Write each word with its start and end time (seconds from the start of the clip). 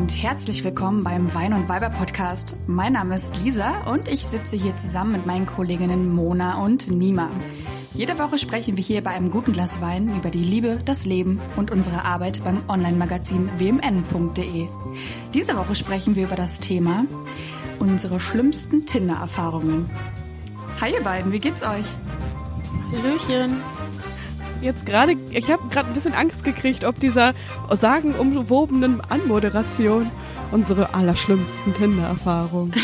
und 0.00 0.22
herzlich 0.22 0.64
willkommen 0.64 1.04
beim 1.04 1.34
Wein 1.34 1.52
und 1.52 1.68
Weiber 1.68 1.90
Podcast. 1.90 2.56
Mein 2.66 2.94
Name 2.94 3.16
ist 3.16 3.36
Lisa 3.44 3.82
und 3.82 4.08
ich 4.08 4.24
sitze 4.24 4.56
hier 4.56 4.74
zusammen 4.74 5.12
mit 5.12 5.26
meinen 5.26 5.44
Kolleginnen 5.44 6.14
Mona 6.14 6.56
und 6.62 6.90
Nima. 6.90 7.28
Jede 7.92 8.18
Woche 8.18 8.38
sprechen 8.38 8.78
wir 8.78 8.82
hier 8.82 9.02
bei 9.02 9.10
einem 9.10 9.30
guten 9.30 9.52
Glas 9.52 9.82
Wein 9.82 10.16
über 10.16 10.30
die 10.30 10.42
Liebe, 10.42 10.78
das 10.86 11.04
Leben 11.04 11.38
und 11.56 11.70
unsere 11.70 12.06
Arbeit 12.06 12.42
beim 12.42 12.62
Online-Magazin 12.66 13.50
wmn.de. 13.58 14.68
Diese 15.34 15.54
Woche 15.54 15.74
sprechen 15.74 16.16
wir 16.16 16.24
über 16.24 16.36
das 16.36 16.60
Thema 16.60 17.04
unsere 17.78 18.20
schlimmsten 18.20 18.86
Tinder-Erfahrungen. 18.86 19.86
Hi 20.80 20.94
ihr 20.94 21.02
beiden, 21.02 21.30
wie 21.30 21.40
geht's 21.40 21.62
euch? 21.62 21.86
Hallöchen. 22.90 23.60
Jetzt 24.60 24.84
gerade, 24.84 25.16
ich 25.30 25.50
habe 25.50 25.68
gerade 25.68 25.88
ein 25.88 25.94
bisschen 25.94 26.12
Angst 26.12 26.44
gekriegt, 26.44 26.84
ob 26.84 27.00
dieser 27.00 27.32
sagenumwobenen 27.70 29.00
Anmoderation 29.08 30.10
unsere 30.52 30.92
allerschlimmsten 30.92 31.74
Tinder-Erfahrungen. 31.74 32.74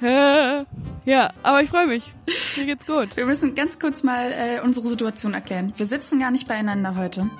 ja, 1.04 1.30
aber 1.42 1.62
ich 1.62 1.70
freue 1.70 1.86
mich. 1.86 2.10
Mir 2.56 2.66
geht's 2.66 2.86
gut. 2.86 3.16
Wir 3.16 3.26
müssen 3.26 3.54
ganz 3.54 3.78
kurz 3.78 4.02
mal 4.02 4.32
äh, 4.32 4.60
unsere 4.60 4.88
Situation 4.88 5.34
erklären. 5.34 5.72
Wir 5.76 5.86
sitzen 5.86 6.18
gar 6.18 6.30
nicht 6.30 6.48
beieinander 6.48 6.96
heute. 6.96 7.30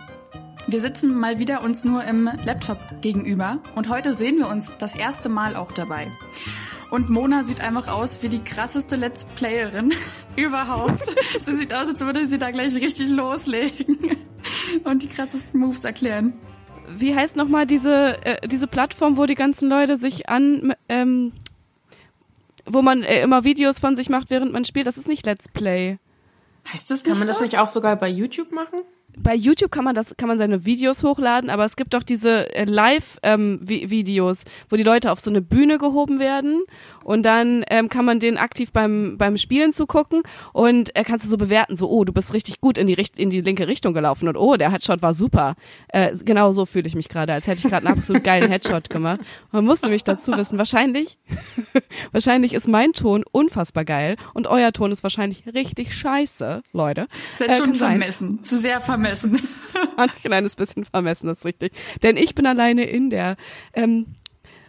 Wir 0.68 0.80
sitzen 0.80 1.18
mal 1.18 1.38
wieder 1.38 1.62
uns 1.62 1.84
nur 1.84 2.04
im 2.04 2.30
Laptop 2.44 2.78
gegenüber 3.00 3.58
und 3.74 3.88
heute 3.88 4.12
sehen 4.12 4.36
wir 4.36 4.48
uns 4.48 4.70
das 4.78 4.94
erste 4.94 5.30
Mal 5.30 5.56
auch 5.56 5.72
dabei. 5.72 6.08
Und 6.90 7.10
Mona 7.10 7.44
sieht 7.44 7.60
einfach 7.60 7.88
aus 7.88 8.22
wie 8.22 8.28
die 8.28 8.42
krasseste 8.42 8.96
Let's 8.96 9.26
Playerin 9.34 9.92
überhaupt. 10.36 11.04
sie 11.40 11.56
sieht 11.56 11.74
aus, 11.74 11.88
als 11.88 12.00
würde 12.00 12.26
sie 12.26 12.38
da 12.38 12.50
gleich 12.50 12.74
richtig 12.74 13.10
loslegen 13.10 14.16
und 14.84 15.02
die 15.02 15.08
krassesten 15.08 15.60
Moves 15.60 15.84
erklären. 15.84 16.32
Wie 16.96 17.14
heißt 17.14 17.36
nochmal 17.36 17.66
diese, 17.66 18.24
äh, 18.24 18.48
diese 18.48 18.66
Plattform, 18.66 19.18
wo 19.18 19.26
die 19.26 19.34
ganzen 19.34 19.68
Leute 19.68 19.98
sich 19.98 20.30
an, 20.30 20.74
ähm, 20.88 21.32
wo 22.64 22.80
man 22.80 23.02
äh, 23.02 23.20
immer 23.20 23.44
Videos 23.44 23.78
von 23.78 23.94
sich 23.94 24.08
macht, 24.08 24.30
während 24.30 24.52
man 24.52 24.64
spielt? 24.64 24.86
Das 24.86 24.96
ist 24.96 25.08
nicht 25.08 25.26
Let's 25.26 25.48
Play. 25.48 25.98
Heißt 26.72 26.90
das 26.90 27.04
nicht 27.04 27.10
Kann 27.10 27.18
man 27.18 27.26
so? 27.26 27.34
das 27.34 27.42
nicht 27.42 27.58
auch 27.58 27.68
sogar 27.68 27.96
bei 27.96 28.08
YouTube 28.08 28.52
machen? 28.52 28.80
Bei 29.20 29.34
YouTube 29.34 29.70
kann 29.70 29.84
man 29.84 29.94
das, 29.94 30.16
kann 30.16 30.28
man 30.28 30.38
seine 30.38 30.64
Videos 30.64 31.02
hochladen, 31.02 31.50
aber 31.50 31.64
es 31.64 31.76
gibt 31.76 31.94
auch 31.94 32.02
diese 32.02 32.54
äh, 32.54 32.64
Live-Videos, 32.64 34.42
ähm, 34.42 34.50
wo 34.68 34.76
die 34.76 34.82
Leute 34.82 35.12
auf 35.12 35.20
so 35.20 35.30
eine 35.30 35.42
Bühne 35.42 35.78
gehoben 35.78 36.18
werden 36.18 36.62
und 37.04 37.22
dann 37.24 37.64
ähm, 37.70 37.88
kann 37.88 38.04
man 38.04 38.20
denen 38.20 38.38
aktiv 38.38 38.72
beim 38.72 39.16
beim 39.18 39.36
Spielen 39.36 39.72
zugucken 39.72 40.22
und 40.52 40.94
äh, 40.96 41.04
kannst 41.04 41.24
du 41.24 41.30
so 41.30 41.36
bewerten, 41.36 41.76
so 41.76 41.88
oh 41.88 42.04
du 42.04 42.12
bist 42.12 42.32
richtig 42.34 42.60
gut 42.60 42.78
in 42.78 42.86
die 42.86 42.94
Richt 42.94 43.18
in 43.18 43.30
die 43.30 43.40
linke 43.40 43.66
Richtung 43.66 43.94
gelaufen 43.94 44.28
und 44.28 44.36
oh 44.36 44.56
der 44.56 44.70
Headshot 44.70 45.02
war 45.02 45.14
super. 45.14 45.54
Äh, 45.88 46.16
genau 46.24 46.52
so 46.52 46.66
fühle 46.66 46.86
ich 46.86 46.94
mich 46.94 47.08
gerade, 47.08 47.32
als 47.32 47.46
hätte 47.46 47.58
ich 47.64 47.70
gerade 47.70 47.86
einen 47.86 47.98
absolut 47.98 48.24
geilen 48.24 48.50
Headshot 48.50 48.90
gemacht. 48.90 49.20
Man 49.52 49.64
muss 49.64 49.82
nämlich 49.82 50.04
dazu 50.04 50.32
wissen, 50.36 50.58
wahrscheinlich 50.58 51.18
wahrscheinlich 52.12 52.52
ist 52.52 52.68
mein 52.68 52.92
Ton 52.92 53.24
unfassbar 53.30 53.84
geil 53.84 54.16
und 54.34 54.46
euer 54.46 54.72
Ton 54.72 54.92
ist 54.92 55.02
wahrscheinlich 55.02 55.44
richtig 55.54 55.94
scheiße, 55.94 56.62
Leute. 56.72 57.06
Seid 57.36 57.56
schon 57.56 57.74
vermessen, 57.74 58.40
sehr 58.42 58.80
vermessen. 58.80 59.07
Ein 59.96 60.10
kleines 60.22 60.56
bisschen 60.56 60.84
vermessen, 60.84 61.26
das 61.26 61.38
ist 61.38 61.44
richtig. 61.44 61.72
Denn 62.02 62.16
ich 62.16 62.34
bin 62.34 62.46
alleine 62.46 62.84
in 62.84 63.10
der 63.10 63.36
ähm, 63.74 64.06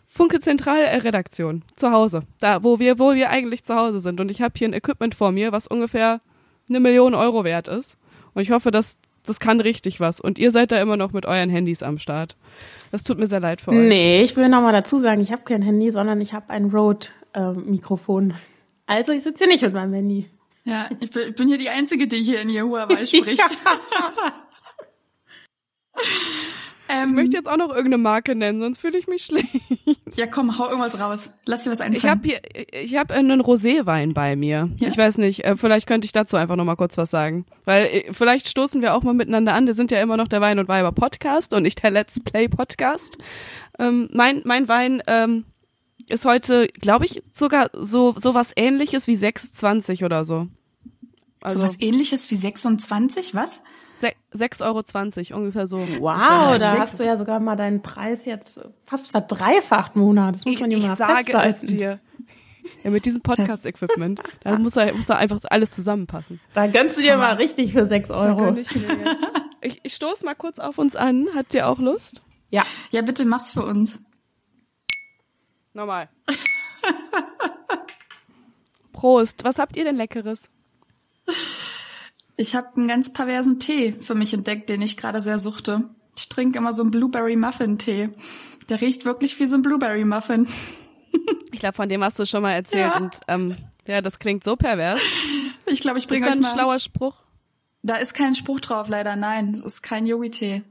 Funke 0.08 0.40
Zentralredaktion 0.40 1.64
zu 1.76 1.92
Hause, 1.92 2.24
da 2.40 2.64
wo 2.64 2.80
wir, 2.80 3.00
wo 3.00 3.14
wir 3.14 3.30
eigentlich 3.30 3.64
zu 3.64 3.76
Hause 3.76 4.02
sind. 4.02 4.20
Und 4.20 4.32
ich 4.32 4.42
habe 4.42 4.54
hier 4.58 4.68
ein 4.68 4.74
Equipment 4.74 5.16
vor 5.16 5.32
mir, 5.32 5.52
was 5.52 5.68
ungefähr 5.68 6.20
eine 6.68 6.80
Million 6.80 7.14
Euro 7.16 7.44
wert 7.44 7.68
ist. 7.68 7.98
Und 8.34 8.42
ich 8.42 8.52
hoffe, 8.52 8.72
dass 8.72 8.98
das 9.26 9.40
kann 9.40 9.62
richtig 9.62 10.00
was. 10.00 10.20
Und 10.20 10.40
ihr 10.40 10.52
seid 10.52 10.72
da 10.72 10.82
immer 10.82 10.98
noch 10.98 11.14
mit 11.14 11.26
euren 11.26 11.50
Handys 11.50 11.84
am 11.84 12.00
Start. 12.00 12.36
Das 12.92 13.04
tut 13.04 13.20
mir 13.20 13.28
sehr 13.28 13.40
leid 13.40 13.62
für 13.62 13.72
euch. 13.72 13.78
Nee, 13.78 14.24
ich 14.24 14.36
will 14.36 14.50
nochmal 14.50 14.74
dazu 14.74 14.98
sagen, 14.98 15.22
ich 15.22 15.32
habe 15.32 15.44
kein 15.44 15.62
Handy, 15.62 15.92
sondern 15.92 16.20
ich 16.22 16.34
habe 16.34 16.50
ein 16.50 16.66
Rode-Mikrofon. 16.66 18.34
also 18.88 19.12
ich 19.12 19.24
sitze 19.24 19.44
hier 19.44 19.54
nicht 19.54 19.62
mit 19.62 19.74
meinem 19.74 19.94
Handy. 19.94 20.30
Ja, 20.70 20.88
ich 21.00 21.10
bin, 21.10 21.48
hier 21.48 21.58
die 21.58 21.70
Einzige, 21.70 22.08
die 22.08 22.22
hier 22.22 22.42
in 22.42 22.50
Huawei 22.50 23.04
spricht. 23.06 23.42
ähm, 26.88 27.10
ich 27.10 27.16
möchte 27.16 27.38
jetzt 27.38 27.48
auch 27.48 27.58
noch 27.58 27.70
irgendeine 27.70 27.98
Marke 27.98 28.36
nennen, 28.36 28.60
sonst 28.60 28.78
fühle 28.78 29.00
ich 29.00 29.08
mich 29.08 29.24
schlecht. 29.24 29.50
Ja, 30.16 30.28
komm, 30.28 30.60
hau 30.60 30.68
irgendwas 30.68 31.00
raus. 31.00 31.32
Lass 31.48 31.64
dir 31.64 31.72
was 31.72 31.82
einfallen. 31.82 31.98
Ich 31.98 32.06
habe 32.06 32.22
hier, 32.24 32.42
ich 32.84 32.96
habe 32.98 33.16
einen 33.16 33.42
Roséwein 33.42 34.14
bei 34.14 34.36
mir. 34.36 34.70
Ja? 34.78 34.90
Ich 34.90 34.98
weiß 34.98 35.18
nicht, 35.18 35.44
äh, 35.44 35.56
vielleicht 35.58 35.88
könnte 35.88 36.06
ich 36.06 36.12
dazu 36.12 36.38
einfach 36.38 36.56
noch 36.56 36.66
mal 36.66 36.76
kurz 36.76 36.98
was 36.98 37.10
sagen, 37.10 37.48
weil 37.66 37.86
äh, 37.86 38.14
vielleicht 38.14 38.48
stoßen 38.48 38.80
wir 38.84 38.94
auch 38.94 39.02
mal 39.02 39.16
miteinander 39.16 39.56
an. 39.56 39.66
Wir 39.66 39.74
sind 39.74 39.90
ja 39.90 40.00
immer 40.04 40.18
noch 40.18 40.28
der 40.28 40.42
Wein 40.42 40.60
und 40.60 40.68
Weiber 40.68 40.92
Podcast 40.92 41.52
und 41.56 41.64
nicht 41.64 41.82
der 41.82 41.90
Let's 41.90 42.20
Play 42.20 42.48
Podcast. 42.48 43.18
Ähm, 43.80 44.08
mein 44.14 44.44
mein 44.46 44.68
Wein 44.68 45.02
ähm, 45.08 45.46
ist 46.10 46.26
heute, 46.26 46.68
glaube 46.68 47.06
ich, 47.06 47.24
sogar 47.34 47.72
so 47.74 48.14
so 48.18 48.36
was 48.36 48.54
ähnliches 48.56 49.08
wie 49.08 49.16
6,20 49.16 50.06
oder 50.06 50.26
so. 50.26 50.48
Also, 51.42 51.60
so 51.60 51.66
was 51.66 51.80
ähnliches 51.80 52.30
wie 52.32 52.36
26, 52.36 53.36
was? 53.36 53.62
6,20 54.34 55.32
Euro 55.32 55.40
ungefähr 55.40 55.68
so. 55.68 55.78
Wow, 55.78 56.58
da 56.60 56.78
hast 56.78 57.00
du 57.00 57.04
ja 57.04 57.18
sogar 57.18 57.40
mal 57.40 57.56
deinen 57.56 57.82
Preis 57.82 58.26
jetzt 58.26 58.62
fast 58.86 59.12
verdreifacht, 59.12 59.96
Mona. 59.96 60.32
Das 60.32 60.46
muss 60.46 60.60
man 60.60 60.72
ich, 60.72 60.78
dir 60.78 60.86
mal 60.86 60.94
ich 60.94 60.98
sage 60.98 61.16
festhalten. 61.16 61.66
Es 61.66 61.72
dir. 61.72 62.00
Ja, 62.84 62.92
mit 62.92 63.06
diesem 63.06 63.22
Podcast-Equipment, 63.22 64.22
da 64.42 64.58
muss, 64.58 64.74
da 64.74 64.94
muss 64.94 65.08
da 65.08 65.16
einfach 65.16 65.40
alles 65.50 65.72
zusammenpassen. 65.72 66.40
Da 66.54 66.68
gönnst 66.68 66.98
du 66.98 67.02
dir 67.02 67.18
mal 67.18 67.36
richtig 67.36 67.74
für 67.74 67.86
6 67.86 68.12
Euro. 68.12 68.56
Ich, 68.56 68.68
ich, 69.62 69.80
ich 69.84 69.96
stoße 69.96 70.24
mal 70.24 70.36
kurz 70.36 70.60
auf 70.60 70.78
uns 70.78 70.96
an. 70.96 71.28
Habt 71.36 71.54
ihr 71.54 71.68
auch 71.68 71.80
Lust? 71.80 72.22
Ja. 72.52 72.64
Ja, 72.92 73.02
bitte 73.02 73.26
mach's 73.26 73.52
für 73.52 73.64
uns. 73.64 74.00
Normal. 75.74 76.10
Prost. 78.94 79.44
Was 79.44 79.60
habt 79.60 79.76
ihr 79.76 79.84
denn 79.84 79.96
Leckeres? 79.96 80.50
Ich 82.38 82.56
habe 82.56 82.76
einen 82.78 82.88
ganz 82.88 83.12
perversen 83.12 83.60
Tee 83.60 83.94
für 84.00 84.16
mich 84.16 84.34
entdeckt, 84.34 84.70
den 84.70 84.82
ich 84.82 84.96
gerade 84.96 85.22
sehr 85.22 85.40
suchte. 85.40 85.90
Ich 86.18 86.30
trinke 86.30 86.58
immer 86.58 86.72
so 86.72 86.84
einen 86.84 86.92
Blueberry 86.92 87.36
Muffin 87.36 87.78
Tee. 87.78 88.10
Der 88.70 88.80
riecht 88.80 89.04
wirklich 89.04 89.40
wie 89.40 89.46
so 89.46 89.56
ein 89.56 89.62
Blueberry 89.62 90.06
Muffin. 90.06 90.48
ich 91.52 91.60
glaube, 91.60 91.76
von 91.76 91.90
dem 91.90 92.04
hast 92.04 92.18
du 92.18 92.26
schon 92.26 92.42
mal 92.42 92.54
erzählt 92.54 92.94
ja. 92.94 92.98
und 92.98 93.20
ähm, 93.28 93.58
ja, 93.86 94.02
das 94.02 94.20
klingt 94.20 94.44
so 94.44 94.56
pervers. 94.56 95.00
Ich 95.66 95.82
glaube, 95.82 96.00
ich 96.00 96.08
bringe 96.08 96.28
euch 96.28 96.34
ein 96.34 96.42
mal. 96.42 96.54
schlauer 96.54 96.80
Spruch. 96.80 97.16
Da 97.82 97.96
ist 97.96 98.14
kein 98.14 98.36
Spruch 98.36 98.60
drauf, 98.60 98.88
leider. 98.88 99.16
Nein, 99.16 99.54
das 99.54 99.64
ist 99.64 99.82
kein 99.82 100.06
Yogi-Tee. 100.06 100.64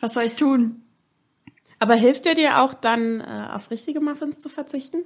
Was 0.00 0.14
soll 0.14 0.24
ich 0.24 0.34
tun? 0.34 0.82
Aber 1.78 1.94
hilft 1.94 2.24
der 2.24 2.34
dir 2.34 2.60
auch 2.60 2.74
dann, 2.74 3.20
äh, 3.20 3.48
auf 3.52 3.70
richtige 3.70 4.00
Muffins 4.00 4.38
zu 4.38 4.48
verzichten? 4.48 4.98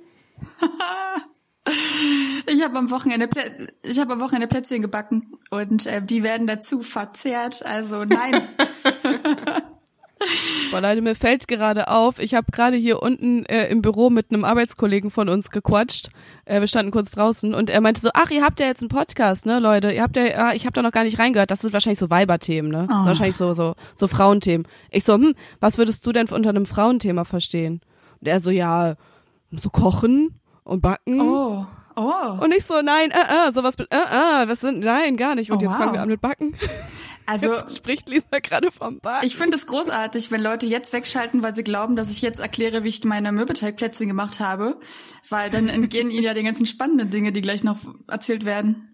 Ich 2.47 2.63
habe 2.63 2.79
am 2.79 2.91
Wochenende 2.91 3.29
Plä 3.29 3.43
ich 3.83 3.99
habe 3.99 4.15
am 4.15 4.21
Wochenende 4.21 4.47
Plätzchen 4.47 4.81
gebacken 4.81 5.33
und 5.51 5.87
äh, 5.87 6.03
die 6.03 6.23
werden 6.23 6.47
dazu 6.47 6.83
verzehrt. 6.83 7.65
Also 7.65 8.05
nein. 8.05 8.49
Boah, 10.71 10.81
Leute, 10.81 11.01
mir 11.01 11.15
fällt 11.15 11.47
gerade 11.47 11.89
auf, 11.89 12.19
ich 12.19 12.35
habe 12.35 12.51
gerade 12.51 12.77
hier 12.77 13.03
unten 13.03 13.45
äh, 13.47 13.69
im 13.69 13.83
Büro 13.83 14.11
mit 14.11 14.31
einem 14.31 14.45
Arbeitskollegen 14.45 15.11
von 15.11 15.29
uns 15.29 15.51
gequatscht. 15.51 16.11
Äh, 16.45 16.61
wir 16.61 16.67
standen 16.67 16.91
kurz 16.91 17.13
draußen 17.13 17.55
und 17.55 17.71
er 17.71 17.81
meinte 17.81 18.01
so, 18.01 18.11
ach, 18.15 18.31
ihr 18.31 18.43
habt 18.43 18.59
ja 18.61 18.67
jetzt 18.67 18.83
einen 18.83 18.89
Podcast, 18.89 19.47
ne, 19.47 19.61
Leute? 19.61 19.93
Ihr 19.93 20.03
habt 20.03 20.17
ja, 20.17 20.25
ja 20.25 20.53
ich 20.53 20.65
habe 20.65 20.73
da 20.73 20.83
noch 20.83 20.93
gar 20.93 21.05
nicht 21.05 21.19
reingehört. 21.19 21.51
Das 21.51 21.61
sind 21.61 21.73
wahrscheinlich 21.73 22.01
so 22.01 22.11
Weiberthemen, 22.11 22.71
ne? 22.71 22.89
Oh. 22.91 23.07
Wahrscheinlich 23.07 23.37
so 23.37 23.55
so 23.55 23.75
so 23.95 24.09
Frauenthemen. 24.09 24.67
Ich 24.91 25.05
so, 25.05 25.15
hm, 25.15 25.35
was 25.61 25.79
würdest 25.79 26.05
du 26.05 26.13
denn 26.13 26.29
unter 26.29 26.51
einem 26.51 26.67
Frauenthema 26.67 27.25
verstehen? 27.25 27.81
Und 28.21 28.27
er 28.27 28.41
so, 28.41 28.51
ja, 28.51 28.97
so 29.53 29.71
kochen 29.71 30.41
und 30.69 30.81
backen. 30.83 31.21
Oh. 31.21 31.67
Oh. 31.97 32.39
Und 32.41 32.55
ich 32.55 32.65
so, 32.65 32.81
nein, 32.81 33.11
äh, 33.11 33.49
äh, 33.49 33.53
sowas, 33.53 33.75
äh, 33.79 33.83
äh, 33.91 34.49
was 34.49 34.61
sind, 34.61 34.79
nein, 34.81 35.17
gar 35.17 35.35
nicht. 35.35 35.51
Und 35.51 35.59
Oh, 35.59 35.63
jetzt 35.63 35.73
fangen 35.75 35.89
wow. 35.89 35.95
wir 35.95 36.03
an 36.03 36.09
mit 36.09 36.21
Backen. 36.21 36.55
Also 37.27 37.53
Jetzt 37.53 37.77
spricht 37.77 38.09
Lisa 38.09 38.39
gerade 38.41 38.71
vom 38.71 39.01
Backen. 39.01 39.27
ich 39.27 39.37
finde 39.37 39.57
es 39.57 39.67
großartig, 39.67 40.31
wenn 40.31 40.41
Leute 40.41 40.67
jetzt 40.67 40.93
wegschalten, 40.93 41.43
weil 41.43 41.55
sie 41.55 41.65
glauben, 41.65 41.97
dass 41.97 42.11
ich 42.11 42.23
jetzt 42.23 42.39
erkläre, 42.41 42.85
wie 42.85 42.89
ich 42.89 43.03
meine 43.05 43.33
Mürbeteigplätzchen 43.33 44.07
gemacht 44.07 44.39
habe, 44.41 44.79
weil 45.29 45.51
dann 45.51 45.69
entgehen 45.69 46.09
ihnen 46.13 46.23
ja 46.23 46.35
die 46.35 46.43
ganzen 46.45 46.67
spannenden 46.67 47.11
Dinge, 47.11 47.33
die 47.33 47.41
gleich 47.43 47.65
noch 47.65 47.79
erzählt 48.07 48.45
werden. 48.47 48.85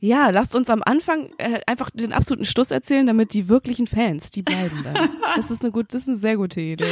Ja, 0.00 0.30
lasst 0.30 0.54
uns 0.54 0.70
am 0.70 0.82
Anfang 0.84 1.30
äh, 1.38 1.60
einfach 1.66 1.90
den 1.90 2.12
absoluten 2.12 2.44
Schluss 2.44 2.70
erzählen, 2.70 3.06
damit 3.06 3.32
die 3.32 3.48
wirklichen 3.48 3.86
Fans, 3.86 4.30
die 4.30 4.42
bleiben 4.42 4.84
dann. 4.84 5.08
Das 5.36 5.50
ist 5.50 5.62
eine 5.62 5.72
gut, 5.72 5.86
das 5.92 6.02
ist 6.02 6.08
eine 6.08 6.16
sehr 6.18 6.36
gute 6.36 6.60
Idee. 6.60 6.86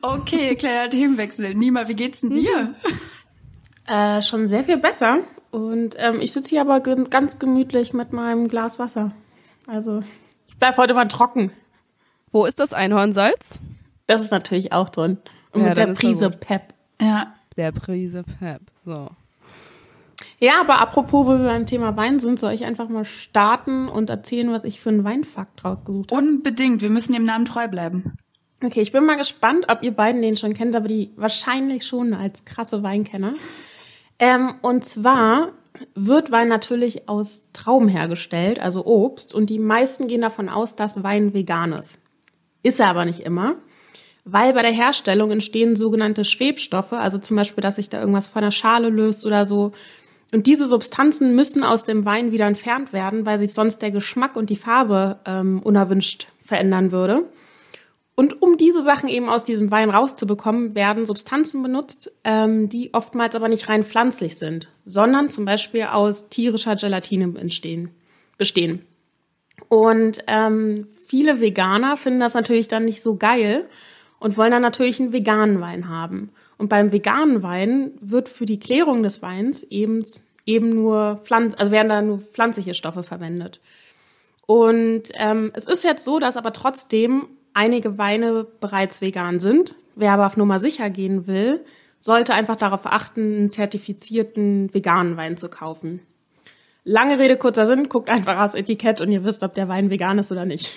Okay, 0.00 0.54
kleiner 0.56 0.88
Themenwechsel. 0.88 1.54
Nima, 1.54 1.86
wie 1.88 1.94
geht's 1.94 2.22
denn 2.22 2.30
dir? 2.30 2.74
Äh, 3.86 4.22
schon 4.22 4.48
sehr 4.48 4.64
viel 4.64 4.76
besser. 4.76 5.18
Und 5.50 5.96
ähm, 5.98 6.20
ich 6.20 6.32
sitze 6.32 6.50
hier 6.50 6.60
aber 6.62 6.80
ganz 6.80 7.38
gemütlich 7.38 7.92
mit 7.92 8.12
meinem 8.12 8.48
Glas 8.48 8.78
Wasser. 8.78 9.12
Also 9.66 10.02
ich 10.48 10.56
bleib 10.58 10.76
heute 10.76 10.94
mal 10.94 11.08
trocken. 11.08 11.52
Wo 12.30 12.46
ist 12.46 12.58
das 12.58 12.72
Einhornsalz? 12.72 13.60
Das 14.06 14.22
ist 14.22 14.32
natürlich 14.32 14.72
auch 14.72 14.88
drin. 14.88 15.18
Und 15.52 15.62
Ja, 15.62 15.68
mit 15.68 15.76
der 15.76 15.86
Prise. 15.88 16.30
Pep. 16.30 16.74
Ja. 17.00 17.34
Der 17.56 17.72
Prise 17.72 18.24
Pep. 18.38 18.62
So. 18.84 19.08
Ja, 20.38 20.60
aber 20.60 20.80
apropos, 20.80 21.26
wo 21.26 21.38
wir 21.38 21.44
beim 21.44 21.66
Thema 21.66 21.96
Wein 21.96 22.18
sind, 22.18 22.40
soll 22.40 22.52
ich 22.52 22.64
einfach 22.64 22.88
mal 22.88 23.04
starten 23.04 23.88
und 23.88 24.10
erzählen, 24.10 24.50
was 24.50 24.64
ich 24.64 24.80
für 24.80 24.88
einen 24.88 25.04
Weinfakt 25.04 25.64
rausgesucht 25.64 26.10
habe. 26.10 26.20
Unbedingt. 26.20 26.82
Wir 26.82 26.90
müssen 26.90 27.12
dem 27.12 27.22
Namen 27.22 27.44
treu 27.44 27.68
bleiben. 27.68 28.16
Okay, 28.64 28.80
ich 28.80 28.92
bin 28.92 29.04
mal 29.04 29.18
gespannt, 29.18 29.66
ob 29.68 29.82
ihr 29.82 29.92
beiden 29.92 30.22
den 30.22 30.36
schon 30.36 30.54
kennt, 30.54 30.74
aber 30.74 30.88
die 30.88 31.10
wahrscheinlich 31.16 31.84
schon 31.84 32.14
als 32.14 32.44
krasse 32.44 32.82
Weinkenner. 32.82 33.34
Ähm, 34.22 34.54
und 34.62 34.84
zwar 34.84 35.48
wird 35.96 36.30
Wein 36.30 36.46
natürlich 36.46 37.08
aus 37.08 37.46
Trauben 37.52 37.88
hergestellt, 37.88 38.60
also 38.60 38.86
Obst, 38.86 39.34
und 39.34 39.50
die 39.50 39.58
meisten 39.58 40.06
gehen 40.06 40.20
davon 40.20 40.48
aus, 40.48 40.76
dass 40.76 41.02
Wein 41.02 41.34
vegan 41.34 41.72
ist. 41.72 41.98
Ist 42.62 42.78
er 42.78 42.86
aber 42.86 43.04
nicht 43.04 43.18
immer, 43.18 43.56
weil 44.24 44.52
bei 44.52 44.62
der 44.62 44.70
Herstellung 44.70 45.32
entstehen 45.32 45.74
sogenannte 45.74 46.24
Schwebstoffe, 46.24 46.92
also 46.92 47.18
zum 47.18 47.36
Beispiel, 47.36 47.62
dass 47.62 47.74
sich 47.74 47.88
da 47.88 47.98
irgendwas 47.98 48.28
von 48.28 48.42
der 48.42 48.52
Schale 48.52 48.90
löst 48.90 49.26
oder 49.26 49.44
so. 49.44 49.72
Und 50.32 50.46
diese 50.46 50.68
Substanzen 50.68 51.34
müssen 51.34 51.64
aus 51.64 51.82
dem 51.82 52.04
Wein 52.04 52.30
wieder 52.30 52.46
entfernt 52.46 52.92
werden, 52.92 53.26
weil 53.26 53.38
sich 53.38 53.52
sonst 53.52 53.82
der 53.82 53.90
Geschmack 53.90 54.36
und 54.36 54.50
die 54.50 54.56
Farbe 54.56 55.18
ähm, 55.24 55.60
unerwünscht 55.64 56.28
verändern 56.44 56.92
würde. 56.92 57.24
Und 58.14 58.42
um 58.42 58.56
diese 58.58 58.82
Sachen 58.82 59.08
eben 59.08 59.28
aus 59.28 59.42
diesem 59.42 59.70
Wein 59.70 59.88
rauszubekommen, 59.88 60.74
werden 60.74 61.06
Substanzen 61.06 61.62
benutzt, 61.62 62.12
ähm, 62.24 62.68
die 62.68 62.92
oftmals 62.92 63.34
aber 63.34 63.48
nicht 63.48 63.68
rein 63.68 63.84
pflanzlich 63.84 64.36
sind, 64.36 64.68
sondern 64.84 65.30
zum 65.30 65.44
Beispiel 65.44 65.84
aus 65.84 66.28
tierischer 66.28 66.76
Gelatine 66.76 67.38
entstehen, 67.38 67.90
bestehen. 68.36 68.84
Und 69.68 70.22
ähm, 70.26 70.88
viele 71.06 71.40
Veganer 71.40 71.96
finden 71.96 72.20
das 72.20 72.34
natürlich 72.34 72.68
dann 72.68 72.84
nicht 72.84 73.02
so 73.02 73.16
geil 73.16 73.66
und 74.18 74.36
wollen 74.36 74.50
dann 74.50 74.62
natürlich 74.62 75.00
einen 75.00 75.12
veganen 75.12 75.60
Wein 75.60 75.88
haben. 75.88 76.30
Und 76.58 76.68
beim 76.68 76.92
veganen 76.92 77.42
Wein 77.42 77.92
wird 78.00 78.28
für 78.28 78.44
die 78.44 78.60
Klärung 78.60 79.02
des 79.02 79.22
Weins 79.22 79.62
eben, 79.64 80.04
eben 80.44 80.68
nur 80.68 81.20
Pflanz, 81.24 81.54
also 81.56 81.72
werden 81.72 81.88
da 81.88 82.02
nur 82.02 82.18
pflanzliche 82.18 82.74
Stoffe 82.74 83.02
verwendet. 83.02 83.60
Und 84.46 85.04
ähm, 85.14 85.50
es 85.54 85.64
ist 85.64 85.82
jetzt 85.82 86.04
so, 86.04 86.18
dass 86.18 86.36
aber 86.36 86.52
trotzdem 86.52 87.28
einige 87.54 87.98
Weine 87.98 88.46
bereits 88.60 89.00
vegan 89.00 89.40
sind. 89.40 89.74
Wer 89.94 90.12
aber 90.12 90.26
auf 90.26 90.36
Nummer 90.36 90.58
sicher 90.58 90.90
gehen 90.90 91.26
will, 91.26 91.64
sollte 91.98 92.34
einfach 92.34 92.56
darauf 92.56 92.86
achten, 92.86 93.36
einen 93.36 93.50
zertifizierten 93.50 94.72
veganen 94.72 95.16
Wein 95.16 95.36
zu 95.36 95.48
kaufen. 95.48 96.00
Lange 96.84 97.18
Rede, 97.18 97.36
kurzer 97.36 97.64
Sinn, 97.64 97.88
guckt 97.88 98.08
einfach 98.08 98.40
aufs 98.40 98.54
Etikett 98.54 99.00
und 99.00 99.10
ihr 99.10 99.24
wisst, 99.24 99.44
ob 99.44 99.54
der 99.54 99.68
Wein 99.68 99.90
vegan 99.90 100.18
ist 100.18 100.32
oder 100.32 100.44
nicht. 100.44 100.72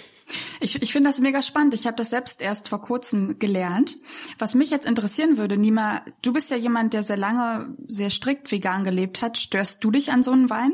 Ich, 0.60 0.82
ich 0.82 0.92
finde 0.92 1.10
das 1.10 1.20
mega 1.20 1.42
spannend. 1.42 1.74
Ich 1.74 1.86
habe 1.86 1.98
das 1.98 2.10
selbst 2.10 2.42
erst 2.42 2.70
vor 2.70 2.82
kurzem 2.82 3.38
gelernt. 3.40 3.98
Was 4.40 4.56
mich 4.56 4.70
jetzt 4.70 4.86
interessieren 4.86 5.38
würde, 5.38 5.58
Nima, 5.58 6.02
du 6.22 6.34
bist 6.34 6.50
ja 6.50 6.58
jemand, 6.58 6.94
der 6.94 7.04
sehr 7.04 7.18
lange 7.18 7.76
sehr 7.88 8.10
strikt 8.10 8.52
vegan 8.52 8.84
gelebt 8.84 9.22
hat. 9.22 9.38
Störst 9.38 9.84
du 9.84 9.92
dich 9.92 10.12
an 10.12 10.24
so 10.24 10.32
einem 10.32 10.50
Wein? 10.50 10.74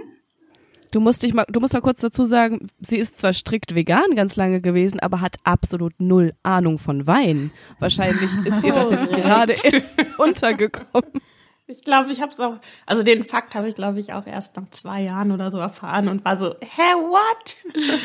Du 0.92 1.00
musst 1.00 1.24
dich 1.24 1.34
mal, 1.34 1.46
du 1.48 1.62
musst 1.62 1.74
mal 1.74 1.82
kurz 1.82 2.02
dazu 2.02 2.26
sagen, 2.26 2.68
sie 2.82 2.98
ist 2.98 3.18
zwar 3.18 3.32
strikt 3.32 3.74
vegan 3.74 4.16
ganz 4.16 4.36
lange 4.36 4.60
gewesen, 4.60 5.00
aber 5.00 5.22
hat 5.22 5.38
absolut 5.46 5.94
null 6.00 6.34
Ahnung 6.44 6.80
von 6.80 7.08
Wein. 7.08 7.52
Wahrscheinlich 7.80 8.30
ist 8.46 8.64
ihr 8.64 8.74
das 8.74 8.92
jetzt 8.92 9.12
gerade 9.14 9.54
untergekommen. 10.18 11.22
Ich 11.68 11.82
glaube, 11.82 12.12
ich 12.12 12.20
habe 12.20 12.34
es 12.34 12.40
auch, 12.42 12.58
also 12.86 13.04
den 13.04 13.24
Fakt 13.24 13.56
habe 13.56 13.70
ich, 13.70 13.76
glaube 13.76 14.02
ich, 14.02 14.12
auch 14.12 14.28
erst 14.28 14.58
nach 14.58 14.70
zwei 14.72 15.02
Jahren 15.02 15.32
oder 15.32 15.50
so 15.50 15.58
erfahren 15.58 16.10
und 16.10 16.26
war 16.26 16.36
so, 16.36 16.56
hä, 16.60 16.82
what? 16.96 17.56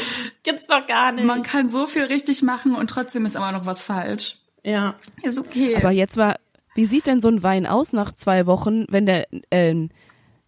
Gibt's 0.45 0.67
doch 0.67 0.87
gar 0.87 1.11
nicht. 1.11 1.25
Man 1.25 1.43
kann 1.43 1.69
so 1.69 1.89
viel 1.89 2.05
richtig 2.05 2.43
machen 2.43 2.77
und 2.77 2.89
trotzdem 2.89 3.27
ist 3.27 3.35
immer 3.35 3.51
noch 3.51 3.67
was 3.67 3.83
falsch. 3.83 4.37
Ja. 4.63 4.95
Ist 5.23 5.41
okay. 5.41 5.75
Aber 5.77 5.91
jetzt 5.91 6.17
war, 6.17 6.37
wie 6.77 6.87
sieht 6.87 7.09
denn 7.09 7.19
so 7.19 7.27
ein 7.27 7.43
Wein 7.43 7.67
aus 7.67 7.93
nach 7.93 8.13
zwei 8.13 8.47
Wochen, 8.47 8.85
wenn 8.89 9.07
der 9.07 9.27
äh, 9.51 9.89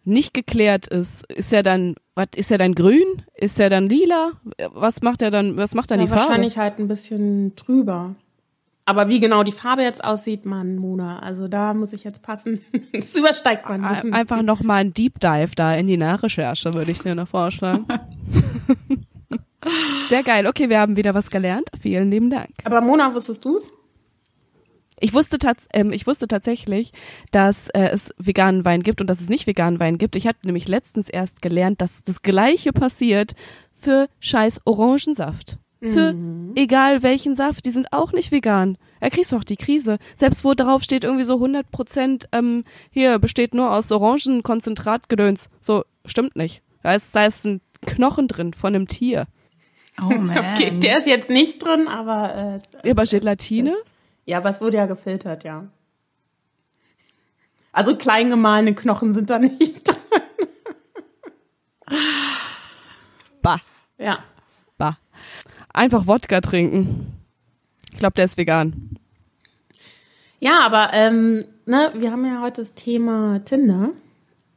nicht 0.08 0.34
geklärt 0.34 0.88
ist? 0.88 1.24
Ist 1.30 1.52
er 1.52 1.62
dann 1.62 1.94
was 2.18 2.28
ist 2.34 2.50
er 2.50 2.58
dann 2.58 2.74
grün? 2.74 3.22
Ist 3.34 3.60
er 3.60 3.70
dann 3.70 3.88
lila? 3.88 4.32
Was 4.72 5.02
macht 5.02 5.22
er 5.22 5.30
dann? 5.30 5.56
Was 5.56 5.74
macht 5.74 5.90
dann 5.92 6.00
ja, 6.00 6.06
die 6.06 6.10
Farbe? 6.10 6.24
Wahrscheinlich 6.24 6.58
halt 6.58 6.80
ein 6.80 6.88
bisschen 6.88 7.54
trüber. 7.54 8.16
Aber 8.86 9.08
wie 9.08 9.20
genau 9.20 9.42
die 9.42 9.52
Farbe 9.52 9.82
jetzt 9.82 10.02
aussieht, 10.02 10.46
man, 10.46 10.76
Mona, 10.76 11.18
also 11.18 11.46
da 11.46 11.74
muss 11.74 11.92
ich 11.92 12.04
jetzt 12.04 12.22
passen. 12.22 12.60
Das 12.92 13.14
übersteigt 13.14 13.68
man. 13.68 13.82
Wissen. 13.88 14.14
Einfach 14.14 14.42
noch 14.42 14.62
mal 14.62 14.76
ein 14.76 14.94
Deep 14.94 15.20
Dive 15.20 15.54
da 15.54 15.74
in 15.74 15.86
die 15.86 15.98
Nachrecherche, 15.98 16.72
würde 16.72 16.90
ich 16.90 17.00
dir 17.00 17.14
noch 17.14 17.28
vorschlagen. 17.28 17.86
Sehr 20.08 20.22
geil. 20.22 20.46
Okay, 20.46 20.70
wir 20.70 20.80
haben 20.80 20.96
wieder 20.96 21.14
was 21.14 21.30
gelernt. 21.30 21.68
Vielen 21.80 22.10
lieben 22.10 22.30
Dank. 22.30 22.48
Aber 22.64 22.80
Mona, 22.80 23.14
wusstest 23.14 23.44
du's? 23.44 23.70
Ich 25.00 25.14
wusste, 25.14 25.38
tats 25.38 25.66
ähm, 25.72 25.92
ich 25.92 26.06
wusste 26.06 26.28
tatsächlich, 26.28 26.92
dass 27.30 27.68
äh, 27.68 27.88
es 27.88 28.14
veganen 28.18 28.64
Wein 28.64 28.82
gibt 28.82 29.00
und 29.00 29.06
dass 29.08 29.20
es 29.20 29.28
nicht 29.28 29.46
veganen 29.46 29.80
Wein 29.80 29.98
gibt. 29.98 30.16
Ich 30.16 30.26
hatte 30.26 30.40
nämlich 30.44 30.68
letztens 30.68 31.08
erst 31.08 31.42
gelernt, 31.42 31.80
dass 31.80 32.04
das 32.04 32.22
Gleiche 32.22 32.72
passiert 32.72 33.34
für 33.80 34.08
scheiß 34.20 34.62
Orangensaft. 34.64 35.58
Für 35.80 36.12
mhm. 36.12 36.54
egal 36.56 37.04
welchen 37.04 37.36
Saft, 37.36 37.64
die 37.64 37.70
sind 37.70 37.92
auch 37.92 38.10
nicht 38.12 38.32
vegan. 38.32 38.78
Er 38.98 39.10
kriegst 39.10 39.32
doch 39.32 39.44
die 39.44 39.56
Krise. 39.56 39.98
Selbst 40.16 40.44
wo 40.44 40.54
drauf 40.54 40.82
steht 40.82 41.04
irgendwie 41.04 41.24
so 41.24 41.34
100 41.34 41.70
Prozent, 41.70 42.28
ähm, 42.32 42.64
hier 42.90 43.20
besteht 43.20 43.54
nur 43.54 43.72
aus 43.72 43.92
Orangenkonzentratgedöns. 43.92 45.48
So, 45.60 45.84
stimmt 46.04 46.34
nicht. 46.34 46.62
Da 46.82 46.94
ist, 46.94 47.14
da 47.14 47.26
ist 47.26 47.46
ein 47.46 47.60
Knochen 47.86 48.26
drin 48.26 48.54
von 48.54 48.74
einem 48.74 48.88
Tier. 48.88 49.28
Oh 50.02 50.06
man. 50.18 50.36
Okay, 50.36 50.72
der 50.80 50.98
ist 50.98 51.06
jetzt 51.06 51.30
nicht 51.30 51.64
drin, 51.64 51.86
aber. 51.86 52.60
Äh, 52.82 52.90
aber 52.90 53.04
Gelatine? 53.04 53.70
Äh, 53.70 53.97
ja, 54.28 54.36
aber 54.36 54.50
es 54.50 54.60
wurde 54.60 54.76
ja 54.76 54.84
gefiltert, 54.84 55.42
ja. 55.42 55.68
Also 57.72 57.96
klein 57.96 58.28
gemahlene 58.28 58.74
Knochen 58.74 59.14
sind 59.14 59.30
da 59.30 59.38
nicht 59.38 59.88
drin. 59.88 59.96
Bah. 63.40 63.58
Ja. 63.96 64.18
Bah. 64.76 64.98
Einfach 65.72 66.06
Wodka 66.06 66.42
trinken. 66.42 67.14
Ich 67.90 67.98
glaube, 68.00 68.16
der 68.16 68.26
ist 68.26 68.36
vegan. 68.36 68.98
Ja, 70.40 70.60
aber 70.60 70.90
ähm, 70.92 71.46
ne, 71.64 71.90
wir 71.94 72.12
haben 72.12 72.26
ja 72.26 72.42
heute 72.42 72.60
das 72.60 72.74
Thema 72.74 73.42
Tinder. 73.46 73.92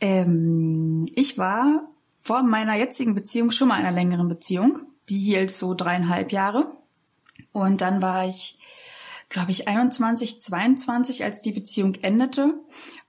Ähm, 0.00 1.06
ich 1.14 1.38
war 1.38 1.88
vor 2.22 2.42
meiner 2.42 2.76
jetzigen 2.76 3.14
Beziehung 3.14 3.50
schon 3.50 3.68
mal 3.68 3.80
in 3.80 3.86
einer 3.86 3.96
längeren 3.96 4.28
Beziehung 4.28 4.80
die 5.10 5.18
hielt 5.18 5.50
so 5.50 5.74
dreieinhalb 5.74 6.32
Jahre. 6.32 6.72
Und 7.52 7.80
dann 7.80 8.00
war 8.00 8.26
ich 8.26 8.56
glaube 9.28 9.52
ich, 9.52 9.68
21, 9.68 10.40
22, 10.40 11.22
als 11.22 11.40
die 11.40 11.52
Beziehung 11.52 11.94
endete. 12.02 12.54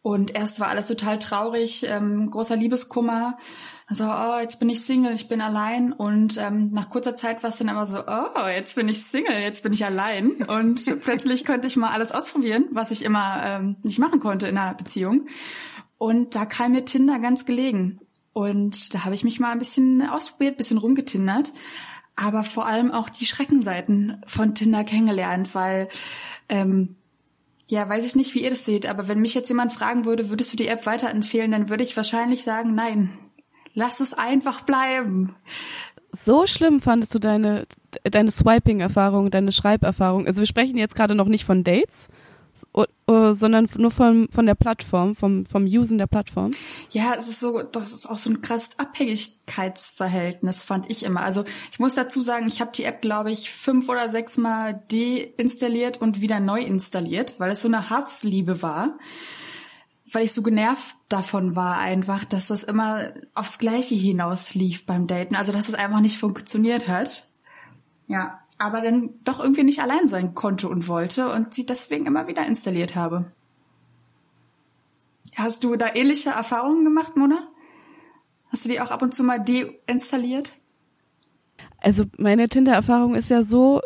Und 0.03 0.35
erst 0.35 0.59
war 0.59 0.69
alles 0.69 0.87
total 0.87 1.19
traurig, 1.19 1.85
ähm, 1.87 2.29
großer 2.31 2.55
Liebeskummer. 2.55 3.37
Also, 3.85 4.05
oh, 4.05 4.39
jetzt 4.39 4.59
bin 4.59 4.69
ich 4.69 4.81
Single, 4.81 5.13
ich 5.13 5.27
bin 5.27 5.41
allein. 5.41 5.93
Und 5.93 6.37
ähm, 6.37 6.71
nach 6.71 6.89
kurzer 6.89 7.15
Zeit 7.15 7.43
war 7.43 7.49
es 7.49 7.57
dann 7.57 7.67
immer 7.67 7.85
so, 7.85 7.99
oh, 8.07 8.47
jetzt 8.47 8.75
bin 8.75 8.89
ich 8.89 9.03
Single, 9.03 9.39
jetzt 9.39 9.61
bin 9.61 9.73
ich 9.73 9.85
allein. 9.85 10.43
Und 10.43 10.99
plötzlich 11.01 11.45
konnte 11.45 11.67
ich 11.67 11.75
mal 11.75 11.91
alles 11.91 12.11
ausprobieren, 12.11 12.65
was 12.71 12.89
ich 12.89 13.05
immer 13.05 13.41
ähm, 13.45 13.75
nicht 13.83 13.99
machen 13.99 14.19
konnte 14.19 14.47
in 14.47 14.57
einer 14.57 14.73
Beziehung. 14.73 15.27
Und 15.97 16.35
da 16.35 16.45
kam 16.45 16.71
mir 16.71 16.85
Tinder 16.85 17.19
ganz 17.19 17.45
gelegen. 17.45 17.99
Und 18.33 18.95
da 18.95 19.05
habe 19.05 19.13
ich 19.13 19.23
mich 19.23 19.39
mal 19.39 19.51
ein 19.51 19.59
bisschen 19.59 20.07
ausprobiert, 20.07 20.57
bisschen 20.57 20.77
rumgetindert 20.77 21.51
aber 22.15 22.43
vor 22.43 22.67
allem 22.67 22.91
auch 22.91 23.09
die 23.09 23.25
Schreckenseiten 23.25 24.21
von 24.25 24.53
Tinder 24.53 24.83
kennengelernt, 24.83 25.55
weil 25.55 25.89
ähm, 26.49 26.95
ja, 27.71 27.87
weiß 27.87 28.05
ich 28.05 28.15
nicht, 28.15 28.35
wie 28.35 28.43
ihr 28.43 28.49
das 28.49 28.65
seht, 28.65 28.85
aber 28.85 29.07
wenn 29.07 29.19
mich 29.19 29.33
jetzt 29.33 29.49
jemand 29.49 29.73
fragen 29.73 30.05
würde, 30.05 30.29
würdest 30.29 30.53
du 30.53 30.57
die 30.57 30.67
App 30.67 30.85
weiterempfehlen, 30.85 31.51
dann 31.51 31.69
würde 31.69 31.83
ich 31.83 31.97
wahrscheinlich 31.97 32.43
sagen, 32.43 32.75
nein, 32.75 33.17
lass 33.73 33.99
es 33.99 34.13
einfach 34.13 34.61
bleiben. 34.61 35.35
So 36.11 36.45
schlimm 36.45 36.81
fandest 36.81 37.15
du 37.15 37.19
deine, 37.19 37.65
deine 38.03 38.31
Swiping-Erfahrung, 38.31 39.31
deine 39.31 39.53
Schreiberfahrung? 39.53 40.27
Also 40.27 40.39
wir 40.39 40.45
sprechen 40.45 40.77
jetzt 40.77 40.95
gerade 40.95 41.15
noch 41.15 41.27
nicht 41.27 41.45
von 41.45 41.63
Dates, 41.63 42.09
sondern 43.33 43.67
nur 43.77 43.91
von, 43.91 44.29
von 44.31 44.45
der 44.45 44.55
Plattform, 44.55 45.15
vom, 45.15 45.45
vom 45.45 45.65
Usen 45.65 45.97
der 45.97 46.07
Plattform? 46.07 46.51
Ja, 46.91 47.13
es 47.17 47.27
ist 47.27 47.39
so, 47.39 47.61
das 47.61 47.91
ist 47.91 48.09
auch 48.09 48.17
so 48.17 48.29
ein 48.29 48.41
krasses 48.41 48.79
Abhängigkeitsverhältnis, 48.79 50.63
fand 50.63 50.89
ich 50.89 51.03
immer. 51.03 51.21
Also 51.21 51.43
ich 51.71 51.79
muss 51.79 51.95
dazu 51.95 52.21
sagen, 52.21 52.47
ich 52.47 52.61
habe 52.61 52.71
die 52.73 52.83
App, 52.83 53.01
glaube 53.01 53.31
ich, 53.31 53.51
fünf 53.51 53.89
oder 53.89 54.07
sechs 54.07 54.37
Mal 54.37 54.81
deinstalliert 54.91 56.01
und 56.01 56.21
wieder 56.21 56.39
neu 56.39 56.61
installiert, 56.61 57.35
weil 57.37 57.51
es 57.51 57.61
so 57.61 57.67
eine 57.67 57.89
Hassliebe 57.89 58.61
war. 58.61 58.97
Weil 60.13 60.25
ich 60.25 60.33
so 60.33 60.41
genervt 60.41 60.95
davon 61.07 61.55
war 61.55 61.77
einfach, 61.77 62.25
dass 62.25 62.47
das 62.47 62.63
immer 62.63 63.13
aufs 63.33 63.59
Gleiche 63.59 63.95
hinaus 63.95 64.55
lief 64.55 64.85
beim 64.85 65.07
Daten. 65.07 65.35
Also 65.35 65.53
dass 65.53 65.69
es 65.69 65.75
einfach 65.75 66.01
nicht 66.01 66.17
funktioniert 66.17 66.87
hat. 66.87 67.29
Ja, 68.07 68.41
aber 68.61 68.81
dann 68.81 69.09
doch 69.23 69.39
irgendwie 69.39 69.63
nicht 69.63 69.81
allein 69.81 70.07
sein 70.07 70.35
konnte 70.35 70.69
und 70.69 70.87
wollte 70.87 71.31
und 71.31 71.53
sie 71.53 71.65
deswegen 71.65 72.05
immer 72.05 72.27
wieder 72.27 72.45
installiert 72.45 72.95
habe. 72.95 73.31
Hast 75.35 75.63
du 75.63 75.75
da 75.75 75.95
ähnliche 75.95 76.29
Erfahrungen 76.29 76.83
gemacht, 76.83 77.17
Mona? 77.17 77.47
Hast 78.49 78.65
du 78.65 78.69
die 78.69 78.79
auch 78.79 78.91
ab 78.91 79.01
und 79.01 79.13
zu 79.13 79.23
mal 79.23 79.39
deinstalliert? 79.39 80.53
Also 81.79 82.05
meine 82.17 82.49
Tinder-Erfahrung 82.49 83.15
ist 83.15 83.29
ja 83.29 83.43
so 83.43 83.81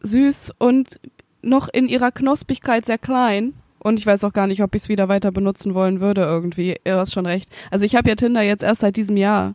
süß 0.00 0.52
und 0.58 1.00
noch 1.42 1.68
in 1.68 1.88
ihrer 1.88 2.10
Knospigkeit 2.10 2.86
sehr 2.86 2.98
klein. 2.98 3.52
Und 3.78 3.98
ich 3.98 4.06
weiß 4.06 4.24
auch 4.24 4.32
gar 4.32 4.46
nicht, 4.46 4.62
ob 4.62 4.74
ich 4.74 4.82
es 4.82 4.88
wieder 4.88 5.08
weiter 5.08 5.30
benutzen 5.30 5.74
wollen 5.74 6.00
würde 6.00 6.22
irgendwie. 6.22 6.80
Du 6.84 6.96
hast 6.96 7.12
schon 7.12 7.26
recht. 7.26 7.50
Also 7.70 7.84
ich 7.84 7.96
habe 7.96 8.08
ja 8.08 8.14
Tinder 8.14 8.40
jetzt 8.40 8.62
erst 8.62 8.80
seit 8.80 8.96
diesem 8.96 9.18
Jahr. 9.18 9.54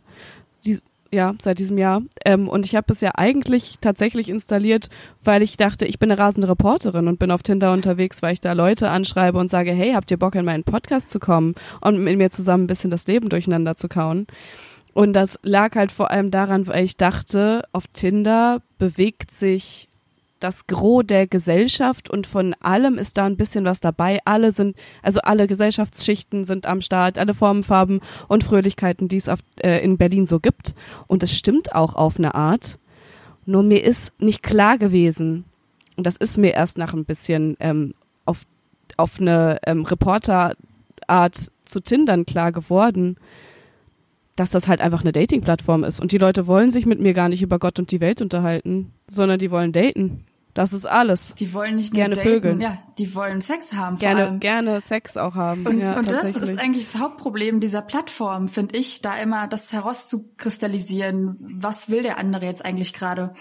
Die, 0.64 0.78
ja, 1.12 1.34
seit 1.40 1.58
diesem 1.58 1.78
Jahr. 1.78 2.02
Ähm, 2.24 2.48
und 2.48 2.66
ich 2.66 2.76
habe 2.76 2.92
es 2.92 3.00
ja 3.00 3.12
eigentlich 3.14 3.78
tatsächlich 3.80 4.28
installiert, 4.28 4.88
weil 5.24 5.42
ich 5.42 5.56
dachte, 5.56 5.86
ich 5.86 5.98
bin 5.98 6.10
eine 6.10 6.20
rasende 6.20 6.48
Reporterin 6.48 7.08
und 7.08 7.18
bin 7.18 7.30
auf 7.30 7.42
Tinder 7.42 7.72
unterwegs, 7.72 8.22
weil 8.22 8.32
ich 8.32 8.40
da 8.40 8.52
Leute 8.52 8.90
anschreibe 8.90 9.38
und 9.38 9.50
sage, 9.50 9.72
hey, 9.72 9.92
habt 9.92 10.10
ihr 10.10 10.18
Bock 10.18 10.34
in 10.34 10.44
meinen 10.44 10.64
Podcast 10.64 11.10
zu 11.10 11.18
kommen 11.18 11.54
und 11.80 12.02
mit 12.02 12.16
mir 12.16 12.30
zusammen 12.30 12.64
ein 12.64 12.68
bisschen 12.68 12.90
das 12.90 13.06
Leben 13.06 13.28
durcheinander 13.28 13.76
zu 13.76 13.88
kauen? 13.88 14.26
Und 14.92 15.12
das 15.12 15.38
lag 15.42 15.76
halt 15.76 15.92
vor 15.92 16.10
allem 16.10 16.30
daran, 16.30 16.66
weil 16.66 16.84
ich 16.84 16.96
dachte, 16.96 17.62
auf 17.72 17.86
Tinder 17.92 18.62
bewegt 18.78 19.30
sich 19.30 19.89
das 20.40 20.66
Gros 20.66 21.04
der 21.06 21.26
Gesellschaft 21.26 22.10
und 22.10 22.26
von 22.26 22.54
allem 22.60 22.98
ist 22.98 23.18
da 23.18 23.26
ein 23.26 23.36
bisschen 23.36 23.64
was 23.64 23.80
dabei. 23.80 24.18
Alle 24.24 24.52
sind, 24.52 24.76
also 25.02 25.20
alle 25.20 25.46
Gesellschaftsschichten 25.46 26.44
sind 26.44 26.66
am 26.66 26.80
Start, 26.80 27.18
alle 27.18 27.34
Formen, 27.34 27.62
Farben 27.62 28.00
und 28.26 28.42
Fröhlichkeiten, 28.42 29.08
die 29.08 29.18
es 29.18 29.28
auf, 29.28 29.40
äh, 29.62 29.84
in 29.84 29.98
Berlin 29.98 30.26
so 30.26 30.40
gibt. 30.40 30.74
Und 31.06 31.22
es 31.22 31.36
stimmt 31.36 31.74
auch 31.74 31.94
auf 31.94 32.18
eine 32.18 32.34
Art. 32.34 32.78
Nur 33.46 33.62
mir 33.62 33.84
ist 33.84 34.18
nicht 34.20 34.42
klar 34.42 34.78
gewesen, 34.78 35.44
und 35.96 36.06
das 36.06 36.16
ist 36.16 36.38
mir 36.38 36.54
erst 36.54 36.78
nach 36.78 36.94
ein 36.94 37.04
bisschen 37.04 37.56
ähm, 37.60 37.94
auf, 38.24 38.44
auf 38.96 39.20
eine 39.20 39.58
ähm, 39.66 39.84
Reporterart 39.84 40.56
zu 41.66 41.80
Tindern 41.80 42.24
klar 42.24 42.52
geworden, 42.52 43.16
dass 44.34 44.50
das 44.50 44.66
halt 44.66 44.80
einfach 44.80 45.02
eine 45.02 45.12
Dating-Plattform 45.12 45.84
ist. 45.84 46.00
Und 46.00 46.12
die 46.12 46.18
Leute 46.18 46.46
wollen 46.46 46.70
sich 46.70 46.86
mit 46.86 47.00
mir 47.00 47.12
gar 47.12 47.28
nicht 47.28 47.42
über 47.42 47.58
Gott 47.58 47.78
und 47.78 47.90
die 47.90 48.00
Welt 48.00 48.22
unterhalten, 48.22 48.92
sondern 49.06 49.38
die 49.38 49.50
wollen 49.50 49.72
daten. 49.72 50.24
Das 50.60 50.74
ist 50.74 50.84
alles. 50.84 51.34
Die 51.38 51.54
wollen 51.54 51.76
nicht 51.76 51.94
nur 51.94 52.00
gerne 52.00 52.14
daten, 52.16 52.28
Vögeln. 52.28 52.60
ja, 52.60 52.76
die 52.98 53.14
wollen 53.14 53.40
Sex 53.40 53.72
haben. 53.72 53.96
Vor 53.96 54.06
Gerne, 54.06 54.26
allem. 54.26 54.40
gerne 54.40 54.82
Sex 54.82 55.16
auch 55.16 55.34
haben. 55.34 55.64
Und, 55.66 55.80
ja, 55.80 55.96
und 55.96 56.12
das 56.12 56.36
ist 56.36 56.58
eigentlich 56.58 56.92
das 56.92 57.00
Hauptproblem 57.00 57.60
dieser 57.60 57.80
Plattform, 57.80 58.46
finde 58.46 58.76
ich, 58.76 59.00
da 59.00 59.16
immer 59.16 59.48
das 59.48 59.72
herauszukristallisieren, 59.72 61.38
was 61.40 61.88
will 61.88 62.02
der 62.02 62.18
andere 62.18 62.44
jetzt 62.44 62.62
eigentlich 62.62 62.92
gerade. 62.92 63.32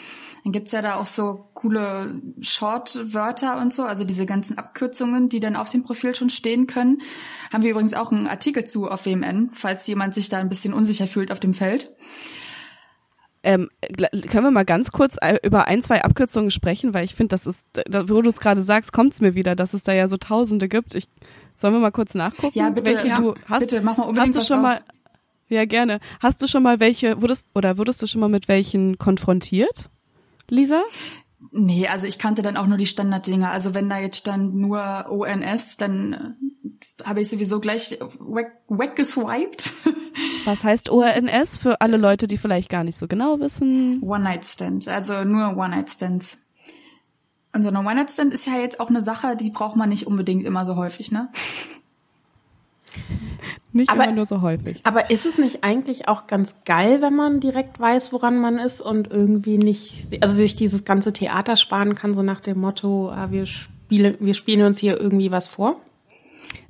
Dann 0.46 0.54
gibt's 0.54 0.72
ja 0.72 0.82
da 0.82 0.96
auch 0.96 1.08
so 1.08 1.50
coole 1.56 2.22
Short-Wörter 2.40 3.60
und 3.60 3.74
so, 3.74 3.84
also 3.84 4.06
diese 4.06 4.26
ganzen 4.26 4.58
Abkürzungen, 4.58 5.28
die 5.28 5.42
dann 5.42 5.58
auf 5.58 5.70
dem 5.72 5.84
Profil 5.84 6.16
schon 6.16 6.30
stehen 6.30 6.68
können. 6.68 7.02
Haben 7.52 7.64
wir 7.64 7.72
übrigens 7.72 7.96
auch 7.96 8.14
einen 8.14 8.28
Artikel 8.28 8.64
zu 8.64 8.90
auf 8.90 9.06
WMN, 9.06 9.50
falls 9.52 9.86
jemand 9.88 10.14
sich 10.16 10.30
da 10.30 10.38
ein 10.38 10.48
bisschen 10.48 10.74
unsicher 10.74 11.08
fühlt 11.08 11.34
auf 11.34 11.42
dem 11.42 11.54
Feld. 11.54 11.94
Ähm, 13.42 13.70
können 14.30 14.46
wir 14.46 14.52
mal 14.52 14.66
ganz 14.66 14.92
kurz 14.92 15.16
äh, 15.22 15.38
über 15.44 15.66
ein, 15.68 15.82
zwei 15.82 16.04
Abkürzungen 16.04 16.52
sprechen, 16.52 16.94
weil 16.94 17.06
ich 17.06 17.16
finde, 17.16 17.30
das 17.30 17.48
ist, 17.48 17.66
wo 17.88 18.22
du 18.22 18.30
es 18.30 18.42
gerade 18.42 18.64
sagst, 18.64 18.92
kommt 18.92 19.14
es 19.14 19.22
mir 19.22 19.34
wieder, 19.34 19.56
dass 19.56 19.74
es 19.74 19.84
da 19.84 19.94
ja 19.94 20.10
so 20.10 20.18
Tausende 20.18 20.68
gibt. 20.68 20.94
Ich, 20.96 21.08
sollen 21.56 21.74
wir 21.74 21.80
mal 21.80 21.92
kurz 21.92 22.16
nachgucken? 22.16 22.58
Ja, 22.58 22.70
bitte, 22.70 22.96
welche 22.96 23.08
ja, 23.08 23.20
du 23.20 23.36
hast? 23.46 23.60
bitte, 23.62 23.82
mach 23.82 23.98
mal 23.98 24.04
unbedingt 24.04 24.36
hast 24.36 24.50
du 24.50 24.54
schon 24.54 24.66
auf. 24.66 24.72
mal? 24.72 24.82
Ja, 25.48 25.66
gerne. 25.66 26.00
Hast 26.22 26.42
du 26.44 26.48
schon 26.48 26.64
mal 26.64 26.80
welche, 26.80 27.22
wurdest 27.22 27.48
oder 27.56 27.78
wurdest 27.78 28.02
du 28.02 28.08
schon 28.08 28.22
mal 28.22 28.30
mit 28.30 28.48
welchen 28.48 28.98
konfrontiert, 28.98 29.90
Lisa? 30.50 30.84
Nee, 31.52 31.88
also 31.88 32.06
ich 32.06 32.20
kannte 32.20 32.42
dann 32.42 32.58
auch 32.58 32.68
nur 32.68 32.78
die 32.78 32.86
Standarddinger. 32.86 33.50
Also 33.52 33.74
wenn 33.74 33.90
da 33.90 34.00
jetzt 34.00 34.18
stand 34.18 34.54
nur 34.56 35.06
ONS, 35.10 35.78
dann 35.78 36.14
äh, 36.14 36.59
habe 37.06 37.22
ich 37.22 37.30
sowieso 37.30 37.60
gleich 37.60 37.92
weg, 38.20 38.52
weggeswiped. 38.68 39.72
Was 40.46 40.64
heißt 40.64 40.90
ORNS 40.90 41.58
für 41.58 41.82
alle 41.82 41.98
Leute, 41.98 42.28
die 42.28 42.38
vielleicht 42.38 42.70
gar 42.70 42.84
nicht 42.84 42.98
so 42.98 43.08
genau 43.08 43.40
wissen? 43.40 44.02
One-Night-Stand, 44.02 44.88
also 44.88 45.24
nur 45.24 45.58
One-Night-Stands. 45.58 46.42
Und 47.54 47.64
so 47.64 47.70
eine 47.70 47.80
One-Night-Stand 47.80 48.34
ist 48.34 48.46
ja 48.46 48.60
jetzt 48.60 48.80
auch 48.80 48.90
eine 48.90 49.02
Sache, 49.02 49.36
die 49.36 49.50
braucht 49.50 49.76
man 49.76 49.90
nicht 49.90 50.08
unbedingt 50.08 50.46
immer 50.46 50.66
so 50.66 50.76
häufig, 50.76 51.12
ne? 51.12 51.30
Nicht 53.72 53.92
Aber- 53.92 54.06
immer 54.06 54.14
nur 54.14 54.26
so 54.26 54.42
häufig. 54.42 54.82
Aber 54.84 55.12
ist 55.12 55.28
es 55.28 55.38
nicht 55.38 55.64
eigentlich 55.64 56.08
auch 56.08 56.26
ganz 56.26 56.56
geil, 56.66 57.02
wenn 57.02 57.16
man 57.16 57.40
direkt 57.40 57.80
weiß, 57.80 58.12
woran 58.12 58.40
man 58.40 58.58
ist 58.58 58.82
und 58.82 59.12
irgendwie 59.12 59.60
nicht, 59.60 60.08
also 60.22 60.34
sich 60.34 60.56
dieses 60.56 60.86
ganze 60.86 61.14
Theater 61.14 61.56
sparen 61.56 61.94
kann, 61.94 62.16
so 62.16 62.24
nach 62.24 62.40
dem 62.40 62.60
Motto, 62.60 63.12
ah, 63.12 63.30
wir 63.30 63.46
spielen, 63.46 64.18
wir 64.20 64.34
spielen 64.34 64.66
uns 64.66 64.80
hier 64.80 65.00
irgendwie 65.00 65.30
was 65.32 65.48
vor? 65.48 65.76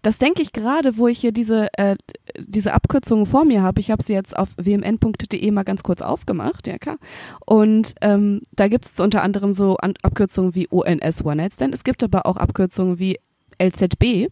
Das 0.02 0.18
denke 0.18 0.42
ich 0.42 0.52
gerade, 0.54 0.98
wo 0.98 1.08
ich 1.08 1.20
hier 1.20 1.32
diese, 1.32 1.68
äh, 1.78 1.96
diese 2.38 2.74
Abkürzungen 2.74 3.26
vor 3.26 3.46
mir 3.46 3.62
habe. 3.62 3.80
Ich 3.82 3.92
habe 3.92 4.04
sie 4.04 4.14
jetzt 4.14 4.36
auf 4.38 4.50
wmn.de 4.58 5.52
mal 5.52 5.64
ganz 5.64 5.84
kurz 5.84 6.02
aufgemacht, 6.02 6.68
ja 6.68 6.78
klar. 6.78 6.98
Und 7.46 7.96
ähm, 8.02 8.42
da 8.52 8.68
gibt 8.68 8.86
es 8.86 9.00
unter 9.00 9.22
anderem 9.22 9.54
so 9.54 9.78
An 9.78 9.94
Abkürzungen 10.02 10.56
wie 10.56 10.68
ONS 10.70 11.24
One 11.26 11.38
Night 11.38 11.54
Stand. 11.54 11.74
Es 11.74 11.84
gibt 11.84 12.04
aber 12.04 12.26
auch 12.26 12.38
Abkürzungen 12.38 12.98
wie 13.00 13.20
LZB. 13.62 14.28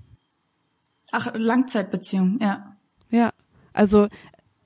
Ach, 1.12 1.34
Langzeitbeziehung, 1.36 2.40
ja. 2.42 2.76
Ja, 3.10 3.32
also 3.74 4.08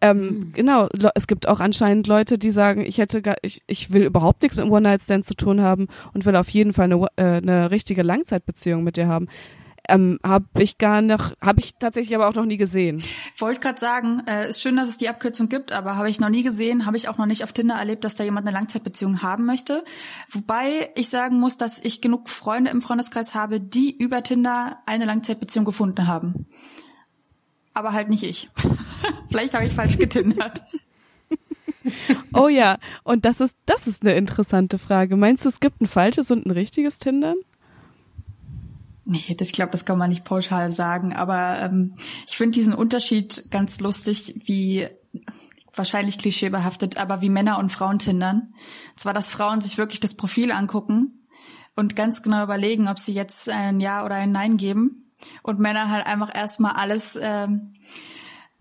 ähm, 0.02 0.52
genau, 0.54 0.88
le- 0.94 1.12
es 1.14 1.28
gibt 1.28 1.48
auch 1.48 1.60
anscheinend 1.60 2.08
Leute, 2.08 2.40
die 2.40 2.50
sagen, 2.50 2.82
ich 2.82 2.98
hätte 2.98 3.22
gar, 3.22 3.36
ich, 3.44 3.62
ich 3.68 3.92
will 3.92 4.04
überhaupt 4.04 4.42
nichts 4.42 4.56
mit 4.58 4.64
einem 4.64 4.74
One-Night-Stand 4.74 5.26
zu 5.26 5.36
tun 5.36 5.62
haben 5.62 5.88
und 6.14 6.26
will 6.26 6.36
auf 6.36 6.50
jeden 6.50 6.74
Fall 6.74 6.86
eine, 6.86 7.08
äh, 7.18 7.38
eine 7.38 7.70
richtige 7.70 8.02
Langzeitbeziehung 8.02 8.84
mit 8.84 8.98
dir 8.98 9.08
haben. 9.08 9.28
Ähm, 9.90 10.20
habe 10.24 10.46
ich 10.60 10.78
gar 10.78 11.02
noch, 11.02 11.34
habe 11.42 11.60
ich 11.60 11.76
tatsächlich 11.76 12.16
aber 12.16 12.28
auch 12.28 12.36
noch 12.36 12.46
nie 12.46 12.58
gesehen. 12.58 13.04
Wollte 13.38 13.60
gerade 13.60 13.80
sagen, 13.80 14.22
äh, 14.28 14.50
ist 14.50 14.62
schön, 14.62 14.76
dass 14.76 14.88
es 14.88 14.98
die 14.98 15.10
Abkürzung 15.10 15.50
gibt, 15.50 15.72
aber 15.72 15.96
habe 15.96 16.10
ich 16.10 16.20
noch 16.20 16.30
nie 16.30 16.44
gesehen, 16.44 16.86
habe 16.86 16.98
ich 16.98 17.10
auch 17.10 17.18
noch 17.18 17.26
nicht 17.26 17.44
auf 17.44 17.52
Tinder 17.52 17.76
erlebt, 17.76 18.04
dass 18.04 18.16
da 18.16 18.24
jemand 18.24 18.48
eine 18.48 18.56
Langzeitbeziehung 18.56 19.24
haben 19.24 19.46
möchte. 19.46 19.84
Wobei 20.30 20.92
ich 20.96 21.10
sagen 21.10 21.40
muss, 21.40 21.58
dass 21.58 21.80
ich 21.84 22.00
genug 22.00 22.30
Freunde 22.30 22.70
im 22.70 22.82
Freundeskreis 22.82 23.34
habe, 23.34 23.60
die 23.60 23.96
über 23.96 24.22
Tinder 24.24 24.78
eine 24.86 25.06
Langzeitbeziehung 25.06 25.66
gefunden 25.66 26.08
haben. 26.08 26.48
Aber 27.74 27.94
halt 27.94 28.10
nicht 28.10 28.24
ich. 28.24 28.50
Vielleicht 29.30 29.54
habe 29.54 29.66
ich 29.66 29.74
falsch 29.74 29.98
getindert. 29.98 30.62
Oh 32.34 32.48
ja, 32.48 32.78
und 33.04 33.26
das 33.26 33.42
ist, 33.42 33.58
das 33.66 33.88
ist 33.88 34.04
eine 34.04 34.14
interessante 34.14 34.78
Frage. 34.78 35.18
Meinst 35.18 35.46
du, 35.46 35.50
es 35.50 35.60
gibt 35.60 35.82
ein 35.82 35.88
falsches 35.88 36.30
und 36.30 36.46
ein 36.46 36.52
richtiges 36.52 37.00
Tindern? 37.00 37.38
Nee, 39.12 39.36
ich 39.38 39.52
glaube, 39.52 39.74
das 39.74 39.84
kann 39.84 39.98
man 39.98 40.10
nicht 40.10 40.24
pauschal 40.24 40.70
sagen, 40.70 41.14
aber 41.14 41.60
ähm, 41.60 41.96
ich 42.28 42.38
finde 42.38 42.52
diesen 42.52 42.74
Unterschied 42.74 43.52
ganz 43.52 43.82
lustig, 43.82 44.36
wie 44.46 44.88
wahrscheinlich 45.76 46.18
klischeebehaftet, 46.18 46.98
aber 46.98 47.20
wie 47.20 47.30
Männer 47.30 47.60
und 47.60 47.74
Frauen 47.74 48.00
tindern. 48.00 48.54
Zwar, 48.96 49.14
dass 49.14 49.30
Frauen 49.30 49.60
sich 49.60 49.78
wirklich 49.78 50.00
das 50.00 50.16
Profil 50.16 50.54
angucken 50.54 51.28
und 51.76 51.98
ganz 51.98 52.24
genau 52.24 52.42
überlegen, 52.42 52.88
ob 52.88 53.00
sie 53.00 53.14
jetzt 53.14 53.50
ein 53.50 53.82
Ja 53.82 54.06
oder 54.06 54.16
ein 54.16 54.32
Nein 54.32 54.56
geben. 54.56 55.12
Und 55.44 55.60
Männer 55.60 55.90
halt 55.90 56.06
einfach 56.06 56.34
erstmal 56.34 56.74
alles 56.74 57.20
ähm, 57.22 57.74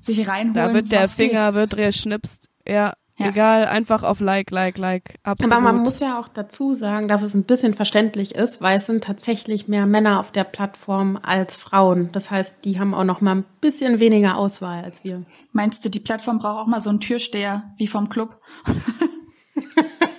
sich 0.01 0.27
reinholen. 0.27 0.55
Da 0.55 0.75
wird 0.75 0.91
der 0.91 1.09
Finger 1.09 1.53
geht. 1.53 1.55
wird 1.55 1.77
geschnipst. 1.77 2.51
Ja, 2.67 2.95
ja. 3.21 3.29
Egal, 3.29 3.67
einfach 3.67 4.03
auf 4.03 4.21
Like, 4.21 4.51
Like, 4.51 4.79
Like. 4.79 5.19
Absolut. 5.23 5.53
Aber 5.53 5.61
man 5.61 5.83
muss 5.83 6.01
ja 6.01 6.19
auch 6.19 6.29
dazu 6.29 6.75
sagen, 6.75 7.07
dass 7.07 7.23
es 7.23 7.35
ein 7.35 7.45
bisschen 7.45 7.75
verständlich 7.75 8.35
ist, 8.35 8.61
weil 8.61 8.79
es 8.79 8.87
sind 8.87 9.05
tatsächlich 9.05 9.69
mehr 9.69 9.87
Männer 9.87 10.21
auf 10.21 10.33
der 10.33 10.45
Plattform 10.45 11.19
als 11.23 11.57
Frauen. 11.57 12.11
Das 12.13 12.31
heißt, 12.31 12.65
die 12.65 12.81
haben 12.81 12.95
auch 12.95 13.05
noch 13.05 13.21
mal 13.21 13.37
ein 13.37 13.45
bisschen 13.61 14.01
weniger 14.01 14.37
Auswahl 14.37 14.83
als 14.83 15.05
wir. 15.05 15.25
Meinst 15.53 15.85
du, 15.85 15.89
die 15.89 16.01
Plattform 16.01 16.39
braucht 16.39 16.63
auch 16.63 16.67
mal 16.67 16.81
so 16.81 16.91
einen 16.91 17.01
Türsteher 17.01 17.65
wie 17.77 17.87
vom 17.87 18.09
Club? 18.09 18.37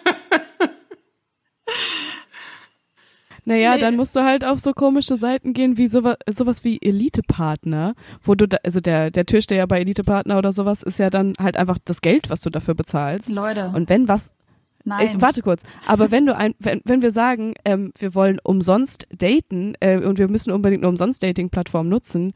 Naja, 3.51 3.75
nee. 3.75 3.81
dann 3.81 3.97
musst 3.97 4.15
du 4.15 4.21
halt 4.21 4.45
auf 4.45 4.59
so 4.59 4.71
komische 4.71 5.17
Seiten 5.17 5.51
gehen 5.51 5.75
wie 5.75 5.89
sowas, 5.89 6.15
sowas 6.29 6.63
wie 6.63 6.81
Elite-Partner, 6.81 7.95
wo 8.23 8.33
du, 8.33 8.47
da, 8.47 8.57
also 8.63 8.79
der, 8.79 9.11
der 9.11 9.25
Türsteher 9.25 9.67
bei 9.67 9.81
Elite-Partner 9.81 10.37
oder 10.37 10.53
sowas 10.53 10.83
ist 10.83 10.99
ja 10.99 11.09
dann 11.09 11.33
halt 11.37 11.57
einfach 11.57 11.77
das 11.83 11.99
Geld, 11.99 12.29
was 12.29 12.39
du 12.39 12.49
dafür 12.49 12.75
bezahlst. 12.75 13.27
Leute. 13.27 13.73
Und 13.75 13.89
wenn 13.89 14.07
was, 14.07 14.31
Nein. 14.85 15.17
Äh, 15.17 15.21
warte 15.21 15.41
kurz. 15.41 15.63
Aber 15.85 16.11
wenn 16.11 16.25
du 16.25 16.33
ein, 16.33 16.55
wenn, 16.59 16.81
wenn 16.85 17.01
wir 17.01 17.11
sagen, 17.11 17.55
ähm, 17.65 17.91
wir 17.99 18.15
wollen 18.15 18.39
umsonst 18.41 19.05
daten 19.11 19.73
äh, 19.81 19.97
und 19.97 20.17
wir 20.17 20.29
müssen 20.29 20.51
unbedingt 20.51 20.81
eine 20.81 20.89
umsonst 20.89 21.21
Dating-Plattform 21.21 21.89
nutzen, 21.89 22.31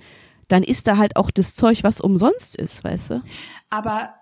dann 0.50 0.62
ist 0.62 0.86
da 0.86 0.98
halt 0.98 1.16
auch 1.16 1.32
das 1.32 1.56
Zeug, 1.56 1.84
was 1.84 2.02
umsonst 2.02 2.58
ist, 2.58 2.84
weißt 2.84 3.10
du? 3.12 3.24
Aber 3.70 4.16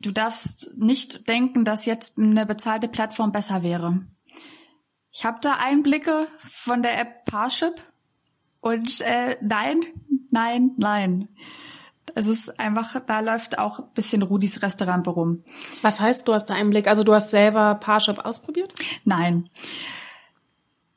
du 0.00 0.10
darfst 0.10 0.76
nicht 0.76 1.28
denken, 1.28 1.64
dass 1.64 1.86
jetzt 1.86 2.18
eine 2.18 2.44
bezahlte 2.44 2.88
Plattform 2.88 3.30
besser 3.30 3.62
wäre. 3.62 4.00
Ich 5.12 5.26
habe 5.26 5.38
da 5.42 5.58
Einblicke 5.60 6.26
von 6.38 6.82
der 6.82 6.98
App 6.98 7.26
Parship 7.26 7.74
und 8.60 9.02
äh, 9.02 9.36
nein, 9.42 9.82
nein, 10.30 10.70
nein. 10.78 11.28
Es 12.14 12.26
ist 12.26 12.58
einfach, 12.58 13.00
da 13.04 13.20
läuft 13.20 13.58
auch 13.58 13.78
ein 13.78 13.92
bisschen 13.94 14.22
Rudis 14.22 14.62
Restaurant 14.62 15.06
rum. 15.08 15.44
Was 15.82 16.00
heißt, 16.00 16.26
du 16.26 16.32
hast 16.32 16.46
da 16.46 16.54
Einblick? 16.54 16.88
Also 16.88 17.04
du 17.04 17.14
hast 17.14 17.30
selber 17.30 17.74
Parship 17.74 18.18
ausprobiert? 18.24 18.72
Nein. 19.04 19.48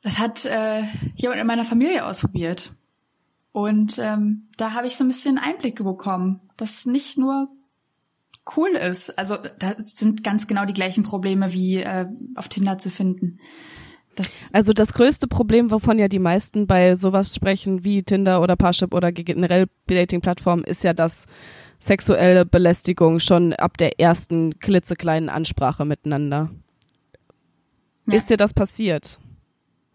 Das 0.02 0.18
hat 0.18 0.44
äh, 0.44 0.84
jemand 1.14 1.40
in 1.40 1.46
meiner 1.46 1.64
Familie 1.64 2.06
ausprobiert. 2.06 2.72
Und 3.52 3.98
ähm, 3.98 4.48
da 4.56 4.72
habe 4.72 4.86
ich 4.86 4.96
so 4.96 5.04
ein 5.04 5.08
bisschen 5.08 5.38
Einblicke 5.38 5.84
bekommen, 5.84 6.40
dass 6.56 6.86
nicht 6.86 7.18
nur 7.18 7.48
cool 8.56 8.70
ist. 8.70 9.18
Also 9.18 9.36
da 9.58 9.74
sind 9.78 10.22
ganz 10.22 10.46
genau 10.46 10.64
die 10.64 10.74
gleichen 10.74 11.04
Probleme 11.04 11.52
wie 11.52 11.76
äh, 11.76 12.06
auf 12.34 12.48
Tinder 12.48 12.78
zu 12.78 12.90
finden. 12.90 13.40
Das 14.16 14.50
also 14.52 14.72
das 14.72 14.92
größte 14.94 15.28
Problem, 15.28 15.70
wovon 15.70 15.98
ja 15.98 16.08
die 16.08 16.18
meisten 16.18 16.66
bei 16.66 16.96
sowas 16.96 17.34
sprechen 17.34 17.84
wie 17.84 18.02
Tinder 18.02 18.42
oder 18.42 18.56
Parship 18.56 18.94
oder 18.94 19.12
generell 19.12 19.66
Dating-Plattformen, 19.86 20.64
ist 20.64 20.82
ja, 20.84 20.94
dass 20.94 21.26
sexuelle 21.78 22.46
Belästigung 22.46 23.20
schon 23.20 23.52
ab 23.52 23.76
der 23.76 24.00
ersten 24.00 24.58
klitzekleinen 24.58 25.28
Ansprache 25.28 25.84
miteinander. 25.84 26.50
Ja. 28.06 28.14
Ist 28.14 28.30
dir 28.30 28.38
das 28.38 28.54
passiert? 28.54 29.18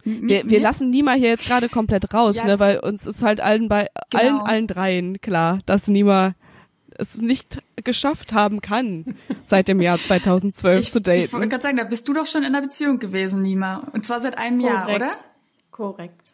Wir, 0.04 0.50
wir 0.50 0.60
lassen 0.60 0.90
Nima 0.90 1.14
hier 1.14 1.30
jetzt 1.30 1.46
gerade 1.46 1.70
komplett 1.70 2.14
raus, 2.14 2.36
ja. 2.36 2.46
ne, 2.46 2.60
weil 2.60 2.80
uns 2.80 3.06
ist 3.06 3.24
halt 3.24 3.40
allen 3.40 3.68
bei 3.70 3.88
genau. 4.10 4.24
allen 4.24 4.40
allen 4.40 4.68
dreien 4.68 5.22
klar, 5.22 5.60
dass 5.66 5.88
Nima 5.88 6.34
es 6.98 7.16
nicht 7.18 7.62
geschafft 7.84 8.34
haben 8.34 8.62
kann, 8.62 9.18
seit 9.46 9.68
dem 9.68 9.82
Jahr 9.82 9.98
2012 9.98 10.80
ich, 10.80 10.92
zu 10.92 11.02
daten. 11.02 11.20
Ich 11.20 11.34
wollte 11.34 11.50
gerade 11.50 11.64
sagen, 11.64 11.78
da 11.78 11.84
bist 11.84 12.08
du 12.08 12.14
doch 12.14 12.26
schon 12.26 12.44
in 12.44 12.56
einer 12.56 12.62
Beziehung 12.62 13.00
gewesen, 13.00 13.42
Nima. 13.42 13.88
Und 13.94 14.06
zwar 14.06 14.20
seit 14.20 14.38
einem 14.38 14.60
Korrekt. 14.60 14.88
Jahr, 14.88 14.96
oder? 14.96 15.12
Korrekt. 15.72 16.34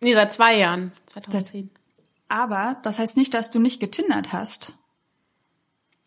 Nee, 0.00 0.14
seit 0.14 0.32
zwei 0.32 0.56
Jahren, 0.56 0.92
2010. 1.06 1.70
Aber 2.28 2.76
das 2.82 2.98
heißt 2.98 3.16
nicht, 3.16 3.34
dass 3.34 3.50
du 3.50 3.58
nicht 3.58 3.80
getindert 3.80 4.32
hast. 4.32 4.74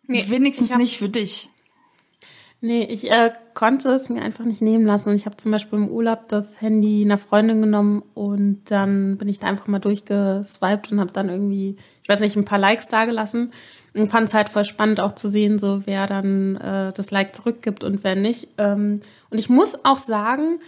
Nee, 0.03 0.25
Wenigstens 0.29 0.69
nicht 0.75 0.97
für 0.97 1.09
dich. 1.09 1.49
Nee, 2.63 2.83
ich 2.87 3.09
äh, 3.09 3.33
konnte 3.55 3.89
es 3.89 4.09
mir 4.09 4.21
einfach 4.21 4.45
nicht 4.45 4.61
nehmen 4.61 4.85
lassen. 4.85 5.09
Und 5.09 5.15
ich 5.15 5.25
habe 5.25 5.35
zum 5.35 5.51
Beispiel 5.51 5.79
im 5.79 5.89
Urlaub 5.89 6.27
das 6.27 6.61
Handy 6.61 7.01
einer 7.03 7.17
Freundin 7.17 7.59
genommen 7.59 8.03
und 8.13 8.69
dann 8.69 9.17
bin 9.17 9.27
ich 9.27 9.39
da 9.39 9.47
einfach 9.47 9.65
mal 9.65 9.79
durchgeswiped 9.79 10.91
und 10.91 10.99
habe 10.99 11.11
dann 11.11 11.29
irgendwie, 11.29 11.75
ich 12.03 12.09
weiß 12.09 12.19
nicht, 12.19 12.35
ein 12.35 12.45
paar 12.45 12.59
Likes 12.59 12.87
dagelassen. 12.87 13.51
Und 13.95 14.09
fand 14.11 14.29
es 14.29 14.35
halt 14.35 14.49
voll 14.49 14.63
spannend 14.63 14.99
auch 14.99 15.13
zu 15.13 15.27
sehen, 15.27 15.57
so 15.59 15.81
wer 15.85 16.05
dann 16.05 16.55
äh, 16.57 16.93
das 16.93 17.09
Like 17.11 17.35
zurückgibt 17.35 17.83
und 17.83 18.03
wer 18.03 18.15
nicht. 18.15 18.47
Ähm, 18.59 19.01
und 19.31 19.37
ich 19.39 19.49
muss 19.49 19.83
auch 19.83 19.97
sagen, 19.97 20.59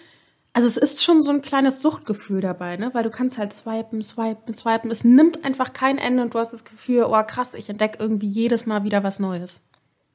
also 0.52 0.68
es 0.68 0.78
ist 0.78 1.04
schon 1.04 1.22
so 1.22 1.32
ein 1.32 1.42
kleines 1.44 1.82
Suchtgefühl 1.82 2.42
dabei, 2.42 2.76
ne? 2.76 2.90
Weil 2.94 3.04
du 3.04 3.12
kannst 3.12 3.38
halt 3.38 3.54
swipen, 3.54 4.04
swipen, 4.04 4.54
swipen. 4.54 4.92
Es 4.92 5.04
nimmt 5.04 5.46
einfach 5.46 5.74
kein 5.74 6.00
Ende 6.00 6.24
und 6.24 6.34
du 6.34 6.40
hast 6.40 6.54
das 6.54 6.66
Gefühl, 6.66 7.06
oh 7.08 7.24
krass, 7.24 7.54
ich 7.54 7.70
entdecke 7.70 8.00
irgendwie 8.00 8.28
jedes 8.28 8.66
Mal 8.66 8.84
wieder 8.84 9.04
was 9.04 9.20
Neues. 9.20 9.62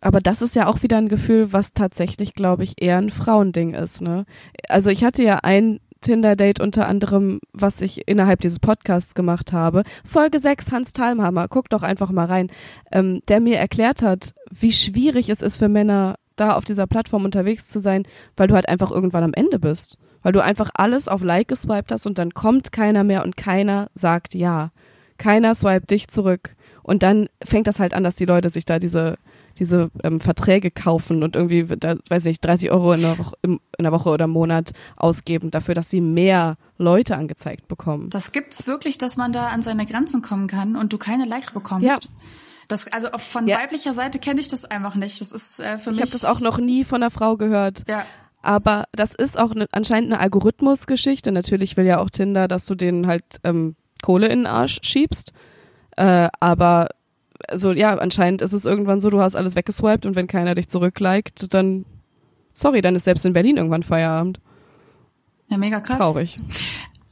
Aber 0.01 0.21
das 0.21 0.43
ist 0.43 0.55
ja 0.55 0.67
auch 0.67 0.83
wieder 0.83 0.97
ein 0.97 1.09
Gefühl, 1.09 1.53
was 1.53 1.73
tatsächlich, 1.73 2.35
glaube 2.35 2.65
ich, 2.65 2.81
eher 2.81 2.99
ein 2.99 3.11
Frauending 3.11 3.75
ist. 3.75 4.01
Ne? 4.01 4.27
Also 4.69 4.91
ich 4.91 5.05
hatte 5.05 5.25
ja 5.25 5.41
ein 5.43 5.81
Tinder-Date 6.01 6.61
unter 6.61 6.87
anderem, 6.87 7.41
was 7.53 7.81
ich 7.81 8.07
innerhalb 8.07 8.41
dieses 8.41 8.61
Podcasts 8.61 9.15
gemacht 9.15 9.53
habe. 9.53 9.83
Folge 10.05 10.39
6, 10.39 10.71
Hans 10.71 10.93
Thalmhammer, 10.93 11.49
guck 11.49 11.69
doch 11.69 11.83
einfach 11.83 12.11
mal 12.11 12.27
rein, 12.27 12.49
ähm, 12.93 13.21
der 13.29 13.41
mir 13.41 13.59
erklärt 13.59 14.03
hat, 14.03 14.35
wie 14.51 14.73
schwierig 14.73 15.29
es 15.29 15.43
ist 15.43 15.59
für 15.59 15.69
Männer, 15.69 16.17
da 16.37 16.55
auf 16.55 16.65
dieser 16.65 16.87
Plattform 16.87 17.25
unterwegs 17.25 17.69
zu 17.69 17.81
sein, 17.81 18.05
weil 18.37 18.47
du 18.47 18.55
halt 18.55 18.69
einfach 18.69 18.93
irgendwann 18.93 19.25
am 19.25 19.35
Ende 19.35 19.59
bist. 19.59 19.99
Weil 20.23 20.33
du 20.33 20.43
einfach 20.43 20.71
alles 20.75 21.09
auf 21.09 21.23
Like 21.23 21.49
geswiped 21.49 21.91
hast 21.91 22.07
und 22.07 22.19
dann 22.19 22.33
kommt 22.33 22.73
keiner 22.73 23.05
mehr 23.05 23.25
und 23.25 23.37
keiner 23.37 23.89
sagt 23.95 24.35
ja. 24.35 24.71
Keiner 25.17 25.55
swiped 25.55 25.91
dich 25.91 26.09
zurück. 26.09 26.55
Und 26.83 27.03
dann 27.03 27.29
fängt 27.45 27.67
das 27.67 27.81
halt 27.81 27.93
an, 27.93 28.05
dass 28.05 28.17
die 28.17 28.25
Leute 28.25 28.51
sich 28.51 28.65
da 28.65 28.79
diese 28.79 29.17
diese 29.59 29.91
ähm, 30.03 30.21
Verträge 30.21 30.71
kaufen 30.71 31.23
und 31.23 31.37
irgendwie, 31.37 31.65
da, 31.65 31.97
weiß 32.09 32.27
ich, 32.27 32.41
30 32.41 32.71
Euro 32.71 32.93
in 32.93 33.03
der, 33.03 33.19
Woche, 33.19 33.37
in 33.43 33.61
der 33.79 33.93
Woche 33.93 34.11
oder 34.11 34.27
im 34.27 34.31
Monat 34.31 34.73
ausgeben 34.97 35.51
dafür, 35.51 35.75
dass 35.75 35.91
sie 35.91 36.01
mehr 36.01 36.57
Leute 36.77 37.17
angezeigt 37.17 37.69
bekommen. 37.69 38.09
Das 38.11 38.33
gibt's 38.33 38.67
wirklich, 38.67 38.99
dass 38.99 39.17
man 39.17 39.33
da 39.33 39.49
an 39.49 39.63
seine 39.63 39.87
Grenzen 39.87 40.23
kommen 40.23 40.47
kann 40.47 40.77
und 40.77 40.93
du 40.93 40.99
keine 40.99 41.25
Likes 41.25 41.51
bekommst. 41.51 41.87
Ja. 41.87 41.99
Das, 42.69 42.87
also 42.93 43.09
von 43.19 43.49
ja. 43.49 43.59
weiblicher 43.59 43.95
Seite 43.95 44.19
kenne 44.19 44.41
ich 44.41 44.49
das 44.49 44.67
einfach 44.67 44.95
nicht. 44.95 45.21
Das 45.21 45.33
ist 45.33 45.59
äh, 45.59 45.79
für 45.79 45.91
mich. 45.91 46.01
Ich 46.01 46.03
habe 46.03 46.13
das 46.13 46.25
auch 46.27 46.41
noch 46.41 46.59
nie 46.59 46.85
von 46.85 47.03
einer 47.03 47.11
Frau 47.11 47.37
gehört. 47.37 47.85
Ja. 47.89 48.05
Aber 48.43 48.85
das 48.93 49.15
ist 49.15 49.39
auch 49.39 49.55
ne, 49.55 49.67
anscheinend 49.73 50.13
eine 50.13 50.21
Algorithmusgeschichte. 50.21 51.33
Natürlich 51.33 51.77
will 51.77 51.87
ja 51.87 51.99
auch 51.99 52.11
Tinder, 52.11 52.47
dass 52.47 52.67
du 52.67 52.75
denen 52.75 53.07
halt 53.07 53.25
ähm, 53.43 53.75
Kohle 54.03 54.29
in 54.29 54.41
den 54.41 54.47
Arsch 54.47 54.79
schiebst. 54.83 55.33
Äh, 55.97 56.29
aber 56.39 56.89
also 57.47 57.73
ja, 57.73 57.97
anscheinend 57.97 58.43
ist 58.43 58.53
es 58.53 58.65
irgendwann 58.65 59.01
so, 59.01 59.11
du 59.11 59.21
hast 59.21 59.37
alles 59.37 59.55
weggeswiped 59.55 60.07
und 60.07 60.17
wenn 60.17 60.27
keiner 60.27 60.55
dich 60.55 60.69
zurückliked, 60.69 61.53
dann 61.55 61.85
sorry, 62.53 62.83
dann 62.83 62.97
ist 62.97 63.05
selbst 63.05 63.25
in 63.25 63.33
Berlin 63.33 63.57
irgendwann 63.57 63.83
Feierabend. 63.83 64.41
Ja, 65.49 65.57
mega 65.57 65.81
krass. 65.81 65.99
Traurig. 65.99 66.37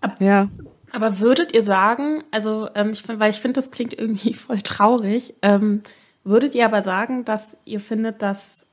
Ab, 0.00 0.16
ja. 0.20 0.48
Aber 0.92 1.20
würdet 1.20 1.54
ihr 1.54 1.62
sagen, 1.62 2.24
also 2.30 2.68
ähm, 2.74 2.92
ich 2.92 3.02
find, 3.02 3.20
weil 3.20 3.30
ich 3.30 3.40
finde, 3.40 3.54
das 3.54 3.70
klingt 3.70 3.94
irgendwie 3.94 4.34
voll 4.34 4.60
traurig, 4.60 5.34
ähm, 5.42 5.82
würdet 6.24 6.54
ihr 6.54 6.64
aber 6.64 6.82
sagen, 6.82 7.24
dass 7.24 7.56
ihr 7.64 7.80
findet, 7.80 8.22
dass 8.22 8.66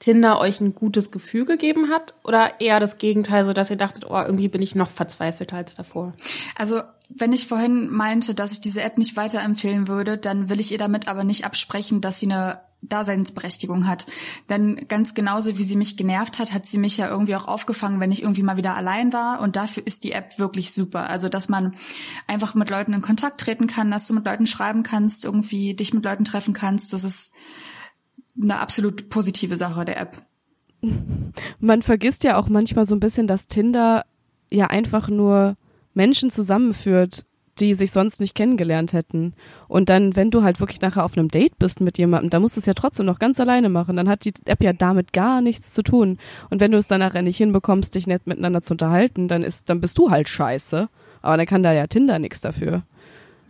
Tinder 0.00 0.40
euch 0.40 0.60
ein 0.60 0.74
gutes 0.74 1.10
Gefühl 1.10 1.44
gegeben 1.44 1.90
hat 1.90 2.14
oder 2.24 2.60
eher 2.60 2.80
das 2.80 2.98
Gegenteil, 2.98 3.44
so 3.44 3.52
dass 3.52 3.70
ihr 3.70 3.76
dachtet, 3.76 4.06
oh, 4.08 4.20
irgendwie 4.20 4.48
bin 4.48 4.62
ich 4.62 4.74
noch 4.74 4.90
verzweifelter 4.90 5.56
als 5.56 5.74
davor? 5.74 6.14
Also 6.56 6.80
wenn 7.14 7.32
ich 7.32 7.46
vorhin 7.46 7.90
meinte, 7.90 8.34
dass 8.34 8.52
ich 8.52 8.60
diese 8.60 8.82
App 8.82 8.96
nicht 8.96 9.16
weiterempfehlen 9.16 9.88
würde, 9.88 10.16
dann 10.16 10.48
will 10.48 10.60
ich 10.60 10.72
ihr 10.72 10.78
damit 10.78 11.08
aber 11.08 11.24
nicht 11.24 11.44
absprechen, 11.44 12.00
dass 12.00 12.20
sie 12.20 12.26
eine 12.26 12.60
Daseinsberechtigung 12.82 13.86
hat. 13.86 14.06
Denn 14.48 14.86
ganz 14.88 15.12
genauso 15.14 15.58
wie 15.58 15.64
sie 15.64 15.76
mich 15.76 15.96
genervt 15.96 16.38
hat, 16.38 16.52
hat 16.52 16.66
sie 16.66 16.78
mich 16.78 16.96
ja 16.96 17.08
irgendwie 17.08 17.36
auch 17.36 17.46
aufgefangen, 17.46 18.00
wenn 18.00 18.12
ich 18.12 18.22
irgendwie 18.22 18.42
mal 18.42 18.56
wieder 18.56 18.76
allein 18.76 19.12
war. 19.12 19.40
Und 19.40 19.56
dafür 19.56 19.86
ist 19.86 20.04
die 20.04 20.12
App 20.12 20.38
wirklich 20.38 20.72
super. 20.72 21.10
Also, 21.10 21.28
dass 21.28 21.48
man 21.48 21.74
einfach 22.26 22.54
mit 22.54 22.70
Leuten 22.70 22.94
in 22.94 23.02
Kontakt 23.02 23.40
treten 23.40 23.66
kann, 23.66 23.90
dass 23.90 24.06
du 24.06 24.14
mit 24.14 24.24
Leuten 24.24 24.46
schreiben 24.46 24.82
kannst, 24.82 25.24
irgendwie 25.24 25.74
dich 25.74 25.92
mit 25.92 26.04
Leuten 26.04 26.24
treffen 26.24 26.54
kannst. 26.54 26.92
Das 26.92 27.04
ist 27.04 27.34
eine 28.40 28.58
absolut 28.58 29.10
positive 29.10 29.56
Sache 29.56 29.84
der 29.84 30.00
App. 30.00 30.22
Man 31.58 31.82
vergisst 31.82 32.24
ja 32.24 32.36
auch 32.38 32.48
manchmal 32.48 32.86
so 32.86 32.94
ein 32.94 33.00
bisschen, 33.00 33.26
dass 33.26 33.48
Tinder 33.48 34.06
ja 34.50 34.68
einfach 34.68 35.08
nur 35.08 35.56
Menschen 35.94 36.30
zusammenführt, 36.30 37.24
die 37.60 37.74
sich 37.74 37.92
sonst 37.92 38.20
nicht 38.20 38.34
kennengelernt 38.34 38.92
hätten. 38.92 39.34
Und 39.68 39.88
dann, 39.88 40.16
wenn 40.16 40.30
du 40.30 40.42
halt 40.42 40.60
wirklich 40.60 40.80
nachher 40.80 41.04
auf 41.04 41.16
einem 41.16 41.28
Date 41.28 41.58
bist 41.58 41.80
mit 41.80 41.98
jemandem, 41.98 42.30
dann 42.30 42.42
musst 42.42 42.56
du 42.56 42.60
es 42.60 42.66
ja 42.66 42.74
trotzdem 42.74 43.06
noch 43.06 43.18
ganz 43.18 43.38
alleine 43.38 43.68
machen. 43.68 43.96
Dann 43.96 44.08
hat 44.08 44.24
die 44.24 44.32
App 44.46 44.62
ja 44.62 44.72
damit 44.72 45.12
gar 45.12 45.40
nichts 45.40 45.74
zu 45.74 45.82
tun. 45.82 46.18
Und 46.48 46.60
wenn 46.60 46.72
du 46.72 46.78
es 46.78 46.88
dann 46.88 47.00
nachher 47.00 47.22
nicht 47.22 47.36
hinbekommst, 47.36 47.94
dich 47.94 48.06
nett 48.06 48.26
miteinander 48.26 48.62
zu 48.62 48.74
unterhalten, 48.74 49.28
dann 49.28 49.42
ist, 49.42 49.68
dann 49.68 49.80
bist 49.80 49.98
du 49.98 50.10
halt 50.10 50.28
scheiße. 50.28 50.88
Aber 51.22 51.36
dann 51.36 51.46
kann 51.46 51.62
da 51.62 51.72
ja 51.72 51.86
Tinder 51.86 52.18
nichts 52.18 52.40
dafür. 52.40 52.82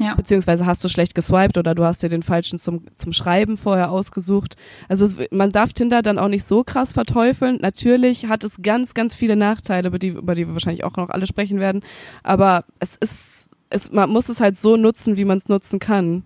Ja. 0.01 0.15
Beziehungsweise 0.15 0.65
hast 0.65 0.83
du 0.83 0.89
schlecht 0.89 1.15
geswiped 1.15 1.59
oder 1.59 1.75
du 1.75 1.85
hast 1.85 2.03
dir 2.03 2.09
den 2.09 2.23
falschen 2.23 2.59
zum, 2.59 2.87
zum 2.97 3.13
Schreiben 3.13 3.59
vorher 3.59 3.91
ausgesucht. 3.91 4.57
Also 4.89 5.05
es, 5.05 5.17
man 5.31 5.53
darf 5.53 5.75
Tinder 5.75 6.01
dann 6.01 6.19
auch 6.19 6.29
nicht 6.29 6.45
so 6.45 6.65
krass 6.65 6.93
verteufeln. 6.93 7.59
Natürlich 7.61 8.25
hat 8.25 8.43
es 8.43 8.63
ganz, 8.63 8.95
ganz 8.95 9.15
viele 9.15 9.37
Nachteile, 9.37 9.89
über 9.89 9.99
die, 9.99 10.09
über 10.09 10.35
die 10.35 10.47
wir 10.47 10.55
wahrscheinlich 10.55 10.85
auch 10.85 10.97
noch 10.97 11.11
alle 11.11 11.27
sprechen 11.27 11.61
werden. 11.61 11.83
Aber 12.23 12.65
es 12.79 12.97
ist, 12.97 13.51
es, 13.69 13.93
man 13.93 14.09
muss 14.09 14.31
es 14.31 14.41
halt 14.41 14.57
so 14.57 14.79
nutzen, 14.79 15.19
wie 15.19 15.27
man 15.27 15.37
es 15.37 15.49
nutzen 15.49 15.81
kann. 15.81 16.25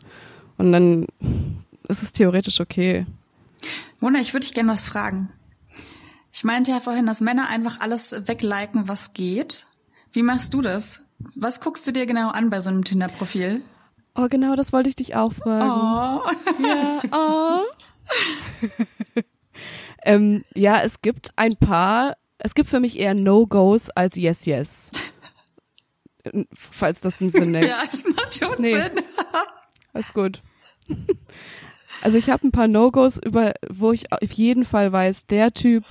Und 0.57 0.71
dann 0.71 1.07
ist 1.89 2.05
es 2.05 2.13
theoretisch 2.13 2.61
okay. 2.61 3.07
Mona, 3.99 4.21
ich 4.21 4.35
würde 4.35 4.47
dich 4.47 4.55
gerne 4.55 4.71
was 4.71 4.87
fragen. 4.87 5.31
Ich 6.33 6.45
meinte 6.45 6.71
ja 6.71 6.79
vorhin, 6.79 7.07
dass 7.07 7.21
Männer 7.21 7.49
einfach 7.49 7.81
alles 7.81 8.15
wegliken, 8.29 8.87
was 8.87 9.15
geht. 9.15 9.67
Wie 10.13 10.23
machst 10.23 10.55
du 10.55 10.63
das? 10.63 11.04
Was 11.35 11.61
guckst 11.61 11.87
du 11.87 11.93
dir 11.93 12.07
genau 12.07 12.31
an 12.31 12.51
bei 12.51 12.61
so 12.61 12.71
einem 12.71 12.85
Tinder-Profil? 12.85 13.63
Oh, 14.17 14.29
genau, 14.29 14.55
das 14.55 14.73
wollte 14.73 14.89
ich 14.89 14.97
dich 14.97 15.17
auch 15.17 15.33
fragen. 15.33 15.71
Oh. 15.71 16.23
Ja, 16.63 17.01
oh. 17.13 17.61
ähm, 20.05 20.43
ja, 20.55 20.83
es 20.83 21.03
gibt 21.03 21.31
ein 21.37 21.57
paar, 21.57 22.17
es 22.39 22.55
gibt 22.55 22.69
für 22.69 22.81
mich 22.81 22.99
eher 22.99 23.15
No-Gos 23.15 23.91
als 23.91 24.17
Yes-Yes. 24.17 24.91
Falls 26.55 27.01
das 27.01 27.21
einen 27.21 27.31
Sinn 27.31 27.55
ergibt. 27.55 27.73
Ja, 27.73 27.83
es 27.91 28.05
macht 28.15 28.35
schon 28.35 28.55
nee. 28.59 28.81
Sinn. 28.81 29.03
Alles 29.93 30.13
gut. 30.13 30.43
Also 32.03 32.19
ich 32.19 32.31
habe 32.31 32.47
ein 32.47 32.53
paar 32.53 32.69
No-Gos, 32.69 33.19
über 33.19 33.55
wo 33.69 33.93
ich 33.93 34.13
auf 34.13 34.33
jeden 34.33 34.65
Fall 34.65 34.93
weiß, 34.93 35.27
der 35.27 35.53
Typ 35.53 35.85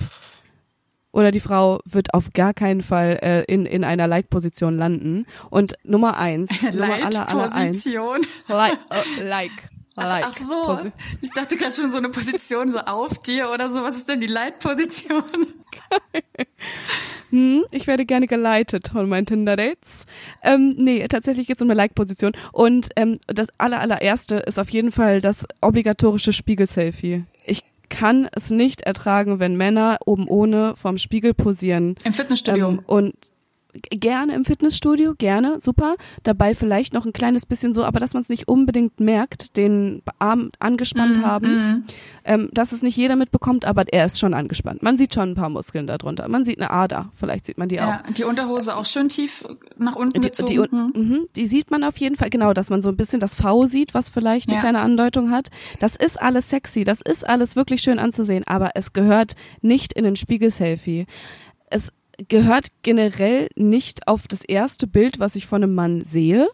oder 1.14 1.30
die 1.30 1.40
Frau 1.40 1.80
wird 1.84 2.12
auf 2.12 2.32
gar 2.32 2.52
keinen 2.52 2.82
Fall 2.82 3.18
äh, 3.22 3.44
in, 3.44 3.66
in 3.66 3.84
einer 3.84 4.08
Like-Position 4.08 4.76
landen. 4.76 5.26
Und 5.48 5.74
Nummer 5.84 6.18
eins, 6.18 6.50
aller, 6.64 7.54
eins. 7.54 7.84
Like, 7.84 8.78
uh, 8.90 9.22
like. 9.22 9.50
Like. 9.96 10.24
Ach, 10.24 10.32
ach 10.32 10.36
so, 10.36 10.90
ich 11.22 11.30
dachte 11.30 11.56
gerade 11.56 11.72
schon 11.72 11.88
so 11.88 11.98
eine 11.98 12.08
Position 12.08 12.68
so 12.68 12.78
auf 12.80 13.22
dir 13.22 13.52
oder 13.52 13.68
so. 13.68 13.80
Was 13.80 13.96
ist 13.96 14.08
denn 14.08 14.18
die 14.18 14.26
Leitposition? 14.26 15.22
hm, 17.30 17.64
ich 17.70 17.86
werde 17.86 18.04
gerne 18.04 18.26
geleitet 18.26 18.88
von 18.88 19.08
meinen 19.08 19.26
Tinder-Dates. 19.26 20.06
Ähm, 20.42 20.74
nee, 20.76 21.06
tatsächlich 21.06 21.46
geht 21.46 21.58
es 21.58 21.62
um 21.62 21.70
eine 21.70 21.76
Like-Position. 21.76 22.32
Und 22.50 22.88
ähm, 22.96 23.20
das 23.28 23.46
aller, 23.56 23.78
allererste 23.78 24.38
ist 24.38 24.58
auf 24.58 24.70
jeden 24.70 24.90
Fall 24.90 25.20
das 25.20 25.46
obligatorische 25.60 26.32
Spiegel-Selfie. 26.32 27.22
Ich 27.44 27.62
kann 27.88 28.28
es 28.32 28.50
nicht 28.50 28.82
ertragen, 28.82 29.38
wenn 29.38 29.56
Männer 29.56 29.98
oben 30.04 30.28
ohne 30.28 30.74
vorm 30.76 30.98
Spiegel 30.98 31.34
posieren. 31.34 31.96
Im 32.04 32.12
Fitnessstudio. 32.12 32.68
Ähm, 32.68 32.80
und 32.86 33.14
gerne 33.90 34.34
im 34.34 34.44
Fitnessstudio, 34.44 35.14
gerne, 35.16 35.60
super. 35.60 35.96
Dabei 36.22 36.54
vielleicht 36.54 36.94
noch 36.94 37.04
ein 37.04 37.12
kleines 37.12 37.46
bisschen 37.46 37.72
so, 37.72 37.84
aber 37.84 38.00
dass 38.00 38.14
man 38.14 38.22
es 38.22 38.28
nicht 38.28 38.48
unbedingt 38.48 39.00
merkt, 39.00 39.56
den 39.56 40.02
Arm 40.18 40.50
angespannt 40.58 41.18
mm, 41.18 41.24
haben, 41.24 41.48
mm. 41.48 41.84
Ähm, 42.26 42.48
dass 42.52 42.72
es 42.72 42.80
nicht 42.80 42.96
jeder 42.96 43.16
mitbekommt, 43.16 43.66
aber 43.66 43.84
er 43.92 44.06
ist 44.06 44.18
schon 44.18 44.32
angespannt. 44.32 44.82
Man 44.82 44.96
sieht 44.96 45.12
schon 45.12 45.32
ein 45.32 45.34
paar 45.34 45.50
Muskeln 45.50 45.86
darunter. 45.86 46.26
Man 46.26 46.46
sieht 46.46 46.58
eine 46.58 46.70
Ader, 46.70 47.12
vielleicht 47.14 47.44
sieht 47.44 47.58
man 47.58 47.68
die 47.68 47.74
ja, 47.74 48.00
auch. 48.00 48.12
Die 48.12 48.24
Unterhose 48.24 48.74
auch 48.76 48.86
schön 48.86 49.10
tief 49.10 49.44
nach 49.76 49.94
unten 49.94 50.22
die, 50.22 50.28
gezogen. 50.28 50.92
Die, 50.94 51.00
mh, 51.00 51.18
die 51.36 51.46
sieht 51.46 51.70
man 51.70 51.84
auf 51.84 51.98
jeden 51.98 52.16
Fall, 52.16 52.30
genau, 52.30 52.54
dass 52.54 52.70
man 52.70 52.80
so 52.80 52.88
ein 52.88 52.96
bisschen 52.96 53.20
das 53.20 53.34
V 53.34 53.66
sieht, 53.66 53.92
was 53.92 54.08
vielleicht 54.08 54.48
eine 54.48 54.56
ja. 54.56 54.60
kleine 54.60 54.80
Andeutung 54.80 55.30
hat. 55.30 55.50
Das 55.80 55.96
ist 55.96 56.20
alles 56.20 56.48
sexy, 56.48 56.84
das 56.84 57.02
ist 57.02 57.28
alles 57.28 57.56
wirklich 57.56 57.82
schön 57.82 57.98
anzusehen, 57.98 58.44
aber 58.46 58.70
es 58.74 58.94
gehört 58.94 59.34
nicht 59.60 59.92
in 59.92 60.06
ein 60.06 60.16
Spiegelselfie. 60.16 61.06
Es 61.68 61.92
gehört 62.28 62.68
generell 62.82 63.48
nicht 63.56 64.08
auf 64.08 64.28
das 64.28 64.44
erste 64.44 64.86
Bild, 64.86 65.18
was 65.18 65.36
ich 65.36 65.46
von 65.46 65.62
einem 65.62 65.74
Mann 65.74 66.02
sehe, 66.02 66.48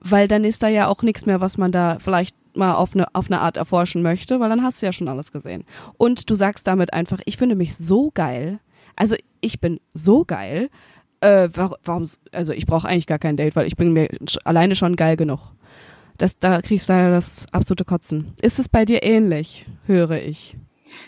weil 0.00 0.28
dann 0.28 0.44
ist 0.44 0.62
da 0.62 0.68
ja 0.68 0.88
auch 0.88 1.02
nichts 1.02 1.26
mehr, 1.26 1.40
was 1.40 1.58
man 1.58 1.72
da 1.72 1.98
vielleicht 1.98 2.36
mal 2.56 2.74
auf 2.74 2.94
eine, 2.94 3.12
auf 3.14 3.26
eine 3.26 3.40
Art 3.40 3.56
erforschen 3.56 4.02
möchte, 4.02 4.40
weil 4.40 4.48
dann 4.48 4.62
hast 4.62 4.80
du 4.80 4.86
ja 4.86 4.92
schon 4.92 5.08
alles 5.08 5.32
gesehen. 5.32 5.64
Und 5.96 6.30
du 6.30 6.34
sagst 6.34 6.66
damit 6.66 6.92
einfach, 6.92 7.20
ich 7.24 7.36
finde 7.36 7.56
mich 7.56 7.76
so 7.76 8.10
geil. 8.12 8.60
Also 8.96 9.16
ich 9.40 9.60
bin 9.60 9.80
so 9.92 10.24
geil. 10.24 10.70
Äh, 11.20 11.48
warum, 11.52 12.06
also 12.32 12.52
ich 12.52 12.66
brauche 12.66 12.86
eigentlich 12.86 13.06
gar 13.06 13.18
kein 13.18 13.36
Date, 13.36 13.56
weil 13.56 13.66
ich 13.66 13.76
bin 13.76 13.92
mir 13.92 14.08
alleine 14.44 14.76
schon 14.76 14.94
geil 14.96 15.16
genug. 15.16 15.40
Das, 16.18 16.38
da 16.38 16.62
kriegst 16.62 16.88
du 16.88 16.92
ja 16.92 17.10
das 17.10 17.46
absolute 17.52 17.84
Kotzen. 17.84 18.34
Ist 18.40 18.58
es 18.58 18.68
bei 18.68 18.84
dir 18.84 19.02
ähnlich, 19.02 19.66
höre 19.86 20.22
ich? 20.22 20.56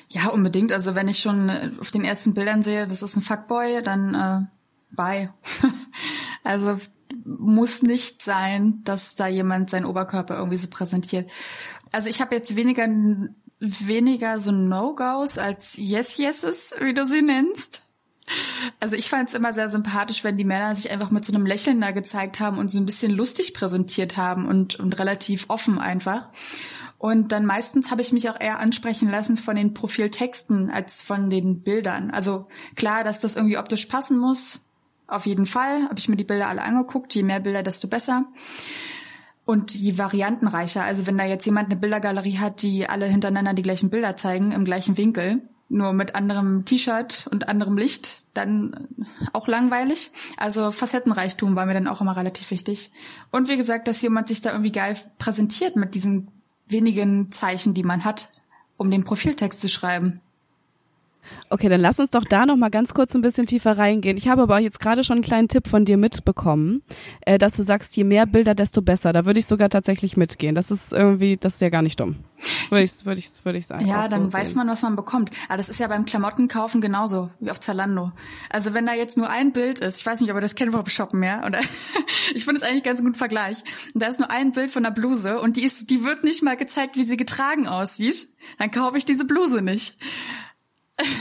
Ja, 0.09 0.29
unbedingt. 0.29 0.73
Also 0.73 0.95
wenn 0.95 1.09
ich 1.09 1.19
schon 1.19 1.49
äh, 1.49 1.71
auf 1.81 1.91
den 1.91 2.05
ersten 2.05 2.35
Bildern 2.35 2.63
sehe, 2.63 2.87
das 2.87 3.03
ist 3.03 3.17
ein 3.17 3.23
Fuckboy, 3.23 3.83
dann 3.83 4.15
äh, 4.15 4.95
bye. 4.95 5.33
also 6.45 6.79
muss 7.25 7.83
nicht 7.83 8.23
sein, 8.23 8.81
dass 8.85 9.15
da 9.15 9.27
jemand 9.29 9.71
seinen 9.71 9.87
Oberkörper 9.87 10.37
irgendwie 10.37 10.57
so 10.57 10.69
präsentiert. 10.69 11.31
Also 11.93 12.09
ich 12.09 12.21
habe 12.21 12.35
jetzt 12.35 12.57
weniger 12.57 12.89
weniger 13.59 14.39
so 14.41 14.53
No-Gos 14.53 15.39
als 15.39 15.77
Yes-Yeses, 15.77 16.75
wie 16.81 16.95
du 16.95 17.07
sie 17.07 17.23
nennst. 17.23 17.83
Also 18.81 18.97
ich 18.97 19.09
fand 19.09 19.29
es 19.29 19.35
immer 19.35 19.53
sehr 19.53 19.69
sympathisch, 19.69 20.25
wenn 20.25 20.37
die 20.37 20.45
Männer 20.45 20.75
sich 20.75 20.91
einfach 20.91 21.11
mit 21.11 21.25
so 21.25 21.33
einem 21.33 21.47
Lächeln 21.47 21.81
da 21.81 21.93
gezeigt 21.93 22.41
haben 22.41 22.59
und 22.59 22.71
so 22.71 22.79
ein 22.79 22.87
bisschen 22.87 23.13
lustig 23.13 23.55
präsentiert 23.55 24.17
haben 24.17 24.49
und, 24.49 24.75
und 24.81 24.99
relativ 24.99 25.47
offen 25.49 25.79
einfach. 25.79 26.29
Und 27.07 27.31
dann 27.31 27.47
meistens 27.47 27.93
habe 27.93 28.03
ich 28.03 28.13
mich 28.13 28.29
auch 28.29 28.41
eher 28.41 28.59
ansprechen 28.59 29.09
lassen 29.09 29.37
von 29.37 29.55
den 29.55 29.75
Profiltexten 29.75 30.71
als 30.71 31.03
von 31.03 31.31
den 31.31 31.63
Bildern. 31.63 32.11
Also 32.11 32.49
klar, 32.75 33.05
dass 33.05 33.21
das 33.21 33.37
irgendwie 33.37 33.59
optisch 33.59 33.87
passen 33.87 34.19
muss. 34.19 34.59
Auf 35.07 35.25
jeden 35.25 35.47
Fall 35.47 35.85
habe 35.85 36.01
ich 36.01 36.09
mir 36.09 36.17
die 36.17 36.25
Bilder 36.25 36.49
alle 36.49 36.63
angeguckt. 36.63 37.15
Je 37.15 37.23
mehr 37.23 37.39
Bilder, 37.39 37.63
desto 37.63 37.87
besser. 37.87 38.25
Und 39.45 39.73
je 39.73 39.97
variantenreicher. 39.99 40.83
Also 40.83 41.07
wenn 41.07 41.17
da 41.17 41.25
jetzt 41.25 41.47
jemand 41.47 41.71
eine 41.71 41.79
Bildergalerie 41.79 42.39
hat, 42.39 42.63
die 42.63 42.89
alle 42.89 43.07
hintereinander 43.07 43.55
die 43.55 43.63
gleichen 43.63 43.89
Bilder 43.89 44.17
zeigen, 44.17 44.51
im 44.51 44.65
gleichen 44.65 44.97
Winkel, 44.97 45.43
nur 45.69 45.93
mit 45.93 46.17
anderem 46.17 46.65
T-Shirt 46.65 47.29
und 47.31 47.49
anderem 47.49 47.79
Licht, 47.79 48.23
dann 48.35 48.89
auch 49.33 49.47
langweilig. 49.47 50.11
Also 50.39 50.73
Facettenreichtum 50.73 51.55
war 51.55 51.67
mir 51.67 51.75
dann 51.75 51.87
auch 51.87 52.01
immer 52.01 52.17
relativ 52.17 52.51
wichtig. 52.51 52.91
Und 53.31 53.49
wie 53.49 53.57
gesagt, 53.57 53.87
dass 53.87 54.03
jemand 54.03 54.27
sich 54.27 54.41
da 54.41 54.51
irgendwie 54.51 54.73
geil 54.73 54.97
präsentiert 55.19 55.77
mit 55.77 55.95
diesen 55.95 56.33
wenigen 56.67 57.31
Zeichen, 57.33 57.75
die 57.75 57.83
man 57.83 58.05
hat, 58.05 58.29
um 58.77 58.91
den 58.91 59.05
Profiltext 59.05 59.61
zu 59.61 59.69
schreiben. 59.69 60.21
Okay, 61.51 61.69
dann 61.69 61.81
lass 61.81 62.01
uns 62.01 62.11
doch 62.11 62.25
da 62.25 62.47
noch 62.47 62.57
mal 62.57 62.71
ganz 62.71 62.95
kurz 62.95 63.15
ein 63.15 63.21
bisschen 63.21 63.47
tiefer 63.47 63.77
reingehen. 63.79 64.17
Ich 64.17 64.29
habe 64.29 64.43
aber 64.43 64.59
jetzt 64.59 64.81
gerade 64.81 65.05
schon 65.05 65.17
einen 65.17 65.25
kleinen 65.25 65.49
Tipp 65.49 65.69
von 65.69 65.85
dir 65.85 65.97
mitbekommen, 65.97 66.83
äh, 67.23 67.39
dass 67.39 67.57
du 67.57 67.63
sagst, 67.63 67.97
je 67.97 68.05
mehr 68.05 68.27
Bilder, 68.27 68.55
desto 68.55 68.83
besser. 68.83 69.13
Da 69.13 69.27
würde 69.27 69.41
ich 69.41 69.47
sogar 69.47 69.69
tatsächlich 69.71 70.17
mitgehen. 70.17 70.55
Das 70.55 70.71
ist 70.71 70.93
irgendwie, 70.93 71.37
das 71.37 71.55
ist 71.55 71.61
ja 71.61 71.69
gar 71.69 71.83
nicht 71.83 72.01
dumm. 72.01 72.17
Würde 72.71 72.85
ich, 72.85 73.05
würde 73.05 73.19
ich, 73.19 73.31
würde 73.45 73.59
ich 73.59 73.67
sagen. 73.67 73.87
Ja, 73.87 74.09
dann 74.09 74.31
so 74.31 74.33
weiß 74.33 74.55
man, 74.55 74.69
was 74.69 74.83
man 74.83 74.97
bekommt. 74.97 75.31
Aber 75.49 75.57
das 75.57 75.69
ist 75.69 75.81
ja 75.81 75.89
beim 75.89 76.05
Klamottenkaufen 76.05 76.81
genauso 76.81 77.31
wie 77.41 77.51
auf 77.51 77.61
Zalando. 77.61 78.13
Also 78.51 78.75
wenn 78.75 78.87
da 78.87 78.95
jetzt 78.95 79.17
nur 79.17 79.31
ein 79.31 79.53
Bild 79.53 79.79
ist, 79.79 80.01
ich 80.01 80.07
weiß 80.07 80.21
nicht, 80.21 80.31
ob 80.31 80.37
ihr 80.37 80.41
das 80.41 80.55
kennt 80.55 80.73
vom 80.73 80.87
Shoppen, 80.87 81.23
ja, 81.23 81.45
oder 81.45 81.61
ich 82.35 82.45
finde 82.45 82.61
es 82.61 82.63
eigentlich 82.63 82.83
ganz 82.83 83.03
gut 83.03 83.17
Vergleich. 83.17 83.63
Und 83.95 84.03
da 84.03 84.07
ist 84.07 84.21
nur 84.21 84.31
ein 84.31 84.53
Bild 84.53 84.71
von 84.71 84.83
der 84.83 84.91
Bluse 84.91 85.41
und 85.41 85.57
die 85.57 85.65
ist, 85.65 85.91
die 85.91 86.05
wird 86.05 86.25
nicht 86.25 86.43
mal 86.43 86.57
gezeigt, 86.57 86.97
wie 86.97 87.05
sie 87.05 87.17
getragen 87.17 87.67
aussieht. 87.67 88.29
Dann 88.59 88.71
kaufe 88.71 88.99
ich 88.99 89.05
diese 89.05 89.25
Bluse 89.25 89.63
nicht. 89.63 89.97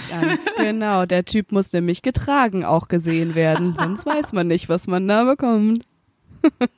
Ganz 0.09 0.41
genau. 0.57 1.05
Der 1.05 1.25
Typ 1.25 1.51
muss 1.51 1.73
nämlich 1.73 2.01
getragen 2.01 2.63
auch 2.63 2.88
gesehen 2.88 3.35
werden. 3.35 3.75
Sonst 3.77 4.05
weiß 4.05 4.33
man 4.33 4.47
nicht, 4.47 4.69
was 4.69 4.88
man 4.88 5.07
da 5.07 5.23
bekommt. 5.25 5.85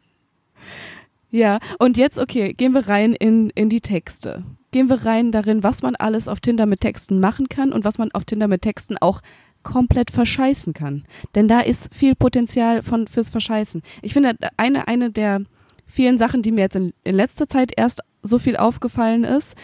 ja, 1.31 1.59
und 1.79 1.97
jetzt, 1.97 2.17
okay, 2.17 2.53
gehen 2.53 2.73
wir 2.73 2.87
rein 2.87 3.13
in, 3.13 3.49
in 3.51 3.69
die 3.69 3.81
Texte. 3.81 4.43
Gehen 4.71 4.89
wir 4.89 5.05
rein 5.05 5.31
darin, 5.31 5.63
was 5.63 5.81
man 5.81 5.95
alles 5.95 6.27
auf 6.27 6.39
Tinder 6.39 6.65
mit 6.65 6.81
Texten 6.81 7.19
machen 7.19 7.49
kann 7.49 7.71
und 7.71 7.85
was 7.85 7.97
man 7.97 8.11
auf 8.11 8.25
Tinder 8.25 8.47
mit 8.47 8.61
Texten 8.61 8.97
auch 8.97 9.21
komplett 9.63 10.11
verscheißen 10.11 10.73
kann. 10.73 11.05
Denn 11.35 11.47
da 11.47 11.59
ist 11.59 11.93
viel 11.93 12.15
Potenzial 12.15 12.83
von, 12.83 13.07
fürs 13.07 13.29
Verscheißen. 13.29 13.81
Ich 14.01 14.13
finde, 14.13 14.35
eine, 14.55 14.87
eine 14.87 15.11
der 15.11 15.41
vielen 15.85 16.17
Sachen, 16.17 16.41
die 16.41 16.51
mir 16.51 16.61
jetzt 16.61 16.75
in, 16.75 16.93
in 17.03 17.15
letzter 17.15 17.47
Zeit 17.47 17.71
erst 17.75 18.01
so 18.21 18.39
viel 18.39 18.57
aufgefallen 18.57 19.23
ist, 19.23 19.55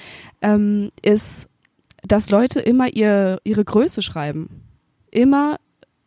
ähm, 0.41 0.91
ist 1.01 1.47
dass 2.07 2.29
Leute 2.29 2.59
immer 2.59 2.89
ihr, 2.89 3.39
ihre 3.43 3.63
Größe 3.63 4.01
schreiben. 4.01 4.61
Immer, 5.11 5.57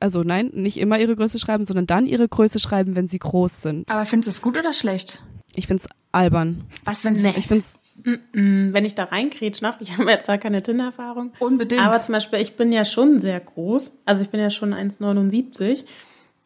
also 0.00 0.22
nein, 0.22 0.50
nicht 0.52 0.78
immer 0.78 0.98
ihre 0.98 1.16
Größe 1.16 1.38
schreiben, 1.38 1.64
sondern 1.64 1.86
dann 1.86 2.06
ihre 2.06 2.28
Größe 2.28 2.58
schreiben, 2.58 2.96
wenn 2.96 3.08
sie 3.08 3.18
groß 3.18 3.62
sind. 3.62 3.90
Aber 3.90 4.04
findest 4.04 4.28
du 4.28 4.30
es 4.30 4.42
gut 4.42 4.58
oder 4.58 4.72
schlecht? 4.72 5.22
Ich 5.54 5.66
find's 5.66 5.88
albern. 6.12 6.64
Was, 6.84 7.04
wenn's, 7.04 7.22
nee. 7.22 7.32
ich 7.36 7.46
find's, 7.46 8.04
wenn 8.32 8.84
ich 8.84 8.94
da 8.94 9.04
reinkriege, 9.04 9.58
nach, 9.62 9.80
ich 9.80 9.96
habe 9.96 10.10
jetzt 10.10 10.26
zwar 10.26 10.38
keine 10.38 10.62
Tinder-Erfahrung. 10.62 11.32
Unbedingt. 11.38 11.82
Aber 11.82 12.02
zum 12.02 12.14
Beispiel, 12.14 12.40
ich 12.40 12.56
bin 12.56 12.72
ja 12.72 12.84
schon 12.84 13.20
sehr 13.20 13.40
groß. 13.40 13.92
Also 14.04 14.22
ich 14.22 14.30
bin 14.30 14.40
ja 14.40 14.50
schon 14.50 14.74
1,79. 14.74 15.84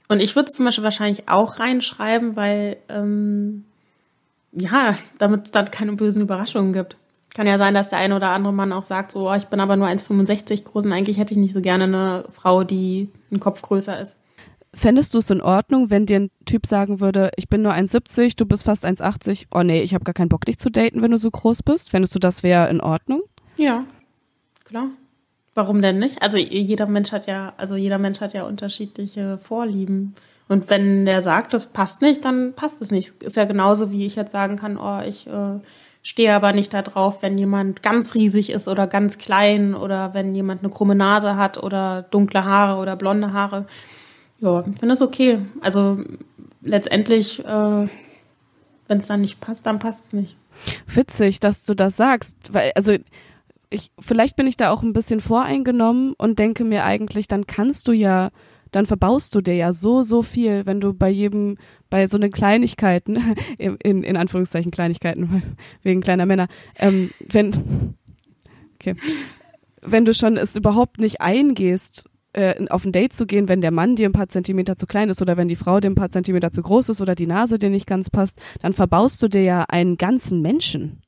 Und 0.09 0.21
ich 0.21 0.35
würde 0.35 0.49
es 0.51 0.57
zum 0.57 0.65
Beispiel 0.65 0.85
wahrscheinlich 0.85 1.29
auch 1.29 1.59
reinschreiben, 1.59 2.37
weil, 2.37 2.79
ähm, 2.89 3.65
ja, 4.53 4.97
damit 5.19 5.47
es 5.47 5.51
dann 5.51 5.71
keine 5.71 5.95
bösen 5.95 6.23
Überraschungen 6.23 6.73
gibt. 6.73 6.97
Kann 7.35 7.47
ja 7.47 7.59
sein, 7.59 7.75
dass 7.75 7.89
der 7.89 7.99
eine 7.99 8.17
oder 8.17 8.31
andere 8.31 8.53
Mann 8.53 8.73
auch 8.73 8.83
sagt, 8.83 9.13
so, 9.13 9.31
oh, 9.31 9.35
ich 9.35 9.47
bin 9.47 9.61
aber 9.61 9.77
nur 9.77 9.87
1,65 9.87 10.65
groß 10.65 10.87
und 10.87 10.93
eigentlich 10.93 11.19
hätte 11.19 11.33
ich 11.33 11.39
nicht 11.39 11.55
so 11.55 11.61
gerne 11.61 11.85
eine 11.85 12.25
Frau, 12.33 12.65
die 12.65 13.09
einen 13.31 13.41
Kopf 13.41 13.63
größer 13.63 14.01
ist. 14.01 14.21
Fändest 14.75 15.15
du 15.15 15.19
es 15.19 15.31
in 15.31 15.41
Ordnung, 15.41 15.91
wenn 15.91 16.07
dir 16.07 16.21
ein 16.21 16.31
Typ 16.45 16.67
sagen 16.67 17.01
würde, 17.01 17.31
ich 17.37 17.49
bin 17.49 17.63
nur 17.63 17.73
1,70, 17.73 18.37
du 18.37 18.47
bist 18.47 18.65
fast 18.65 18.85
1,80, 18.85 19.47
oh 19.53 19.63
nee, 19.63 19.83
ich 19.83 19.95
habe 19.95 20.05
gar 20.05 20.15
keinen 20.15 20.29
Bock, 20.29 20.45
dich 20.45 20.59
zu 20.59 20.71
daten, 20.71 21.03
wenn 21.03 21.11
du 21.11 21.19
so 21.19 21.31
groß 21.31 21.63
bist? 21.63 21.91
Fändest 21.91 22.15
du, 22.15 22.19
das 22.19 22.43
wäre 22.43 22.69
in 22.69 22.81
Ordnung? 22.81 23.23
Ja, 23.57 23.85
klar. 24.65 24.89
Warum 25.55 25.83
denn 25.83 25.99
nicht? 25.99 26.23
Also 26.23 26.39
jeder 26.39 26.87
Mensch 26.87 27.11
hat 27.11 27.27
ja, 27.27 27.53
also 27.57 27.75
jeder 27.75 27.99
Mensch 27.99 28.21
hat 28.21 28.35
ja 28.35 28.45
unterschiedliche 28.45 29.39
Vorlieben. 29.39 30.15
Und 30.49 30.71
wenn 30.71 31.05
der 31.07 31.21
sagt, 31.23 31.53
das 31.53 31.67
passt 31.67 32.03
nicht, 32.03 32.25
dann 32.25 32.55
passt 32.55 32.81
es 32.83 32.91
nicht. 32.93 33.23
Ist 33.23 33.37
ja 33.37 33.45
genauso, 33.45 33.91
wie 33.91 34.07
ich 34.07 34.15
jetzt 34.15 34.33
sagen 34.33 34.57
kann, 34.57 34.77
oh, 34.77 35.01
ich 35.01 35.27
äh, 35.27 35.59
stehe 36.03 36.35
aber 36.35 36.53
nicht 36.53 36.73
da 36.73 36.83
drauf, 36.83 37.23
wenn 37.23 37.37
jemand 37.37 37.83
ganz 37.83 38.15
riesig 38.15 38.51
ist 38.51 38.69
oder 38.69 38.87
ganz 38.87 39.19
klein 39.19 39.75
oder 39.75 40.15
wenn 40.15 40.35
jemand 40.35 40.63
eine 40.63 40.71
krumme 40.71 40.95
Nase 40.95 41.37
hat 41.37 41.63
oder 41.63 42.03
dunkle 42.03 42.45
Haare 42.45 42.81
oder 42.81 42.97
blonde 42.97 43.33
Haare. 43.33 43.67
Ja, 44.41 44.61
ich 44.61 44.65
finde 44.65 44.89
das 44.89 45.03
okay. 45.03 45.41
Also 45.61 45.99
letztendlich, 46.63 47.45
äh, 47.45 47.89
wenn 48.89 48.99
es 48.99 49.07
dann 49.07 49.21
nicht 49.21 49.41
passt, 49.41 49.67
dann 49.67 49.79
passt 49.79 50.07
es 50.07 50.13
nicht. 50.15 50.37
Witzig, 50.87 51.41
dass 51.41 51.65
du 51.65 51.75
das 51.75 51.97
sagst, 51.97 52.53
weil 52.53 52.73
also 52.75 52.97
ich 53.71 53.93
vielleicht 53.99 54.37
bin 54.37 54.47
ich 54.47 54.57
da 54.57 54.71
auch 54.71 54.83
ein 54.83 54.93
bisschen 54.93 55.21
voreingenommen 55.21 56.15
und 56.19 56.39
denke 56.39 56.65
mir 56.65 56.85
eigentlich, 56.85 57.29
dann 57.29 57.47
kannst 57.47 57.89
du 57.89 57.93
ja, 57.93 58.31
dann 58.73 58.87
verbaust 58.87 59.35
du 59.35 59.41
dir 59.41 59.55
ja 59.55 59.73
so 59.73 60.03
so 60.03 60.23
viel, 60.23 60.67
wenn 60.67 60.81
du 60.81 60.93
bei 60.93 61.09
jedem 61.09 61.57
bei 61.91 62.07
so 62.07 62.17
einen 62.17 62.31
Kleinigkeiten 62.31 63.37
in, 63.59 64.03
in 64.03 64.17
Anführungszeichen 64.17 64.71
Kleinigkeiten 64.71 65.57
wegen 65.83 66.01
kleiner 66.01 66.27
Männer, 66.27 66.49
ähm, 66.79 67.11
wenn 67.29 67.95
okay, 68.77 68.95
wenn 69.83 70.05
du 70.05 70.15
schon 70.15 70.37
es 70.37 70.57
überhaupt 70.57 70.99
nicht 70.99 71.21
eingehst 71.21 72.05
äh, 72.33 72.67
auf 72.69 72.85
ein 72.85 72.93
Date 72.93 73.13
zu 73.13 73.27
gehen, 73.27 73.49
wenn 73.49 73.61
der 73.61 73.71
Mann 73.71 73.97
dir 73.97 74.09
ein 74.09 74.13
paar 74.13 74.29
Zentimeter 74.29 74.77
zu 74.77 74.87
klein 74.87 75.09
ist 75.09 75.21
oder 75.21 75.37
wenn 75.37 75.49
die 75.49 75.57
Frau 75.57 75.81
dir 75.81 75.91
ein 75.91 75.97
paar 75.97 76.11
Zentimeter 76.11 76.53
zu 76.53 76.63
groß 76.63 76.91
ist 76.91 77.01
oder 77.01 77.15
die 77.15 77.27
Nase 77.27 77.59
dir 77.59 77.71
nicht 77.71 77.87
ganz 77.87 78.11
passt, 78.11 78.39
dann 78.61 78.73
verbaust 78.73 79.23
du 79.23 79.29
dir 79.29 79.43
ja 79.43 79.65
einen 79.69 79.97
ganzen 79.97 80.41
Menschen, 80.41 81.03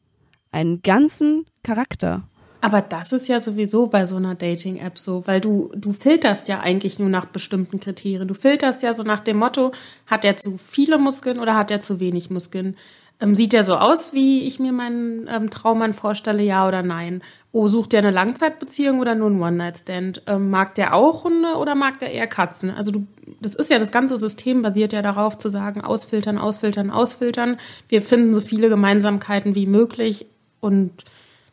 einen 0.51 0.83
ganzen 0.83 1.45
Charakter. 1.63 2.29
Aber 2.63 2.81
das 2.81 3.13
ist 3.13 3.27
ja 3.27 3.41
sowieso 3.41 3.89
bei 3.89 4.07
so 4.07 4.15
einer 4.15 4.37
Dating-App 4.37 4.97
so, 4.97 5.27
weil 5.27 5.41
du, 5.41 5.73
du 5.75 5.93
filterst 5.93 6.47
ja 6.47 6.61
eigentlich 6.61 7.01
nur 7.01 7.09
nach 7.09 7.25
bestimmten 7.25 7.81
Kriterien. 7.81 8.29
Du 8.29 8.35
filterst 8.35 8.85
ja 8.85 8.95
so 8.95 9.03
nach 9.03 9.19
dem 9.19 9.39
Motto, 9.39 9.73
hat 10.07 10.25
er 10.25 10.37
zu 10.37 10.59
viele 10.59 10.97
Muskeln 10.99 11.41
oder 11.41 11.57
hat 11.57 11.73
er 11.73 11.81
zu 11.81 11.99
wenig 11.99 12.31
Muskeln? 12.31 12.77
Ähm, 13.19 13.35
sieht 13.35 13.53
er 13.53 13.65
so 13.65 13.75
aus, 13.75 14.13
wie 14.13 14.47
ich 14.47 14.61
mir 14.61 14.71
meinen 14.71 15.29
ähm, 15.29 15.51
Traummann 15.51 15.93
vorstelle, 15.93 16.45
ja 16.45 16.69
oder 16.69 16.85
nein? 16.85 17.21
Oh, 17.51 17.67
sucht 17.67 17.95
der 17.95 17.99
eine 17.99 18.13
Langzeitbeziehung 18.13 19.01
oder 19.01 19.17
nur 19.17 19.31
ein 19.31 19.43
One-Night-Stand? 19.43 20.23
Ähm, 20.29 20.49
mag 20.49 20.77
der 20.77 20.95
auch 20.95 21.25
Hunde 21.25 21.57
oder 21.57 21.75
mag 21.75 21.99
der 21.99 22.13
eher 22.13 22.29
Katzen? 22.29 22.71
Also 22.71 22.93
du, 22.93 23.07
das 23.41 23.57
ist 23.57 23.73
ja 23.73 23.81
das 23.81 23.91
ganze 23.91 24.19
System 24.19 24.63
basiert 24.63 24.93
ja 24.93 25.03
darauf 25.03 25.37
zu 25.37 25.49
sagen, 25.49 25.81
ausfiltern, 25.81 26.39
ausfiltern, 26.39 26.93
ausfiltern. 26.93 27.57
Wir 27.89 28.03
finden 28.03 28.33
so 28.33 28.41
viele 28.41 28.69
Gemeinsamkeiten 28.69 29.57
wie 29.57 29.67
möglich 29.67 30.27
und 30.61 30.93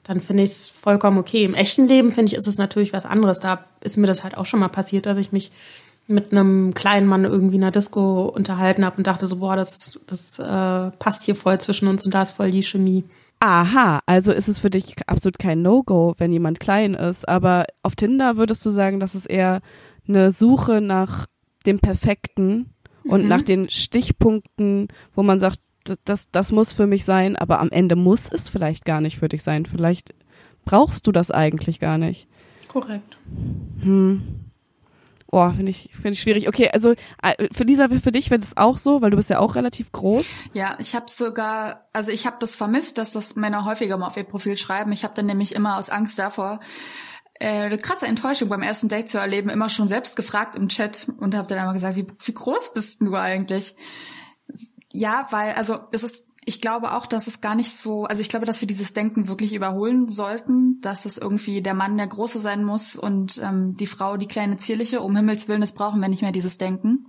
dann 0.04 0.22
finde 0.22 0.44
ich 0.44 0.52
es 0.52 0.70
vollkommen 0.70 1.18
okay. 1.18 1.44
Im 1.44 1.54
echten 1.54 1.88
Leben 1.88 2.12
finde 2.12 2.32
ich, 2.32 2.38
ist 2.38 2.48
es 2.48 2.58
natürlich 2.58 2.94
was 2.94 3.06
anderes. 3.06 3.40
Da 3.40 3.66
ist 3.82 3.98
mir 3.98 4.08
das 4.08 4.24
halt 4.24 4.38
auch 4.38 4.46
schon 4.46 4.60
mal 4.60 4.70
passiert, 4.70 5.06
dass 5.06 5.18
ich 5.18 5.32
mich 5.32 5.52
mit 6.08 6.32
einem 6.32 6.74
kleinen 6.74 7.06
Mann 7.06 7.24
irgendwie 7.24 7.58
in 7.58 7.64
einer 7.64 7.72
Disco 7.72 8.26
unterhalten 8.26 8.84
habe 8.84 8.98
und 8.98 9.06
dachte 9.06 9.28
so, 9.28 9.38
boah, 9.38 9.56
das, 9.56 10.00
das 10.08 10.40
äh, 10.40 10.92
passt 10.98 11.24
hier 11.24 11.36
voll 11.36 11.60
zwischen 11.62 11.88
uns 11.88 12.04
und 12.04 12.16
da 12.16 12.24
ist 12.24 12.32
voll 12.32 12.50
die 12.50 12.64
Chemie. 12.64 13.04
Aha, 13.40 14.02
also 14.06 14.34
ist 14.34 14.50
es 14.50 14.60
für 14.60 14.70
dich 14.70 14.96
absolut 15.08 15.40
kein 15.40 15.62
No-Go, 15.62 16.16
wenn 16.18 16.34
jemand 16.34 16.60
klein 16.60 16.94
ist. 16.94 17.30
Aber 17.30 17.68
auf 17.84 17.96
Tinder 17.96 18.36
würdest 18.36 18.66
du 18.66 18.72
sagen, 18.72 19.00
dass 19.00 19.14
es 19.14 19.26
eher 19.26 19.62
eine 20.08 20.32
Suche 20.32 20.82
nach 20.82 21.28
dem 21.66 21.80
Perfekten 21.80 22.74
und 23.06 23.24
mhm. 23.24 23.28
nach 23.30 23.44
den 23.44 23.70
Stichpunkten, 23.70 24.88
wo 25.14 25.24
man 25.24 25.40
sagt, 25.40 25.60
das, 26.06 26.30
das 26.32 26.52
muss 26.52 26.74
für 26.74 26.88
mich 26.88 27.06
sein, 27.06 27.36
aber 27.36 27.60
am 27.60 27.70
Ende 27.70 27.96
muss 27.96 28.32
es 28.32 28.50
vielleicht 28.50 28.86
gar 28.86 29.02
nicht 29.02 29.18
für 29.20 29.30
dich 29.30 29.44
sein. 29.44 29.66
Vielleicht 29.66 30.14
brauchst 30.66 31.08
du 31.08 31.12
das 31.12 31.32
eigentlich 31.32 31.80
gar 31.80 31.98
nicht. 31.98 32.28
Korrekt. 32.68 33.18
Hm. 33.82 34.50
Oh, 35.32 35.48
finde 35.52 35.70
ich, 35.70 35.92
finde 35.94 36.12
ich 36.12 36.22
schwierig. 36.22 36.48
Okay, 36.48 36.70
also 36.74 36.96
äh, 37.22 37.48
für 37.52 37.64
Lisa, 37.64 37.88
für 37.88 38.12
dich 38.12 38.32
wäre 38.32 38.40
das 38.40 38.58
auch 38.58 38.80
so, 38.80 39.02
weil 39.02 39.12
du 39.12 39.18
bist 39.18 39.30
ja 39.30 39.40
auch 39.40 39.56
relativ 39.56 39.92
groß. 39.92 40.26
Ja, 40.54 40.76
ich 40.80 40.96
habe 40.96 41.06
sogar, 41.08 41.88
also 41.94 42.12
ich 42.12 42.26
habe 42.26 42.38
das 42.40 42.56
vermisst, 42.56 42.98
dass 42.98 43.12
das 43.12 43.36
Männer 43.36 43.66
häufiger 43.66 43.98
mal 43.98 44.08
auf 44.08 44.18
ihr 44.18 44.24
Profil 44.24 44.58
schreiben. 44.58 44.92
Ich 44.92 45.04
habe 45.04 45.14
dann 45.14 45.28
nämlich 45.28 45.54
immer 45.54 45.78
aus 45.78 45.92
Angst 45.92 46.18
davor, 46.18 46.60
äh, 47.36 47.48
eine 47.48 47.78
krasse 47.78 48.08
Enttäuschung 48.08 48.50
beim 48.50 48.64
ersten 48.64 48.90
Date 48.90 49.08
zu 49.08 49.20
erleben, 49.20 49.50
immer 49.50 49.70
schon 49.70 49.88
selbst 49.88 50.16
gefragt 50.16 50.56
im 50.56 50.68
Chat 50.68 51.08
und 51.20 51.36
habe 51.36 51.48
dann 51.48 51.60
immer 51.60 51.74
gesagt, 51.74 51.96
wie, 51.96 52.08
wie 52.24 52.34
groß 52.34 52.74
bist 52.74 53.02
du 53.02 53.16
eigentlich? 53.16 53.76
Ja, 54.92 55.28
weil, 55.32 55.54
also 55.54 55.80
es 55.92 56.04
ist 56.04 56.30
ich 56.50 56.62
glaube 56.62 56.94
auch, 56.94 57.06
dass 57.06 57.28
es 57.28 57.42
gar 57.42 57.54
nicht 57.54 57.78
so, 57.78 58.06
also 58.06 58.22
ich 58.22 58.30
glaube, 58.30 58.48
dass 58.48 58.60
wir 58.60 58.68
dieses 58.68 58.94
Denken 58.94 59.28
wirklich 59.28 59.54
überholen 59.54 60.08
sollten, 60.08 60.82
dass 60.82 61.06
es 61.06 61.20
irgendwie 61.20 61.62
der 61.62 61.76
Mann 61.76 61.96
der 61.96 62.08
Große 62.08 62.40
sein 62.40 62.64
muss 62.64 62.96
und 62.96 63.40
ähm, 63.44 63.76
die 63.76 63.86
Frau 63.86 64.18
die 64.18 64.26
kleine 64.26 64.56
Zierliche. 64.56 65.02
Um 65.02 65.16
Himmels 65.16 65.48
Willen, 65.48 65.62
das 65.62 65.76
brauchen 65.76 66.02
wir 66.02 66.08
nicht 66.08 66.24
mehr, 66.24 66.32
dieses 66.32 66.58
Denken. 66.58 67.06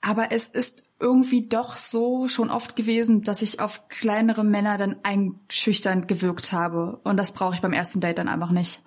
Aber 0.00 0.30
es 0.30 0.46
ist 0.46 0.84
irgendwie 1.00 1.48
doch 1.48 1.76
so 1.76 2.28
schon 2.28 2.50
oft 2.50 2.76
gewesen, 2.76 3.22
dass 3.22 3.42
ich 3.42 3.58
auf 3.58 3.88
kleinere 3.88 4.44
Männer 4.44 4.78
dann 4.78 4.96
einschüchternd 5.02 6.06
gewirkt 6.06 6.52
habe. 6.52 7.00
Und 7.04 7.16
das 7.16 7.32
brauche 7.32 7.54
ich 7.54 7.62
beim 7.62 7.72
ersten 7.72 8.00
Date 8.00 8.18
dann 8.18 8.28
einfach 8.28 8.50
nicht. 8.50 8.80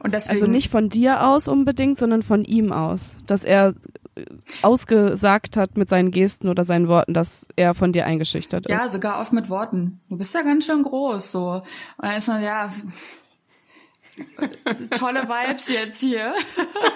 Und 0.00 0.12
deswegen, 0.12 0.42
also 0.42 0.50
nicht 0.50 0.70
von 0.70 0.88
dir 0.88 1.26
aus 1.26 1.48
unbedingt, 1.48 1.98
sondern 1.98 2.22
von 2.22 2.44
ihm 2.44 2.72
aus. 2.72 3.16
Dass 3.26 3.44
er 3.44 3.74
ausgesagt 4.62 5.56
hat 5.56 5.76
mit 5.76 5.88
seinen 5.88 6.10
Gesten 6.10 6.48
oder 6.48 6.64
seinen 6.64 6.88
Worten, 6.88 7.14
dass 7.14 7.46
er 7.56 7.74
von 7.74 7.92
dir 7.92 8.04
eingeschüchtert 8.04 8.66
ist. 8.66 8.72
Ja, 8.72 8.88
sogar 8.88 9.20
oft 9.20 9.32
mit 9.32 9.48
Worten. 9.48 10.00
Du 10.08 10.18
bist 10.18 10.34
ja 10.34 10.42
ganz 10.42 10.66
schön 10.66 10.82
groß, 10.82 11.32
so. 11.32 11.50
Und 11.52 11.62
dann 11.98 12.16
ist 12.16 12.28
man, 12.28 12.42
ja, 12.42 12.72
tolle 14.98 15.22
Vibes 15.22 15.68
jetzt 15.68 16.00
hier. 16.00 16.34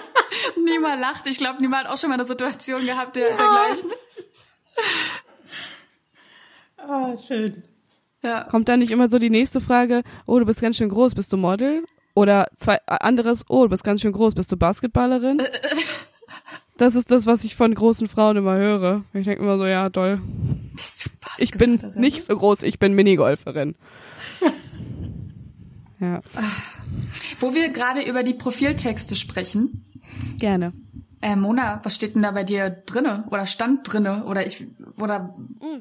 niemand 0.63 1.01
lacht. 1.01 1.27
Ich 1.27 1.37
glaube, 1.37 1.61
niemand 1.61 1.85
hat 1.85 1.93
auch 1.93 1.97
schon 1.97 2.09
mal 2.09 2.15
eine 2.15 2.25
Situation 2.25 2.85
gehabt, 2.85 3.15
der, 3.15 3.29
ja. 3.29 3.37
dergleichen. 3.37 3.91
Ah, 6.77 7.17
schön. 7.17 7.63
Ja. 8.23 8.43
Kommt 8.43 8.69
da 8.69 8.77
nicht 8.77 8.91
immer 8.91 9.09
so 9.09 9.19
die 9.19 9.29
nächste 9.29 9.61
Frage, 9.61 10.03
oh, 10.27 10.39
du 10.39 10.45
bist 10.45 10.61
ganz 10.61 10.77
schön 10.77 10.89
groß, 10.89 11.15
bist 11.15 11.31
du 11.33 11.37
Model? 11.37 11.83
Oder 12.13 12.47
zwei 12.57 12.79
anderes, 12.87 13.43
oh, 13.47 13.63
du 13.63 13.69
bist 13.69 13.83
ganz 13.83 14.01
schön 14.01 14.11
groß, 14.11 14.35
bist 14.35 14.51
du 14.51 14.57
Basketballerin? 14.57 15.41
Das 16.77 16.95
ist 16.95 17.09
das, 17.11 17.25
was 17.25 17.43
ich 17.43 17.55
von 17.55 17.73
großen 17.73 18.07
Frauen 18.07 18.37
immer 18.37 18.55
höre. 18.55 19.03
Ich 19.13 19.25
denke 19.25 19.43
immer 19.43 19.57
so, 19.57 19.65
ja, 19.65 19.89
toll. 19.89 20.21
Ich 21.37 21.51
bin 21.51 21.79
nicht 21.95 22.23
so 22.23 22.35
groß, 22.35 22.63
ich 22.63 22.79
bin 22.79 22.93
Minigolferin. 22.93 23.75
ja. 25.99 26.21
Wo 27.39 27.53
wir 27.53 27.69
gerade 27.69 28.01
über 28.01 28.23
die 28.23 28.33
Profiltexte 28.33 29.15
sprechen. 29.15 29.85
Gerne. 30.39 30.73
Äh, 31.21 31.35
Mona, 31.35 31.79
was 31.83 31.95
steht 31.95 32.13
denn 32.13 32.21
da 32.21 32.31
bei 32.31 32.43
dir 32.43 32.69
drinne 32.69 33.25
oder 33.31 33.47
stand 33.47 33.91
drinne 33.91 34.25
oder 34.25 34.45
ich 34.45 34.65
oder 34.99 35.33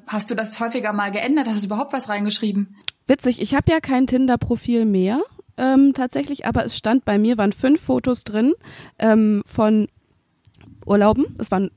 hast 0.07 0.31
du 0.31 0.35
das 0.35 0.59
häufiger 0.61 0.95
mal 0.95 1.11
geändert? 1.11 1.47
Hast 1.47 1.63
du 1.63 1.67
überhaupt 1.67 1.93
was 1.93 2.09
reingeschrieben? 2.09 2.77
Witzig, 3.07 3.41
ich 3.43 3.55
habe 3.55 3.71
ja 3.71 3.81
kein 3.81 4.07
Tinder-Profil 4.07 4.87
mehr 4.87 5.21
ähm, 5.59 5.93
tatsächlich, 5.95 6.47
aber 6.47 6.65
es 6.65 6.77
stand 6.77 7.05
bei 7.05 7.19
mir 7.19 7.37
waren 7.37 7.53
fünf 7.53 7.83
Fotos 7.83 8.25
drin 8.25 8.55
ähm, 8.99 9.43
von 9.45 9.89
Urlauben. 10.87 11.27
Es 11.39 11.51
waren 11.51 11.71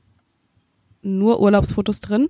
nur 1.02 1.40
Urlaubsfotos 1.40 2.00
drin, 2.00 2.28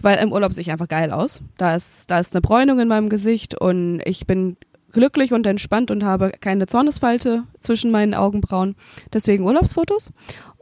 weil 0.00 0.18
im 0.18 0.32
Urlaub 0.32 0.52
sehe 0.52 0.62
ich 0.62 0.70
einfach 0.70 0.88
geil 0.88 1.12
aus. 1.12 1.40
Da 1.58 1.74
ist, 1.74 2.10
da 2.10 2.18
ist 2.18 2.34
eine 2.34 2.40
Bräunung 2.40 2.80
in 2.80 2.88
meinem 2.88 3.08
Gesicht 3.08 3.60
und 3.60 4.00
ich 4.04 4.26
bin 4.26 4.56
glücklich 4.92 5.32
und 5.32 5.46
entspannt 5.46 5.90
und 5.90 6.04
habe 6.04 6.32
keine 6.40 6.66
Zornesfalte 6.66 7.44
zwischen 7.60 7.90
meinen 7.90 8.14
Augenbrauen. 8.14 8.74
Deswegen 9.12 9.44
Urlaubsfotos. 9.44 10.10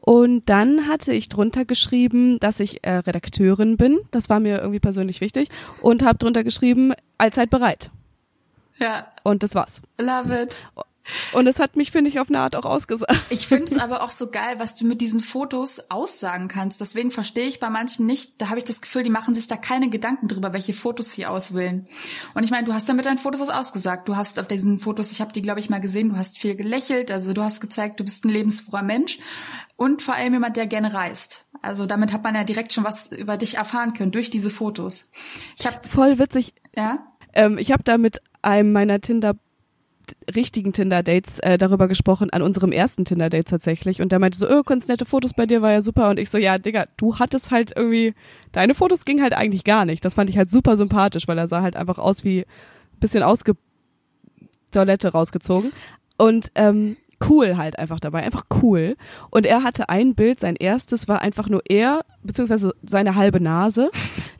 Und 0.00 0.48
dann 0.48 0.88
hatte 0.88 1.12
ich 1.12 1.28
drunter 1.28 1.64
geschrieben, 1.64 2.38
dass 2.40 2.60
ich 2.60 2.82
äh, 2.82 2.92
Redakteurin 2.92 3.76
bin. 3.76 3.98
Das 4.10 4.30
war 4.30 4.40
mir 4.40 4.58
irgendwie 4.58 4.80
persönlich 4.80 5.20
wichtig. 5.20 5.50
Und 5.82 6.02
habe 6.02 6.18
drunter 6.18 6.44
geschrieben, 6.44 6.94
allzeit 7.18 7.50
bereit. 7.50 7.90
Ja. 8.78 9.06
Und 9.22 9.42
das 9.42 9.54
war's. 9.54 9.82
Love 10.00 10.42
it. 10.42 10.66
Und 11.32 11.46
es 11.46 11.58
hat 11.58 11.76
mich, 11.76 11.90
finde 11.90 12.10
ich, 12.10 12.20
auf 12.20 12.28
eine 12.28 12.40
Art 12.40 12.56
auch 12.56 12.64
ausgesagt. 12.64 13.18
Ich 13.30 13.46
finde 13.46 13.72
es 13.72 13.78
aber 13.78 14.02
auch 14.02 14.10
so 14.10 14.30
geil, 14.30 14.56
was 14.58 14.76
du 14.76 14.86
mit 14.86 15.00
diesen 15.00 15.20
Fotos 15.20 15.80
aussagen 15.90 16.48
kannst. 16.48 16.80
Deswegen 16.80 17.10
verstehe 17.10 17.46
ich 17.46 17.60
bei 17.60 17.70
manchen 17.70 18.06
nicht, 18.06 18.40
da 18.40 18.48
habe 18.48 18.58
ich 18.58 18.64
das 18.64 18.80
Gefühl, 18.80 19.02
die 19.02 19.10
machen 19.10 19.34
sich 19.34 19.48
da 19.48 19.56
keine 19.56 19.90
Gedanken 19.90 20.28
drüber, 20.28 20.52
welche 20.52 20.72
Fotos 20.72 21.12
sie 21.12 21.26
auswählen. 21.26 21.86
Und 22.34 22.44
ich 22.44 22.50
meine, 22.50 22.66
du 22.66 22.74
hast 22.74 22.88
ja 22.88 22.94
mit 22.94 23.06
deinen 23.06 23.18
Fotos 23.18 23.40
was 23.40 23.48
ausgesagt. 23.48 24.08
Du 24.08 24.16
hast 24.16 24.38
auf 24.38 24.48
diesen 24.48 24.78
Fotos, 24.78 25.12
ich 25.12 25.20
habe 25.20 25.32
die, 25.32 25.42
glaube 25.42 25.60
ich, 25.60 25.70
mal 25.70 25.80
gesehen, 25.80 26.10
du 26.10 26.16
hast 26.16 26.38
viel 26.38 26.54
gelächelt, 26.54 27.10
also 27.10 27.32
du 27.32 27.42
hast 27.42 27.60
gezeigt, 27.60 28.00
du 28.00 28.04
bist 28.04 28.24
ein 28.24 28.30
lebensfroher 28.30 28.82
Mensch 28.82 29.18
und 29.76 30.02
vor 30.02 30.14
allem 30.14 30.32
jemand, 30.32 30.56
der 30.56 30.66
gerne 30.66 30.92
reist. 30.92 31.44
Also 31.62 31.86
damit 31.86 32.12
hat 32.12 32.24
man 32.24 32.34
ja 32.34 32.44
direkt 32.44 32.72
schon 32.72 32.84
was 32.84 33.12
über 33.12 33.36
dich 33.36 33.56
erfahren 33.56 33.92
können 33.92 34.12
durch 34.12 34.30
diese 34.30 34.50
Fotos. 34.50 35.10
Ich 35.58 35.66
habe 35.66 35.86
voll 35.88 36.18
witzig. 36.18 36.54
Ja. 36.76 37.06
Ähm, 37.32 37.58
ich 37.58 37.72
habe 37.72 37.82
da 37.82 37.98
mit 37.98 38.20
einem 38.42 38.72
meiner 38.72 39.00
Tinder 39.00 39.34
richtigen 40.34 40.72
Tinder-Dates 40.72 41.38
äh, 41.40 41.58
darüber 41.58 41.88
gesprochen, 41.88 42.30
an 42.30 42.42
unserem 42.42 42.72
ersten 42.72 43.04
Tinder-Date 43.04 43.48
tatsächlich. 43.48 44.00
Und 44.00 44.12
der 44.12 44.18
meinte 44.18 44.38
so, 44.38 44.48
oh, 44.48 44.62
ganz 44.62 44.88
nette 44.88 45.04
Fotos 45.04 45.34
bei 45.34 45.46
dir, 45.46 45.62
war 45.62 45.72
ja 45.72 45.82
super. 45.82 46.10
Und 46.10 46.18
ich 46.18 46.30
so, 46.30 46.38
ja, 46.38 46.58
Digga, 46.58 46.86
du 46.96 47.18
hattest 47.18 47.50
halt 47.50 47.72
irgendwie, 47.76 48.14
deine 48.52 48.74
Fotos 48.74 49.04
gingen 49.04 49.22
halt 49.22 49.34
eigentlich 49.34 49.64
gar 49.64 49.84
nicht. 49.84 50.04
Das 50.04 50.14
fand 50.14 50.30
ich 50.30 50.38
halt 50.38 50.50
super 50.50 50.76
sympathisch, 50.76 51.28
weil 51.28 51.38
er 51.38 51.48
sah 51.48 51.62
halt 51.62 51.76
einfach 51.76 51.98
aus 51.98 52.24
wie 52.24 52.44
bisschen 53.00 53.22
ausge 53.22 53.54
Toilette 54.72 55.12
rausgezogen. 55.12 55.72
Und 56.16 56.50
ähm, 56.54 56.96
cool 57.28 57.56
halt 57.56 57.78
einfach 57.78 58.00
dabei, 58.00 58.22
einfach 58.22 58.44
cool. 58.62 58.96
Und 59.30 59.46
er 59.46 59.62
hatte 59.62 59.88
ein 59.88 60.14
Bild, 60.14 60.40
sein 60.40 60.56
erstes 60.56 61.08
war 61.08 61.20
einfach 61.20 61.48
nur 61.48 61.62
er, 61.68 62.04
beziehungsweise 62.22 62.72
seine 62.82 63.14
halbe 63.14 63.40
Nase, 63.40 63.90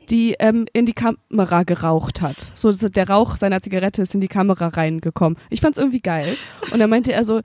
die 0.09 0.35
ähm, 0.39 0.65
in 0.73 0.85
die 0.85 0.93
Kamera 0.93 1.63
geraucht 1.63 2.21
hat. 2.21 2.51
So, 2.55 2.71
der 2.71 3.09
Rauch 3.09 3.35
seiner 3.35 3.61
Zigarette 3.61 4.01
ist 4.01 4.15
in 4.15 4.21
die 4.21 4.27
Kamera 4.27 4.67
reingekommen. 4.67 5.37
Ich 5.49 5.61
fand's 5.61 5.77
irgendwie 5.77 6.01
geil. 6.01 6.35
Und 6.71 6.79
dann 6.79 6.89
meinte 6.89 7.13
er 7.13 7.23
so, 7.23 7.41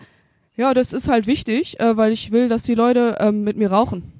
ja, 0.56 0.72
das 0.72 0.92
ist 0.92 1.08
halt 1.08 1.26
wichtig, 1.26 1.80
äh, 1.80 1.96
weil 1.96 2.12
ich 2.12 2.30
will, 2.30 2.48
dass 2.48 2.62
die 2.62 2.74
Leute 2.74 3.16
ähm, 3.20 3.42
mit 3.42 3.56
mir 3.56 3.70
rauchen. 3.70 4.12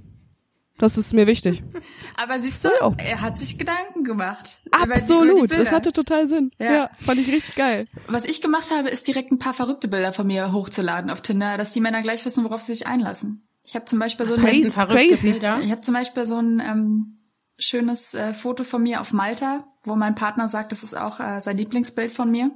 Das 0.79 0.99
ist 0.99 1.13
mir 1.13 1.27
wichtig. 1.27 1.63
Aber 2.23 2.41
siehst 2.41 2.65
du, 2.65 2.69
ja. 2.69 2.93
er 2.99 3.21
hat 3.21 3.39
sich 3.39 3.59
Gedanken 3.59 4.03
gemacht. 4.03 4.59
Absolut, 4.73 5.53
das 5.53 5.71
hatte 5.71 5.93
total 5.93 6.27
Sinn. 6.27 6.51
Ja. 6.59 6.75
ja. 6.75 6.91
fand 7.01 7.21
ich 7.21 7.29
richtig 7.29 7.55
geil. 7.55 7.87
Was 8.09 8.25
ich 8.25 8.41
gemacht 8.41 8.71
habe, 8.71 8.89
ist 8.89 9.07
direkt 9.07 9.31
ein 9.31 9.39
paar 9.39 9.55
verrückte 9.55 9.89
Bilder 9.89 10.13
von 10.13 10.27
mir 10.27 10.53
hochzuladen 10.53 11.11
auf 11.11 11.23
Tinder, 11.23 11.57
dass 11.57 11.73
die 11.73 11.81
Männer 11.81 12.03
gleich 12.03 12.25
wissen, 12.25 12.45
worauf 12.45 12.61
sie 12.61 12.75
sich 12.75 12.87
einlassen. 12.87 13.47
Ich 13.65 13.75
habe 13.75 13.85
zum 13.87 13.99
Beispiel 13.99 14.27
so 14.27 14.41
ein 14.41 14.73
verrückte 14.73 15.17
Bilder. 15.17 15.59
Ich 15.63 15.71
habe 15.71 15.81
zum 15.81 15.95
Beispiel 15.95 16.27
so 16.27 16.37
ein 16.37 16.61
ähm, 16.61 17.19
schönes 17.59 18.15
äh, 18.15 18.35
Foto 18.35 18.65
von 18.65 18.83
mir 18.83 19.01
auf 19.01 19.13
Malta, 19.13 19.65
wo 19.85 19.97
mein 19.97 20.15
Partner 20.15 20.49
sagt, 20.49 20.73
das 20.73 20.83
ist 20.83 20.95
auch 20.95 21.21
äh, 21.21 21.41
sein 21.41 21.57
Lieblingsbild 21.57 22.13
von 22.13 22.31
mir. 22.31 22.51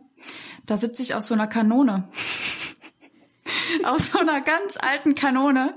Da 0.67 0.77
sitze 0.77 1.03
ich 1.03 1.15
auf 1.15 1.23
so 1.23 1.35
einer 1.35 1.47
Kanone. 1.47 2.09
aus 3.85 4.13
so 4.13 4.19
einer 4.19 4.41
ganz 4.41 4.77
alten 4.81 5.15
Kanone. 5.15 5.75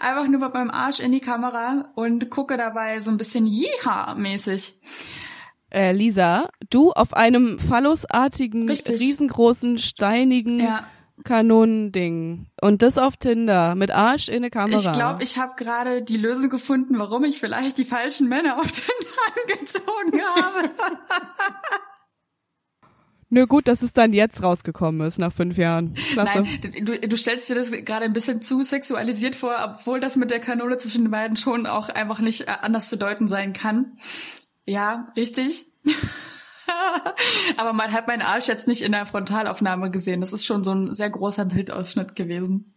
Einfach 0.00 0.26
nur 0.28 0.40
mit 0.40 0.54
meinem 0.54 0.70
Arsch 0.70 1.00
in 1.00 1.12
die 1.12 1.20
Kamera 1.20 1.90
und 1.94 2.30
gucke 2.30 2.56
dabei 2.56 3.00
so 3.00 3.10
ein 3.10 3.16
bisschen 3.16 3.46
Jeha-mäßig. 3.46 4.74
Äh, 5.70 5.92
Lisa, 5.92 6.48
du 6.70 6.92
auf 6.92 7.12
einem 7.14 7.58
phallusartigen, 7.58 8.68
Richtig. 8.68 9.00
riesengroßen, 9.00 9.78
steinigen 9.78 10.60
ja. 10.60 10.86
Kanonending. 11.24 12.46
Und 12.60 12.82
das 12.82 12.98
auf 12.98 13.16
Tinder 13.16 13.74
mit 13.74 13.90
Arsch 13.90 14.28
in 14.28 14.42
der 14.42 14.50
Kamera. 14.50 14.78
Ich 14.78 14.92
glaube, 14.92 15.22
ich 15.22 15.38
habe 15.38 15.54
gerade 15.56 16.02
die 16.02 16.18
Lösung 16.18 16.50
gefunden, 16.50 16.98
warum 16.98 17.24
ich 17.24 17.40
vielleicht 17.40 17.78
die 17.78 17.84
falschen 17.84 18.28
Männer 18.28 18.58
auf 18.58 18.70
Tinder 18.70 19.12
angezogen 19.52 20.22
habe. 20.22 20.70
Nö, 23.28 23.46
gut, 23.46 23.66
dass 23.66 23.82
es 23.82 23.92
dann 23.92 24.12
jetzt 24.12 24.42
rausgekommen 24.42 25.06
ist, 25.06 25.18
nach 25.18 25.32
fünf 25.32 25.56
Jahren. 25.56 25.94
Klasse. 25.94 26.42
Nein, 26.42 26.84
du, 26.84 26.98
du 26.98 27.16
stellst 27.16 27.50
dir 27.50 27.56
das 27.56 27.72
gerade 27.72 28.04
ein 28.04 28.12
bisschen 28.12 28.40
zu 28.40 28.62
sexualisiert 28.62 29.34
vor, 29.34 29.56
obwohl 29.64 29.98
das 29.98 30.14
mit 30.16 30.30
der 30.30 30.38
Kanone 30.38 30.78
zwischen 30.78 31.04
den 31.04 31.10
beiden 31.10 31.36
schon 31.36 31.66
auch 31.66 31.88
einfach 31.88 32.20
nicht 32.20 32.42
äh, 32.42 32.52
anders 32.62 32.88
zu 32.88 32.96
deuten 32.96 33.26
sein 33.26 33.52
kann. 33.52 33.96
Ja, 34.64 35.06
richtig. 35.16 35.64
Aber 37.56 37.72
man 37.72 37.92
hat 37.92 38.06
meinen 38.06 38.22
Arsch 38.22 38.46
jetzt 38.46 38.68
nicht 38.68 38.82
in 38.82 38.92
der 38.92 39.06
Frontalaufnahme 39.06 39.90
gesehen. 39.90 40.20
Das 40.20 40.32
ist 40.32 40.46
schon 40.46 40.62
so 40.62 40.72
ein 40.72 40.92
sehr 40.92 41.10
großer 41.10 41.46
Bildausschnitt 41.46 42.14
gewesen. 42.14 42.72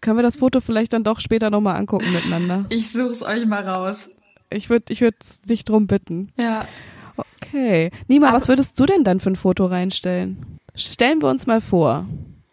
Können 0.00 0.18
wir 0.18 0.22
das 0.22 0.36
Foto 0.36 0.60
vielleicht 0.60 0.92
dann 0.92 1.04
doch 1.04 1.20
später 1.20 1.48
nochmal 1.48 1.76
angucken 1.76 2.12
miteinander? 2.12 2.66
Ich 2.68 2.90
such's 2.92 3.22
euch 3.22 3.46
mal 3.46 3.66
raus. 3.66 4.10
Ich 4.50 4.68
würde 4.68 4.92
ich 4.92 5.00
würd 5.00 5.16
dich 5.48 5.64
drum 5.64 5.86
bitten. 5.86 6.32
Ja. 6.36 6.66
Okay. 7.54 7.92
Nima, 8.08 8.28
Aber 8.28 8.36
was 8.36 8.48
würdest 8.48 8.78
du 8.80 8.84
denn 8.84 9.04
dann 9.04 9.20
für 9.20 9.30
ein 9.30 9.36
Foto 9.36 9.66
reinstellen? 9.66 10.58
Stellen 10.74 11.22
wir 11.22 11.28
uns 11.28 11.46
mal 11.46 11.60
vor. 11.60 12.04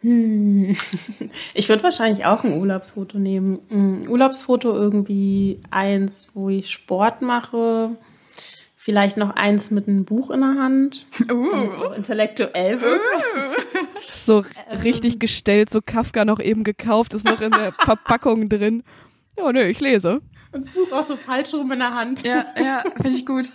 Hm. 0.02 0.78
Ich 1.54 1.70
würde 1.70 1.84
wahrscheinlich 1.84 2.26
auch 2.26 2.44
ein 2.44 2.60
Urlaubsfoto 2.60 3.18
nehmen. 3.18 3.60
Ein 3.72 4.08
Urlaubsfoto 4.08 4.74
irgendwie 4.74 5.60
eins, 5.72 6.30
wo 6.34 6.50
ich 6.50 6.70
Sport 6.70 7.22
mache. 7.22 7.96
Vielleicht 8.76 9.18
noch 9.18 9.32
eins 9.32 9.72
mit 9.72 9.88
einem 9.88 10.06
Buch 10.06 10.30
in 10.30 10.42
der 10.42 10.56
Hand. 10.56 11.08
Uh. 11.32 11.94
intellektuell 11.96 12.80
wird. 12.82 13.00
Uh. 13.00 13.62
So 14.02 14.44
richtig 14.84 15.20
gestellt, 15.20 15.72
so 15.72 15.82
Kafka 15.84 16.26
noch 16.26 16.40
eben 16.40 16.64
gekauft, 16.64 17.16
ist 17.16 17.26
noch 17.26 17.42
in 17.42 17.52
der 17.52 17.72
Verpackung 17.80 18.50
drin. 18.50 18.84
Ja, 19.38 19.52
nö, 19.52 19.64
ich 19.64 19.80
lese. 19.80 20.22
Und 20.52 20.66
das 20.66 20.70
Buch 20.70 20.92
auch 20.92 21.04
so 21.04 21.16
falsch 21.16 21.54
rum 21.54 21.72
in 21.72 21.80
der 21.80 21.96
Hand. 21.96 22.24
Ja, 22.24 22.46
ja, 22.56 22.84
finde 23.02 23.18
ich 23.18 23.26
gut. 23.26 23.52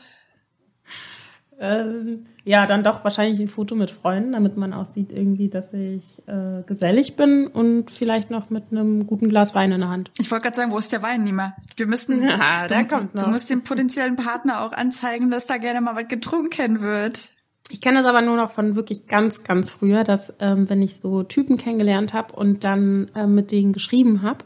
Ähm, 1.59 2.27
ja, 2.45 2.67
dann 2.67 2.85
doch 2.85 3.03
wahrscheinlich 3.03 3.41
ein 3.41 3.49
Foto 3.49 3.75
mit 3.75 3.91
Freunden, 3.91 4.33
damit 4.33 4.57
man 4.57 4.73
auch 4.73 4.85
sieht 4.85 5.11
irgendwie, 5.11 5.49
dass 5.49 5.73
ich 5.73 6.23
äh, 6.27 6.63
gesellig 6.67 7.17
bin 7.17 7.47
und 7.47 7.91
vielleicht 7.91 8.31
noch 8.31 8.51
mit 8.51 8.65
einem 8.71 9.07
guten 9.07 9.29
Glas 9.29 9.55
Wein 9.55 9.73
in 9.73 9.81
der 9.81 9.89
Hand. 9.89 10.11
Ich 10.19 10.31
wollte 10.31 10.45
gerade 10.45 10.57
sagen, 10.57 10.71
wo 10.71 10.79
ist 10.79 10.93
der 10.93 11.03
Wein, 11.03 11.25
Nima? 11.25 11.57
Wir 11.77 11.87
müssen, 11.87 12.23
ja, 12.23 12.67
der 12.69 12.83
du, 12.83 12.89
kommt 12.89 13.15
noch. 13.15 13.25
du 13.25 13.31
musst 13.31 13.49
dem 13.49 13.63
potenziellen 13.63 14.17
Partner 14.17 14.63
auch 14.63 14.73
anzeigen, 14.73 15.31
dass 15.31 15.47
da 15.47 15.57
gerne 15.57 15.81
mal 15.81 15.97
was 15.97 16.09
getrunken 16.09 16.83
wird. 16.83 17.31
Ich 17.71 17.81
kenne 17.81 17.99
das 17.99 18.07
aber 18.07 18.23
nur 18.23 18.37
noch 18.37 18.53
von 18.53 18.77
wirklich 18.77 19.09
ganz, 19.09 19.43
ganz 19.43 19.73
früher, 19.73 20.05
dass 20.05 20.35
ähm, 20.39 20.69
wenn 20.69 20.83
ich 20.83 21.01
so 21.01 21.23
Typen 21.25 21.57
kennengelernt 21.57 22.15
habe 22.15 22.37
und 22.37 22.65
dann 22.65 23.11
äh, 23.15 23.27
mit 23.27 23.51
denen 23.51 23.73
geschrieben 23.73 24.23
habe, 24.23 24.45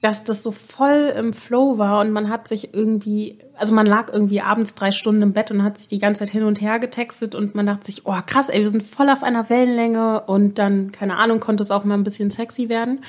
dass 0.00 0.24
das 0.24 0.42
so 0.42 0.52
voll 0.52 1.12
im 1.16 1.32
Flow 1.32 1.78
war 1.78 2.00
und 2.00 2.10
man 2.10 2.28
hat 2.28 2.48
sich 2.48 2.74
irgendwie, 2.74 3.38
also 3.54 3.74
man 3.74 3.86
lag 3.86 4.12
irgendwie 4.12 4.42
abends 4.42 4.74
drei 4.74 4.92
Stunden 4.92 5.22
im 5.22 5.32
Bett 5.32 5.50
und 5.50 5.62
hat 5.62 5.78
sich 5.78 5.88
die 5.88 5.98
ganze 5.98 6.20
Zeit 6.20 6.30
hin 6.30 6.42
und 6.42 6.60
her 6.60 6.78
getextet 6.78 7.34
und 7.34 7.54
man 7.54 7.66
dachte 7.66 7.86
sich, 7.86 8.04
oh 8.04 8.14
krass, 8.26 8.50
ey, 8.50 8.60
wir 8.60 8.70
sind 8.70 8.82
voll 8.82 9.08
auf 9.08 9.22
einer 9.22 9.48
Wellenlänge 9.48 10.20
und 10.26 10.58
dann, 10.58 10.92
keine 10.92 11.16
Ahnung, 11.16 11.40
konnte 11.40 11.62
es 11.62 11.70
auch 11.70 11.84
mal 11.84 11.94
ein 11.94 12.04
bisschen 12.04 12.30
sexy 12.30 12.68
werden. 12.68 13.00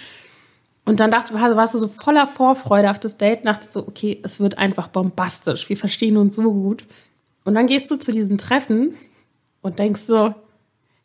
Und 0.86 1.02
dann 1.02 1.12
dachte, 1.12 1.34
warst 1.34 1.73
du 1.73 1.80
so 1.80 1.89
voller 1.89 2.26
Vorfreude 2.26 2.89
auf 2.89 3.00
das 3.00 3.17
Date, 3.17 3.45
dachtest 3.45 3.76
du, 3.76 3.82
so, 3.82 3.88
okay, 3.89 4.21
es 4.23 4.39
wird 4.39 4.58
einfach 4.58 4.88
bombastisch, 4.88 5.67
wir 5.67 5.76
verstehen 5.76 6.15
uns 6.15 6.36
so 6.36 6.54
gut. 6.54 6.86
Und 7.43 7.56
dann 7.56 7.67
gehst 7.67 7.91
du 7.91 7.97
zu 7.97 8.13
diesem 8.13 8.38
Treffen 8.38 8.95
und 9.62 9.80
denkst 9.80 10.04
so, 10.04 10.34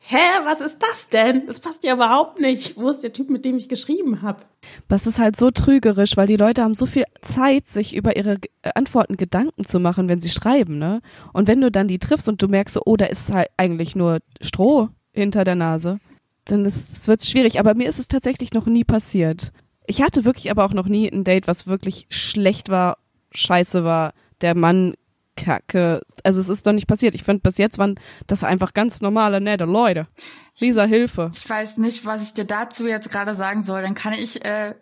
hä, 0.04 0.44
was 0.44 0.60
ist 0.60 0.82
das 0.82 1.08
denn? 1.08 1.46
Das 1.46 1.60
passt 1.60 1.84
ja 1.84 1.94
überhaupt 1.94 2.40
nicht. 2.40 2.76
Wo 2.76 2.88
ist 2.88 3.00
der 3.00 3.12
Typ, 3.12 3.30
mit 3.30 3.44
dem 3.44 3.56
ich 3.56 3.68
geschrieben 3.68 4.22
habe? 4.22 4.42
Das 4.88 5.06
ist 5.06 5.18
halt 5.18 5.36
so 5.36 5.50
trügerisch, 5.50 6.16
weil 6.16 6.26
die 6.26 6.36
Leute 6.36 6.62
haben 6.62 6.74
so 6.74 6.86
viel 6.86 7.04
Zeit, 7.22 7.68
sich 7.68 7.94
über 7.94 8.16
ihre 8.16 8.38
äh, 8.62 8.70
Antworten 8.74 9.16
Gedanken 9.16 9.64
zu 9.64 9.80
machen, 9.80 10.08
wenn 10.08 10.20
sie 10.20 10.30
schreiben, 10.30 10.78
ne? 10.78 11.00
Und 11.32 11.48
wenn 11.48 11.60
du 11.60 11.70
dann 11.70 11.88
die 11.88 11.98
triffst 11.98 12.28
und 12.28 12.42
du 12.42 12.48
merkst 12.48 12.74
so, 12.74 12.82
oh, 12.84 12.96
da 12.96 13.06
ist 13.06 13.32
halt 13.32 13.48
eigentlich 13.56 13.96
nur 13.96 14.18
Stroh 14.40 14.88
hinter 15.12 15.44
der 15.44 15.54
Nase, 15.54 15.98
dann 16.44 16.64
ist, 16.64 17.06
wird's 17.06 17.30
schwierig. 17.30 17.60
Aber 17.60 17.74
mir 17.74 17.88
ist 17.88 17.98
es 17.98 18.08
tatsächlich 18.08 18.52
noch 18.52 18.66
nie 18.66 18.84
passiert. 18.84 19.52
Ich 19.86 20.02
hatte 20.02 20.24
wirklich 20.24 20.50
aber 20.50 20.64
auch 20.64 20.74
noch 20.74 20.86
nie 20.86 21.08
ein 21.08 21.24
Date, 21.24 21.46
was 21.46 21.66
wirklich 21.66 22.06
schlecht 22.08 22.68
war, 22.68 22.98
scheiße 23.32 23.84
war. 23.84 24.14
Der 24.40 24.54
Mann 24.56 24.94
Kacke. 25.36 26.02
Also 26.24 26.40
es 26.40 26.48
ist 26.48 26.66
doch 26.66 26.72
nicht 26.72 26.86
passiert. 26.86 27.14
Ich 27.14 27.24
finde, 27.24 27.40
bis 27.40 27.58
jetzt 27.58 27.78
waren 27.78 27.98
das 28.26 28.44
einfach 28.44 28.74
ganz 28.74 29.00
normale, 29.00 29.40
nette 29.40 29.64
Leute. 29.64 30.06
Lisa, 30.60 30.84
Hilfe. 30.84 31.30
Ich 31.34 31.48
weiß 31.48 31.78
nicht, 31.78 32.04
was 32.04 32.22
ich 32.22 32.34
dir 32.34 32.44
dazu 32.44 32.86
jetzt 32.86 33.10
gerade 33.10 33.34
sagen 33.34 33.62
soll. 33.62 33.82
Dann 33.82 33.94
kann 33.94 34.12
ich, 34.12 34.44
äh, 34.44 34.74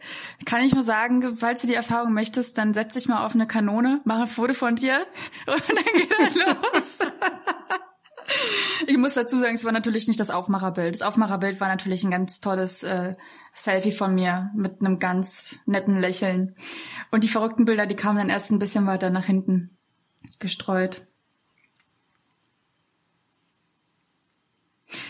kann 0.44 0.62
ich 0.62 0.74
nur 0.74 0.82
sagen, 0.82 1.36
falls 1.36 1.62
du 1.62 1.68
die 1.68 1.74
Erfahrung 1.74 2.12
möchtest, 2.12 2.58
dann 2.58 2.72
setz 2.72 2.94
dich 2.94 3.06
mal 3.06 3.24
auf 3.24 3.34
eine 3.34 3.46
Kanone, 3.46 4.00
mach 4.04 4.20
ein 4.20 4.26
Foto 4.26 4.54
von 4.54 4.76
dir 4.76 5.06
und 5.46 5.62
dann 5.68 5.84
geht 5.94 6.10
er 6.10 6.46
los. 6.46 6.98
ich 8.86 8.98
muss 8.98 9.14
dazu 9.14 9.38
sagen, 9.38 9.54
es 9.54 9.64
war 9.64 9.72
natürlich 9.72 10.08
nicht 10.08 10.18
das 10.18 10.30
Aufmacherbild. 10.30 10.94
Das 10.94 11.02
Aufmacherbild 11.02 11.60
war 11.60 11.68
natürlich 11.68 12.02
ein 12.02 12.10
ganz 12.10 12.40
tolles 12.40 12.82
äh, 12.82 13.12
Selfie 13.52 13.92
von 13.92 14.14
mir 14.14 14.50
mit 14.56 14.80
einem 14.80 14.98
ganz 14.98 15.56
netten 15.66 16.00
Lächeln. 16.00 16.56
Und 17.12 17.22
die 17.22 17.28
verrückten 17.28 17.64
Bilder, 17.64 17.86
die 17.86 17.96
kamen 17.96 18.18
dann 18.18 18.30
erst 18.30 18.50
ein 18.50 18.58
bisschen 18.58 18.86
weiter 18.86 19.10
nach 19.10 19.24
hinten 19.24 19.76
gestreut. 20.38 21.06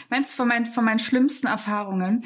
Meinst 0.09 0.33
du 0.33 0.37
von, 0.37 0.49
mein, 0.49 0.67
von 0.67 0.85
meinen 0.85 0.99
schlimmsten 0.99 1.47
Erfahrungen? 1.47 2.23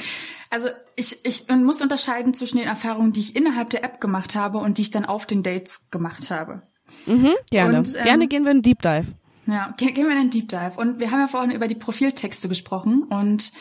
Also 0.51 0.69
ich, 0.97 1.25
ich 1.25 1.49
muss 1.49 1.83
unterscheiden 1.83 2.35
zwischen 2.35 2.59
den 2.59 2.67
Erfahrungen, 2.67 3.13
die 3.13 3.21
ich 3.21 3.37
innerhalb 3.37 3.71
der 3.71 3.85
App 3.85 4.01
gemacht 4.01 4.35
habe 4.35 4.59
und 4.59 4.79
die 4.79 4.83
ich 4.83 4.91
dann 4.91 5.05
auf 5.05 5.27
den 5.27 5.43
Dates 5.43 5.91
gemacht 5.91 6.31
habe. 6.31 6.63
Mhm, 7.07 7.35
gerne. 7.51 7.79
Und, 7.79 7.95
ähm, 7.97 8.03
gerne 8.03 8.29
gehen 8.29 8.45
wir 8.45 8.53
in 8.53 8.63
Deep 8.63 8.83
Dive. 8.83 9.07
Ja, 9.47 9.73
gehen 9.77 9.95
wir 9.95 10.11
in 10.13 10.19
den 10.19 10.31
Deep 10.31 10.49
Dive. 10.49 10.73
Und 10.77 10.99
wir 10.99 11.11
haben 11.11 11.21
ja 11.21 11.27
vorhin 11.27 11.51
über 11.51 11.69
die 11.69 11.75
Profiltexte 11.75 12.49
gesprochen 12.49 13.03
und 13.03 13.53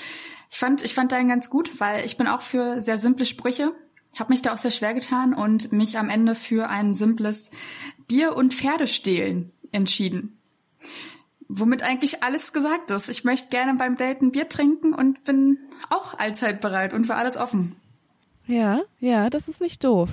ich 0.50 0.60
fand, 0.60 0.84
ich 0.84 0.94
fand 0.94 1.12
deinen 1.12 1.28
ganz 1.28 1.50
gut, 1.50 1.80
weil 1.80 2.06
ich 2.06 2.16
bin 2.16 2.28
auch 2.28 2.42
für 2.42 2.80
sehr 2.80 2.98
simple 3.00 3.26
Sprüche. 3.26 3.74
Ich 4.14 4.20
habe 4.20 4.32
mich 4.32 4.44
da 4.44 4.54
auch 4.54 4.60
sehr 4.60 4.72
schwer 4.72 4.94
getan 4.94 5.34
und 5.34 5.72
mich 5.72 5.98
am 5.98 6.10
Ende 6.10 6.36
für 6.36 6.70
ein 6.70 6.94
simples 6.94 7.50
Bier 8.08 8.36
und 8.36 8.54
Pferdestehlen 8.54 9.52
entschieden. 9.72 10.38
Womit 11.48 11.84
eigentlich 11.84 12.24
alles 12.24 12.54
gesagt 12.54 12.90
ist. 12.90 13.10
Ich 13.10 13.24
möchte 13.24 13.50
gerne 13.50 13.76
beim 13.78 13.96
Date 13.98 14.22
ein 14.22 14.32
Bier 14.32 14.50
trinken 14.50 14.94
und 14.94 15.24
bin 15.24 15.58
auch 15.90 16.18
allzeit 16.18 16.62
bereit 16.62 16.94
und 16.94 17.06
für 17.06 17.16
alles 17.16 17.38
offen. 17.38 17.76
Ja, 18.48 18.82
ja, 19.00 19.30
das 19.30 19.48
ist 19.48 19.62
nicht 19.62 19.84
doof. 19.84 20.10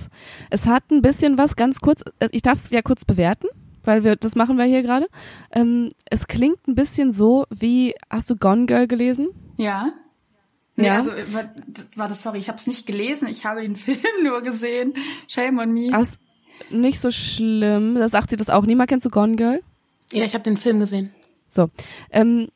Es 0.51 0.67
hat 0.67 0.91
ein 0.91 1.03
bisschen 1.03 1.39
was 1.39 1.57
ganz 1.57 1.81
kurz, 1.81 2.03
äh, 2.21 2.29
ich 2.33 2.43
darf 2.43 2.59
es 2.59 2.71
ja 2.71 2.83
kurz 2.83 3.05
bewerten, 3.05 3.49
weil 3.85 4.05
wir, 4.05 4.17
das 4.17 4.37
machen 4.37 4.57
wir 4.59 4.65
hier 4.67 4.83
gerade. 4.83 5.09
Ähm, 5.51 5.91
es 6.05 6.29
klingt 6.29 6.67
ein 6.69 6.75
bisschen 6.75 7.11
so 7.11 7.47
wie, 7.51 7.95
hast 8.09 8.29
du 8.31 8.37
Gone 8.37 8.67
Girl 8.67 8.87
gelesen? 8.87 9.29
Ja. 9.57 9.93
Nee, 10.77 10.87
Ja? 10.87 10.97
also, 10.97 11.11
wa- 11.11 11.53
warte, 11.97 12.15
sorry, 12.15 12.39
ich 12.39 12.49
habe 12.49 12.57
es 12.59 12.67
nicht 12.67 12.87
gelesen, 12.87 13.27
ich 13.29 13.45
habe 13.47 13.63
den 13.63 13.77
Film 13.77 13.99
nur 14.23 14.43
gesehen. 14.43 14.95
Shame 15.27 15.59
on 15.59 15.73
me. 15.73 15.91
Ach, 15.93 16.07
nicht 16.71 17.01
so 17.01 17.11
schlimm. 17.11 17.95
Da 17.95 18.09
sagt 18.09 18.31
sie 18.31 18.37
das 18.37 18.51
auch. 18.51 18.67
Niemand 18.67 18.91
kennst 18.91 19.07
du 19.07 19.11
Gone 19.11 19.37
Girl? 19.37 19.61
Ja, 20.13 20.25
ich 20.25 20.35
habe 20.35 20.45
den 20.45 20.57
Film 20.57 20.81
gesehen. 20.81 21.13
So, 21.49 21.69
ähm, 22.11 22.49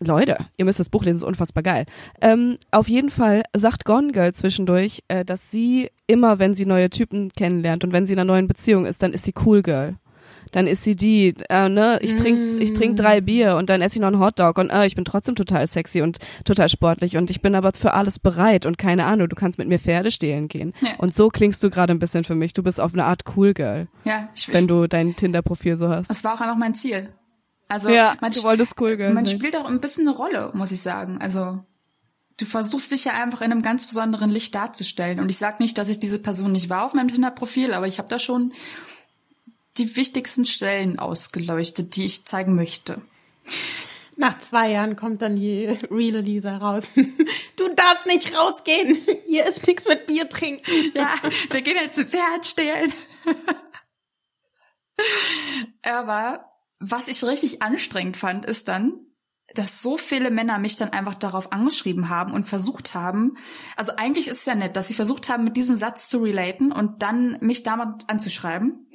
Leute, 0.00 0.36
ihr 0.56 0.64
müsst 0.64 0.78
das 0.78 0.90
Buch 0.90 1.04
lesen, 1.04 1.16
ist 1.16 1.24
unfassbar 1.24 1.62
geil. 1.62 1.86
Ähm, 2.20 2.58
auf 2.70 2.88
jeden 2.88 3.10
Fall 3.10 3.42
sagt 3.56 3.84
Gone 3.84 4.12
Girl 4.12 4.32
zwischendurch, 4.32 5.02
äh, 5.08 5.24
dass 5.24 5.50
sie 5.50 5.90
immer, 6.06 6.38
wenn 6.38 6.54
sie 6.54 6.66
neue 6.66 6.88
Typen 6.88 7.32
kennenlernt 7.32 7.84
und 7.84 7.92
wenn 7.92 8.06
sie 8.06 8.12
in 8.12 8.18
einer 8.18 8.32
neuen 8.32 8.46
Beziehung 8.46 8.86
ist, 8.86 9.02
dann 9.02 9.12
ist 9.12 9.24
sie 9.24 9.34
Cool 9.44 9.62
Girl. 9.62 9.96
Dann 10.52 10.66
ist 10.66 10.82
sie 10.84 10.96
die, 10.96 11.34
äh, 11.48 11.68
ne, 11.68 11.98
ich 12.02 12.16
trink, 12.16 12.40
ich 12.60 12.74
trink 12.74 12.96
drei 12.96 13.20
Bier 13.20 13.56
und 13.56 13.70
dann 13.70 13.80
esse 13.82 13.96
ich 13.96 14.00
noch 14.00 14.08
einen 14.08 14.20
Hotdog 14.20 14.58
und 14.58 14.70
äh, 14.70 14.86
ich 14.86 14.94
bin 14.94 15.04
trotzdem 15.04 15.34
total 15.34 15.66
sexy 15.66 16.02
und 16.02 16.18
total 16.44 16.68
sportlich 16.68 17.16
und 17.16 17.30
ich 17.30 17.40
bin 17.40 17.54
aber 17.54 17.72
für 17.72 17.94
alles 17.94 18.18
bereit 18.18 18.66
und 18.66 18.78
keine 18.78 19.04
Ahnung, 19.06 19.28
du 19.28 19.36
kannst 19.36 19.58
mit 19.58 19.68
mir 19.68 19.78
Pferde 19.78 20.10
stehlen 20.10 20.48
gehen. 20.48 20.72
Ja. 20.80 20.90
Und 20.98 21.14
so 21.14 21.28
klingst 21.28 21.62
du 21.62 21.70
gerade 21.70 21.92
ein 21.92 21.98
bisschen 21.98 22.24
für 22.24 22.34
mich. 22.34 22.52
Du 22.52 22.62
bist 22.62 22.80
auf 22.80 22.92
eine 22.92 23.04
Art 23.04 23.22
Cool 23.36 23.54
Girl, 23.54 23.88
ja, 24.04 24.28
ich, 24.34 24.52
wenn 24.52 24.66
du 24.68 24.86
dein 24.86 25.16
Tinder-Profil 25.16 25.76
so 25.76 25.88
hast. 25.88 26.08
das 26.10 26.24
war 26.24 26.34
auch 26.34 26.40
einfach 26.40 26.56
mein 26.56 26.74
Ziel. 26.74 27.08
Also, 27.68 27.90
Ja, 27.90 28.14
man, 28.20 28.32
du 28.32 28.42
wolltest 28.44 28.80
Cool 28.80 28.96
Girl 28.96 29.12
man 29.12 29.26
sein. 29.26 29.36
spielt 29.36 29.56
auch 29.56 29.66
ein 29.66 29.80
bisschen 29.80 30.08
eine 30.08 30.16
Rolle, 30.16 30.50
muss 30.54 30.72
ich 30.72 30.80
sagen. 30.80 31.18
Also, 31.20 31.60
du 32.38 32.46
versuchst 32.46 32.90
dich 32.92 33.04
ja 33.04 33.12
einfach 33.12 33.42
in 33.42 33.52
einem 33.52 33.62
ganz 33.62 33.86
besonderen 33.86 34.30
Licht 34.30 34.54
darzustellen. 34.54 35.20
Und 35.20 35.30
ich 35.30 35.36
sag 35.36 35.60
nicht, 35.60 35.76
dass 35.76 35.88
ich 35.88 36.00
diese 36.00 36.18
Person 36.18 36.52
nicht 36.52 36.70
war 36.70 36.86
auf 36.86 36.94
meinem 36.94 37.08
Tinder-Profil, 37.08 37.74
aber 37.74 37.86
ich 37.86 37.98
habe 37.98 38.08
da 38.08 38.18
schon 38.18 38.52
die 39.78 39.96
wichtigsten 39.96 40.44
Stellen 40.44 40.98
ausgeleuchtet, 40.98 41.96
die 41.96 42.04
ich 42.04 42.24
zeigen 42.24 42.54
möchte. 42.54 43.00
Nach 44.16 44.38
zwei 44.38 44.72
Jahren 44.72 44.96
kommt 44.96 45.22
dann 45.22 45.36
die 45.36 45.66
reale 45.66 46.20
Lisa 46.20 46.56
raus. 46.56 46.90
Du 47.56 47.68
darfst 47.74 48.06
nicht 48.06 48.36
rausgehen. 48.36 48.98
Hier 49.26 49.44
ist 49.44 49.66
nichts 49.66 49.84
mit 49.84 50.06
Bier 50.06 50.28
trinken. 50.28 50.62
Ja, 50.94 51.12
wir 51.50 51.60
gehen 51.60 51.76
jetzt 51.76 51.98
ein 51.98 52.08
Pferd 52.08 52.46
stehlen. 52.46 52.92
Aber 55.82 56.48
was 56.78 57.08
ich 57.08 57.22
richtig 57.24 57.62
anstrengend 57.62 58.16
fand, 58.16 58.46
ist 58.46 58.68
dann, 58.68 59.08
dass 59.54 59.82
so 59.82 59.96
viele 59.96 60.30
Männer 60.30 60.58
mich 60.58 60.76
dann 60.76 60.90
einfach 60.90 61.14
darauf 61.14 61.52
angeschrieben 61.52 62.08
haben 62.08 62.32
und 62.32 62.44
versucht 62.44 62.94
haben, 62.94 63.36
also 63.76 63.92
eigentlich 63.96 64.28
ist 64.28 64.40
es 64.40 64.46
ja 64.46 64.54
nett, 64.54 64.76
dass 64.76 64.88
sie 64.88 64.94
versucht 64.94 65.28
haben, 65.28 65.44
mit 65.44 65.56
diesem 65.56 65.76
Satz 65.76 66.08
zu 66.08 66.18
relaten 66.18 66.70
und 66.70 67.02
dann 67.02 67.38
mich 67.40 67.62
damit 67.62 68.04
anzuschreiben. 68.06 68.86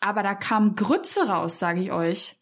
Aber 0.00 0.22
da 0.22 0.34
kam 0.34 0.74
Grütze 0.74 1.28
raus, 1.28 1.58
sage 1.58 1.80
ich 1.80 1.92
euch. 1.92 2.36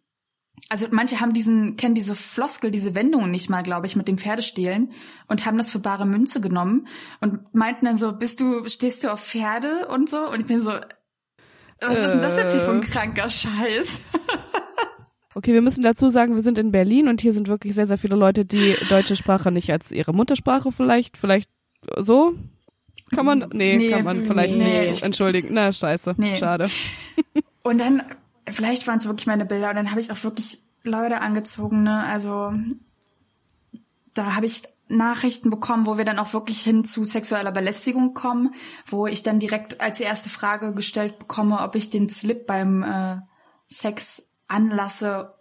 Also 0.68 0.86
manche 0.90 1.20
haben 1.20 1.32
diesen, 1.34 1.76
kennen 1.76 1.94
diese 1.94 2.16
Floskel, 2.16 2.70
diese 2.70 2.94
Wendungen 2.94 3.30
nicht 3.30 3.48
mal, 3.48 3.62
glaube 3.62 3.86
ich, 3.86 3.94
mit 3.94 4.08
dem 4.08 4.18
Pferdestehlen 4.18 4.90
und 5.28 5.46
haben 5.46 5.56
das 5.56 5.70
für 5.70 5.78
bare 5.78 6.04
Münze 6.06 6.40
genommen 6.40 6.88
und 7.20 7.54
meinten 7.54 7.84
dann 7.86 7.96
so, 7.96 8.12
bist 8.12 8.40
du, 8.40 8.68
stehst 8.68 9.04
du 9.04 9.12
auf 9.12 9.20
Pferde 9.22 9.86
und 9.88 10.10
so? 10.10 10.28
Und 10.28 10.40
ich 10.40 10.46
bin 10.46 10.60
so, 10.60 10.72
was 11.80 11.98
ist 11.98 12.10
denn 12.10 12.20
das 12.20 12.36
jetzt 12.36 12.52
hier 12.52 12.60
für 12.62 12.72
ein 12.72 12.80
kranker 12.80 13.28
Scheiß? 13.28 14.00
Okay, 15.34 15.52
wir 15.52 15.62
müssen 15.62 15.84
dazu 15.84 16.08
sagen, 16.08 16.34
wir 16.34 16.42
sind 16.42 16.58
in 16.58 16.72
Berlin 16.72 17.06
und 17.06 17.20
hier 17.20 17.32
sind 17.32 17.46
wirklich 17.46 17.72
sehr, 17.72 17.86
sehr 17.86 17.98
viele 17.98 18.16
Leute, 18.16 18.44
die 18.44 18.74
deutsche 18.88 19.14
Sprache 19.14 19.52
nicht 19.52 19.70
als 19.70 19.92
ihre 19.92 20.12
Muttersprache 20.12 20.72
vielleicht, 20.72 21.16
vielleicht 21.16 21.48
so. 21.96 22.34
Kann 23.14 23.24
man, 23.24 23.48
nee, 23.52 23.76
Nee, 23.76 23.90
kann 23.90 24.04
man 24.04 24.24
vielleicht 24.24 24.58
nee. 24.58 24.86
nicht 24.88 25.04
entschuldigen. 25.04 25.50
Na, 25.52 25.70
scheiße, 25.70 26.14
Nee. 26.16 26.38
schade. 26.38 26.68
Und 27.68 27.78
dann, 27.78 28.02
vielleicht 28.48 28.86
waren 28.86 28.98
es 28.98 29.06
wirklich 29.06 29.26
meine 29.26 29.44
Bilder 29.44 29.70
und 29.70 29.76
dann 29.76 29.90
habe 29.90 30.00
ich 30.00 30.10
auch 30.10 30.24
wirklich 30.24 30.60
Leute 30.82 31.20
angezogen, 31.20 31.82
ne? 31.82 32.02
Also 32.04 32.52
da 34.14 34.34
habe 34.34 34.46
ich 34.46 34.62
Nachrichten 34.88 35.50
bekommen, 35.50 35.86
wo 35.86 35.98
wir 35.98 36.06
dann 36.06 36.18
auch 36.18 36.32
wirklich 36.32 36.62
hin 36.62 36.84
zu 36.84 37.04
sexueller 37.04 37.52
Belästigung 37.52 38.14
kommen, 38.14 38.54
wo 38.86 39.06
ich 39.06 39.22
dann 39.22 39.38
direkt 39.38 39.82
als 39.82 40.00
erste 40.00 40.30
Frage 40.30 40.74
gestellt 40.74 41.18
bekomme, 41.18 41.60
ob 41.60 41.74
ich 41.74 41.90
den 41.90 42.08
Slip 42.08 42.46
beim 42.46 42.82
äh, 42.82 43.18
Sex 43.68 44.30
anlasse 44.46 45.34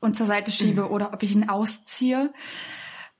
und 0.00 0.16
zur 0.16 0.26
Seite 0.26 0.50
schiebe 0.50 0.88
oder 0.88 1.12
ob 1.12 1.22
ich 1.22 1.34
ihn 1.34 1.50
ausziehe. 1.50 2.32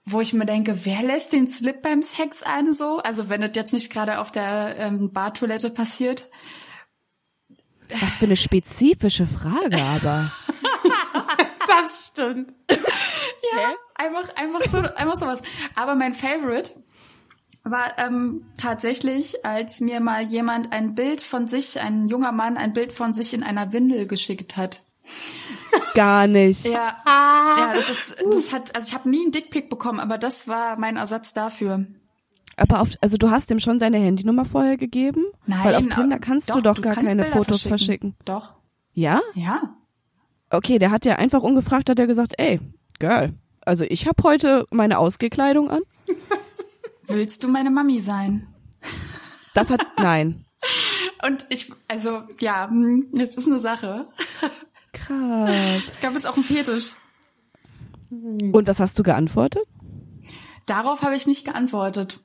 Wo 0.07 0.23
ich 0.23 0.33
mir 0.33 0.47
denke, 0.47 0.87
wer 0.87 1.03
lässt 1.03 1.35
den 1.35 1.47
Slip 1.47 1.83
beim 1.83 2.01
Sex 2.01 2.43
an 2.43 2.73
so? 2.73 2.99
Also 2.99 3.29
wenn 3.29 3.43
das 3.43 3.51
jetzt 3.55 3.75
nicht 3.75 3.93
gerade 3.93 4.19
auf 4.19 4.33
der 4.33 4.79
ähm, 4.79 5.13
Bartoilette 5.13 5.69
passiert. 5.69 6.31
Was 7.93 8.17
für 8.17 8.25
eine 8.27 8.37
spezifische 8.37 9.27
Frage 9.27 9.81
aber. 9.83 10.33
Das 11.67 12.09
stimmt. 12.09 12.53
Einfach, 13.95 14.35
einfach 14.37 14.65
so, 14.69 14.79
einfach 14.79 15.17
sowas. 15.17 15.43
Aber 15.77 15.95
mein 15.95 16.15
Favorite 16.15 16.71
war 17.63 17.97
ähm, 17.99 18.47
tatsächlich, 18.59 19.45
als 19.45 19.81
mir 19.81 20.01
mal 20.01 20.23
jemand 20.23 20.73
ein 20.73 20.95
Bild 20.95 21.21
von 21.23 21.47
sich, 21.47 21.81
ein 21.81 22.09
junger 22.09 22.33
Mann, 22.33 22.57
ein 22.57 22.73
Bild 22.73 22.93
von 22.93 23.15
sich 23.15 23.35
in 23.35 23.43
einer 23.45 23.73
Windel 23.73 24.07
geschickt 24.07 24.57
hat. 24.57 24.83
Gar 25.95 26.27
nicht. 26.27 26.65
Ja, 26.67 26.97
Ah. 27.05 27.57
ja, 27.59 27.73
das 27.75 27.89
ist, 27.91 28.25
das 28.33 28.53
hat, 28.53 28.75
also 28.75 28.89
ich 28.89 28.95
habe 28.95 29.09
nie 29.09 29.23
einen 29.23 29.33
Dickpick 29.33 29.69
bekommen, 29.71 30.01
aber 30.01 30.19
das 30.19 30.49
war 30.49 30.77
mein 30.79 30.97
Ersatz 30.97 31.33
dafür. 31.33 31.87
Aber 32.61 32.83
auf, 32.83 32.91
also 33.01 33.17
du 33.17 33.31
hast 33.31 33.51
ihm 33.51 33.59
schon 33.59 33.81
seine 33.81 33.97
Handynummer 33.99 34.45
vorher 34.45 34.77
gegeben? 34.77 35.25
Nein, 35.47 35.65
Weil 35.65 35.75
auf 35.77 35.89
Tinder 35.89 36.19
kannst 36.19 36.55
du 36.55 36.61
doch 36.61 36.81
gar 36.83 36.93
kannst 36.95 37.09
keine 37.09 37.23
Bilder 37.23 37.37
Fotos 37.39 37.63
verschicken. 37.63 38.15
Doch, 38.27 38.53
Ja? 38.93 39.23
ja. 39.35 39.75
Okay, 40.51 40.79
der 40.79 40.91
hat 40.91 41.07
ja 41.07 41.17
einfach 41.17 41.43
ungefragt, 41.43 41.89
hat 41.89 41.99
er 41.99 42.07
gesagt, 42.07 42.35
ey, 42.37 42.61
Girl, 42.99 43.33
also 43.65 43.85
ich 43.89 44.07
habe 44.07 44.23
heute 44.25 44.67
meine 44.71 44.99
Ausgekleidung 44.99 45.71
an. 45.71 45.81
Willst 47.07 47.43
du 47.43 47.49
meine 47.49 47.71
Mami 47.71 47.99
sein? 47.99 48.47
Das 49.55 49.71
hat, 49.71 49.81
nein. 49.97 50.45
Und 51.27 51.47
ich, 51.49 51.73
also 51.89 52.25
ja, 52.41 52.69
hm, 52.69 53.09
jetzt 53.15 53.39
ist 53.39 53.47
eine 53.47 53.59
Sache. 53.59 54.07
Krass. 54.93 55.57
Ich 55.93 56.01
glaube, 56.01 56.15
das 56.15 56.25
ist 56.25 56.29
auch 56.29 56.37
ein 56.37 56.45
Fetisch. 56.45 56.93
Und 58.11 58.67
was 58.67 58.81
hast 58.81 58.99
du 58.99 59.03
geantwortet? 59.03 59.63
Darauf 60.67 61.03
habe 61.03 61.17
ich 61.17 61.27
nicht 61.27 61.47
geantwortet. 61.47 62.21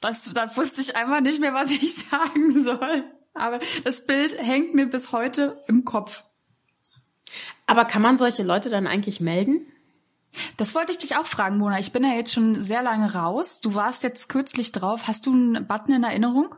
Das, 0.00 0.32
da 0.32 0.56
wusste 0.56 0.80
ich 0.80 0.96
einfach 0.96 1.20
nicht 1.20 1.40
mehr, 1.40 1.54
was 1.54 1.70
ich 1.70 1.94
sagen 2.10 2.50
soll. 2.50 3.04
Aber 3.34 3.58
das 3.84 4.06
Bild 4.06 4.36
hängt 4.38 4.74
mir 4.74 4.86
bis 4.86 5.12
heute 5.12 5.62
im 5.68 5.84
Kopf. 5.84 6.24
Aber 7.66 7.84
kann 7.84 8.02
man 8.02 8.18
solche 8.18 8.42
Leute 8.42 8.70
dann 8.70 8.86
eigentlich 8.86 9.20
melden? 9.20 9.66
Das 10.56 10.74
wollte 10.74 10.92
ich 10.92 10.98
dich 10.98 11.16
auch 11.16 11.26
fragen, 11.26 11.58
Mona. 11.58 11.78
Ich 11.78 11.92
bin 11.92 12.04
ja 12.04 12.14
jetzt 12.14 12.32
schon 12.32 12.60
sehr 12.60 12.82
lange 12.82 13.14
raus. 13.14 13.60
Du 13.60 13.74
warst 13.74 14.02
jetzt 14.02 14.28
kürzlich 14.28 14.72
drauf. 14.72 15.06
Hast 15.06 15.26
du 15.26 15.32
einen 15.32 15.66
Button 15.66 15.94
in 15.94 16.04
Erinnerung? 16.04 16.54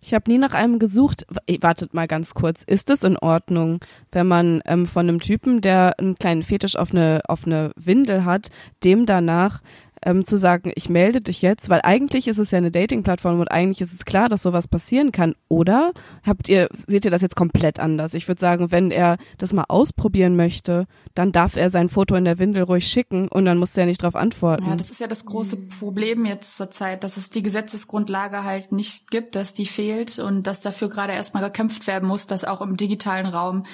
Ich 0.00 0.14
habe 0.14 0.30
nie 0.30 0.38
nach 0.38 0.54
einem 0.54 0.78
gesucht. 0.78 1.26
Wartet 1.60 1.92
mal 1.92 2.06
ganz 2.06 2.34
kurz. 2.34 2.62
Ist 2.62 2.88
es 2.90 3.02
in 3.02 3.16
Ordnung, 3.16 3.80
wenn 4.12 4.28
man 4.28 4.62
ähm, 4.64 4.86
von 4.86 5.08
einem 5.08 5.20
Typen, 5.20 5.60
der 5.60 5.98
einen 5.98 6.14
kleinen 6.14 6.42
Fetisch 6.42 6.76
auf 6.76 6.92
eine, 6.92 7.22
auf 7.26 7.44
eine 7.46 7.72
Windel 7.76 8.24
hat, 8.24 8.50
dem 8.84 9.06
danach 9.06 9.60
ähm, 10.02 10.24
zu 10.24 10.38
sagen, 10.38 10.72
ich 10.74 10.88
melde 10.88 11.20
dich 11.20 11.42
jetzt, 11.42 11.68
weil 11.68 11.80
eigentlich 11.82 12.28
ist 12.28 12.38
es 12.38 12.50
ja 12.50 12.58
eine 12.58 12.70
Dating-Plattform 12.70 13.40
und 13.40 13.50
eigentlich 13.50 13.80
ist 13.80 13.92
es 13.92 14.04
klar, 14.04 14.28
dass 14.28 14.42
sowas 14.42 14.68
passieren 14.68 15.12
kann. 15.12 15.34
Oder 15.48 15.92
habt 16.22 16.48
ihr, 16.48 16.68
seht 16.72 17.04
ihr 17.04 17.10
das 17.10 17.22
jetzt 17.22 17.36
komplett 17.36 17.80
anders? 17.80 18.14
Ich 18.14 18.28
würde 18.28 18.40
sagen, 18.40 18.70
wenn 18.70 18.90
er 18.90 19.18
das 19.38 19.52
mal 19.52 19.64
ausprobieren 19.68 20.36
möchte, 20.36 20.86
dann 21.14 21.32
darf 21.32 21.56
er 21.56 21.70
sein 21.70 21.88
Foto 21.88 22.14
in 22.14 22.24
der 22.24 22.38
Windel 22.38 22.62
ruhig 22.62 22.86
schicken 22.86 23.28
und 23.28 23.44
dann 23.44 23.58
muss 23.58 23.76
er 23.76 23.86
nicht 23.86 24.02
darauf 24.02 24.16
antworten. 24.16 24.66
Ja, 24.66 24.76
das 24.76 24.90
ist 24.90 25.00
ja 25.00 25.06
das 25.06 25.24
große 25.24 25.68
Problem 25.78 26.26
jetzt 26.26 26.56
zur 26.56 26.70
Zeit, 26.70 27.04
dass 27.04 27.16
es 27.16 27.30
die 27.30 27.42
Gesetzesgrundlage 27.42 28.44
halt 28.44 28.72
nicht 28.72 29.10
gibt, 29.10 29.34
dass 29.34 29.54
die 29.54 29.66
fehlt 29.66 30.18
und 30.18 30.46
dass 30.46 30.60
dafür 30.60 30.88
gerade 30.88 31.12
erstmal 31.12 31.42
gekämpft 31.42 31.86
werden 31.86 32.08
muss, 32.08 32.26
dass 32.26 32.44
auch 32.44 32.60
im 32.60 32.76
digitalen 32.76 33.26
Raum 33.26 33.64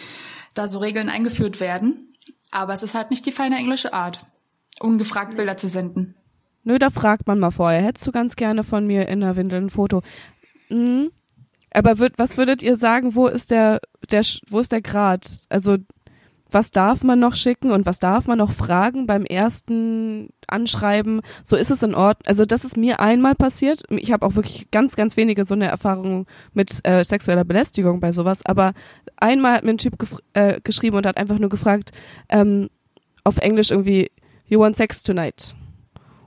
da 0.54 0.68
so 0.68 0.78
Regeln 0.78 1.08
eingeführt 1.08 1.60
werden. 1.60 2.14
Aber 2.50 2.72
es 2.72 2.82
ist 2.82 2.94
halt 2.94 3.10
nicht 3.10 3.26
die 3.26 3.32
feine 3.32 3.56
englische 3.56 3.92
Art, 3.92 4.24
ungefragt 4.80 5.36
Bilder 5.36 5.56
zu 5.56 5.68
senden. 5.68 6.14
Nö, 6.64 6.78
da 6.78 6.90
fragt 6.90 7.26
man 7.26 7.38
mal 7.38 7.50
vorher. 7.50 7.82
Hättest 7.82 8.06
du 8.06 8.12
ganz 8.12 8.36
gerne 8.36 8.64
von 8.64 8.86
mir 8.86 9.08
in 9.08 9.20
der 9.20 9.36
Windel 9.36 9.60
ein 9.60 9.70
Foto? 9.70 10.02
Mhm. 10.70 11.10
Aber 11.74 11.98
würd, 11.98 12.14
was 12.18 12.36
würdet 12.38 12.62
ihr 12.62 12.76
sagen, 12.76 13.14
wo 13.14 13.26
ist 13.26 13.50
der, 13.50 13.80
der, 14.10 14.22
wo 14.48 14.60
ist 14.60 14.72
der 14.72 14.80
Grad? 14.80 15.42
Also, 15.48 15.76
was 16.50 16.70
darf 16.70 17.02
man 17.02 17.18
noch 17.18 17.34
schicken 17.34 17.72
und 17.72 17.84
was 17.84 17.98
darf 17.98 18.28
man 18.28 18.38
noch 18.38 18.52
fragen 18.52 19.06
beim 19.06 19.24
ersten 19.24 20.28
Anschreiben? 20.46 21.20
So 21.42 21.56
ist 21.56 21.72
es 21.72 21.82
in 21.82 21.96
Ordnung. 21.96 22.26
Also, 22.26 22.46
das 22.46 22.64
ist 22.64 22.76
mir 22.76 23.00
einmal 23.00 23.34
passiert. 23.34 23.82
Ich 23.90 24.12
habe 24.12 24.24
auch 24.24 24.36
wirklich 24.36 24.70
ganz, 24.70 24.94
ganz 24.94 25.16
wenige 25.16 25.44
so 25.44 25.54
eine 25.54 25.66
Erfahrung 25.66 26.26
mit 26.54 26.78
äh, 26.84 27.02
sexueller 27.04 27.44
Belästigung 27.44 28.00
bei 28.00 28.12
sowas. 28.12 28.46
Aber 28.46 28.72
einmal 29.16 29.54
hat 29.54 29.64
mir 29.64 29.70
ein 29.70 29.78
Typ 29.78 29.94
äh, 30.32 30.60
geschrieben 30.62 30.96
und 30.96 31.06
hat 31.06 31.16
einfach 31.16 31.40
nur 31.40 31.50
gefragt, 31.50 31.90
ähm, 32.28 32.70
auf 33.24 33.38
Englisch 33.38 33.70
irgendwie, 33.70 34.10
you 34.46 34.60
want 34.60 34.76
sex 34.76 35.02
tonight? 35.02 35.54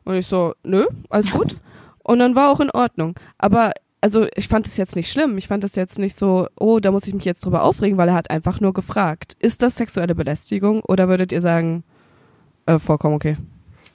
Und 0.04 0.16
ich 0.16 0.28
so, 0.28 0.54
nö, 0.64 0.86
alles 1.10 1.32
gut. 1.32 1.58
Und 2.04 2.20
dann 2.20 2.36
war 2.36 2.52
auch 2.52 2.62
in 2.62 2.72
Ordnung. 2.72 3.16
Aber 3.38 3.74
also 4.00 4.28
ich 4.36 4.48
fand 4.48 4.68
es 4.68 4.78
jetzt 4.78 4.96
nicht 4.96 5.12
schlimm. 5.12 5.38
Ich 5.38 5.48
fand 5.48 5.64
es 5.64 5.76
jetzt 5.76 6.00
nicht 6.00 6.16
so, 6.16 6.48
oh, 6.58 6.80
da 6.80 6.92
muss 6.92 7.08
ich 7.08 7.14
mich 7.14 7.26
jetzt 7.26 7.44
drüber 7.46 7.64
aufregen, 7.64 7.98
weil 7.98 8.10
er 8.10 8.16
hat 8.16 8.30
einfach 8.30 8.62
nur 8.62 8.74
gefragt. 8.74 9.36
Ist 9.40 9.62
das 9.62 9.76
sexuelle 9.76 10.16
Belästigung 10.16 10.82
oder 10.82 11.10
würdet 11.10 11.32
ihr 11.32 11.42
sagen, 11.42 11.84
äh, 12.66 12.80
vollkommen 12.80 13.16
okay? 13.16 13.38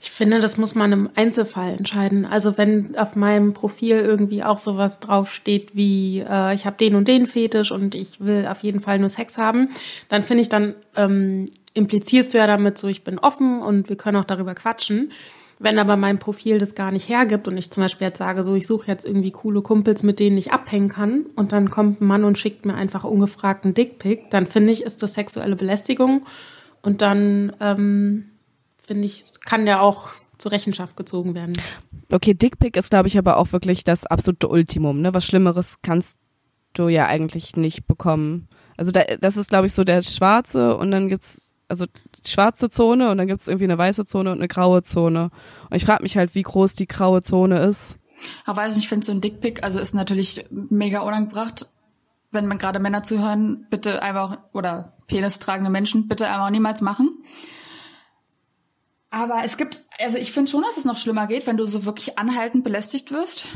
Ich 0.05 0.11
finde, 0.11 0.41
das 0.41 0.57
muss 0.57 0.75
man 0.75 0.91
im 0.91 1.09
Einzelfall 1.15 1.77
entscheiden. 1.77 2.25
Also 2.25 2.57
wenn 2.57 2.97
auf 2.97 3.15
meinem 3.15 3.53
Profil 3.53 3.99
irgendwie 3.99 4.43
auch 4.43 4.57
sowas 4.57 4.99
draufsteht 4.99 5.77
wie 5.77 6.19
äh, 6.19 6.53
ich 6.53 6.65
habe 6.65 6.75
den 6.75 6.95
und 6.95 7.07
den 7.07 7.25
Fetisch 7.25 7.71
und 7.71 7.95
ich 7.95 8.19
will 8.19 8.45
auf 8.45 8.59
jeden 8.63 8.81
Fall 8.81 8.99
nur 8.99 9.07
Sex 9.07 9.37
haben, 9.37 9.69
dann 10.09 10.21
finde 10.21 10.41
ich, 10.41 10.49
dann 10.49 10.75
ähm, 10.97 11.47
implizierst 11.73 12.33
du 12.33 12.37
ja 12.37 12.47
damit 12.47 12.77
so, 12.77 12.89
ich 12.89 13.05
bin 13.05 13.17
offen 13.17 13.61
und 13.61 13.87
wir 13.87 13.95
können 13.95 14.17
auch 14.17 14.25
darüber 14.25 14.55
quatschen. 14.55 15.13
Wenn 15.57 15.79
aber 15.79 15.95
mein 15.95 16.19
Profil 16.19 16.57
das 16.57 16.75
gar 16.75 16.91
nicht 16.91 17.07
hergibt 17.07 17.47
und 17.47 17.57
ich 17.57 17.71
zum 17.71 17.83
Beispiel 17.83 18.07
jetzt 18.07 18.17
sage, 18.17 18.43
so 18.43 18.55
ich 18.55 18.67
suche 18.67 18.87
jetzt 18.87 19.05
irgendwie 19.05 19.31
coole 19.31 19.61
Kumpels, 19.61 20.03
mit 20.03 20.19
denen 20.19 20.37
ich 20.37 20.51
abhängen 20.51 20.89
kann 20.89 21.27
und 21.37 21.53
dann 21.53 21.69
kommt 21.69 22.01
ein 22.01 22.07
Mann 22.07 22.25
und 22.25 22.37
schickt 22.37 22.65
mir 22.65 22.75
einfach 22.75 23.05
ungefragten 23.05 23.73
Dickpick, 23.73 24.29
dann 24.31 24.47
finde 24.47 24.73
ich, 24.73 24.83
ist 24.83 25.01
das 25.01 25.13
sexuelle 25.13 25.55
Belästigung 25.55 26.25
und 26.81 27.01
dann 27.01 27.53
ähm, 27.61 28.25
finde 28.85 29.05
ich, 29.05 29.23
kann 29.45 29.65
der 29.65 29.81
auch 29.81 30.09
zur 30.37 30.51
Rechenschaft 30.51 30.97
gezogen 30.97 31.35
werden. 31.35 31.53
Okay, 32.11 32.33
Dickpick 32.33 32.77
ist, 32.77 32.89
glaube 32.89 33.07
ich, 33.07 33.17
aber 33.17 33.37
auch 33.37 33.51
wirklich 33.51 33.83
das 33.83 34.05
absolute 34.05 34.47
Ultimum. 34.47 35.01
Ne? 35.01 35.13
Was 35.13 35.25
Schlimmeres 35.25 35.81
kannst 35.81 36.17
du 36.73 36.87
ja 36.89 37.05
eigentlich 37.05 37.55
nicht 37.55 37.87
bekommen. 37.87 38.47
Also 38.77 38.91
da, 38.91 39.03
das 39.19 39.37
ist, 39.37 39.49
glaube 39.49 39.67
ich, 39.67 39.73
so 39.73 39.83
der 39.83 40.01
schwarze 40.01 40.75
und 40.75 40.91
dann 40.91 41.07
gibt's 41.07 41.49
also 41.67 41.85
schwarze 42.25 42.69
Zone 42.69 43.09
und 43.09 43.17
dann 43.17 43.27
gibt's 43.27 43.47
irgendwie 43.47 43.65
eine 43.65 43.77
weiße 43.77 44.05
Zone 44.05 44.31
und 44.31 44.37
eine 44.37 44.47
graue 44.47 44.83
Zone. 44.83 45.29
Und 45.69 45.75
ich 45.75 45.85
frage 45.85 46.03
mich 46.03 46.17
halt, 46.17 46.35
wie 46.35 46.43
groß 46.43 46.75
die 46.75 46.87
graue 46.87 47.21
Zone 47.21 47.59
ist. 47.63 47.97
Aber 48.45 48.57
weiß 48.57 48.75
nicht, 48.75 48.83
ich 48.83 48.89
finde 48.89 49.05
so 49.05 49.11
ein 49.11 49.21
Dickpick, 49.21 49.63
also 49.63 49.79
ist 49.79 49.95
natürlich 49.95 50.45
mega 50.51 51.01
unangebracht. 51.01 51.67
Wenn 52.31 52.47
man 52.47 52.57
gerade 52.57 52.79
Männer 52.79 53.03
zuhören, 53.03 53.67
bitte 53.69 54.01
einfach, 54.01 54.37
oder 54.53 54.93
Penis 55.07 55.39
tragende 55.39 55.69
Menschen, 55.69 56.07
bitte 56.07 56.27
einfach 56.27 56.49
niemals 56.49 56.81
machen. 56.81 57.23
Aber 59.13 59.43
es 59.45 59.57
gibt, 59.57 59.79
also 59.99 60.17
ich 60.17 60.31
finde 60.31 60.49
schon, 60.49 60.63
dass 60.63 60.77
es 60.77 60.85
noch 60.85 60.97
schlimmer 60.97 61.27
geht, 61.27 61.45
wenn 61.45 61.55
du 61.55 61.67
so 61.67 61.85
wirklich 61.85 62.17
anhaltend 62.17 62.63
belästigt 62.63 63.11
wirst. 63.11 63.47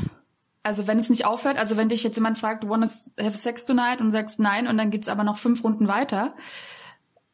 Also 0.62 0.86
wenn 0.86 0.98
es 0.98 1.10
nicht 1.10 1.26
aufhört, 1.26 1.58
also 1.58 1.76
wenn 1.76 1.88
dich 1.88 2.04
jetzt 2.04 2.14
jemand 2.14 2.38
fragt, 2.38 2.68
wanna 2.68 2.86
have 2.86 3.36
sex 3.36 3.64
tonight 3.64 4.00
und 4.00 4.12
sagst 4.12 4.38
nein 4.38 4.68
und 4.68 4.78
dann 4.78 4.92
geht's 4.92 5.08
aber 5.08 5.24
noch 5.24 5.36
fünf 5.36 5.64
Runden 5.64 5.88
weiter, 5.88 6.32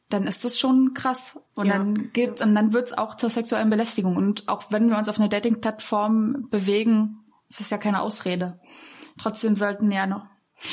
dann 0.08 0.26
ist 0.26 0.42
das 0.42 0.58
schon 0.58 0.94
krass. 0.94 1.38
Und 1.54 1.66
ja. 1.66 1.74
dann 1.74 2.12
geht's, 2.14 2.40
und 2.40 2.54
dann 2.54 2.72
wird's 2.72 2.94
auch 2.94 3.14
zur 3.14 3.28
sexuellen 3.28 3.68
Belästigung. 3.68 4.16
Und 4.16 4.48
auch 4.48 4.70
wenn 4.70 4.88
wir 4.88 4.96
uns 4.96 5.10
auf 5.10 5.18
einer 5.18 5.28
Dating-Plattform 5.28 6.48
bewegen, 6.50 7.18
ist 7.50 7.60
es 7.60 7.68
ja 7.68 7.76
keine 7.76 8.00
Ausrede. 8.00 8.58
Trotzdem 9.18 9.54
sollten 9.54 9.90
ja 9.90 10.06
noch. 10.06 10.24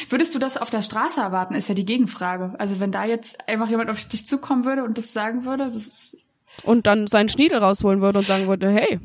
Würdest 0.08 0.34
du 0.34 0.39
das 0.39 0.56
auf 0.56 0.70
der 0.70 0.84
Straße 0.84 1.20
erwarten, 1.20 1.56
ist 1.56 1.68
ja 1.68 1.76
die 1.76 1.84
Gegenfrage. 1.84 2.58
Also 2.62 2.80
wenn 2.80 2.93
da 2.93 3.04
jetzt 3.04 3.49
einfach 3.49 3.68
jemand 3.68 3.89
auf 3.89 4.02
dich 4.06 4.26
zukommen 4.26 4.64
würde 4.64 4.86
und 4.86 4.97
das 4.97 5.12
sagen 5.12 5.43
würde, 5.43 5.66
das 5.66 5.76
ist 5.76 6.30
und 6.64 6.88
dann 6.88 7.08
seinen 7.08 7.30
Schniedel 7.30 7.60
rausholen 7.60 8.02
würde 8.02 8.20
und 8.20 8.28
sagen 8.28 8.47
würde, 8.47 8.70
hey, 8.70 8.99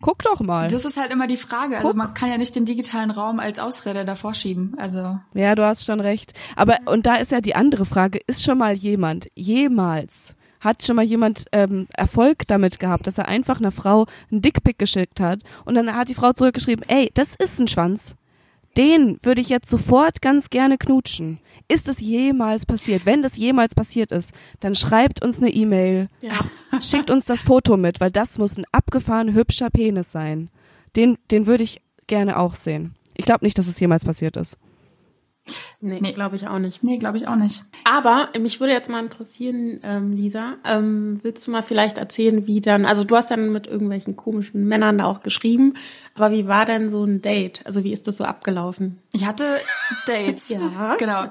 guck 0.00 0.22
doch 0.22 0.40
mal. 0.40 0.68
Das 0.68 0.84
ist 0.84 0.96
halt 0.96 1.12
immer 1.12 1.26
die 1.26 1.36
Frage. 1.36 1.76
Also 1.76 1.88
guck. 1.88 1.96
man 1.96 2.14
kann 2.14 2.30
ja 2.30 2.38
nicht 2.38 2.56
den 2.56 2.64
digitalen 2.64 3.10
Raum 3.10 3.38
als 3.38 3.58
Ausrede 3.58 4.04
davor 4.04 4.34
schieben. 4.34 4.74
Also. 4.78 5.18
Ja, 5.34 5.54
du 5.54 5.64
hast 5.64 5.84
schon 5.84 6.00
recht. 6.00 6.32
Aber, 6.56 6.78
und 6.86 7.06
da 7.06 7.16
ist 7.16 7.32
ja 7.32 7.40
die 7.40 7.54
andere 7.54 7.86
Frage, 7.86 8.20
ist 8.26 8.42
schon 8.42 8.58
mal 8.58 8.74
jemand, 8.74 9.28
jemals, 9.34 10.36
hat 10.60 10.84
schon 10.84 10.96
mal 10.96 11.04
jemand 11.04 11.46
ähm, 11.52 11.86
Erfolg 11.96 12.46
damit 12.46 12.78
gehabt, 12.78 13.06
dass 13.06 13.18
er 13.18 13.28
einfach 13.28 13.58
einer 13.58 13.72
Frau 13.72 14.06
einen 14.30 14.42
Dickpick 14.42 14.78
geschickt 14.78 15.20
hat 15.20 15.40
und 15.64 15.74
dann 15.74 15.94
hat 15.94 16.08
die 16.08 16.14
Frau 16.14 16.32
zurückgeschrieben, 16.32 16.84
ey, 16.88 17.10
das 17.14 17.34
ist 17.34 17.58
ein 17.60 17.68
Schwanz. 17.68 18.16
Den 18.76 19.18
würde 19.22 19.40
ich 19.40 19.48
jetzt 19.48 19.68
sofort 19.68 20.22
ganz 20.22 20.50
gerne 20.50 20.78
knutschen. 20.78 21.38
Ist 21.68 21.88
es 21.88 22.00
jemals 22.00 22.66
passiert? 22.66 23.06
Wenn 23.06 23.22
das 23.22 23.36
jemals 23.36 23.74
passiert 23.74 24.12
ist, 24.12 24.32
dann 24.60 24.74
schreibt 24.74 25.22
uns 25.22 25.38
eine 25.38 25.50
E-Mail. 25.50 26.06
Ja. 26.20 26.32
Schickt 26.80 27.10
uns 27.10 27.26
das 27.26 27.42
Foto 27.42 27.76
mit, 27.76 28.00
weil 28.00 28.10
das 28.10 28.38
muss 28.38 28.56
ein 28.56 28.64
abgefahren 28.72 29.34
hübscher 29.34 29.70
Penis 29.70 30.12
sein. 30.12 30.50
Den, 30.96 31.18
den 31.30 31.46
würde 31.46 31.64
ich 31.64 31.82
gerne 32.06 32.38
auch 32.38 32.54
sehen. 32.54 32.94
Ich 33.14 33.24
glaube 33.24 33.44
nicht, 33.44 33.58
dass 33.58 33.66
es 33.66 33.78
jemals 33.78 34.04
passiert 34.04 34.36
ist. 34.36 34.56
Nee, 35.80 35.98
nee. 36.00 36.12
glaube 36.12 36.36
ich 36.36 36.46
auch 36.46 36.58
nicht. 36.58 36.82
Nee, 36.84 36.98
glaube 36.98 37.16
ich 37.16 37.26
auch 37.26 37.36
nicht. 37.36 37.62
Aber 37.84 38.28
mich 38.38 38.60
würde 38.60 38.72
jetzt 38.72 38.90
mal 38.90 39.02
interessieren, 39.02 39.80
ähm, 39.82 40.12
Lisa, 40.12 40.56
ähm, 40.64 41.20
willst 41.22 41.46
du 41.46 41.50
mal 41.50 41.62
vielleicht 41.62 41.98
erzählen, 41.98 42.46
wie 42.46 42.60
dann, 42.60 42.84
also 42.84 43.04
du 43.04 43.16
hast 43.16 43.30
dann 43.30 43.50
mit 43.50 43.66
irgendwelchen 43.66 44.16
komischen 44.16 44.66
Männern 44.66 44.98
da 44.98 45.06
auch 45.06 45.22
geschrieben, 45.22 45.74
aber 46.20 46.34
wie 46.34 46.46
war 46.46 46.66
denn 46.66 46.88
so 46.90 47.04
ein 47.04 47.22
Date? 47.22 47.64
Also 47.64 47.82
wie 47.82 47.92
ist 47.92 48.06
das 48.06 48.18
so 48.18 48.24
abgelaufen? 48.24 49.00
Ich 49.12 49.26
hatte 49.26 49.58
Dates. 50.06 50.48
ja. 50.50 50.96
Genau. 50.96 51.26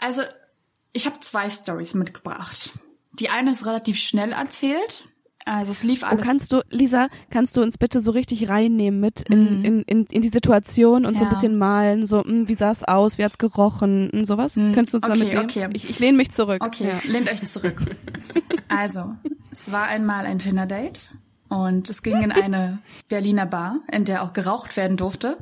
Also 0.00 0.22
ich 0.92 1.06
habe 1.06 1.18
zwei 1.20 1.48
Stories 1.48 1.94
mitgebracht. 1.94 2.72
Die 3.18 3.30
eine 3.30 3.50
ist 3.50 3.64
relativ 3.64 3.98
schnell 3.98 4.32
erzählt. 4.32 5.04
Also 5.46 5.72
es 5.72 5.82
lief 5.82 6.04
alles. 6.04 6.18
Und 6.18 6.26
kannst 6.26 6.52
du, 6.52 6.60
Lisa, 6.68 7.08
kannst 7.30 7.56
du 7.56 7.62
uns 7.62 7.78
bitte 7.78 8.00
so 8.00 8.10
richtig 8.10 8.50
reinnehmen 8.50 9.00
mit 9.00 9.22
in, 9.22 9.60
mhm. 9.60 9.64
in, 9.64 9.82
in, 9.84 10.06
in 10.06 10.20
die 10.20 10.28
Situation 10.28 11.06
und 11.06 11.14
ja. 11.14 11.20
so 11.20 11.24
ein 11.24 11.30
bisschen 11.30 11.56
malen, 11.56 12.06
so, 12.06 12.18
mh, 12.18 12.24
hm, 12.24 12.48
wie 12.48 12.54
sah 12.54 12.70
es 12.70 12.84
aus, 12.84 13.16
wie 13.16 13.24
hat's 13.24 13.38
gerochen, 13.38 14.08
mh, 14.08 14.12
hm, 14.12 14.24
sowas? 14.26 14.56
Mhm. 14.56 14.74
Könntest 14.74 14.92
du 14.92 14.98
uns 14.98 15.08
okay, 15.08 15.32
damit? 15.32 15.50
Okay. 15.50 15.68
Ich, 15.72 15.88
ich 15.88 15.98
lehne 16.00 16.18
mich 16.18 16.32
zurück. 16.32 16.62
Okay, 16.62 16.88
ja. 16.88 17.10
lehnt 17.10 17.30
euch 17.30 17.42
zurück. 17.46 17.80
also, 18.68 19.14
es 19.50 19.72
war 19.72 19.84
einmal 19.84 20.26
ein 20.26 20.38
Tinder-Date 20.38 21.12
und 21.48 21.88
es 21.88 22.02
ging 22.02 22.22
in 22.22 22.32
eine 22.32 22.78
Berliner 23.08 23.46
Bar, 23.46 23.80
in 23.90 24.04
der 24.04 24.22
auch 24.22 24.32
geraucht 24.32 24.76
werden 24.76 24.96
durfte. 24.96 25.38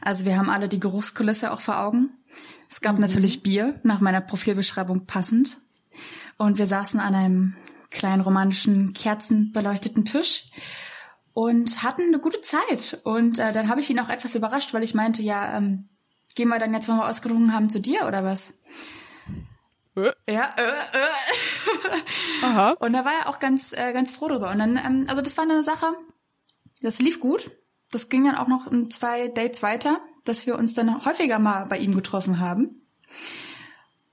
Also 0.00 0.24
wir 0.24 0.36
haben 0.36 0.50
alle 0.50 0.68
die 0.68 0.80
Geruchskulisse 0.80 1.52
auch 1.52 1.60
vor 1.60 1.80
Augen. 1.80 2.10
Es 2.70 2.80
gab 2.80 2.94
mhm. 2.96 3.02
natürlich 3.02 3.42
Bier, 3.42 3.80
nach 3.82 4.00
meiner 4.00 4.20
Profilbeschreibung 4.20 5.06
passend. 5.06 5.58
Und 6.36 6.58
wir 6.58 6.66
saßen 6.66 7.00
an 7.00 7.14
einem 7.14 7.56
kleinen 7.90 8.20
romantischen, 8.20 8.92
kerzenbeleuchteten 8.92 10.04
Tisch 10.04 10.44
und 11.32 11.82
hatten 11.82 12.02
eine 12.02 12.18
gute 12.18 12.40
Zeit. 12.40 13.00
Und 13.04 13.38
äh, 13.38 13.52
dann 13.52 13.68
habe 13.68 13.80
ich 13.80 13.90
ihn 13.90 13.98
auch 14.00 14.10
etwas 14.10 14.34
überrascht, 14.34 14.74
weil 14.74 14.84
ich 14.84 14.94
meinte, 14.94 15.22
ja, 15.22 15.56
ähm, 15.56 15.88
gehen 16.34 16.48
wir 16.48 16.58
dann 16.58 16.74
jetzt, 16.74 16.88
wenn 16.88 16.96
wir 16.96 17.08
ausgedrungen 17.08 17.52
haben, 17.52 17.70
zu 17.70 17.80
dir 17.80 18.06
oder 18.06 18.22
was? 18.22 18.54
Äh. 20.04 20.32
Ja, 20.32 20.54
äh, 20.56 20.62
äh. 20.62 22.44
Aha. 22.44 22.70
Und 22.78 22.92
da 22.92 23.04
war 23.04 23.12
er 23.12 23.28
auch 23.28 23.38
ganz, 23.38 23.72
äh, 23.72 23.92
ganz 23.92 24.10
froh 24.10 24.28
drüber. 24.28 24.50
Und 24.50 24.58
dann, 24.58 24.76
ähm, 24.76 25.04
also 25.08 25.22
das 25.22 25.36
war 25.36 25.44
eine 25.44 25.62
Sache, 25.62 25.86
das 26.82 26.98
lief 26.98 27.20
gut. 27.20 27.50
Das 27.90 28.08
ging 28.08 28.24
dann 28.24 28.36
auch 28.36 28.48
noch 28.48 28.70
in 28.70 28.90
zwei 28.90 29.28
Dates 29.28 29.62
weiter, 29.62 30.00
dass 30.24 30.46
wir 30.46 30.58
uns 30.58 30.74
dann 30.74 31.04
häufiger 31.04 31.38
mal 31.38 31.66
bei 31.66 31.78
ihm 31.78 31.94
getroffen 31.94 32.38
haben. 32.38 32.82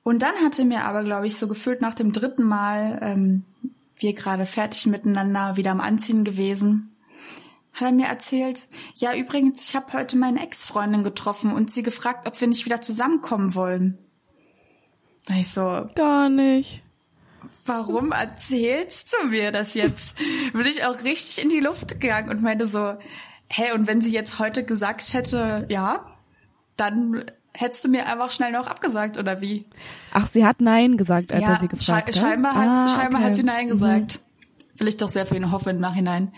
Und 0.03 0.21
dann 0.21 0.35
hatte 0.35 0.63
mir 0.65 0.85
aber, 0.85 1.03
glaube 1.03 1.27
ich, 1.27 1.37
so 1.37 1.47
gefühlt 1.47 1.81
nach 1.81 1.95
dem 1.95 2.13
dritten 2.13 2.43
Mal 2.43 2.99
ähm, 3.01 3.43
wir 3.97 4.13
gerade 4.13 4.45
fertig 4.45 4.85
miteinander, 4.87 5.57
wieder 5.57 5.71
am 5.71 5.81
Anziehen 5.81 6.23
gewesen, 6.23 6.95
hat 7.73 7.87
er 7.87 7.91
mir 7.91 8.07
erzählt, 8.07 8.67
ja 8.95 9.13
übrigens, 9.15 9.67
ich 9.69 9.75
habe 9.75 9.91
heute 9.93 10.15
meine 10.17 10.41
Ex-Freundin 10.41 11.03
getroffen 11.03 11.53
und 11.53 11.69
sie 11.69 11.83
gefragt, 11.83 12.27
ob 12.27 12.39
wir 12.39 12.47
nicht 12.47 12.65
wieder 12.65 12.81
zusammenkommen 12.81 13.53
wollen. 13.55 13.97
Ich 15.29 15.51
so, 15.51 15.87
gar 15.95 16.29
nicht. 16.29 16.83
Warum 17.65 18.11
erzählst 18.11 19.13
du 19.13 19.27
mir 19.27 19.51
das 19.51 19.73
jetzt? 19.73 20.17
Bin 20.53 20.65
ich 20.65 20.83
auch 20.85 21.03
richtig 21.03 21.43
in 21.43 21.49
die 21.49 21.59
Luft 21.59 21.99
gegangen 21.99 22.29
und 22.29 22.41
meinte 22.41 22.67
so, 22.67 22.95
hä, 23.49 23.71
und 23.73 23.87
wenn 23.87 24.01
sie 24.01 24.11
jetzt 24.11 24.39
heute 24.39 24.63
gesagt 24.63 25.13
hätte, 25.13 25.65
ja, 25.69 26.05
dann 26.77 27.25
hättest 27.53 27.85
du 27.85 27.89
mir 27.89 28.07
einfach 28.07 28.31
schnell 28.31 28.51
noch 28.51 28.67
abgesagt 28.67 29.17
oder 29.17 29.41
wie? 29.41 29.65
Ach, 30.11 30.27
sie 30.27 30.45
hat 30.45 30.61
Nein 30.61 30.97
gesagt, 30.97 31.31
als 31.31 31.41
ja, 31.41 31.53
er 31.53 31.59
sie 31.59 31.67
gefragt 31.67 32.07
hat. 32.07 32.15
Scheinbar, 32.15 32.55
hat, 32.55 32.67
ah, 32.67 32.87
scheinbar 32.87 33.21
okay. 33.21 33.29
hat 33.29 33.35
sie 33.35 33.43
Nein 33.43 33.67
gesagt. 33.67 34.19
Mhm. 34.19 34.79
Will 34.79 34.87
ich 34.87 34.97
doch 34.97 35.09
sehr 35.09 35.25
für 35.25 35.35
ihn 35.35 35.51
hoffen 35.51 35.69
im 35.69 35.79
Nachhinein. 35.79 36.33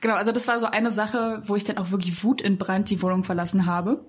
Genau, 0.00 0.14
also 0.14 0.32
das 0.32 0.48
war 0.48 0.58
so 0.60 0.66
eine 0.66 0.90
Sache, 0.90 1.42
wo 1.46 1.56
ich 1.56 1.64
dann 1.64 1.78
auch 1.78 1.90
wirklich 1.90 2.22
Wut 2.24 2.40
in 2.40 2.58
Brand 2.58 2.90
die 2.90 3.02
Wohnung 3.02 3.24
verlassen 3.24 3.66
habe. 3.66 4.04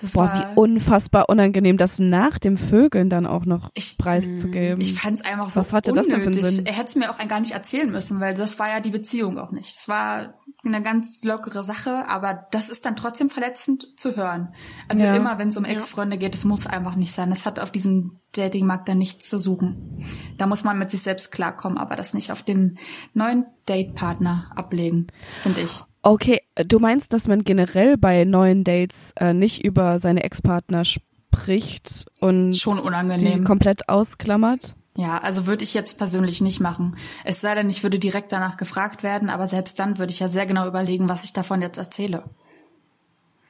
Das 0.00 0.12
Boah, 0.12 0.32
wie 0.34 0.60
unfassbar 0.60 1.28
unangenehm, 1.28 1.76
das 1.76 1.98
nach 1.98 2.38
dem 2.38 2.56
Vögeln 2.56 3.10
dann 3.10 3.26
auch 3.26 3.44
noch 3.44 3.70
ich, 3.74 3.98
preiszugeben. 3.98 4.80
Ich 4.80 4.94
fand 4.94 5.20
es 5.20 5.24
einfach 5.24 5.50
so 5.50 5.60
Was 5.60 5.72
hatte 5.72 5.92
unnötig. 5.92 6.12
das 6.12 6.22
denn 6.22 6.32
für 6.32 6.38
einen 6.38 6.54
Sinn? 6.56 6.66
Er 6.66 6.72
hätte 6.72 6.88
es 6.88 6.96
mir 6.96 7.10
auch 7.10 7.28
gar 7.28 7.40
nicht 7.40 7.52
erzählen 7.52 7.90
müssen, 7.90 8.20
weil 8.20 8.34
das 8.34 8.58
war 8.58 8.68
ja 8.68 8.80
die 8.80 8.90
Beziehung 8.90 9.38
auch 9.38 9.50
nicht. 9.50 9.76
Das 9.76 9.88
war 9.88 10.34
eine 10.64 10.82
ganz 10.82 11.22
lockere 11.24 11.62
Sache, 11.62 12.08
aber 12.08 12.46
das 12.50 12.68
ist 12.68 12.84
dann 12.84 12.96
trotzdem 12.96 13.28
verletzend 13.28 13.98
zu 13.98 14.16
hören. 14.16 14.54
Also 14.88 15.04
ja. 15.04 15.14
immer, 15.14 15.38
wenn 15.38 15.48
es 15.48 15.56
um 15.56 15.64
Ex-Freunde 15.64 16.18
geht, 16.18 16.34
es 16.34 16.44
muss 16.44 16.66
einfach 16.66 16.96
nicht 16.96 17.12
sein. 17.12 17.30
Das 17.30 17.46
hat 17.46 17.60
auf 17.60 17.70
diesem 17.70 18.18
Datingmarkt 18.32 18.88
dann 18.88 18.98
nichts 18.98 19.28
zu 19.28 19.38
suchen. 19.38 20.04
Da 20.36 20.46
muss 20.46 20.64
man 20.64 20.78
mit 20.78 20.90
sich 20.90 21.02
selbst 21.02 21.32
klarkommen, 21.32 21.78
aber 21.78 21.96
das 21.96 22.14
nicht 22.14 22.32
auf 22.32 22.42
den 22.42 22.78
neuen 23.14 23.46
Datepartner 23.66 24.50
ablegen, 24.54 25.08
finde 25.38 25.62
ich. 25.62 25.80
Okay, 26.02 26.40
du 26.54 26.78
meinst, 26.78 27.12
dass 27.12 27.26
man 27.26 27.44
generell 27.44 27.96
bei 27.96 28.24
neuen 28.24 28.64
Dates 28.64 29.12
äh, 29.16 29.34
nicht 29.34 29.64
über 29.64 29.98
seine 29.98 30.22
Ex-Partner 30.22 30.84
spricht 30.84 32.06
und 32.20 32.56
schon 32.56 32.78
unangenehm 32.78 33.32
die 33.32 33.44
komplett 33.44 33.88
ausklammert? 33.88 34.74
Ja, 34.96 35.18
also 35.18 35.46
würde 35.46 35.62
ich 35.62 35.74
jetzt 35.74 35.96
persönlich 35.96 36.40
nicht 36.40 36.58
machen. 36.58 36.96
Es 37.24 37.40
sei 37.40 37.54
denn, 37.54 37.70
ich 37.70 37.84
würde 37.84 38.00
direkt 38.00 38.32
danach 38.32 38.56
gefragt 38.56 39.04
werden, 39.04 39.30
aber 39.30 39.46
selbst 39.46 39.78
dann 39.78 39.98
würde 39.98 40.12
ich 40.12 40.18
ja 40.18 40.26
sehr 40.26 40.44
genau 40.44 40.66
überlegen, 40.66 41.08
was 41.08 41.22
ich 41.22 41.32
davon 41.32 41.62
jetzt 41.62 41.78
erzähle. 41.78 42.24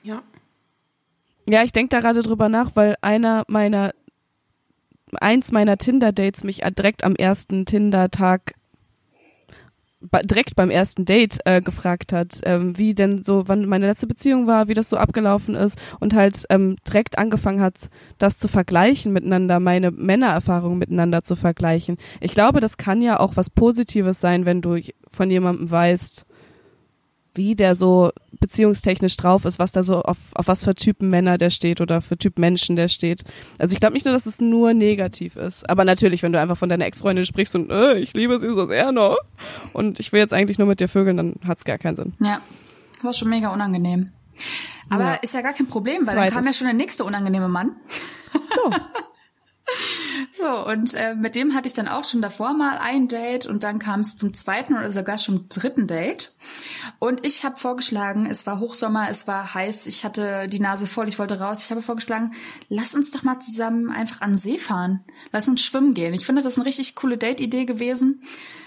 Ja. 0.02 0.22
Ja, 1.48 1.62
ich 1.62 1.72
denke 1.72 1.88
da 1.88 2.00
gerade 2.00 2.22
drüber 2.22 2.50
nach, 2.50 2.72
weil 2.74 2.96
einer 3.00 3.44
meiner, 3.48 3.94
eins 5.20 5.50
meiner 5.50 5.78
Tinder-Dates 5.78 6.44
mich 6.44 6.60
direkt 6.76 7.02
am 7.02 7.16
ersten 7.16 7.64
Tinder-Tag 7.64 8.54
direkt 10.00 10.54
beim 10.54 10.70
ersten 10.70 11.04
Date 11.04 11.38
äh, 11.44 11.60
gefragt 11.60 12.12
hat, 12.12 12.40
ähm, 12.44 12.78
wie 12.78 12.94
denn 12.94 13.22
so, 13.22 13.48
wann 13.48 13.66
meine 13.66 13.86
letzte 13.86 14.06
Beziehung 14.06 14.46
war, 14.46 14.68
wie 14.68 14.74
das 14.74 14.90
so 14.90 14.96
abgelaufen 14.96 15.54
ist 15.54 15.80
und 15.98 16.14
halt 16.14 16.44
ähm, 16.50 16.76
direkt 16.86 17.18
angefangen 17.18 17.60
hat, 17.60 17.90
das 18.18 18.38
zu 18.38 18.46
vergleichen 18.48 19.12
miteinander, 19.12 19.58
meine 19.58 19.90
Männererfahrungen 19.90 20.78
miteinander 20.78 21.22
zu 21.22 21.34
vergleichen. 21.34 21.96
Ich 22.20 22.32
glaube, 22.32 22.60
das 22.60 22.76
kann 22.76 23.02
ja 23.02 23.18
auch 23.18 23.36
was 23.36 23.50
Positives 23.50 24.20
sein, 24.20 24.46
wenn 24.46 24.62
du 24.62 24.78
von 25.10 25.30
jemandem 25.30 25.70
weißt, 25.70 26.26
wie 27.38 27.56
der 27.56 27.74
so 27.74 28.10
beziehungstechnisch 28.40 29.16
drauf 29.16 29.46
ist, 29.46 29.58
was 29.58 29.72
da 29.72 29.82
so 29.82 30.02
auf, 30.02 30.18
auf 30.34 30.46
was 30.46 30.64
für 30.64 30.74
Typen 30.74 31.08
Männer 31.08 31.38
der 31.38 31.48
steht 31.48 31.80
oder 31.80 32.02
für 32.02 32.18
Typ 32.18 32.38
Menschen 32.38 32.76
der 32.76 32.88
steht. 32.88 33.24
Also 33.56 33.72
ich 33.72 33.80
glaube 33.80 33.94
nicht 33.94 34.04
nur, 34.04 34.12
dass 34.12 34.26
es 34.26 34.40
nur 34.40 34.74
negativ 34.74 35.36
ist, 35.36 35.68
aber 35.70 35.84
natürlich, 35.84 36.22
wenn 36.22 36.32
du 36.32 36.40
einfach 36.40 36.58
von 36.58 36.68
deiner 36.68 36.84
Ex-Freundin 36.84 37.24
sprichst 37.24 37.56
und 37.56 37.70
äh, 37.70 37.98
ich 37.98 38.12
liebe 38.12 38.38
sie 38.38 38.48
so 38.48 38.66
sehr 38.66 38.92
noch 38.92 39.16
und 39.72 39.98
ich 39.98 40.12
will 40.12 40.20
jetzt 40.20 40.34
eigentlich 40.34 40.58
nur 40.58 40.68
mit 40.68 40.80
dir 40.80 40.88
vögeln, 40.88 41.16
dann 41.16 41.34
hat's 41.46 41.64
gar 41.64 41.78
keinen 41.78 41.96
Sinn. 41.96 42.12
Ja, 42.20 42.42
war 43.02 43.14
schon 43.14 43.30
mega 43.30 43.48
unangenehm. 43.48 44.12
Aber 44.90 45.04
ja. 45.04 45.14
ist 45.14 45.34
ja 45.34 45.40
gar 45.40 45.54
kein 45.54 45.66
Problem, 45.66 46.06
weil 46.06 46.14
Zweites. 46.14 46.34
dann 46.34 46.44
kam 46.44 46.46
ja 46.46 46.52
schon 46.52 46.66
der 46.66 46.74
nächste 46.74 47.04
unangenehme 47.04 47.48
Mann. 47.48 47.76
So. 48.54 48.70
So, 50.32 50.66
und 50.66 50.94
äh, 50.94 51.14
mit 51.14 51.34
dem 51.34 51.54
hatte 51.54 51.68
ich 51.68 51.74
dann 51.74 51.88
auch 51.88 52.04
schon 52.04 52.22
davor 52.22 52.54
mal 52.54 52.78
ein 52.78 53.08
Date 53.08 53.46
und 53.46 53.64
dann 53.64 53.78
kam 53.78 54.00
es 54.00 54.16
zum 54.16 54.32
zweiten 54.32 54.74
oder 54.74 54.92
sogar 54.92 55.18
schon 55.18 55.46
dritten 55.48 55.86
Date. 55.86 56.32
Und 56.98 57.24
ich 57.26 57.44
habe 57.44 57.56
vorgeschlagen, 57.56 58.26
es 58.26 58.46
war 58.46 58.60
Hochsommer, 58.60 59.08
es 59.10 59.26
war 59.26 59.54
heiß, 59.54 59.86
ich 59.86 60.04
hatte 60.04 60.48
die 60.48 60.60
Nase 60.60 60.86
voll, 60.86 61.08
ich 61.08 61.18
wollte 61.18 61.40
raus. 61.40 61.64
Ich 61.64 61.70
habe 61.70 61.82
vorgeschlagen, 61.82 62.32
lass 62.68 62.94
uns 62.94 63.10
doch 63.10 63.22
mal 63.22 63.40
zusammen 63.40 63.90
einfach 63.90 64.20
an 64.20 64.32
den 64.32 64.38
See 64.38 64.58
fahren. 64.58 65.04
Lass 65.32 65.48
uns 65.48 65.62
schwimmen 65.62 65.94
gehen. 65.94 66.14
Ich 66.14 66.24
finde, 66.24 66.42
das 66.42 66.52
ist 66.52 66.58
eine 66.58 66.66
richtig 66.66 66.94
coole 66.94 67.18
Date-Idee 67.18 67.64
gewesen. 67.64 68.22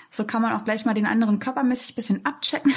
So 0.10 0.26
kann 0.26 0.42
man 0.42 0.54
auch 0.54 0.66
gleich 0.66 0.86
mal 0.86 0.94
den 0.94 1.06
anderen 1.06 1.40
körpermäßig 1.40 1.96
bisschen 1.96 2.26
abchecken. 2.26 2.74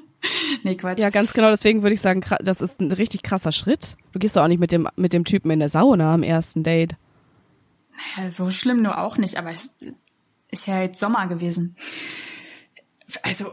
nee, 0.62 0.76
Quatsch. 0.76 1.00
Ja, 1.00 1.10
ganz 1.10 1.32
genau. 1.32 1.50
Deswegen 1.50 1.82
würde 1.82 1.94
ich 1.94 2.00
sagen, 2.00 2.24
das 2.40 2.60
ist 2.60 2.80
ein 2.80 2.92
richtig 2.92 3.22
krasser 3.22 3.52
Schritt. 3.52 3.96
Du 4.12 4.18
gehst 4.18 4.36
doch 4.36 4.42
auch 4.42 4.48
nicht 4.48 4.60
mit 4.60 4.70
dem, 4.70 4.88
mit 4.96 5.12
dem 5.12 5.24
Typen 5.24 5.50
in 5.50 5.58
der 5.58 5.68
Sauna 5.68 6.14
am 6.14 6.22
ersten 6.22 6.62
Date. 6.62 6.94
Naja, 7.98 8.30
so 8.30 8.50
schlimm 8.50 8.82
nur 8.82 8.98
auch 8.98 9.16
nicht, 9.16 9.36
aber 9.36 9.50
es 9.50 9.74
ist 10.50 10.66
ja 10.66 10.80
jetzt 10.80 11.00
Sommer 11.00 11.26
gewesen. 11.26 11.76
Also, 13.22 13.46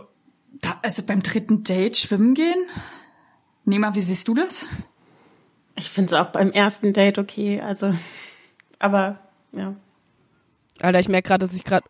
da, 0.62 0.80
also 0.84 1.04
beim 1.04 1.22
dritten 1.24 1.64
Date 1.64 1.98
schwimmen 1.98 2.34
gehen? 2.34 2.66
Nima, 3.64 3.96
wie 3.96 4.02
siehst 4.02 4.28
du 4.28 4.34
das? 4.34 4.66
Ich 5.76 5.90
finde 5.90 6.14
es 6.16 6.22
auch 6.22 6.28
beim 6.32 6.52
ersten 6.52 6.94
Date 6.94 7.18
okay, 7.18 7.60
also, 7.62 7.94
aber, 8.80 9.20
ja. 9.52 9.76
Alter, 10.80 11.00
ich 11.00 11.08
merke 11.08 11.30
gerade, 11.30 11.46
dass 11.46 11.56
ich 11.56 11.64
gerade 11.64 11.86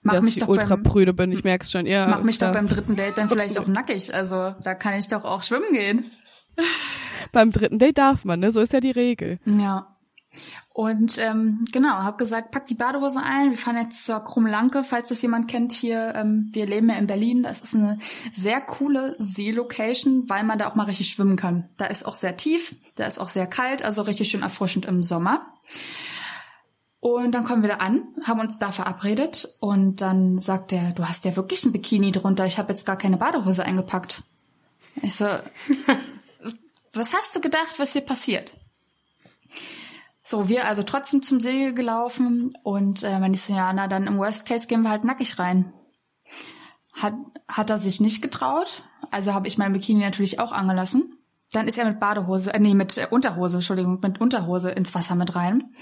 ultra 0.48 0.76
beim, 0.76 0.84
prüde 0.84 1.14
bin. 1.14 1.32
Ich 1.32 1.44
merke 1.44 1.64
es 1.64 1.72
schon. 1.72 1.88
Ja, 1.88 2.08
mach 2.08 2.22
mich 2.22 2.38
doch 2.38 2.52
beim 2.52 2.68
dritten 2.68 2.96
Date 2.96 3.18
dann 3.18 3.30
vielleicht 3.30 3.58
auch 3.58 3.66
nackig. 3.66 4.14
Also 4.14 4.54
da 4.62 4.76
kann 4.76 4.94
ich 4.94 5.08
doch 5.08 5.26
auch 5.26 5.42
schwimmen 5.42 5.72
gehen. 5.72 6.12
beim 7.32 7.52
dritten 7.52 7.80
Date 7.80 7.98
darf 7.98 8.26
man, 8.26 8.40
ne? 8.40 8.52
So 8.52 8.62
ist 8.62 8.74
ja 8.74 8.80
die 8.80 8.92
Regel. 8.92 9.40
Ja. 9.46 9.96
Und 10.76 11.18
ähm, 11.20 11.64
genau, 11.72 12.04
habe 12.04 12.18
gesagt, 12.18 12.52
pack 12.52 12.66
die 12.68 12.76
Badehose 12.76 13.22
ein. 13.24 13.52
Wir 13.52 13.58
fahren 13.58 13.78
jetzt 13.78 14.06
zur 14.06 14.20
Krummlanke, 14.20 14.84
falls 14.84 15.08
das 15.08 15.22
jemand 15.22 15.48
kennt 15.48 15.72
hier. 15.72 16.14
Ähm, 16.16 16.50
wir 16.52 16.66
leben 16.66 16.90
ja 16.90 16.98
in 16.98 17.08
Berlin. 17.08 17.44
Das 17.44 17.62
ist 17.62 17.76
eine 17.76 17.98
sehr 18.34 18.60
coole 18.60 19.16
Seelocation, 19.18 20.28
weil 20.28 20.44
man 20.44 20.60
da 20.60 20.70
auch 20.70 20.76
mal 20.76 20.84
richtig 20.84 21.08
schwimmen 21.08 21.38
kann. 21.38 21.70
Da 21.78 21.86
ist 21.86 22.06
auch 22.06 22.14
sehr 22.14 22.36
tief, 22.36 22.76
da 22.96 23.06
ist 23.06 23.20
auch 23.20 23.30
sehr 23.30 23.48
kalt, 23.48 23.86
also 23.86 24.02
richtig 24.02 24.30
schön 24.30 24.42
erfrischend 24.42 24.86
im 24.86 25.02
Sommer. 25.02 25.46
Und 27.00 27.32
dann 27.32 27.46
kommen 27.46 27.62
wir 27.62 27.70
da 27.70 27.78
an, 27.78 28.10
haben 28.26 28.42
uns 28.42 28.60
da 28.60 28.74
verabredet 28.74 29.48
und 29.62 30.02
dann 30.02 30.42
sagt 30.42 30.74
er, 30.74 30.92
du 30.92 31.08
hast 31.08 31.24
ja 31.24 31.38
wirklich 31.38 31.64
ein 31.64 31.72
Bikini 31.72 32.12
drunter, 32.12 32.46
ich 32.48 32.58
habe 32.58 32.74
jetzt 32.74 32.86
gar 32.86 32.98
keine 32.98 33.16
Badehose 33.16 33.64
eingepackt. 33.64 34.24
Ich 35.02 35.16
so, 35.16 35.26
was 36.92 37.14
hast 37.14 37.34
du 37.34 37.40
gedacht, 37.40 37.76
was 37.78 37.94
hier 37.94 38.02
passiert? 38.02 38.52
So, 40.28 40.50
wir 40.50 40.66
also 40.68 40.82
trotzdem 40.82 41.22
zum 41.22 41.40
See 41.40 41.72
gelaufen 41.72 42.58
und 42.64 43.04
äh, 43.04 43.22
wenn 43.22 43.36
ich 43.36 43.44
so, 43.44 43.54
ja, 43.54 43.72
na 43.72 43.88
dann 43.88 44.08
im 44.08 44.18
Worst 44.18 44.48
Case 44.48 44.66
gehen 44.66 44.82
wir 44.82 44.90
halt 44.90 45.04
nackig 45.04 45.38
rein. 45.38 45.72
Hat, 46.94 47.14
hat 47.48 47.70
er 47.70 47.78
sich 47.78 48.02
nicht 48.02 48.24
getraut, 48.24 48.82
also 49.12 49.36
habe 49.36 49.48
ich 49.48 49.60
mein 49.60 49.72
Bikini 49.72 50.02
natürlich 50.02 50.40
auch 50.40 50.52
angelassen. 50.52 51.16
Dann 51.52 51.68
ist 51.68 51.78
er 51.78 51.86
mit 51.86 52.00
Badehose, 52.00 52.52
äh, 52.56 52.60
nee, 52.60 52.74
mit 52.74 52.98
äh, 52.98 53.06
Unterhose, 53.08 53.58
Entschuldigung, 53.58 54.00
mit 54.02 54.20
Unterhose 54.20 54.72
ins 54.72 54.96
Wasser 54.96 55.14
mit 55.14 55.36
rein 55.36 55.76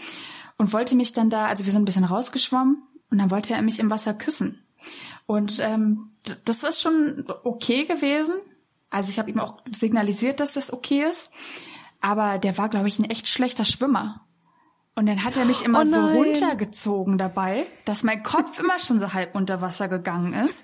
und 0.57 0.73
wollte 0.73 0.95
mich 0.95 1.13
dann 1.13 1.29
da, 1.29 1.45
also 1.45 1.65
wir 1.65 1.71
sind 1.71 1.83
ein 1.83 1.85
bisschen 1.85 2.03
rausgeschwommen 2.03 2.83
und 3.11 3.17
dann 3.19 3.31
wollte 3.31 3.53
er 3.53 3.61
mich 3.61 3.79
im 3.79 3.89
Wasser 3.89 4.13
küssen. 4.13 4.61
Und 5.25 5.61
ähm, 5.61 6.11
das 6.43 6.63
war 6.63 6.73
schon 6.73 7.23
okay 7.45 7.85
gewesen. 7.85 8.35
Also 8.89 9.09
ich 9.09 9.19
habe 9.19 9.31
ihm 9.31 9.39
auch 9.39 9.61
signalisiert, 9.71 10.41
dass 10.41 10.51
das 10.51 10.73
okay 10.73 11.05
ist. 11.09 11.29
Aber 12.01 12.37
der 12.39 12.57
war, 12.57 12.67
glaube 12.67 12.89
ich, 12.89 12.99
ein 12.99 13.09
echt 13.09 13.29
schlechter 13.29 13.63
Schwimmer. 13.63 14.25
Und 14.95 15.07
dann 15.07 15.23
hat 15.23 15.37
er 15.37 15.45
mich 15.45 15.65
immer 15.65 15.81
oh 15.81 15.85
so 15.85 15.99
runtergezogen 15.99 17.17
dabei, 17.17 17.65
dass 17.83 18.03
mein 18.03 18.21
Kopf 18.21 18.59
immer 18.59 18.77
schon 18.77 18.99
so 18.99 19.13
halb 19.13 19.33
unter 19.33 19.59
Wasser 19.59 19.87
gegangen 19.87 20.33
ist. 20.33 20.63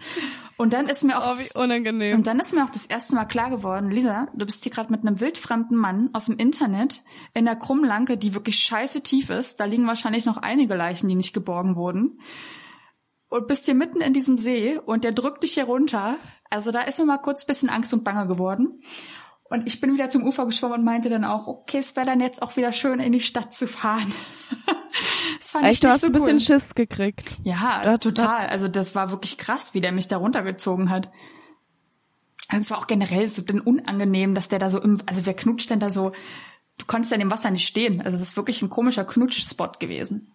Und 0.55 0.73
dann 0.73 0.87
ist 0.87 1.03
mir 1.03 1.17
auch 1.17 1.35
oh, 1.35 1.39
wie 1.39 1.57
unangenehm. 1.57 2.15
und 2.15 2.27
dann 2.27 2.39
ist 2.39 2.53
mir 2.53 2.63
auch 2.63 2.69
das 2.69 2.85
erste 2.85 3.15
Mal 3.15 3.25
klar 3.25 3.49
geworden, 3.49 3.89
Lisa, 3.89 4.27
du 4.35 4.45
bist 4.45 4.63
hier 4.63 4.71
gerade 4.71 4.91
mit 4.91 5.01
einem 5.01 5.19
wildfremden 5.19 5.75
Mann 5.75 6.11
aus 6.13 6.25
dem 6.25 6.37
Internet 6.37 7.01
in 7.33 7.45
der 7.45 7.55
Krummlanke, 7.55 8.17
die 8.17 8.35
wirklich 8.35 8.59
scheiße 8.59 9.01
tief 9.01 9.31
ist. 9.31 9.59
Da 9.59 9.65
liegen 9.65 9.87
wahrscheinlich 9.87 10.25
noch 10.25 10.37
einige 10.37 10.75
Leichen, 10.75 11.07
die 11.07 11.15
nicht 11.15 11.33
geborgen 11.33 11.75
wurden. 11.75 12.19
Und 13.29 13.47
bist 13.47 13.65
hier 13.65 13.75
mitten 13.75 14.01
in 14.01 14.13
diesem 14.13 14.37
See 14.37 14.77
und 14.77 15.03
der 15.03 15.11
drückt 15.11 15.41
dich 15.41 15.53
hier 15.53 15.65
runter. 15.65 16.17
Also 16.51 16.71
da 16.71 16.81
ist 16.81 16.99
mir 16.99 17.05
mal 17.05 17.17
kurz 17.17 17.45
bisschen 17.45 17.69
Angst 17.69 17.93
und 17.93 18.03
Bange 18.03 18.27
geworden. 18.27 18.81
Und 19.49 19.65
ich 19.65 19.81
bin 19.81 19.93
wieder 19.93 20.11
zum 20.11 20.23
Ufer 20.23 20.45
geschwommen 20.45 20.79
und 20.79 20.85
meinte 20.85 21.09
dann 21.09 21.25
auch, 21.25 21.47
okay, 21.47 21.79
es 21.79 21.95
wäre 21.95 22.05
dann 22.05 22.19
jetzt 22.19 22.41
auch 22.41 22.55
wieder 22.55 22.71
schön, 22.71 22.99
in 22.99 23.11
die 23.11 23.19
Stadt 23.19 23.51
zu 23.51 23.65
fahren. 23.67 24.13
das 25.39 25.51
fand 25.51 25.65
Echt, 25.65 25.73
ich 25.75 25.79
du 25.79 25.89
hast 25.89 26.01
so 26.01 26.07
ein 26.07 26.13
bisschen 26.13 26.35
cool. 26.35 26.39
Schiss 26.39 26.75
gekriegt. 26.75 27.37
Ja, 27.43 27.81
ja, 27.83 27.97
total. 27.97 28.47
Also 28.47 28.67
das 28.67 28.93
war 28.93 29.09
wirklich 29.09 29.39
krass, 29.39 29.73
wie 29.73 29.81
der 29.81 29.91
mich 29.91 30.07
da 30.07 30.17
runtergezogen 30.17 30.91
hat. 30.91 31.09
Und 32.51 32.59
es 32.59 32.69
war 32.69 32.77
auch 32.77 32.87
generell 32.87 33.25
so 33.27 33.41
denn 33.41 33.59
unangenehm, 33.59 34.35
dass 34.35 34.49
der 34.49 34.59
da 34.59 34.69
so 34.69 34.79
im, 34.79 35.01
also 35.07 35.25
wer 35.25 35.33
knutscht 35.33 35.71
denn 35.71 35.79
da 35.79 35.89
so, 35.89 36.11
du 36.77 36.85
konntest 36.85 37.11
ja 37.11 37.15
in 37.15 37.21
dem 37.21 37.31
Wasser 37.31 37.49
nicht 37.49 37.67
stehen. 37.67 38.01
Also 38.01 38.17
das 38.17 38.29
ist 38.29 38.37
wirklich 38.37 38.61
ein 38.61 38.69
komischer 38.69 39.03
Knutschspot 39.03 39.79
gewesen. 39.79 40.31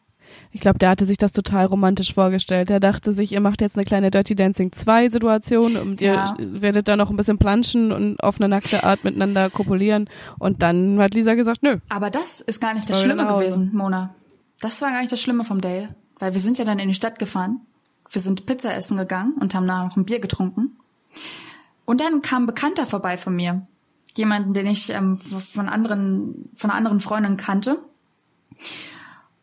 Ich 0.52 0.60
glaube, 0.60 0.78
der 0.78 0.90
hatte 0.90 1.06
sich 1.06 1.18
das 1.18 1.32
total 1.32 1.66
romantisch 1.66 2.14
vorgestellt. 2.14 2.70
Er 2.70 2.80
dachte 2.80 3.12
sich, 3.12 3.32
ihr 3.32 3.40
macht 3.40 3.60
jetzt 3.60 3.76
eine 3.76 3.84
kleine 3.84 4.10
Dirty 4.10 4.34
Dancing 4.34 4.72
2 4.72 5.08
Situation 5.08 5.76
und 5.76 6.00
ja. 6.00 6.36
ihr 6.38 6.62
werdet 6.62 6.88
da 6.88 6.96
noch 6.96 7.10
ein 7.10 7.16
bisschen 7.16 7.38
planschen 7.38 7.90
und 7.92 8.22
auf 8.22 8.40
eine 8.40 8.48
nackte 8.48 8.84
Art 8.84 9.04
miteinander 9.04 9.50
kopulieren. 9.50 10.08
Und 10.38 10.62
dann 10.62 10.98
hat 11.00 11.14
Lisa 11.14 11.34
gesagt, 11.34 11.62
nö. 11.62 11.78
Aber 11.88 12.10
das 12.10 12.40
ist 12.40 12.60
gar 12.60 12.74
nicht 12.74 12.88
das 12.88 13.02
Schlimme 13.02 13.26
gewesen, 13.26 13.70
Mona. 13.74 14.14
Das 14.60 14.80
war 14.80 14.90
gar 14.90 15.00
nicht 15.00 15.12
das 15.12 15.20
Schlimme 15.20 15.44
vom 15.44 15.60
Dale. 15.60 15.94
Weil 16.18 16.32
wir 16.32 16.40
sind 16.40 16.58
ja 16.58 16.64
dann 16.64 16.78
in 16.78 16.88
die 16.88 16.94
Stadt 16.94 17.18
gefahren. 17.18 17.60
Wir 18.10 18.20
sind 18.20 18.46
Pizza 18.46 18.74
essen 18.74 18.96
gegangen 18.96 19.34
und 19.40 19.54
haben 19.54 19.64
nachher 19.64 19.84
noch 19.84 19.96
ein 19.96 20.04
Bier 20.04 20.20
getrunken. 20.20 20.76
Und 21.84 22.00
dann 22.00 22.22
kam 22.22 22.44
ein 22.44 22.46
Bekannter 22.46 22.86
vorbei 22.86 23.16
von 23.16 23.34
mir. 23.34 23.66
Jemanden, 24.16 24.54
den 24.54 24.66
ich 24.66 24.90
ähm, 24.90 25.16
von 25.16 25.68
anderen, 25.68 26.48
von 26.56 26.70
einer 26.70 26.78
anderen 26.78 27.00
Freundin 27.00 27.36
kannte. 27.36 27.78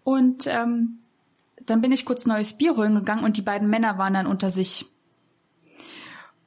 Und 0.03 0.47
ähm, 0.47 0.99
dann 1.65 1.81
bin 1.81 1.91
ich 1.91 2.05
kurz 2.05 2.25
neues 2.25 2.57
Bier 2.57 2.75
holen 2.75 2.95
gegangen 2.95 3.23
und 3.23 3.37
die 3.37 3.41
beiden 3.41 3.69
Männer 3.69 3.97
waren 3.97 4.13
dann 4.13 4.27
unter 4.27 4.49
sich. 4.49 4.85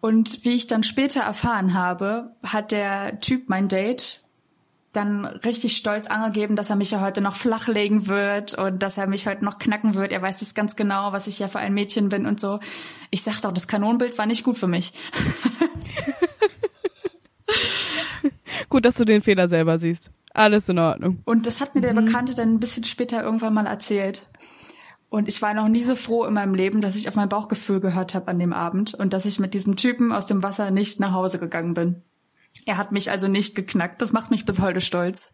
Und 0.00 0.44
wie 0.44 0.54
ich 0.54 0.66
dann 0.66 0.82
später 0.82 1.20
erfahren 1.20 1.72
habe, 1.74 2.32
hat 2.42 2.72
der 2.72 3.20
Typ, 3.20 3.48
mein 3.48 3.68
Date, 3.68 4.24
dann 4.92 5.24
richtig 5.24 5.76
stolz 5.76 6.06
angegeben, 6.06 6.56
dass 6.56 6.70
er 6.70 6.76
mich 6.76 6.90
ja 6.92 7.00
heute 7.00 7.20
noch 7.20 7.36
flachlegen 7.36 8.06
wird 8.06 8.54
und 8.54 8.82
dass 8.82 8.96
er 8.98 9.06
mich 9.06 9.26
heute 9.26 9.44
noch 9.44 9.58
knacken 9.58 9.94
wird. 9.94 10.12
Er 10.12 10.22
weiß 10.22 10.40
es 10.42 10.54
ganz 10.54 10.76
genau, 10.76 11.12
was 11.12 11.26
ich 11.26 11.38
ja 11.38 11.48
für 11.48 11.58
ein 11.58 11.74
Mädchen 11.74 12.10
bin 12.10 12.26
und 12.26 12.38
so. 12.38 12.60
Ich 13.10 13.22
sagte 13.22 13.48
auch, 13.48 13.52
das 13.52 13.66
Kanonenbild 13.66 14.16
war 14.18 14.26
nicht 14.26 14.44
gut 14.44 14.56
für 14.58 14.68
mich. 14.68 14.92
gut, 18.68 18.84
dass 18.84 18.96
du 18.96 19.04
den 19.04 19.22
Fehler 19.22 19.48
selber 19.48 19.78
siehst. 19.78 20.10
Alles 20.32 20.68
in 20.68 20.78
Ordnung. 20.78 21.20
Und 21.24 21.46
das 21.46 21.60
hat 21.60 21.74
mir 21.74 21.80
der 21.80 21.92
mhm. 21.92 22.06
Bekannte 22.06 22.34
dann 22.34 22.54
ein 22.54 22.60
bisschen 22.60 22.84
später 22.84 23.22
irgendwann 23.22 23.54
mal 23.54 23.66
erzählt. 23.66 24.26
Und 25.08 25.28
ich 25.28 25.40
war 25.42 25.54
noch 25.54 25.68
nie 25.68 25.82
so 25.82 25.94
froh 25.94 26.24
in 26.24 26.34
meinem 26.34 26.54
Leben, 26.54 26.80
dass 26.80 26.96
ich 26.96 27.06
auf 27.06 27.14
mein 27.14 27.28
Bauchgefühl 27.28 27.78
gehört 27.78 28.14
habe 28.14 28.28
an 28.28 28.40
dem 28.40 28.52
Abend 28.52 28.94
und 28.94 29.12
dass 29.12 29.26
ich 29.26 29.38
mit 29.38 29.54
diesem 29.54 29.76
Typen 29.76 30.10
aus 30.10 30.26
dem 30.26 30.42
Wasser 30.42 30.72
nicht 30.72 30.98
nach 30.98 31.12
Hause 31.12 31.38
gegangen 31.38 31.74
bin. 31.74 32.02
Er 32.66 32.78
hat 32.78 32.90
mich 32.90 33.10
also 33.10 33.28
nicht 33.28 33.54
geknackt. 33.54 34.02
Das 34.02 34.12
macht 34.12 34.30
mich 34.30 34.44
bis 34.44 34.60
heute 34.60 34.80
stolz. 34.80 35.30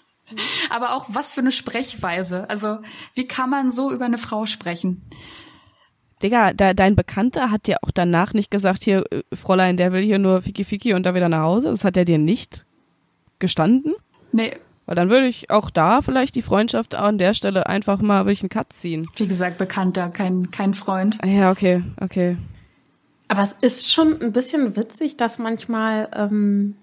Aber 0.70 0.94
auch 0.94 1.06
was 1.08 1.32
für 1.32 1.40
eine 1.40 1.52
Sprechweise. 1.52 2.48
Also 2.48 2.78
wie 3.14 3.26
kann 3.26 3.50
man 3.50 3.70
so 3.70 3.92
über 3.92 4.06
eine 4.06 4.18
Frau 4.18 4.46
sprechen? 4.46 5.02
Digga, 6.22 6.52
da, 6.52 6.74
dein 6.74 6.96
Bekannter 6.96 7.50
hat 7.50 7.66
dir 7.66 7.78
auch 7.82 7.90
danach 7.92 8.32
nicht 8.32 8.50
gesagt, 8.50 8.84
hier, 8.84 9.04
äh, 9.10 9.22
Fräulein, 9.34 9.76
der 9.76 9.92
will 9.92 10.02
hier 10.02 10.18
nur 10.18 10.42
Fiki 10.42 10.64
Fiki 10.64 10.94
und 10.94 11.04
da 11.04 11.14
wieder 11.14 11.28
nach 11.28 11.42
Hause. 11.42 11.68
Das 11.68 11.84
hat 11.84 11.96
er 11.96 12.04
dir 12.04 12.18
nicht 12.18 12.64
gestanden? 13.38 13.94
Nee, 14.32 14.52
weil 14.86 14.96
dann 14.96 15.10
würde 15.10 15.26
ich 15.26 15.50
auch 15.50 15.70
da 15.70 16.02
vielleicht 16.02 16.34
die 16.34 16.42
Freundschaft 16.42 16.94
an 16.94 17.18
der 17.18 17.34
Stelle 17.34 17.66
einfach 17.66 18.00
mal 18.00 18.24
durch 18.24 18.42
einen 18.42 18.48
Cut 18.48 18.72
ziehen. 18.72 19.06
Wie 19.16 19.26
gesagt, 19.26 19.58
Bekannter, 19.58 20.08
kein, 20.08 20.50
kein 20.50 20.74
Freund. 20.74 21.18
Ja, 21.24 21.50
okay, 21.50 21.84
okay. 22.00 22.36
Aber 23.28 23.42
es 23.42 23.54
ist 23.62 23.92
schon 23.92 24.20
ein 24.20 24.32
bisschen 24.32 24.76
witzig, 24.76 25.16
dass 25.16 25.38
manchmal 25.38 26.08
ähm, 26.14 26.76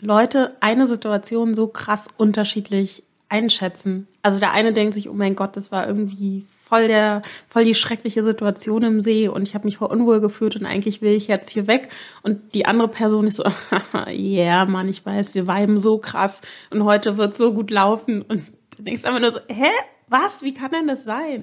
Leute 0.00 0.56
eine 0.60 0.86
Situation 0.86 1.54
so 1.54 1.68
krass 1.68 2.08
unterschiedlich 2.16 3.04
einschätzen. 3.28 4.08
Also 4.22 4.40
der 4.40 4.52
eine 4.52 4.72
denkt 4.72 4.94
sich, 4.94 5.08
oh 5.08 5.14
mein 5.14 5.34
Gott, 5.34 5.56
das 5.56 5.72
war 5.72 5.86
irgendwie 5.86 6.44
voll 6.74 6.88
der, 6.88 7.22
voll 7.48 7.64
die 7.64 7.74
schreckliche 7.74 8.24
Situation 8.24 8.82
im 8.82 9.00
See 9.00 9.28
und 9.28 9.42
ich 9.42 9.54
habe 9.54 9.66
mich 9.66 9.76
voll 9.76 9.88
unwohl 9.88 10.20
gefühlt 10.20 10.56
und 10.56 10.66
eigentlich 10.66 11.02
will 11.02 11.12
ich 11.12 11.28
jetzt 11.28 11.50
hier 11.50 11.66
weg. 11.68 11.88
Und 12.22 12.54
die 12.54 12.66
andere 12.66 12.88
Person 12.88 13.28
ist 13.28 13.36
so, 13.36 13.44
ja, 13.44 14.08
yeah, 14.10 14.64
Mann, 14.64 14.88
ich 14.88 15.06
weiß, 15.06 15.34
wir 15.34 15.46
weiben 15.46 15.78
so 15.78 15.98
krass 15.98 16.40
und 16.70 16.84
heute 16.84 17.16
wird 17.16 17.36
so 17.36 17.54
gut 17.54 17.70
laufen. 17.70 18.22
Und 18.22 18.52
du 18.76 18.82
denkst 18.82 19.04
einfach 19.04 19.20
nur 19.20 19.30
so, 19.30 19.40
hä? 19.48 19.70
Was? 20.06 20.42
Wie 20.42 20.52
kann 20.52 20.70
denn 20.70 20.86
das 20.86 21.04
sein? 21.04 21.40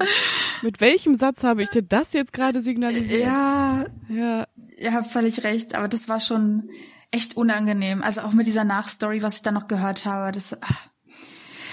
Mit 0.61 0.81
welchem 0.81 1.15
Satz 1.15 1.43
habe 1.43 1.63
ich 1.63 1.69
dir 1.69 1.81
das 1.81 2.13
jetzt 2.13 2.31
gerade 2.31 2.61
signalisiert? 2.61 3.23
Ja, 3.23 3.85
ja, 4.07 4.45
ihr 4.77 4.93
habt 4.93 5.07
völlig 5.07 5.43
recht, 5.43 5.73
aber 5.73 5.87
das 5.87 6.07
war 6.07 6.19
schon 6.19 6.69
echt 7.09 7.35
unangenehm. 7.35 8.03
Also 8.03 8.21
auch 8.21 8.33
mit 8.33 8.45
dieser 8.45 8.63
Nachstory, 8.63 9.23
was 9.23 9.37
ich 9.37 9.41
dann 9.41 9.55
noch 9.55 9.67
gehört 9.67 10.05
habe, 10.05 10.31
das. 10.31 10.55
Ach. 10.61 10.87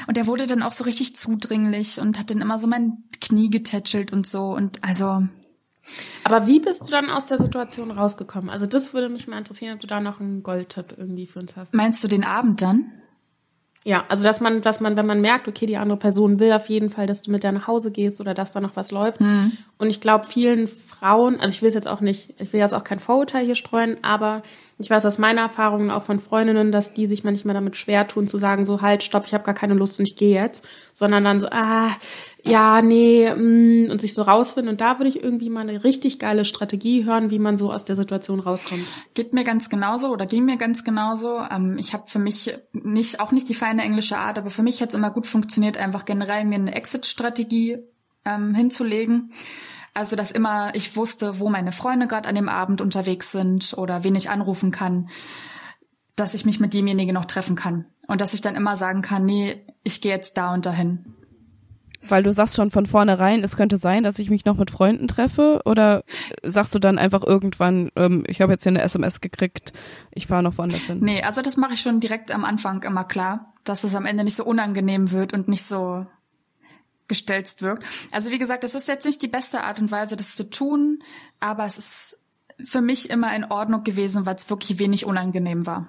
Und 0.09 0.16
der 0.16 0.26
wurde 0.26 0.46
dann 0.46 0.62
auch 0.62 0.72
so 0.72 0.84
richtig 0.84 1.16
zudringlich 1.16 2.00
und 2.00 2.18
hat 2.18 2.30
dann 2.30 2.40
immer 2.40 2.59
so 2.59 2.66
mein 2.66 3.04
Knie 3.20 3.50
getätschelt 3.50 4.11
und 4.11 4.26
so 4.26 4.46
und 4.46 4.82
also. 4.82 5.22
Aber 6.24 6.46
wie 6.46 6.61
bist 6.61 6.86
du 6.86 6.90
dann 6.90 7.11
aus 7.11 7.26
der 7.26 7.36
Situation 7.36 7.90
rausgekommen? 7.90 8.48
Also 8.48 8.64
das 8.64 8.94
würde 8.94 9.11
mich 9.11 9.28
mal 9.28 9.36
interessieren, 9.36 9.74
ob 9.74 9.80
du 9.80 9.86
da 9.86 10.00
noch 10.00 10.18
einen 10.18 10.42
Goldtipp 10.42 10.94
irgendwie 10.96 11.26
für 11.26 11.40
uns 11.40 11.56
hast. 11.56 11.74
Meinst 11.74 12.02
du 12.02 12.09
den 12.09 12.24
Abend 12.24 12.62
dann? 12.62 12.90
Ja, 13.89 14.05
also 14.11 14.22
dass 14.22 14.43
man, 14.43 14.61
dass 14.61 14.80
man, 14.80 14.99
wenn 14.99 15.07
man 15.07 15.22
merkt, 15.22 15.49
okay, 15.49 15.64
die 15.64 15.78
andere 15.78 15.97
Person 15.97 16.39
will 16.41 16.53
auf 16.53 16.66
jeden 16.66 16.91
Fall, 16.91 17.07
dass 17.07 17.22
du 17.22 17.30
mit 17.30 17.43
der 17.43 17.53
nach 17.53 17.68
Hause 17.68 17.91
gehst 17.91 18.20
oder 18.20 18.34
dass 18.34 18.53
da 18.53 18.61
noch 18.61 18.76
was 18.76 18.91
läuft. 18.91 19.18
Hm. 19.18 19.53
Und 19.78 19.89
ich 19.89 20.03
glaube, 20.03 20.26
vielen 20.26 20.68
Frauen, 20.68 21.41
also 21.41 21.55
ich 21.55 21.62
will 21.62 21.68
es 21.68 21.74
jetzt 21.74 21.89
auch 21.89 22.03
nicht, 22.03 22.34
ich 22.39 22.53
will 22.53 22.61
jetzt 22.61 22.74
auch 22.74 22.84
kein 22.84 22.99
Vorurteil 22.99 23.47
hier 23.47 23.55
streuen, 23.55 23.97
aber 24.03 24.43
ich 24.78 24.91
weiß 24.91 25.07
aus 25.07 25.16
meiner 25.16 25.41
Erfahrung 25.41 25.91
auch 25.91 26.03
von 26.03 26.18
Freundinnen, 26.18 26.70
dass 26.70 26.93
die 26.93 27.07
sich 27.07 27.24
manchmal 27.24 27.55
damit 27.55 27.78
schwer 27.78 28.07
tun 28.07 28.28
zu 28.28 28.36
sagen, 28.36 28.66
so 28.66 28.82
halt, 28.82 29.03
stopp, 29.03 29.24
ich 29.26 29.32
habe 29.32 29.45
gar 29.45 29.55
keine 29.55 29.72
Lust 29.72 29.99
und 29.99 30.07
ich 30.07 30.16
gehe 30.16 30.34
jetzt, 30.34 30.68
sondern 30.99 31.22
dann 31.22 31.38
so, 31.38 31.46
ah, 31.53 31.96
ja, 32.42 32.82
nee, 32.82 33.32
mm, 33.32 33.88
und 33.88 34.01
sich 34.01 34.14
so 34.14 34.22
rausfinden. 34.22 34.72
Und 34.72 34.80
da 34.80 34.99
würde 34.99 35.09
ich 35.09 35.22
irgendwie 35.22 35.49
mal 35.49 35.61
eine 35.61 35.84
richtig 35.84 36.18
geile 36.18 36.44
Strategie 36.44 37.05
hören, 37.05 37.30
wie 37.30 37.38
man 37.38 37.57
so 37.57 37.72
aus 37.72 37.84
der 37.84 37.94
Situation 37.94 38.40
rauskommt. 38.40 38.84
Geht 39.14 39.32
mir 39.32 39.44
ganz 39.44 39.70
genauso 39.70 40.09
oder 40.09 40.26
ging 40.26 40.44
mir 40.44 40.57
ganz 40.57 40.82
genauso. 40.82 41.38
Ähm, 41.53 41.76
ich 41.78 41.92
habe 41.92 42.09
für 42.09 42.18
mich 42.18 42.53
nicht, 42.72 43.20
auch 43.20 43.30
nicht 43.30 43.49
die 43.49 43.55
feine 43.55 43.82
englische 43.82 44.18
Art, 44.18 44.38
aber 44.38 44.51
für 44.51 44.64
mich 44.64 44.82
hat 44.82 44.88
es 44.88 44.96
immer 44.96 45.12
gut 45.12 45.28
funktioniert, 45.28 45.76
einfach 45.76 46.05
generell 46.05 46.44
mir 46.44 46.57
eine 46.57 46.74
Exit-Strategie 46.74 47.78
ähm, 48.24 48.57
hinzulegen. 48.57 49.32
Also, 49.94 50.16
dass 50.16 50.32
immer 50.32 50.74
ich 50.74 50.96
wusste, 50.96 51.38
wo 51.38 51.49
meine 51.49 51.70
Freunde 51.70 52.09
gerade 52.09 52.28
an 52.28 52.34
dem 52.34 52.49
Abend 52.49 52.80
unterwegs 52.80 53.30
sind 53.30 53.72
oder 53.76 54.03
wen 54.03 54.16
ich 54.16 54.30
anrufen 54.30 54.72
kann, 54.72 55.09
dass 56.19 56.35
ich 56.35 56.45
mich 56.45 56.61
mit 56.61 56.75
demjenigen 56.75 57.14
noch 57.14 57.27
treffen 57.27 57.57
kann. 57.57 57.87
Und 58.07 58.21
dass 58.21 58.35
ich 58.35 58.41
dann 58.41 58.57
immer 58.57 58.77
sagen 58.77 59.03
kann, 59.03 59.25
nee, 59.25 59.64
ich 59.83 60.01
gehe 60.01 60.12
jetzt 60.12 60.37
da 60.37 60.55
und 60.55 60.66
dahin. 60.66 61.14
Weil 62.07 62.23
du 62.23 62.33
sagst 62.33 62.57
schon 62.57 62.71
von 62.71 62.87
vornherein, 62.87 63.43
es 63.43 63.57
könnte 63.57 63.77
sein, 63.77 64.05
dass 64.05 64.19
ich 64.19 64.31
mich 64.31 64.45
noch 64.45 64.57
mit 64.57 64.71
Freunden 64.71 65.09
treffe? 65.09 65.62
Oder 65.64 66.05
sagst 66.45 66.75
du 66.75 66.79
dann 66.79 66.97
einfach 66.97 67.25
irgendwann, 67.25 67.91
ähm, 67.97 68.25
ich 68.27 68.41
habe 68.41 68.53
jetzt 68.53 68.62
hier 68.62 68.71
eine 68.71 68.83
SMS 68.83 69.21
gekriegt, 69.21 69.73
ich 70.12 70.29
fahre 70.29 70.43
noch 70.43 70.57
woanders 70.59 70.83
hin? 70.83 70.99
Nee, 71.01 71.23
also 71.23 71.43
das 71.43 71.57
mache 71.57 71.75
ich 71.75 71.81
schon 71.81 72.01
direkt 72.01 72.31
am 72.31 72.45
Anfang 72.45 72.83
immer 72.85 73.05
klar, 73.05 73.53
dass 73.64 73.85
es 73.85 73.95
am 73.95 74.07
Ende 74.07 74.25
nicht 74.25 74.37
so 74.37 74.45
unangenehm 74.45 75.11
wird 75.11 75.33
und 75.33 75.49
nicht 75.49 75.64
so 75.64 76.07
gestelzt 77.09 77.62
wirkt. 77.62 77.85
Also 78.12 78.31
wie 78.31 78.39
gesagt, 78.39 78.62
es 78.64 78.75
ist 78.75 78.87
jetzt 78.87 79.05
nicht 79.05 79.21
die 79.23 79.29
beste 79.29 79.64
Art 79.64 79.81
und 79.81 79.91
Weise, 79.91 80.14
das 80.14 80.37
zu 80.37 80.49
tun, 80.49 81.03
aber 81.41 81.64
es 81.64 81.79
ist 81.79 82.19
für 82.62 82.81
mich 82.81 83.11
immer 83.11 83.35
in 83.35 83.45
Ordnung 83.45 83.83
gewesen, 83.83 84.27
weil 84.27 84.37
es 84.37 84.51
wirklich 84.51 84.79
wenig 84.79 85.05
unangenehm 85.05 85.66
war. 85.66 85.87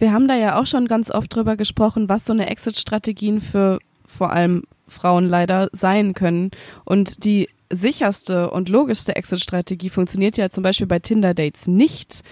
Wir 0.00 0.12
haben 0.12 0.28
da 0.28 0.34
ja 0.34 0.58
auch 0.58 0.64
schon 0.64 0.88
ganz 0.88 1.10
oft 1.10 1.34
drüber 1.34 1.56
gesprochen, 1.56 2.08
was 2.08 2.24
so 2.24 2.32
eine 2.32 2.48
Exit-Strategien 2.48 3.42
für 3.42 3.78
vor 4.06 4.32
allem 4.32 4.64
Frauen 4.88 5.26
leider 5.26 5.68
sein 5.72 6.14
können. 6.14 6.52
Und 6.86 7.24
die 7.24 7.50
sicherste 7.68 8.50
und 8.50 8.70
logischste 8.70 9.14
Exit-Strategie 9.14 9.90
funktioniert 9.90 10.38
ja 10.38 10.48
zum 10.48 10.64
Beispiel 10.64 10.86
bei 10.86 11.00
Tinder-Dates 11.00 11.66
nicht, 11.66 12.22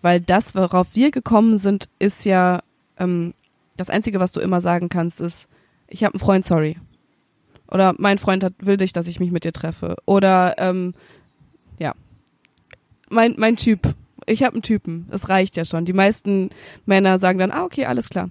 weil 0.00 0.22
das, 0.22 0.54
worauf 0.54 0.88
wir 0.94 1.10
gekommen 1.10 1.58
sind, 1.58 1.90
ist 1.98 2.24
ja 2.24 2.62
ähm, 2.98 3.34
das 3.76 3.90
Einzige, 3.90 4.18
was 4.18 4.32
du 4.32 4.40
immer 4.40 4.62
sagen 4.62 4.88
kannst, 4.88 5.20
ist, 5.20 5.46
ich 5.88 6.04
habe 6.04 6.14
einen 6.14 6.20
Freund, 6.20 6.46
sorry. 6.46 6.78
Oder 7.70 7.94
mein 7.98 8.16
Freund 8.16 8.42
hat, 8.42 8.54
will 8.60 8.78
dich, 8.78 8.94
dass 8.94 9.06
ich 9.06 9.20
mich 9.20 9.30
mit 9.30 9.44
dir 9.44 9.52
treffe. 9.52 9.96
Oder 10.06 10.54
ähm, 10.56 10.94
ja, 11.78 11.94
mein, 13.10 13.34
mein 13.36 13.56
Typ. 13.56 13.94
Ich 14.26 14.42
habe 14.42 14.54
einen 14.54 14.62
Typen. 14.62 15.06
Das 15.10 15.28
reicht 15.28 15.56
ja 15.56 15.64
schon. 15.64 15.84
Die 15.84 15.92
meisten 15.92 16.50
Männer 16.86 17.18
sagen 17.18 17.38
dann, 17.38 17.50
ah, 17.50 17.64
okay, 17.64 17.86
alles 17.86 18.08
klar. 18.08 18.30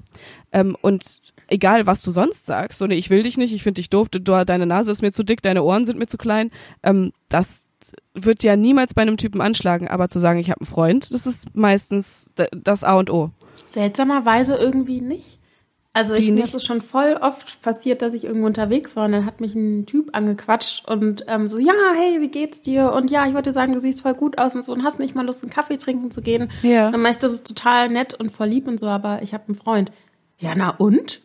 Ähm, 0.52 0.76
und 0.82 1.20
egal, 1.48 1.86
was 1.86 2.02
du 2.02 2.12
sonst 2.12 2.46
sagst, 2.46 2.80
so, 2.80 2.88
nee, 2.88 2.96
ich 2.96 3.10
will 3.10 3.24
dich 3.24 3.38
nicht, 3.38 3.54
ich 3.54 3.64
finde 3.64 3.80
dich 3.80 3.90
doof, 3.90 4.10
du, 4.10 4.20
deine 4.20 4.66
Nase 4.66 4.92
ist 4.92 5.02
mir 5.02 5.12
zu 5.12 5.24
dick, 5.24 5.42
deine 5.42 5.64
Ohren 5.64 5.86
sind 5.86 6.00
mir 6.00 6.08
zu 6.08 6.18
klein, 6.18 6.52
ähm, 6.84 7.12
das 7.28 7.64
wird 8.14 8.44
ja 8.44 8.56
niemals 8.56 8.94
bei 8.94 9.02
einem 9.02 9.18
Typen 9.18 9.42
anschlagen. 9.42 9.88
Aber 9.88 10.10
zu 10.10 10.20
sagen, 10.20 10.40
ich 10.40 10.50
habe 10.50 10.62
einen 10.62 10.68
Freund, 10.68 11.14
das 11.14 11.26
ist 11.26 11.56
meistens 11.56 12.30
das 12.52 12.84
A 12.84 12.98
und 12.98 13.10
O. 13.10 13.32
Seltsamerweise 13.68 14.56
irgendwie 14.56 15.02
nicht. 15.02 15.39
Also 15.92 16.14
ich, 16.14 16.30
mir 16.30 16.44
ist 16.44 16.54
es 16.54 16.64
schon 16.64 16.82
voll 16.82 17.18
oft 17.20 17.62
passiert, 17.62 18.04
dass 18.04 18.14
ich 18.14 18.24
irgendwo 18.24 18.46
unterwegs 18.46 18.96
war 18.96 19.06
und 19.06 19.12
dann 19.12 19.26
hat 19.26 19.42
mich 19.42 19.56
ein 19.56 19.88
Typ 19.88 20.16
angequatscht 20.16 20.88
und 20.88 21.26
ähm, 21.28 21.50
so, 21.50 21.58
ja, 21.58 21.74
hey, 21.96 22.22
wie 22.22 22.28
geht's 22.28 22.62
dir? 22.62 22.94
Und 22.94 23.10
ja, 23.10 23.26
ich 23.28 23.34
wollte 23.34 23.52
sagen, 23.52 23.74
du 23.74 23.80
siehst 23.80 24.02
voll 24.02 24.14
gut 24.14 24.38
aus 24.38 24.54
und 24.54 24.64
so 24.64 24.72
und 24.72 24.84
hast 24.84 25.00
nicht 25.00 25.16
mal 25.16 25.26
Lust, 25.26 25.44
einen 25.44 25.52
Kaffee 25.52 25.78
trinken 25.78 26.12
zu 26.12 26.22
gehen. 26.22 26.52
Ja. 26.62 26.92
Dann 26.92 27.02
meinte 27.02 27.18
ich, 27.18 27.22
das 27.22 27.32
ist 27.32 27.48
total 27.48 27.90
nett 27.90 28.14
und 28.14 28.32
voll 28.32 28.48
lieb 28.48 28.68
und 28.68 28.80
so, 28.80 28.88
aber 28.88 29.24
ich 29.24 29.34
habe 29.34 29.46
einen 29.48 29.56
Freund. 29.56 29.92
Ja, 30.38 30.54
na 30.56 30.70
und? 30.70 31.22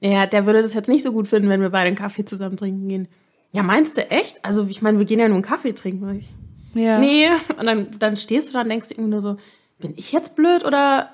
Ja, 0.00 0.26
der 0.26 0.44
würde 0.44 0.60
das 0.60 0.74
jetzt 0.74 0.88
nicht 0.88 1.02
so 1.02 1.10
gut 1.10 1.26
finden, 1.26 1.48
wenn 1.48 1.62
wir 1.62 1.70
beide 1.70 1.88
einen 1.88 1.96
Kaffee 1.96 2.24
zusammen 2.24 2.58
trinken 2.58 2.88
gehen. 2.88 3.08
Ja, 3.52 3.62
meinst 3.62 3.96
du 3.96 4.10
echt? 4.10 4.44
Also 4.44 4.66
ich 4.68 4.82
meine, 4.82 4.98
wir 4.98 5.06
gehen 5.06 5.18
ja 5.18 5.28
nur 5.28 5.36
einen 5.36 5.44
Kaffee 5.44 5.72
trinken. 5.72 6.18
Ich, 6.18 6.34
ja. 6.74 6.98
Nee, 6.98 7.30
und 7.58 7.64
dann, 7.64 7.88
dann 7.98 8.16
stehst 8.16 8.48
du 8.48 8.52
da 8.52 8.60
und 8.60 8.68
denkst 8.68 8.90
irgendwie 8.90 9.10
nur 9.10 9.22
so, 9.22 9.38
bin 9.78 9.94
ich 9.96 10.12
jetzt 10.12 10.36
blöd 10.36 10.64
oder 10.64 11.10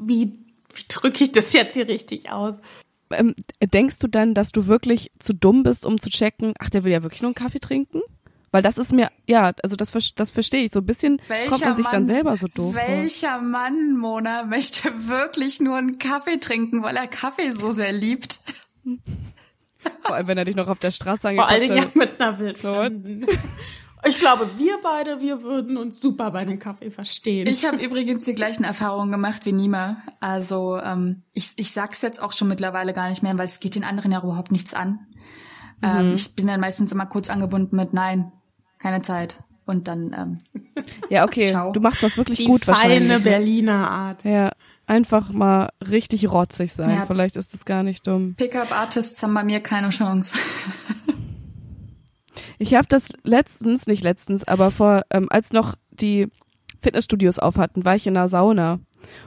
wie 0.00 0.38
wie 0.74 0.84
drücke 0.88 1.24
ich 1.24 1.32
das 1.32 1.52
jetzt 1.52 1.74
hier 1.74 1.88
richtig 1.88 2.30
aus? 2.30 2.54
Ähm, 3.10 3.34
denkst 3.60 3.98
du 3.98 4.06
dann, 4.06 4.34
dass 4.34 4.52
du 4.52 4.66
wirklich 4.66 5.10
zu 5.18 5.32
dumm 5.32 5.62
bist, 5.62 5.86
um 5.86 6.00
zu 6.00 6.10
checken, 6.10 6.52
ach, 6.58 6.70
der 6.70 6.84
will 6.84 6.92
ja 6.92 7.02
wirklich 7.02 7.22
nur 7.22 7.30
einen 7.30 7.34
Kaffee 7.34 7.60
trinken? 7.60 8.02
Weil 8.50 8.62
das 8.62 8.78
ist 8.78 8.92
mir, 8.92 9.10
ja, 9.26 9.52
also 9.62 9.76
das, 9.76 9.92
das 10.14 10.30
verstehe 10.30 10.64
ich. 10.64 10.72
So 10.72 10.80
ein 10.80 10.86
bisschen 10.86 11.20
welcher 11.28 11.50
kommt 11.50 11.64
man 11.64 11.76
sich 11.76 11.84
Mann, 11.84 11.92
dann 11.92 12.06
selber 12.06 12.36
so 12.36 12.46
doof 12.48 12.74
Welcher 12.74 13.32
vor. 13.34 13.42
Mann, 13.42 13.96
Mona, 13.96 14.44
möchte 14.44 15.08
wirklich 15.08 15.60
nur 15.60 15.76
einen 15.76 15.98
Kaffee 15.98 16.38
trinken, 16.38 16.82
weil 16.82 16.96
er 16.96 17.06
Kaffee 17.06 17.50
so 17.50 17.72
sehr 17.72 17.92
liebt? 17.92 18.40
Vor 20.02 20.14
allem, 20.14 20.26
wenn 20.26 20.38
er 20.38 20.44
dich 20.44 20.56
noch 20.56 20.68
auf 20.68 20.78
der 20.78 20.90
Straße 20.90 21.28
hat. 21.28 21.34
Vor 21.34 21.48
allem 21.48 21.76
ja 21.76 21.84
mit 21.94 22.20
einer 22.20 22.38
Wildfremden. 22.38 23.26
Ich 24.06 24.18
glaube, 24.18 24.50
wir 24.58 24.78
beide, 24.82 25.20
wir 25.20 25.42
würden 25.42 25.76
uns 25.76 26.00
super 26.00 26.30
bei 26.30 26.40
einem 26.40 26.58
Kaffee 26.58 26.90
verstehen. 26.90 27.46
Ich 27.46 27.64
habe 27.64 27.82
übrigens 27.82 28.24
die 28.24 28.34
gleichen 28.34 28.64
Erfahrungen 28.64 29.10
gemacht 29.10 29.46
wie 29.46 29.52
Nima. 29.52 29.96
Also 30.20 30.78
ähm, 30.78 31.22
ich, 31.32 31.52
ich 31.56 31.72
sag's 31.72 32.02
jetzt 32.02 32.22
auch 32.22 32.32
schon 32.32 32.48
mittlerweile 32.48 32.92
gar 32.92 33.08
nicht 33.08 33.22
mehr, 33.22 33.36
weil 33.38 33.46
es 33.46 33.60
geht 33.60 33.74
den 33.74 33.84
anderen 33.84 34.12
ja 34.12 34.22
überhaupt 34.22 34.52
nichts 34.52 34.74
an. 34.74 35.00
Ähm, 35.82 35.92
mhm. 35.92 36.00
Ähm, 36.00 36.14
ich 36.14 36.34
bin 36.34 36.46
dann 36.46 36.60
meistens 36.60 36.92
immer 36.92 37.06
kurz 37.06 37.30
angebunden 37.30 37.76
mit 37.76 37.92
Nein, 37.92 38.32
keine 38.78 39.02
Zeit. 39.02 39.36
Und 39.66 39.86
dann 39.86 40.14
ähm, 40.16 40.84
Ja, 41.08 41.24
okay. 41.24 41.46
Ciao. 41.46 41.72
Du 41.72 41.80
machst 41.80 42.02
das 42.02 42.16
wirklich 42.16 42.38
die 42.38 42.46
gut 42.46 42.64
feine 42.64 42.76
wahrscheinlich. 42.76 43.08
Ne? 43.08 43.20
Berliner 43.20 43.90
Art. 43.90 44.24
Ja. 44.24 44.52
Einfach 44.86 45.30
mal 45.30 45.70
richtig 45.86 46.30
rotzig 46.30 46.72
sein. 46.72 46.90
Ja. 46.90 47.06
Vielleicht 47.06 47.36
ist 47.36 47.52
das 47.52 47.64
gar 47.64 47.82
nicht 47.82 48.06
dumm. 48.06 48.34
Pickup-Artists 48.36 49.22
haben 49.22 49.34
bei 49.34 49.44
mir 49.44 49.60
keine 49.60 49.90
Chance. 49.90 50.38
Ich 52.58 52.74
habe 52.74 52.86
das 52.88 53.12
letztens, 53.24 53.86
nicht 53.86 54.02
letztens, 54.02 54.46
aber 54.46 54.70
vor, 54.70 55.02
ähm, 55.10 55.26
als 55.30 55.52
noch 55.52 55.74
die 55.90 56.28
Fitnessstudios 56.80 57.38
auf 57.38 57.56
hatten, 57.56 57.84
war 57.84 57.96
ich 57.96 58.06
in 58.06 58.16
einer 58.16 58.28
Sauna. 58.28 58.80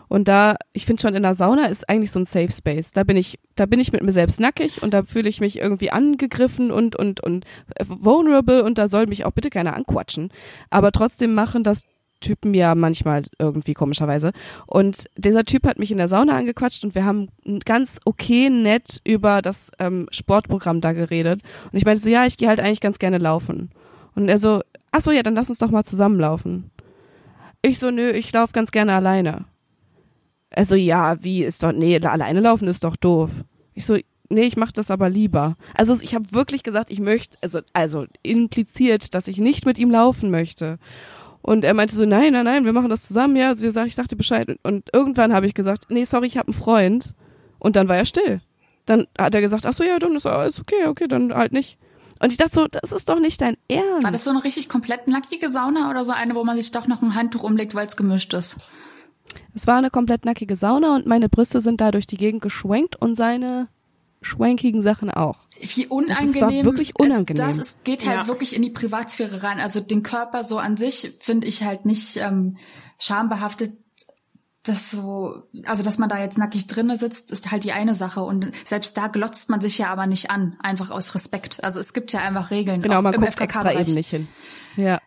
Und 0.09 0.28
da, 0.28 0.57
ich 0.74 0.86
finde 0.86 1.01
schon 1.01 1.16
in 1.16 1.24
der 1.24 1.34
Sauna 1.34 1.68
ist 1.68 1.89
eigentlich 1.89 2.12
so 2.12 2.20
ein 2.20 2.26
Safe 2.26 2.51
Space. 2.51 2.91
Da 2.91 3.03
bin 3.03 3.18
ich, 3.18 3.39
da 3.55 3.66
bin 3.66 3.80
ich 3.80 3.91
mit 3.91 4.03
mir 4.03 4.12
selbst 4.12 4.39
nackig 4.39 4.84
und 4.84 4.93
da 4.93 5.03
fühle 5.03 5.30
ich 5.30 5.39
mich 5.39 5.57
irgendwie 5.57 5.91
angegriffen 5.91 6.72
und, 6.72 6.95
und, 6.95 7.22
und 7.22 7.45
vulnerable 7.88 8.64
und 8.64 8.78
da 8.78 8.88
soll 8.88 9.07
mich 9.07 9.26
auch 9.26 9.32
bitte 9.32 9.49
keiner 9.49 9.76
anquatschen. 9.76 10.32
Aber 10.70 10.91
trotzdem 10.91 11.34
machen 11.34 11.64
das 11.64 11.84
Typen 12.22 12.53
ja 12.53 12.74
manchmal 12.76 13.24
irgendwie 13.38 13.74
komischerweise. 13.74 14.32
Und 14.65 15.05
dieser 15.17 15.43
Typ 15.43 15.67
hat 15.67 15.80
mich 15.80 15.91
in 15.91 15.97
der 15.97 16.07
Sauna 16.07 16.38
angequatscht 16.38 16.86
und 16.86 16.95
wir 16.95 17.03
haben 17.03 17.28
ganz 17.65 17.99
okay 18.05 18.49
nett 18.49 19.01
über 19.03 19.41
das 19.41 19.72
ähm, 19.80 20.07
Sportprogramm 20.11 20.80
da 20.80 20.93
geredet. 20.93 21.41
Und 21.72 21.78
ich 21.78 21.86
meinte 21.86 22.01
so, 22.01 22.09
ja, 22.09 22.26
ich 22.26 22.38
gehe 22.38 22.47
halt 22.47 22.61
eigentlich 22.61 22.82
ganz 22.82 22.99
gerne 22.99 23.17
laufen. 23.17 23.72
Und 24.15 24.30
er 24.30 24.38
so, 24.38 24.61
ach 24.91 25.01
so, 25.01 25.11
ja, 25.11 25.24
dann 25.24 25.36
lass 25.36 25.49
uns 25.49 25.59
doch 25.59 25.72
mal 25.72 25.84
zusammenlaufen. 25.84 26.72
Ich 27.61 27.80
so, 27.80 27.91
nö, 27.91 28.11
ich 28.11 28.32
laufe 28.32 28.53
ganz 28.53 28.72
gerne 28.72 28.93
alleine. 28.93 29.45
Er 30.49 30.65
so, 30.65 30.76
ja, 30.76 31.24
wie 31.24 31.43
ist 31.43 31.63
doch, 31.63 31.72
nee, 31.72 31.99
alleine 31.99 32.39
laufen 32.41 32.67
ist 32.67 32.84
doch 32.84 32.95
doof. 32.95 33.32
Ich 33.74 33.86
so, 33.86 33.97
nee, 34.32 34.43
ich 34.43 34.57
mach 34.57 34.72
das 34.72 34.91
aber 34.91 35.09
lieber. 35.09 35.55
Also 35.76 35.97
ich 36.01 36.15
habe 36.15 36.32
wirklich 36.32 36.63
gesagt, 36.63 36.89
ich 36.89 36.99
möchte, 36.99 37.38
also, 37.41 37.59
also 37.74 38.05
impliziert, 38.24 39.13
dass 39.13 39.28
ich 39.28 39.38
nicht 39.38 39.65
mit 39.65 39.78
ihm 39.78 39.91
laufen 39.91 40.32
möchte. 40.32 40.80
Und 41.42 41.66
er 41.66 41.74
meinte 41.74 41.96
so, 41.96 42.06
nein, 42.06 42.34
nein, 42.34 42.46
nein, 42.46 42.66
wir 42.66 42.74
machen 42.74 42.89
das 42.89 43.08
zusammen, 43.08 43.36
ja. 43.36 43.50
Also 43.50 43.64
wir 43.64 43.72
sagen, 43.72 43.88
ich 43.88 43.96
dachte 43.96 44.16
Bescheid. 44.16 44.48
Und 44.64 44.89
irgendwann 44.94 45.34
habe 45.34 45.48
ich 45.48 45.54
gesagt, 45.54 45.86
nee, 45.89 46.04
sorry, 46.04 46.28
ich 46.28 46.38
habe 46.38 46.50
einen 46.50 46.58
Freund. 46.58 47.16
Und 47.60 47.76
dann 47.76 47.88
war 47.88 47.98
er 47.98 48.06
still. 48.06 48.42
Dann 48.86 49.08
hat 49.18 49.36
er 49.36 49.42
gesagt, 49.42 49.66
ach 49.66 49.74
so, 49.74 49.84
ja, 49.84 50.00
dann 50.00 50.16
ist 50.16 50.26
alles 50.26 50.60
okay, 50.60 50.86
okay, 50.88 51.08
dann 51.08 51.34
halt 51.34 51.52
nicht. 51.52 51.78
Und 52.20 52.32
ich 52.32 52.38
dachte 52.38 52.54
so, 52.54 52.68
das 52.68 52.92
ist 52.92 53.10
doch 53.10 53.20
nicht 53.20 53.42
dein 53.42 53.58
Ernst. 53.68 54.04
War 54.04 54.12
das 54.12 54.24
so 54.24 54.30
eine 54.30 54.44
richtig 54.44 54.70
komplett 54.70 55.08
nackige 55.08 55.50
Sauna 55.50 55.89
oder 55.89 56.06
so 56.06 56.12
eine, 56.12 56.36
wo 56.36 56.44
man 56.44 56.56
sich 56.58 56.72
doch 56.72 56.88
noch 56.88 57.02
ein 57.02 57.16
Handtuch 57.16 57.44
umlegt, 57.44 57.74
weil 57.74 57.88
es 57.88 57.98
gemischt 57.98 58.34
ist? 58.34 58.58
Es 59.56 59.66
war 59.66 59.78
eine 59.78 59.89
komplett 59.89 60.26
nackige 60.26 60.56
Sauna 60.56 60.96
und 60.96 61.08
meine 61.08 61.30
Brüste 61.30 61.62
sind 61.62 61.82
da 61.82 61.92
durch 61.92 62.06
die 62.06 62.18
Gegend 62.18 62.42
geschwenkt 62.42 62.96
und 62.96 63.16
seine 63.16 63.70
schwankigen 64.22 64.82
Sachen 64.82 65.09
auch. 65.09 65.39
Wie 65.59 65.88
unangenehm. 65.88 66.34
Das 66.34 66.41
war 66.41 66.63
wirklich 66.63 66.97
unangenehm. 66.97 67.49
Es, 67.49 67.57
das 67.57 67.67
ist, 67.67 67.84
geht 67.84 68.05
halt 68.05 68.22
ja. 68.22 68.28
wirklich 68.28 68.55
in 68.55 68.61
die 68.61 68.69
Privatsphäre 68.69 69.43
rein. 69.43 69.59
Also 69.59 69.80
den 69.80 70.03
Körper 70.03 70.43
so 70.43 70.59
an 70.59 70.78
sich 70.78 71.13
finde 71.19 71.47
ich 71.47 71.63
halt 71.63 71.86
nicht 71.86 72.17
ähm, 72.17 72.57
schambehaftet. 72.99 73.74
Das 74.63 74.91
so, 74.91 75.41
also 75.65 75.82
dass 75.82 75.97
man 75.97 76.07
da 76.07 76.19
jetzt 76.19 76.38
nackig 76.38 76.67
drinnen 76.67 76.95
sitzt, 76.95 77.32
ist 77.32 77.51
halt 77.51 77.63
die 77.63 77.72
eine 77.72 77.95
Sache. 77.95 78.22
Und 78.22 78.51
selbst 78.63 78.95
da 78.95 79.07
glotzt 79.07 79.49
man 79.49 79.59
sich 79.59 79.80
ja 79.80 79.88
aber 79.88 80.05
nicht 80.05 80.30
an, 80.30 80.55
einfach 80.61 80.91
aus 80.91 81.15
Respekt. 81.15 81.63
Also 81.63 81.80
es 81.80 81.93
gibt 81.93 82.13
ja 82.13 82.19
einfach 82.19 82.51
Regeln. 82.51 82.84
Genau, 82.84 83.01
man 83.01 83.13
guckt 83.13 83.41
extra 83.41 83.74
eben 83.74 83.93
nicht 83.95 84.11
hin. 84.11 84.28
Ja. 84.76 85.01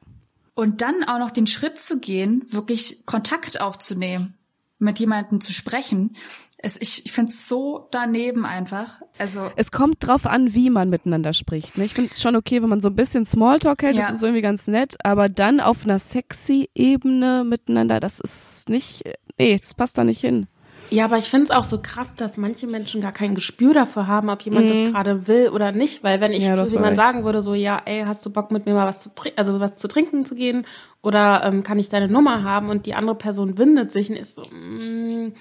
Und 0.54 0.82
dann 0.82 1.04
auch 1.04 1.18
noch 1.18 1.30
den 1.30 1.46
Schritt 1.46 1.78
zu 1.78 2.00
gehen, 2.00 2.46
wirklich 2.48 3.06
Kontakt 3.06 3.60
aufzunehmen, 3.60 4.38
mit 4.78 4.98
jemandem 4.98 5.40
zu 5.40 5.52
sprechen, 5.52 6.16
es, 6.64 6.80
ich 6.80 7.04
ich 7.04 7.12
finde 7.12 7.30
es 7.30 7.48
so 7.48 7.88
daneben 7.90 8.46
einfach. 8.46 9.00
Also 9.18 9.50
es 9.56 9.70
kommt 9.70 9.96
drauf 10.00 10.26
an, 10.26 10.54
wie 10.54 10.70
man 10.70 10.88
miteinander 10.88 11.32
spricht. 11.32 11.76
Ne? 11.76 11.84
Ich 11.84 11.94
finde 11.94 12.10
es 12.12 12.22
schon 12.22 12.36
okay, 12.36 12.62
wenn 12.62 12.68
man 12.68 12.80
so 12.80 12.88
ein 12.88 12.96
bisschen 12.96 13.24
Smalltalk 13.26 13.82
hält, 13.82 13.96
ja. 13.96 14.02
das 14.02 14.16
ist 14.16 14.22
irgendwie 14.22 14.42
ganz 14.42 14.66
nett, 14.66 14.96
aber 15.04 15.28
dann 15.28 15.60
auf 15.60 15.84
einer 15.84 15.98
sexy 15.98 16.70
Ebene 16.74 17.44
miteinander, 17.44 18.00
das 18.00 18.18
ist 18.18 18.68
nicht, 18.68 19.04
nee, 19.38 19.56
das 19.56 19.74
passt 19.74 19.98
da 19.98 20.04
nicht 20.04 20.20
hin. 20.20 20.46
Ja, 20.94 21.06
aber 21.06 21.18
ich 21.18 21.28
finde 21.28 21.44
es 21.44 21.50
auch 21.50 21.64
so 21.64 21.80
krass, 21.82 22.14
dass 22.14 22.36
manche 22.36 22.66
Menschen 22.66 23.00
gar 23.00 23.12
kein 23.12 23.34
Gespür 23.34 23.74
dafür 23.74 24.06
haben, 24.06 24.30
ob 24.30 24.42
jemand 24.42 24.66
mhm. 24.66 24.68
das 24.70 24.92
gerade 24.92 25.26
will 25.26 25.48
oder 25.48 25.72
nicht. 25.72 26.04
Weil 26.04 26.20
wenn 26.20 26.32
ich 26.32 26.44
ja, 26.44 26.64
zu 26.64 26.72
jemand 26.72 26.96
sagen 26.96 27.24
würde, 27.24 27.42
so, 27.42 27.54
ja, 27.54 27.82
ey, 27.84 28.04
hast 28.06 28.24
du 28.24 28.30
Bock 28.30 28.52
mit 28.52 28.66
mir 28.66 28.74
mal 28.74 28.86
was 28.86 29.02
zu 29.02 29.14
trinken, 29.14 29.38
also 29.38 29.58
was 29.58 29.74
zu 29.74 29.88
trinken 29.88 30.24
zu 30.24 30.34
gehen? 30.34 30.66
Oder 31.02 31.42
ähm, 31.44 31.64
kann 31.64 31.78
ich 31.78 31.88
deine 31.88 32.08
Nummer 32.08 32.44
haben? 32.44 32.70
Und 32.70 32.86
die 32.86 32.94
andere 32.94 33.16
Person 33.16 33.58
windet 33.58 33.90
sich 33.90 34.08
und 34.08 34.16
ist 34.16 34.36
so, 34.36 34.42
mm, 34.42 35.32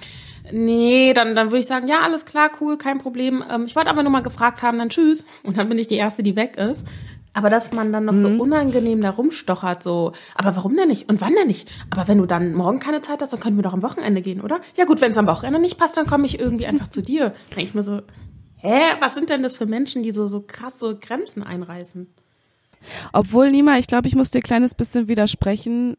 nee, 0.52 1.14
dann, 1.14 1.36
dann 1.36 1.48
würde 1.48 1.60
ich 1.60 1.68
sagen, 1.68 1.88
ja, 1.88 2.00
alles 2.00 2.26
klar, 2.26 2.50
cool, 2.60 2.78
kein 2.78 2.98
Problem. 2.98 3.44
Ähm, 3.50 3.66
ich 3.68 3.76
wollte 3.76 3.92
aber 3.92 4.02
nur 4.02 4.12
mal 4.12 4.24
gefragt 4.24 4.64
haben, 4.64 4.80
dann 4.80 4.90
tschüss. 4.90 5.24
Und 5.44 5.58
dann 5.58 5.70
bin 5.70 5.78
ich 5.78 5.88
die 5.88 5.98
Erste, 5.98 6.24
die 6.24 6.36
weg 6.36 6.58
ist. 6.58 6.88
Aber 7.34 7.50
dass 7.50 7.74
man 7.74 7.92
dann 7.92 8.06
noch 8.06 8.14
mhm. 8.14 8.22
so 8.22 8.28
unangenehm 8.30 9.02
da 9.02 9.10
rumstochert, 9.10 9.82
so, 9.82 10.14
aber 10.36 10.56
warum 10.56 10.76
denn 10.76 10.88
nicht? 10.88 11.10
Und 11.10 11.20
wann 11.20 11.34
denn 11.34 11.48
nicht? 11.48 11.68
Aber 11.90 12.08
wenn 12.08 12.20
du 12.20 12.28
dann 12.28 12.54
morgen 12.54 12.80
keine 12.80 13.02
Zeit 13.02 13.22
hast, 13.22 13.34
dann 13.34 13.40
können 13.40 13.58
wir 13.58 13.64
doch 13.64 13.74
am 13.74 13.82
Wochenende 13.82 14.22
gehen, 14.22 14.42
oder? 14.42 14.60
Ja 14.78 14.86
gut, 14.86 15.02
wenn 15.02 15.12
es 15.12 15.18
am 15.18 15.26
Wochenende 15.26 15.60
nicht 15.60 15.80
passt, 15.80 15.98
dann 15.98 16.06
komme 16.06 16.28
ich 16.28 16.40
irgendwie 16.40 16.68
einfach 16.68 16.90
zu 16.90 17.02
dir. 17.02 17.34
Denke 17.50 17.64
ich 17.64 17.74
mir 17.74 17.82
so, 17.82 18.02
hä, 18.58 18.80
was 19.00 19.16
sind 19.16 19.30
denn 19.30 19.42
das 19.42 19.58
für 19.58 19.66
Menschen, 19.66 20.04
die 20.04 20.12
so, 20.12 20.28
so 20.28 20.42
krass 20.46 20.78
so 20.78 20.96
Grenzen 21.00 21.42
einreißen? 21.42 22.08
Obwohl, 23.14 23.50
Nima, 23.50 23.78
ich 23.78 23.88
glaube, 23.88 24.08
ich 24.08 24.16
muss 24.16 24.30
dir 24.30 24.40
ein 24.40 24.44
kleines 24.44 24.76
bisschen 24.76 25.08
widersprechen. 25.08 25.98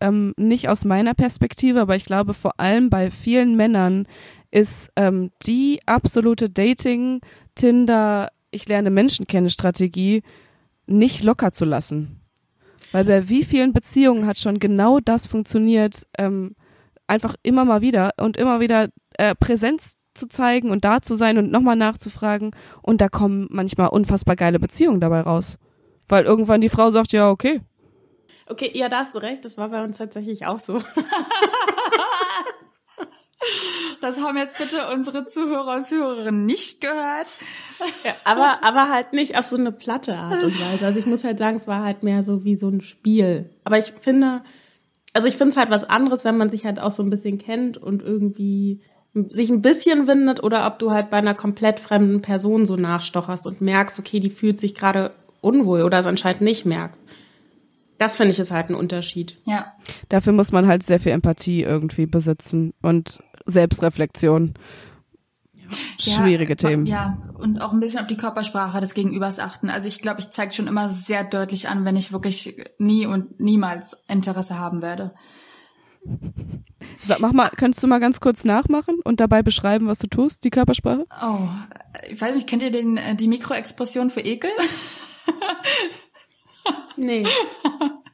Ähm, 0.00 0.32
nicht 0.38 0.70
aus 0.70 0.86
meiner 0.86 1.12
Perspektive, 1.12 1.82
aber 1.82 1.94
ich 1.94 2.04
glaube 2.04 2.32
vor 2.32 2.58
allem 2.58 2.88
bei 2.88 3.10
vielen 3.10 3.54
Männern 3.54 4.06
ist 4.50 4.90
ähm, 4.96 5.30
die 5.42 5.80
absolute 5.84 6.48
Dating, 6.48 7.20
Tinder, 7.54 8.30
ich 8.50 8.66
lerne 8.66 8.88
Menschen 8.90 9.26
kennen 9.26 9.50
Strategie 9.50 10.22
nicht 10.90 11.22
locker 11.22 11.52
zu 11.52 11.64
lassen. 11.64 12.20
Weil 12.92 13.04
bei 13.04 13.28
wie 13.28 13.44
vielen 13.44 13.72
Beziehungen 13.72 14.26
hat 14.26 14.38
schon 14.38 14.58
genau 14.58 15.00
das 15.00 15.26
funktioniert, 15.26 16.06
ähm, 16.18 16.56
einfach 17.06 17.36
immer 17.42 17.64
mal 17.64 17.80
wieder 17.80 18.10
und 18.18 18.36
immer 18.36 18.60
wieder 18.60 18.88
äh, 19.16 19.34
Präsenz 19.34 19.96
zu 20.14 20.28
zeigen 20.28 20.70
und 20.70 20.84
da 20.84 21.00
zu 21.00 21.14
sein 21.14 21.38
und 21.38 21.50
nochmal 21.50 21.76
nachzufragen. 21.76 22.50
Und 22.82 23.00
da 23.00 23.08
kommen 23.08 23.46
manchmal 23.50 23.88
unfassbar 23.88 24.36
geile 24.36 24.58
Beziehungen 24.58 25.00
dabei 25.00 25.20
raus. 25.20 25.58
Weil 26.08 26.24
irgendwann 26.24 26.60
die 26.60 26.68
Frau 26.68 26.90
sagt, 26.90 27.12
ja, 27.12 27.30
okay. 27.30 27.60
Okay, 28.48 28.70
ja, 28.74 28.88
da 28.88 28.98
hast 29.00 29.14
du 29.14 29.20
recht, 29.20 29.44
das 29.44 29.56
war 29.56 29.68
bei 29.68 29.84
uns 29.84 29.98
tatsächlich 29.98 30.46
auch 30.46 30.58
so. 30.58 30.78
Das 34.00 34.20
haben 34.20 34.36
jetzt 34.36 34.58
bitte 34.58 34.88
unsere 34.92 35.26
Zuhörer 35.26 35.76
und 35.76 35.86
Zuhörerinnen 35.86 36.46
nicht 36.46 36.80
gehört. 36.80 37.38
Ja, 38.04 38.14
aber, 38.24 38.62
aber 38.62 38.90
halt 38.90 39.12
nicht 39.12 39.38
auf 39.38 39.46
so 39.46 39.56
eine 39.56 39.72
platte 39.72 40.16
Art 40.16 40.42
und 40.42 40.58
Weise. 40.60 40.86
Also 40.86 40.98
ich 40.98 41.06
muss 41.06 41.24
halt 41.24 41.38
sagen, 41.38 41.56
es 41.56 41.66
war 41.66 41.82
halt 41.82 42.02
mehr 42.02 42.22
so 42.22 42.44
wie 42.44 42.56
so 42.56 42.68
ein 42.68 42.80
Spiel. 42.80 43.50
Aber 43.64 43.78
ich 43.78 43.92
finde, 44.00 44.42
also 45.12 45.28
ich 45.28 45.36
finde 45.36 45.50
es 45.50 45.56
halt 45.56 45.70
was 45.70 45.84
anderes, 45.84 46.24
wenn 46.24 46.36
man 46.36 46.50
sich 46.50 46.64
halt 46.64 46.80
auch 46.80 46.90
so 46.90 47.02
ein 47.02 47.10
bisschen 47.10 47.38
kennt 47.38 47.78
und 47.78 48.02
irgendwie 48.02 48.80
sich 49.14 49.50
ein 49.50 49.62
bisschen 49.62 50.06
windet 50.06 50.42
oder 50.42 50.66
ob 50.66 50.78
du 50.78 50.90
halt 50.92 51.10
bei 51.10 51.16
einer 51.16 51.34
komplett 51.34 51.80
fremden 51.80 52.22
Person 52.22 52.64
so 52.64 52.76
nachstocherst 52.76 53.46
und 53.46 53.60
merkst, 53.60 53.98
okay, 53.98 54.20
die 54.20 54.30
fühlt 54.30 54.60
sich 54.60 54.74
gerade 54.74 55.12
unwohl 55.40 55.82
oder 55.82 55.98
es 55.98 56.06
anscheinend 56.06 56.42
nicht 56.42 56.64
merkst. 56.64 57.02
Das 57.98 58.16
finde 58.16 58.32
ich 58.32 58.38
ist 58.38 58.50
halt 58.50 58.70
ein 58.70 58.74
Unterschied. 58.74 59.36
Ja. 59.46 59.74
Dafür 60.08 60.32
muss 60.32 60.52
man 60.52 60.66
halt 60.66 60.82
sehr 60.82 61.00
viel 61.00 61.12
Empathie 61.12 61.62
irgendwie 61.62 62.06
besitzen 62.06 62.72
und 62.80 63.20
Selbstreflexion. 63.46 64.54
Schwierige 65.98 66.52
ja, 66.52 66.56
Themen. 66.56 66.86
Ja, 66.86 67.18
und 67.38 67.60
auch 67.60 67.72
ein 67.72 67.80
bisschen 67.80 68.00
auf 68.00 68.06
die 68.06 68.16
Körpersprache 68.16 68.80
des 68.80 68.94
Gegenübers 68.94 69.38
achten. 69.38 69.68
Also 69.70 69.88
ich 69.88 70.02
glaube, 70.02 70.20
ich 70.20 70.30
zeige 70.30 70.52
schon 70.52 70.66
immer 70.66 70.88
sehr 70.88 71.24
deutlich 71.24 71.68
an, 71.68 71.84
wenn 71.84 71.96
ich 71.96 72.12
wirklich 72.12 72.56
nie 72.78 73.06
und 73.06 73.38
niemals 73.38 74.02
Interesse 74.08 74.58
haben 74.58 74.82
werde. 74.82 75.12
Sag, 77.06 77.20
mach 77.20 77.32
mal, 77.32 77.50
könntest 77.50 77.82
du 77.82 77.86
mal 77.86 78.00
ganz 78.00 78.20
kurz 78.20 78.44
nachmachen 78.44 79.00
und 79.04 79.20
dabei 79.20 79.42
beschreiben, 79.42 79.86
was 79.86 79.98
du 79.98 80.06
tust, 80.06 80.44
die 80.44 80.50
Körpersprache? 80.50 81.06
Oh, 81.22 81.48
ich 82.10 82.20
weiß 82.20 82.34
nicht, 82.34 82.48
kennt 82.48 82.62
ihr 82.62 82.70
den, 82.70 82.96
äh, 82.96 83.14
die 83.14 83.28
Mikroexpression 83.28 84.08
für 84.10 84.20
Ekel? 84.20 84.50
nee. 86.96 87.26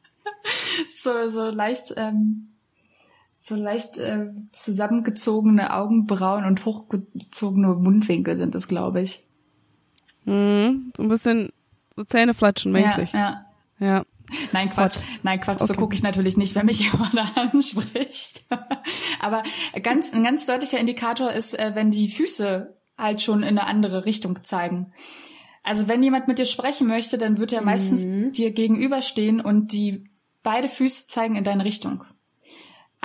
so, 0.91 1.29
so 1.29 1.51
leicht, 1.51 1.95
ähm, 1.97 2.56
so 3.47 3.55
leicht 3.55 3.97
äh, 3.99 4.27
zusammengezogene 4.51 5.73
Augenbrauen 5.73 6.45
und 6.45 6.65
hochgezogene 6.65 7.69
Mundwinkel 7.75 8.37
sind 8.37 8.55
es, 8.57 8.67
glaube 8.67 9.03
ich. 9.03 9.25
Mhm, 10.25 10.93
so 10.97 11.05
ein 11.05 11.09
bisschen 11.09 11.53
so 11.95 12.03
Zähneflatschen 12.03 12.73
mäßig. 12.73 13.13
Ja, 13.13 13.47
ja. 13.79 13.87
ja. 13.87 14.05
Nein, 14.53 14.71
Quatsch. 14.71 14.99
Nein, 15.23 15.39
Quatsch. 15.39 15.61
Okay. 15.61 15.67
So 15.67 15.75
gucke 15.75 15.95
ich 15.95 16.03
natürlich 16.03 16.37
nicht, 16.37 16.57
wenn 16.57 16.67
mich 16.67 16.81
jemand 16.93 17.15
anspricht. 17.37 18.45
Aber 19.21 19.45
ganz, 19.81 20.13
ein 20.13 20.25
ganz 20.25 20.47
deutlicher 20.47 20.81
Indikator 20.81 21.31
ist, 21.31 21.57
äh, 21.57 21.73
wenn 21.75 21.93
die 21.93 22.09
Füße 22.09 22.75
halt 22.99 23.23
schon 23.23 23.45
in 23.45 23.59
eine 23.59 23.69
andere 23.69 24.07
Richtung 24.07 24.43
zeigen. 24.43 24.93
Also 25.63 25.87
wenn 25.87 26.03
jemand 26.03 26.27
mit 26.27 26.39
dir 26.39 26.47
sprechen 26.47 26.89
möchte, 26.89 27.17
dann 27.17 27.39
wird 27.39 27.53
er 27.53 27.63
meistens 27.63 28.05
mhm. 28.05 28.33
dir 28.33 28.51
gegenüberstehen 28.51 29.41
und 29.41 29.73
die 29.73 30.11
beide 30.43 30.69
Füße 30.69 31.07
zeigen 31.07 31.37
in 31.37 31.45
deine 31.45 31.65
Richtung. 31.65 32.05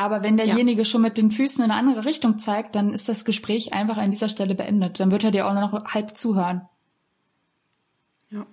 Aber 0.02 0.24
wenn 0.24 0.36
derjenige 0.36 0.82
ja. 0.82 0.86
schon 0.86 1.04
mit 1.04 1.18
den 1.18 1.30
Füßen 1.30 1.64
in 1.64 1.70
eine 1.70 1.80
andere 1.80 2.06
Richtung 2.06 2.40
zeigt, 2.40 2.76
dann 2.76 2.92
ist 2.92 3.08
das 3.08 3.24
Gespräch 3.24 3.72
einfach 3.72 3.98
an 3.98 4.10
dieser 4.10 4.30
Stelle 4.30 4.56
beendet. 4.56 5.00
Dann 5.00 5.12
wird 5.12 5.24
er 5.24 5.30
dir 5.30 5.46
auch 5.46 5.54
nur 5.54 5.62
noch 5.62 5.94
halb 5.94 6.18
zuhören. 6.18 6.62
Ja. 8.32 8.48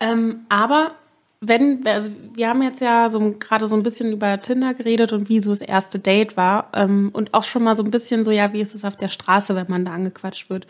Ähm, 0.00 0.44
aber 0.48 0.96
wenn, 1.40 1.86
also 1.86 2.10
wir 2.32 2.48
haben 2.48 2.62
jetzt 2.62 2.80
ja 2.80 3.08
so 3.08 3.36
gerade 3.38 3.68
so 3.68 3.76
ein 3.76 3.84
bisschen 3.84 4.12
über 4.12 4.40
Tinder 4.40 4.74
geredet 4.74 5.12
und 5.12 5.28
wie 5.28 5.40
so 5.40 5.50
das 5.50 5.60
erste 5.60 6.00
Date 6.00 6.36
war 6.36 6.70
ähm, 6.72 7.10
und 7.12 7.32
auch 7.32 7.44
schon 7.44 7.62
mal 7.62 7.76
so 7.76 7.84
ein 7.84 7.92
bisschen 7.92 8.24
so, 8.24 8.32
ja, 8.32 8.52
wie 8.52 8.60
ist 8.60 8.74
es 8.74 8.84
auf 8.84 8.96
der 8.96 9.08
Straße, 9.08 9.54
wenn 9.54 9.70
man 9.70 9.84
da 9.84 9.92
angequatscht 9.92 10.50
wird. 10.50 10.66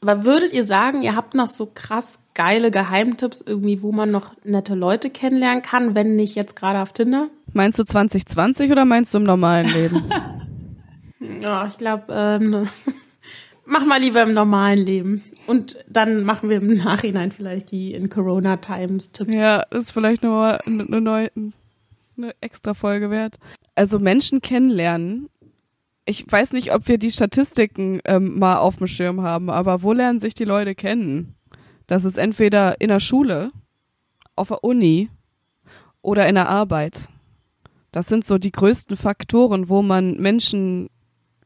Aber 0.00 0.24
würdet 0.24 0.52
ihr 0.52 0.64
sagen, 0.64 1.02
ihr 1.02 1.16
habt 1.16 1.34
noch 1.34 1.48
so 1.48 1.70
krass 1.74 2.20
geile 2.34 2.70
Geheimtipps 2.70 3.42
irgendwie, 3.44 3.82
wo 3.82 3.90
man 3.90 4.12
noch 4.12 4.32
nette 4.44 4.76
Leute 4.76 5.10
kennenlernen 5.10 5.62
kann, 5.62 5.94
wenn 5.96 6.14
nicht 6.14 6.36
jetzt 6.36 6.54
gerade 6.54 6.80
auf 6.80 6.92
Tinder? 6.92 7.28
Meinst 7.52 7.78
du 7.78 7.84
2020 7.84 8.70
oder 8.70 8.84
meinst 8.84 9.12
du 9.12 9.18
im 9.18 9.24
normalen 9.24 9.66
Leben? 9.74 10.04
ja, 11.42 11.66
ich 11.66 11.76
glaube, 11.78 12.04
ähm, 12.10 12.68
mach 13.66 13.84
mal 13.84 14.00
lieber 14.00 14.22
im 14.22 14.34
normalen 14.34 14.78
Leben. 14.78 15.24
Und 15.48 15.76
dann 15.88 16.22
machen 16.22 16.48
wir 16.48 16.58
im 16.58 16.76
Nachhinein 16.76 17.32
vielleicht 17.32 17.72
die 17.72 17.92
in 17.92 18.08
Corona 18.08 18.58
Times 18.58 19.10
Tipps. 19.10 19.34
Ja, 19.34 19.64
das 19.70 19.84
ist 19.84 19.92
vielleicht 19.92 20.22
nochmal 20.22 20.60
eine, 20.64 20.84
eine 20.84 21.00
neue, 21.00 21.30
eine 22.16 22.34
extra 22.40 22.74
Folge 22.74 23.10
wert. 23.10 23.36
Also 23.74 23.98
Menschen 23.98 24.42
kennenlernen 24.42 25.28
ich 26.08 26.24
weiß 26.26 26.54
nicht, 26.54 26.72
ob 26.72 26.88
wir 26.88 26.96
die 26.96 27.12
Statistiken 27.12 28.00
ähm, 28.06 28.38
mal 28.38 28.56
auf 28.56 28.76
dem 28.76 28.86
Schirm 28.86 29.20
haben, 29.20 29.50
aber 29.50 29.82
wo 29.82 29.92
lernen 29.92 30.20
sich 30.20 30.34
die 30.34 30.44
Leute 30.44 30.74
kennen? 30.74 31.34
Das 31.86 32.04
ist 32.04 32.16
entweder 32.16 32.80
in 32.80 32.88
der 32.88 33.00
Schule, 33.00 33.52
auf 34.34 34.48
der 34.48 34.64
Uni 34.64 35.10
oder 36.00 36.26
in 36.26 36.36
der 36.36 36.48
Arbeit. 36.48 37.08
Das 37.92 38.06
sind 38.06 38.24
so 38.24 38.38
die 38.38 38.52
größten 38.52 38.96
Faktoren, 38.96 39.68
wo 39.68 39.82
man 39.82 40.16
Menschen 40.16 40.88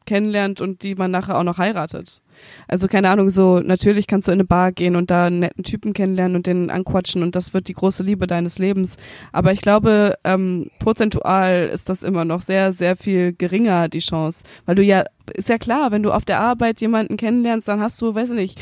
kennenlernt 0.04 0.60
und 0.60 0.82
die 0.82 0.94
man 0.94 1.10
nachher 1.10 1.38
auch 1.38 1.44
noch 1.44 1.58
heiratet. 1.58 2.22
Also 2.68 2.88
keine 2.88 3.10
Ahnung, 3.10 3.30
so 3.30 3.60
natürlich 3.60 4.06
kannst 4.06 4.28
du 4.28 4.32
in 4.32 4.36
eine 4.36 4.44
Bar 4.44 4.72
gehen 4.72 4.96
und 4.96 5.10
da 5.10 5.26
einen 5.26 5.40
netten 5.40 5.64
Typen 5.64 5.92
kennenlernen 5.92 6.36
und 6.36 6.46
den 6.46 6.70
anquatschen 6.70 7.22
und 7.22 7.36
das 7.36 7.54
wird 7.54 7.68
die 7.68 7.74
große 7.74 8.02
Liebe 8.02 8.26
deines 8.26 8.58
Lebens. 8.58 8.96
Aber 9.32 9.52
ich 9.52 9.60
glaube, 9.60 10.16
ähm, 10.24 10.70
prozentual 10.78 11.70
ist 11.72 11.88
das 11.88 12.02
immer 12.02 12.24
noch 12.24 12.40
sehr, 12.40 12.72
sehr 12.72 12.96
viel 12.96 13.32
geringer, 13.32 13.88
die 13.88 14.00
Chance. 14.00 14.44
Weil 14.66 14.76
du 14.76 14.82
ja, 14.82 15.04
ist 15.34 15.48
ja 15.48 15.58
klar, 15.58 15.90
wenn 15.90 16.02
du 16.02 16.12
auf 16.12 16.24
der 16.24 16.40
Arbeit 16.40 16.80
jemanden 16.80 17.16
kennenlernst, 17.16 17.68
dann 17.68 17.80
hast 17.80 18.00
du, 18.00 18.14
weiß 18.14 18.30
ich 18.30 18.36
nicht, 18.36 18.60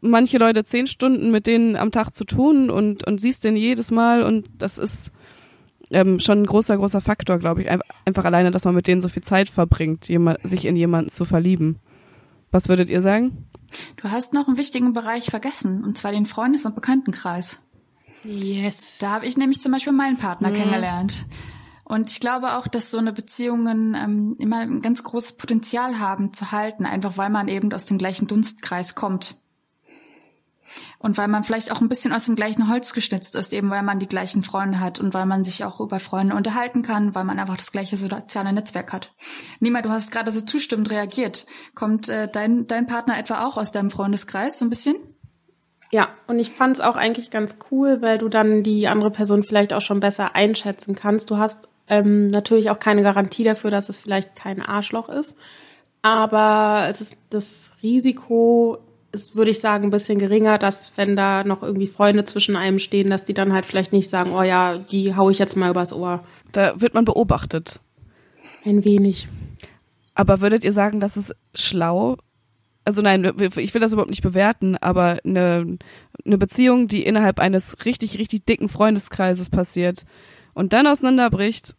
manche 0.00 0.38
Leute 0.38 0.64
zehn 0.64 0.86
Stunden 0.86 1.30
mit 1.30 1.46
denen 1.46 1.76
am 1.76 1.92
Tag 1.92 2.14
zu 2.14 2.24
tun 2.24 2.70
und, 2.70 3.06
und 3.06 3.20
siehst 3.20 3.44
den 3.44 3.56
jedes 3.56 3.90
Mal 3.90 4.22
und 4.22 4.48
das 4.58 4.78
ist 4.78 5.12
ähm, 5.90 6.20
schon 6.20 6.42
ein 6.42 6.46
großer, 6.46 6.76
großer 6.76 7.00
Faktor, 7.00 7.38
glaube 7.38 7.62
ich. 7.62 7.68
Einfach 8.04 8.24
alleine, 8.24 8.50
dass 8.50 8.64
man 8.64 8.74
mit 8.74 8.86
denen 8.86 9.00
so 9.00 9.08
viel 9.08 9.22
Zeit 9.22 9.50
verbringt, 9.50 10.08
jemand, 10.08 10.38
sich 10.42 10.64
in 10.64 10.76
jemanden 10.76 11.10
zu 11.10 11.24
verlieben. 11.24 11.78
Was 12.50 12.68
würdet 12.68 12.88
ihr 12.88 13.02
sagen? 13.02 13.46
Du 13.96 14.10
hast 14.10 14.32
noch 14.32 14.48
einen 14.48 14.58
wichtigen 14.58 14.92
Bereich 14.92 15.26
vergessen, 15.26 15.84
und 15.84 15.98
zwar 15.98 16.12
den 16.12 16.26
Freundes- 16.26 16.66
und 16.66 16.74
Bekanntenkreis. 16.74 17.60
Yes. 18.24 18.98
Da 18.98 19.10
habe 19.10 19.26
ich 19.26 19.36
nämlich 19.36 19.60
zum 19.60 19.72
Beispiel 19.72 19.92
meinen 19.92 20.16
Partner 20.16 20.50
mhm. 20.50 20.54
kennengelernt. 20.54 21.26
Und 21.84 22.10
ich 22.10 22.18
glaube 22.18 22.56
auch, 22.56 22.66
dass 22.66 22.90
so 22.90 22.98
eine 22.98 23.12
Beziehungen 23.12 23.94
ähm, 23.94 24.34
immer 24.38 24.58
ein 24.58 24.82
ganz 24.82 25.04
großes 25.04 25.36
Potenzial 25.36 26.00
haben 26.00 26.32
zu 26.32 26.50
halten, 26.50 26.84
einfach 26.84 27.16
weil 27.16 27.30
man 27.30 27.46
eben 27.46 27.72
aus 27.72 27.84
dem 27.84 27.98
gleichen 27.98 28.26
Dunstkreis 28.26 28.96
kommt. 28.96 29.36
Und 30.98 31.18
weil 31.18 31.28
man 31.28 31.44
vielleicht 31.44 31.72
auch 31.72 31.80
ein 31.80 31.88
bisschen 31.88 32.12
aus 32.12 32.26
dem 32.26 32.36
gleichen 32.36 32.68
Holz 32.68 32.92
geschnitzt 32.92 33.34
ist, 33.34 33.52
eben 33.52 33.70
weil 33.70 33.82
man 33.82 33.98
die 33.98 34.08
gleichen 34.08 34.42
Freunde 34.42 34.80
hat 34.80 35.00
und 35.00 35.14
weil 35.14 35.26
man 35.26 35.44
sich 35.44 35.64
auch 35.64 35.80
über 35.80 35.98
Freunde 35.98 36.34
unterhalten 36.34 36.82
kann, 36.82 37.14
weil 37.14 37.24
man 37.24 37.38
einfach 37.38 37.56
das 37.56 37.72
gleiche 37.72 37.96
soziale 37.96 38.52
Netzwerk 38.52 38.92
hat. 38.92 39.12
Nima, 39.60 39.82
du 39.82 39.90
hast 39.90 40.10
gerade 40.10 40.32
so 40.32 40.40
zustimmend 40.40 40.90
reagiert. 40.90 41.46
Kommt 41.74 42.08
äh, 42.08 42.28
dein, 42.28 42.66
dein 42.66 42.86
Partner 42.86 43.18
etwa 43.18 43.46
auch 43.46 43.56
aus 43.56 43.72
deinem 43.72 43.90
Freundeskreis 43.90 44.58
so 44.58 44.64
ein 44.64 44.70
bisschen? 44.70 44.96
Ja, 45.92 46.08
und 46.26 46.38
ich 46.38 46.50
fand 46.50 46.76
es 46.76 46.80
auch 46.80 46.96
eigentlich 46.96 47.30
ganz 47.30 47.58
cool, 47.70 48.02
weil 48.02 48.18
du 48.18 48.28
dann 48.28 48.62
die 48.62 48.88
andere 48.88 49.10
Person 49.10 49.44
vielleicht 49.44 49.72
auch 49.72 49.80
schon 49.80 50.00
besser 50.00 50.34
einschätzen 50.34 50.94
kannst. 50.94 51.30
Du 51.30 51.38
hast 51.38 51.68
ähm, 51.88 52.28
natürlich 52.28 52.70
auch 52.70 52.78
keine 52.78 53.02
Garantie 53.02 53.44
dafür, 53.44 53.70
dass 53.70 53.88
es 53.88 53.98
vielleicht 53.98 54.34
kein 54.34 54.62
Arschloch 54.62 55.08
ist. 55.08 55.36
Aber 56.02 56.86
es 56.90 57.00
ist 57.00 57.16
das 57.30 57.72
Risiko 57.82 58.78
ist, 59.16 59.34
würde 59.34 59.50
ich 59.50 59.60
sagen, 59.60 59.84
ein 59.84 59.90
bisschen 59.90 60.18
geringer, 60.18 60.58
dass 60.58 60.92
wenn 60.96 61.16
da 61.16 61.42
noch 61.42 61.62
irgendwie 61.62 61.86
Freunde 61.86 62.24
zwischen 62.24 62.54
einem 62.54 62.78
stehen, 62.78 63.10
dass 63.10 63.24
die 63.24 63.34
dann 63.34 63.52
halt 63.52 63.64
vielleicht 63.64 63.92
nicht 63.92 64.10
sagen, 64.10 64.32
oh 64.32 64.42
ja, 64.42 64.76
die 64.78 65.16
hau 65.16 65.30
ich 65.30 65.38
jetzt 65.38 65.56
mal 65.56 65.70
übers 65.70 65.92
Ohr. 65.92 66.22
Da 66.52 66.80
wird 66.80 66.94
man 66.94 67.04
beobachtet. 67.04 67.80
Ein 68.64 68.84
wenig. 68.84 69.26
Aber 70.14 70.40
würdet 70.40 70.64
ihr 70.64 70.72
sagen, 70.72 71.00
dass 71.00 71.16
es 71.16 71.34
schlau? 71.54 72.16
Also 72.84 73.02
nein, 73.02 73.24
ich 73.56 73.74
will 73.74 73.80
das 73.80 73.92
überhaupt 73.92 74.10
nicht 74.10 74.22
bewerten, 74.22 74.76
aber 74.76 75.18
eine, 75.24 75.78
eine 76.24 76.38
Beziehung, 76.38 76.86
die 76.86 77.04
innerhalb 77.04 77.40
eines 77.40 77.84
richtig, 77.84 78.18
richtig 78.18 78.44
dicken 78.44 78.68
Freundeskreises 78.68 79.50
passiert 79.50 80.04
und 80.54 80.72
dann 80.72 80.86
auseinanderbricht, 80.86 81.74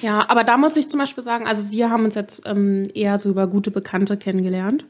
ja, 0.00 0.28
aber 0.28 0.44
da 0.44 0.56
muss 0.56 0.76
ich 0.76 0.88
zum 0.88 1.00
Beispiel 1.00 1.22
sagen, 1.22 1.46
also 1.46 1.70
wir 1.70 1.90
haben 1.90 2.04
uns 2.04 2.14
jetzt 2.14 2.42
ähm, 2.44 2.90
eher 2.94 3.18
so 3.18 3.30
über 3.30 3.46
gute 3.46 3.70
Bekannte 3.70 4.16
kennengelernt. 4.16 4.84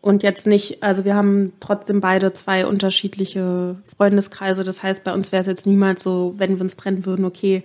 Und 0.00 0.22
jetzt 0.22 0.46
nicht, 0.46 0.82
also 0.82 1.04
wir 1.04 1.14
haben 1.14 1.52
trotzdem 1.60 2.00
beide 2.00 2.32
zwei 2.32 2.66
unterschiedliche 2.66 3.76
Freundeskreise. 3.96 4.64
Das 4.64 4.82
heißt, 4.82 5.04
bei 5.04 5.12
uns 5.12 5.30
wäre 5.30 5.42
es 5.42 5.46
jetzt 5.46 5.66
niemals 5.66 6.02
so, 6.02 6.34
wenn 6.38 6.56
wir 6.56 6.62
uns 6.62 6.76
trennen 6.76 7.04
würden, 7.04 7.24
okay, 7.24 7.64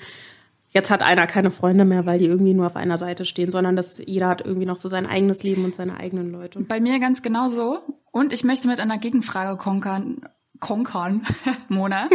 jetzt 0.70 0.92
hat 0.92 1.02
einer 1.02 1.28
keine 1.28 1.52
Freunde 1.52 1.86
mehr, 1.86 2.06
weil 2.06 2.20
die 2.20 2.26
irgendwie 2.26 2.54
nur 2.54 2.66
auf 2.66 2.76
einer 2.76 2.98
Seite 2.98 3.26
stehen, 3.26 3.52
sondern 3.52 3.78
dass 3.78 4.02
jeder 4.06 4.28
hat 4.28 4.42
irgendwie 4.46 4.66
noch 4.66 4.78
so 4.78 4.90
sein 4.90 5.06
eigenes 5.06 5.44
Leben 5.44 5.64
und 5.64 5.74
seine 5.74 5.98
eigenen 5.98 6.32
Leute. 6.32 6.60
Bei 6.62 6.82
mir 6.82 7.00
ganz 7.00 7.22
genauso. 7.22 7.80
Und 8.12 8.34
ich 8.34 8.44
möchte 8.44 8.68
mit 8.68 8.82
einer 8.82 8.98
Gegenfrage 8.98 9.58
konkern 9.58 10.22
konkern, 10.60 11.24
Mona. 11.70 12.10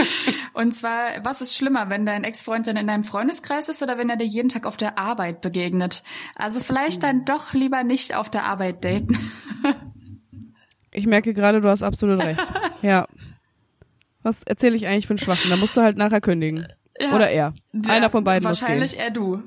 und 0.52 0.72
zwar, 0.74 1.08
was 1.22 1.40
ist 1.40 1.56
schlimmer, 1.56 1.90
wenn 1.90 2.06
dein 2.06 2.24
Ex-Freund 2.24 2.66
dann 2.66 2.76
in 2.76 2.86
deinem 2.86 3.04
Freundeskreis 3.04 3.68
ist 3.68 3.82
oder 3.82 3.98
wenn 3.98 4.10
er 4.10 4.16
dir 4.16 4.26
jeden 4.26 4.48
Tag 4.48 4.66
auf 4.66 4.76
der 4.76 4.98
Arbeit 4.98 5.40
begegnet? 5.40 6.02
Also 6.34 6.60
vielleicht 6.60 7.02
dann 7.02 7.24
doch 7.24 7.52
lieber 7.52 7.84
nicht 7.84 8.14
auf 8.16 8.30
der 8.30 8.44
Arbeit 8.44 8.84
daten. 8.84 9.18
Ich 10.92 11.06
merke 11.06 11.34
gerade, 11.34 11.60
du 11.60 11.68
hast 11.68 11.82
absolut 11.82 12.18
recht. 12.18 12.40
Ja. 12.82 13.06
Was 14.22 14.42
erzähle 14.42 14.76
ich 14.76 14.86
eigentlich 14.86 15.06
für 15.06 15.12
einen 15.12 15.18
Schwachsinn? 15.18 15.50
Da 15.50 15.56
musst 15.56 15.74
du 15.74 15.80
halt 15.80 15.96
nachher 15.96 16.20
kündigen. 16.20 16.66
Ja, 17.00 17.14
oder 17.14 17.30
er. 17.30 17.54
Einer 17.88 18.10
von 18.10 18.24
beiden 18.24 18.44
Wahrscheinlich 18.44 18.98
eher 18.98 19.10
du. 19.10 19.42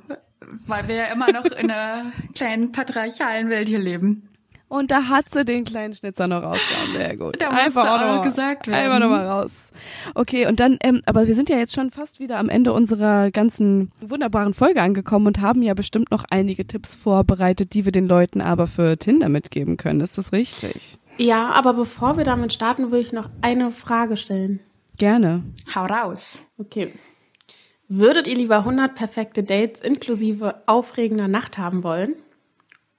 Weil 0.65 0.87
wir 0.87 0.95
ja 0.95 1.05
immer 1.05 1.31
noch 1.31 1.45
in 1.45 1.69
einer 1.69 2.11
kleinen 2.33 2.71
patriarchalen 2.71 3.49
Welt 3.49 3.67
hier 3.67 3.77
leben. 3.77 4.27
Und 4.69 4.91
da 4.91 5.03
hat 5.03 5.29
sie 5.31 5.45
den 5.45 5.63
kleinen 5.63 5.95
Schnitzer 5.95 6.27
noch 6.27 6.43
rausgehauen. 6.43 6.91
Sehr 6.91 7.15
gut. 7.15 7.41
Da 7.41 7.49
einfach 7.51 7.85
auch 7.85 8.01
noch 8.01 8.17
mal, 8.17 8.21
gesagt 8.21 8.67
werden. 8.67 8.79
Einfach 8.79 8.99
nochmal 8.99 9.25
raus. 9.25 9.71
Okay, 10.13 10.45
und 10.45 10.59
dann, 10.59 10.77
ähm, 10.81 11.01
aber 11.05 11.25
wir 11.25 11.35
sind 11.35 11.49
ja 11.49 11.57
jetzt 11.57 11.73
schon 11.73 11.91
fast 11.91 12.19
wieder 12.19 12.37
am 12.37 12.49
Ende 12.49 12.73
unserer 12.73 13.31
ganzen 13.31 13.91
wunderbaren 14.01 14.53
Folge 14.53 14.81
angekommen 14.81 15.27
und 15.27 15.39
haben 15.39 15.61
ja 15.61 15.73
bestimmt 15.73 16.11
noch 16.11 16.25
einige 16.29 16.67
Tipps 16.67 16.95
vorbereitet, 16.95 17.73
die 17.73 17.85
wir 17.85 17.93
den 17.93 18.07
Leuten 18.07 18.41
aber 18.41 18.67
für 18.67 18.97
Tinder 18.97 19.29
mitgeben 19.29 19.77
können. 19.77 20.01
Ist 20.01 20.17
das 20.17 20.33
richtig? 20.33 20.97
Ja, 21.17 21.51
aber 21.51 21.73
bevor 21.73 22.17
wir 22.17 22.25
damit 22.25 22.51
starten, 22.51 22.91
würde 22.91 22.99
ich 23.01 23.13
noch 23.13 23.29
eine 23.41 23.71
Frage 23.71 24.17
stellen. 24.17 24.59
Gerne. 24.97 25.43
Hau 25.73 25.85
raus. 25.85 26.41
Okay. 26.57 26.93
Würdet 27.87 28.27
ihr 28.27 28.35
lieber 28.35 28.57
100 28.57 28.95
perfekte 28.95 29.43
Dates 29.43 29.79
inklusive 29.79 30.61
aufregender 30.65 31.29
Nacht 31.29 31.57
haben 31.57 31.83
wollen? 31.83 32.15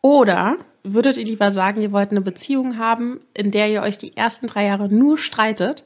Oder 0.01 0.57
würdet 0.95 1.17
ihr 1.17 1.25
lieber 1.25 1.51
sagen, 1.51 1.81
ihr 1.81 1.93
wollt 1.93 2.11
eine 2.11 2.21
Beziehung 2.21 2.79
haben, 2.79 3.21
in 3.35 3.51
der 3.51 3.71
ihr 3.71 3.83
euch 3.83 3.99
die 3.99 4.17
ersten 4.17 4.47
drei 4.47 4.67
Jahre 4.67 4.89
nur 4.89 5.19
streitet, 5.19 5.85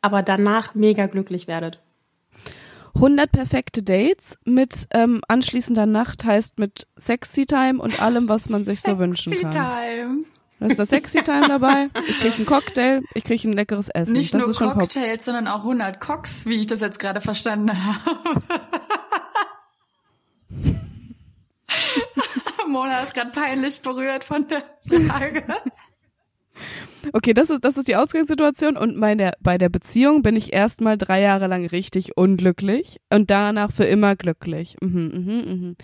aber 0.00 0.22
danach 0.22 0.74
mega 0.74 1.06
glücklich 1.06 1.48
werdet? 1.48 1.80
100 2.94 3.30
perfekte 3.30 3.82
Dates 3.82 4.38
mit 4.44 4.88
ähm, 4.90 5.20
anschließender 5.28 5.86
Nacht 5.86 6.24
heißt 6.24 6.58
mit 6.58 6.86
Sexy 6.98 7.46
Time 7.46 7.80
und 7.80 8.02
allem, 8.02 8.28
was 8.28 8.48
man 8.48 8.62
sich 8.62 8.80
so 8.80 8.98
wünschen 8.98 9.32
kann. 9.32 9.52
Sexy 9.52 9.58
Time. 9.58 10.24
Da 10.58 10.66
ist 10.66 10.78
das 10.78 10.88
Sexy 10.88 11.22
Time 11.22 11.46
dabei. 11.46 11.90
Ich 12.08 12.18
kriege 12.18 12.34
einen 12.34 12.46
Cocktail, 12.46 13.02
ich 13.14 13.22
kriege 13.22 13.48
ein 13.48 13.52
leckeres 13.52 13.88
Essen. 13.90 14.14
Nicht 14.14 14.34
das 14.34 14.58
nur 14.58 14.72
Cocktails, 14.72 15.24
sondern 15.24 15.46
auch 15.46 15.60
100 15.60 16.00
Cocks, 16.00 16.46
wie 16.46 16.60
ich 16.60 16.66
das 16.66 16.80
jetzt 16.80 16.98
gerade 16.98 17.20
verstanden 17.20 17.70
habe. 17.72 18.42
Mona 22.68 23.00
ist 23.00 23.14
gerade 23.14 23.30
peinlich 23.30 23.80
berührt 23.80 24.24
von 24.24 24.46
der 24.48 24.64
Frage. 24.86 25.44
Okay, 27.12 27.32
das 27.32 27.50
ist, 27.50 27.64
das 27.64 27.76
ist 27.76 27.88
die 27.88 27.96
Ausgangssituation 27.96 28.76
und 28.76 28.96
meine, 28.96 29.32
bei 29.40 29.58
der 29.58 29.68
Beziehung 29.68 30.22
bin 30.22 30.36
ich 30.36 30.52
erstmal 30.52 30.98
drei 30.98 31.20
Jahre 31.20 31.46
lang 31.46 31.66
richtig 31.66 32.16
unglücklich 32.16 33.00
und 33.10 33.30
danach 33.30 33.72
für 33.72 33.84
immer 33.84 34.16
glücklich. 34.16 34.76
Mhm, 34.82 35.12
mhm, 35.14 35.44
mhm. 35.46 35.76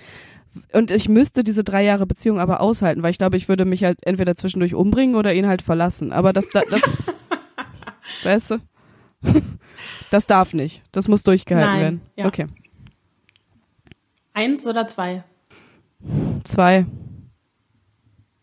Und 0.72 0.90
ich 0.90 1.08
müsste 1.08 1.42
diese 1.42 1.64
drei 1.64 1.84
Jahre 1.84 2.06
Beziehung 2.06 2.38
aber 2.38 2.60
aushalten, 2.60 3.02
weil 3.02 3.10
ich 3.10 3.18
glaube, 3.18 3.36
ich 3.36 3.48
würde 3.48 3.64
mich 3.64 3.84
halt 3.84 3.98
entweder 4.02 4.34
zwischendurch 4.34 4.74
umbringen 4.74 5.16
oder 5.16 5.34
ihn 5.34 5.46
halt 5.46 5.62
verlassen. 5.62 6.12
Aber 6.12 6.32
das, 6.32 6.50
das, 6.50 6.64
das 6.66 6.82
weißt 8.24 8.50
du, 8.52 8.58
das 10.10 10.26
darf 10.26 10.54
nicht. 10.54 10.82
Das 10.92 11.08
muss 11.08 11.22
durchgehalten 11.22 11.72
Nein, 11.72 11.80
werden. 11.80 12.00
Ja. 12.16 12.26
Okay. 12.26 12.46
Eins 14.32 14.66
oder 14.66 14.86
zwei? 14.88 15.24
Zwei. 16.44 16.86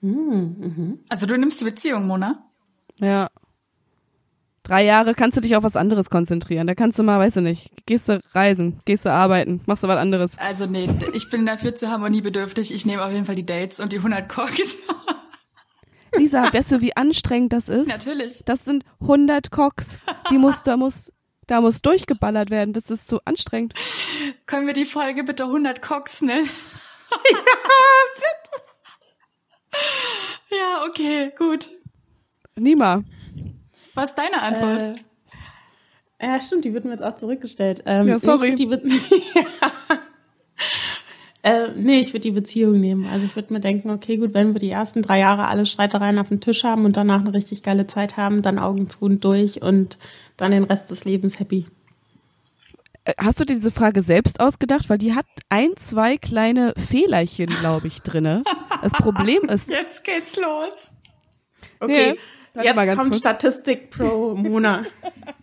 Mhm. 0.01 0.99
Also 1.09 1.25
du 1.25 1.37
nimmst 1.37 1.61
die 1.61 1.65
Beziehung, 1.65 2.07
Mona? 2.07 2.43
Ja. 2.99 3.29
Drei 4.63 4.85
Jahre 4.85 5.15
kannst 5.15 5.37
du 5.37 5.41
dich 5.41 5.55
auf 5.55 5.63
was 5.63 5.75
anderes 5.75 6.09
konzentrieren. 6.09 6.67
Da 6.67 6.75
kannst 6.75 6.97
du 6.99 7.03
mal, 7.03 7.19
weiß 7.19 7.37
ich 7.37 7.43
nicht, 7.43 7.85
gehst 7.85 8.09
du 8.09 8.21
reisen, 8.33 8.79
gehst 8.85 9.05
du 9.05 9.11
arbeiten, 9.11 9.61
machst 9.65 9.83
du 9.83 9.87
was 9.87 9.97
anderes. 9.97 10.37
Also 10.37 10.67
nee, 10.67 10.87
ich 11.13 11.29
bin 11.29 11.45
dafür 11.45 11.73
zu 11.73 11.89
harmoniebedürftig. 11.89 12.73
Ich 12.73 12.85
nehme 12.85 13.03
auf 13.03 13.11
jeden 13.11 13.25
Fall 13.25 13.35
die 13.35 13.45
Dates 13.45 13.79
und 13.79 13.91
die 13.91 13.97
100 13.97 14.29
Cocks. 14.29 14.77
Lisa, 16.15 16.53
weißt 16.53 16.73
du, 16.73 16.81
wie 16.81 16.95
anstrengend 16.95 17.53
das 17.53 17.69
ist? 17.69 17.87
Natürlich. 17.87 18.43
Das 18.45 18.65
sind 18.65 18.85
100 19.01 19.49
Cocks. 19.49 19.99
Die 20.29 20.37
muss, 20.37 20.61
da 20.63 20.77
muss, 20.77 21.11
da 21.47 21.61
muss 21.61 21.81
durchgeballert 21.81 22.49
werden. 22.49 22.73
Das 22.73 22.91
ist 22.91 23.07
so 23.07 23.19
anstrengend. 23.25 23.73
Können 24.45 24.67
wir 24.67 24.73
die 24.73 24.85
Folge 24.85 25.23
bitte 25.23 25.45
100 25.45 25.81
Cocks 25.81 26.21
nennen? 26.21 26.49
Ja, 27.11 27.45
bitte. 28.15 28.61
Ja, 30.51 30.85
okay, 30.87 31.31
gut. 31.37 31.69
Nima. 32.55 33.03
Was 33.93 34.11
ist 34.11 34.17
deine 34.17 34.41
Antwort? 34.41 34.99
Äh, 36.19 36.27
ja, 36.27 36.39
stimmt, 36.39 36.65
die 36.65 36.73
wird 36.73 36.85
mir 36.85 36.91
jetzt 36.91 37.03
auch 37.03 37.15
zurückgestellt. 37.15 37.83
Ähm, 37.85 38.07
ja, 38.07 38.19
sorry. 38.19 38.55
Die 38.55 38.67
Be 38.67 38.81
ja. 39.35 39.71
äh, 41.43 41.71
nee, 41.75 41.99
ich 41.99 42.13
würde 42.13 42.21
die 42.21 42.31
Beziehung 42.31 42.79
nehmen. 42.79 43.07
Also 43.07 43.25
ich 43.25 43.35
würde 43.35 43.53
mir 43.53 43.59
denken, 43.59 43.89
okay, 43.89 44.17
gut, 44.17 44.33
wenn 44.33 44.53
wir 44.53 44.59
die 44.59 44.69
ersten 44.69 45.01
drei 45.01 45.19
Jahre 45.19 45.47
alle 45.47 45.65
Streitereien 45.65 46.19
auf 46.19 46.29
dem 46.29 46.39
Tisch 46.39 46.63
haben 46.63 46.85
und 46.85 46.95
danach 46.95 47.21
eine 47.21 47.33
richtig 47.33 47.63
geile 47.63 47.87
Zeit 47.87 48.17
haben, 48.17 48.41
dann 48.41 48.59
Augen 48.59 48.89
zu 48.89 49.05
und 49.05 49.23
durch 49.23 49.61
und 49.61 49.97
dann 50.37 50.51
den 50.51 50.63
Rest 50.63 50.91
des 50.91 51.05
Lebens 51.05 51.39
happy. 51.39 51.65
Hast 53.17 53.39
du 53.39 53.45
dir 53.45 53.55
diese 53.55 53.71
Frage 53.71 54.01
selbst 54.01 54.39
ausgedacht? 54.39 54.89
Weil 54.89 54.97
die 54.97 55.13
hat 55.13 55.25
ein, 55.49 55.75
zwei 55.75 56.17
kleine 56.17 56.73
Fehlerchen, 56.77 57.47
glaube 57.47 57.87
ich, 57.87 58.01
drinne. 58.01 58.43
Das 58.81 58.91
Problem 58.93 59.49
ist. 59.49 59.69
Jetzt 59.81 60.03
geht's 60.03 60.37
los. 60.37 60.93
Okay, 61.79 62.15
nee, 62.53 62.63
jetzt 62.63 62.95
kommt 62.95 63.09
kurz. 63.09 63.17
Statistik 63.17 63.89
pro 63.89 64.35
Mona. 64.35 64.83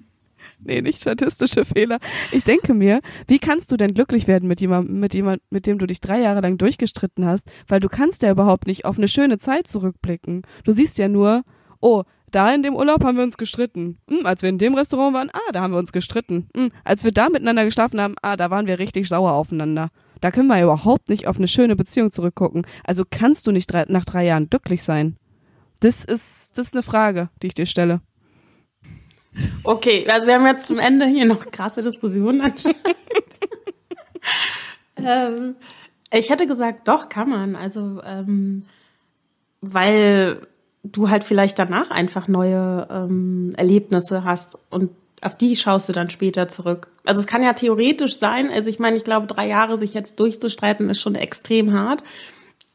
nee, 0.61 0.81
nicht 0.81 1.01
statistische 1.01 1.64
Fehler. 1.64 1.99
Ich 2.31 2.45
denke 2.45 2.75
mir, 2.75 3.01
wie 3.27 3.41
kannst 3.41 3.73
du 3.73 3.77
denn 3.77 3.93
glücklich 3.93 4.29
werden 4.29 4.49
mit 4.49 4.61
jemandem, 4.61 5.01
mit 5.01 5.14
jemand, 5.14 5.43
mit 5.51 5.66
dem 5.66 5.79
du 5.79 5.87
dich 5.87 6.01
drei 6.01 6.21
Jahre 6.21 6.41
lang 6.41 6.59
durchgestritten 6.59 7.27
hast? 7.27 7.51
Weil 7.66 7.81
du 7.81 7.89
kannst 7.89 8.23
ja 8.23 8.31
überhaupt 8.31 8.69
nicht 8.69 8.85
auf 8.85 8.99
eine 8.99 9.09
schöne 9.09 9.39
Zeit 9.39 9.66
zurückblicken. 9.66 10.43
Du 10.62 10.71
siehst 10.71 10.97
ja 10.99 11.09
nur, 11.09 11.43
oh, 11.81 12.05
da 12.31 12.53
in 12.55 12.62
dem 12.62 12.74
Urlaub 12.74 13.05
haben 13.05 13.16
wir 13.16 13.24
uns 13.24 13.37
gestritten. 13.37 13.99
Hm, 14.09 14.26
als 14.26 14.43
wir 14.43 14.49
in 14.49 14.59
dem 14.59 14.74
Restaurant 14.74 15.14
waren, 15.14 15.31
ah, 15.33 15.53
da 15.53 15.61
haben 15.61 15.72
wir 15.72 15.79
uns 15.79 15.93
gestritten. 15.93 16.49
Hm, 16.55 16.70
als 16.85 17.05
wir 17.05 17.12
da 17.12 17.29
miteinander 17.29 17.64
geschlafen 17.64 18.01
haben, 18.01 18.14
ah, 18.22 18.37
da 18.37 18.51
waren 18.51 18.66
wir 18.66 18.79
richtig 18.79 19.09
sauer 19.09 19.33
aufeinander. 19.33 19.91
Da 20.20 20.31
können 20.31 20.49
wir 20.49 20.62
überhaupt 20.62 21.09
nicht 21.09 21.26
auf 21.26 21.37
eine 21.37 21.49
schöne 21.49 21.76
Beziehung 21.76 22.11
zurückgucken. 22.11 22.66
Also 22.85 23.05
kannst 23.09 23.47
du 23.47 23.53
nicht 23.53 23.72
drei, 23.72 23.85
nach 23.89 24.05
drei 24.05 24.24
Jahren 24.24 24.51
glücklich 24.51 24.83
sein. 24.83 25.16
Das 25.81 26.05
ist, 26.05 26.59
das 26.59 26.68
ist 26.68 26.74
eine 26.74 26.83
Frage, 26.83 27.31
die 27.43 27.49
ich 27.49 27.55
dir 27.55 27.66
stelle. 27.66 28.01
Okay, 29.62 30.07
also 30.09 30.26
wir 30.26 30.35
haben 30.35 30.47
jetzt 30.47 30.66
zum 30.66 30.79
Ende 30.79 31.07
hier 31.07 31.24
noch 31.24 31.51
krasse 31.51 31.83
Diskussionen 31.83 32.41
anscheinend. 32.41 32.76
ähm, 34.97 35.55
ich 36.11 36.31
hätte 36.31 36.47
gesagt, 36.47 36.89
doch, 36.89 37.09
kann 37.09 37.29
man. 37.29 37.55
Also, 37.55 38.03
ähm, 38.05 38.64
weil 39.61 40.49
du 40.83 41.11
halt 41.11 41.24
vielleicht 41.24 41.59
danach 41.59 41.91
einfach 41.91 42.29
neue 42.29 42.87
ähm, 42.91 43.55
Erlebnisse 43.57 44.24
hast 44.24 44.66
und 44.70 44.91
auf 45.20 45.37
die 45.37 45.57
schaust 45.57 45.89
du 45.89 45.93
dann 45.93 46.11
später 46.11 46.49
zurück. 46.49 46.89
Also 47.05 47.20
es 47.20 47.26
kann 47.26 47.43
ja 47.43 47.53
theoretisch 47.53 48.18
sein, 48.18 48.51
also 48.51 48.70
ich 48.70 48.79
meine, 48.79 48.97
ich 48.97 49.05
glaube, 49.05 49.26
drei 49.26 49.49
Jahre 49.49 49.76
sich 49.76 49.95
jetzt 49.95 50.20
durchzustreiten 50.20 50.89
ist 50.91 51.01
schon 51.01 51.16
extrem 51.16 51.72
hart. 51.72 52.03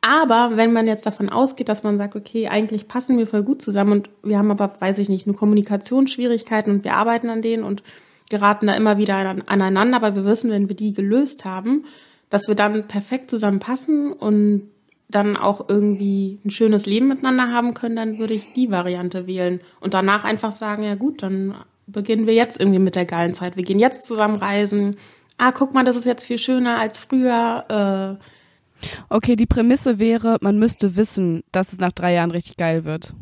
Aber 0.01 0.57
wenn 0.57 0.73
man 0.73 0.85
jetzt 0.85 1.05
davon 1.05 1.29
ausgeht, 1.29 1.69
dass 1.69 1.83
man 1.83 1.97
sagt, 1.97 2.17
okay, 2.17 2.49
eigentlich 2.49 2.89
passen 2.89 3.17
wir 3.17 3.25
voll 3.25 3.43
gut 3.43 3.61
zusammen 3.61 3.93
und 3.93 4.09
wir 4.21 4.37
haben 4.37 4.51
aber, 4.51 4.75
weiß 4.79 4.97
ich 4.97 5.07
nicht, 5.07 5.27
nur 5.27 5.37
Kommunikationsschwierigkeiten 5.37 6.73
und 6.73 6.83
wir 6.83 6.95
arbeiten 6.95 7.29
an 7.29 7.41
denen 7.41 7.63
und 7.63 7.83
geraten 8.29 8.67
da 8.67 8.73
immer 8.73 8.97
wieder 8.97 9.15
aneinander, 9.45 9.95
aber 9.95 10.15
wir 10.15 10.25
wissen, 10.25 10.51
wenn 10.51 10.67
wir 10.67 10.75
die 10.75 10.93
gelöst 10.93 11.45
haben, 11.45 11.85
dass 12.29 12.49
wir 12.49 12.55
dann 12.55 12.87
perfekt 12.87 13.29
zusammenpassen 13.29 14.11
und 14.11 14.69
dann 15.09 15.37
auch 15.37 15.69
irgendwie 15.69 16.39
ein 16.43 16.49
schönes 16.49 16.85
Leben 16.85 17.07
miteinander 17.07 17.51
haben 17.51 17.73
können, 17.73 17.95
dann 17.95 18.17
würde 18.17 18.33
ich 18.33 18.53
die 18.53 18.71
Variante 18.71 19.27
wählen 19.27 19.61
und 19.79 19.93
danach 19.93 20.23
einfach 20.23 20.51
sagen, 20.51 20.83
ja 20.83 20.95
gut, 20.95 21.21
dann 21.23 21.55
beginnen 21.87 22.27
wir 22.27 22.33
jetzt 22.33 22.59
irgendwie 22.59 22.79
mit 22.79 22.95
der 22.95 23.05
geilen 23.05 23.33
Zeit. 23.33 23.57
Wir 23.57 23.63
gehen 23.63 23.79
jetzt 23.79 24.05
zusammen 24.05 24.35
reisen. 24.35 24.95
Ah, 25.37 25.51
guck 25.51 25.73
mal, 25.73 25.83
das 25.83 25.95
ist 25.95 26.05
jetzt 26.05 26.25
viel 26.25 26.37
schöner 26.37 26.79
als 26.79 26.99
früher. 26.99 28.19
Äh. 28.19 28.87
Okay, 29.09 29.35
die 29.35 29.45
Prämisse 29.45 29.99
wäre, 29.99 30.37
man 30.41 30.57
müsste 30.57 30.95
wissen, 30.95 31.43
dass 31.51 31.73
es 31.73 31.79
nach 31.79 31.91
drei 31.91 32.13
Jahren 32.13 32.31
richtig 32.31 32.57
geil 32.57 32.85
wird. 32.85 33.13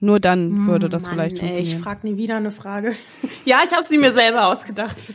Nur 0.00 0.20
dann 0.20 0.50
hm, 0.50 0.66
würde 0.68 0.88
das 0.88 1.04
Mann, 1.04 1.14
vielleicht 1.14 1.38
funktionieren. 1.38 1.66
Ey, 1.66 1.76
ich 1.76 1.82
frage 1.82 2.06
nie 2.06 2.16
wieder 2.16 2.36
eine 2.36 2.52
Frage. 2.52 2.94
ja, 3.44 3.58
ich 3.64 3.72
habe 3.72 3.82
sie 3.82 3.98
mir 3.98 4.12
selber 4.12 4.46
ausgedacht. 4.46 5.12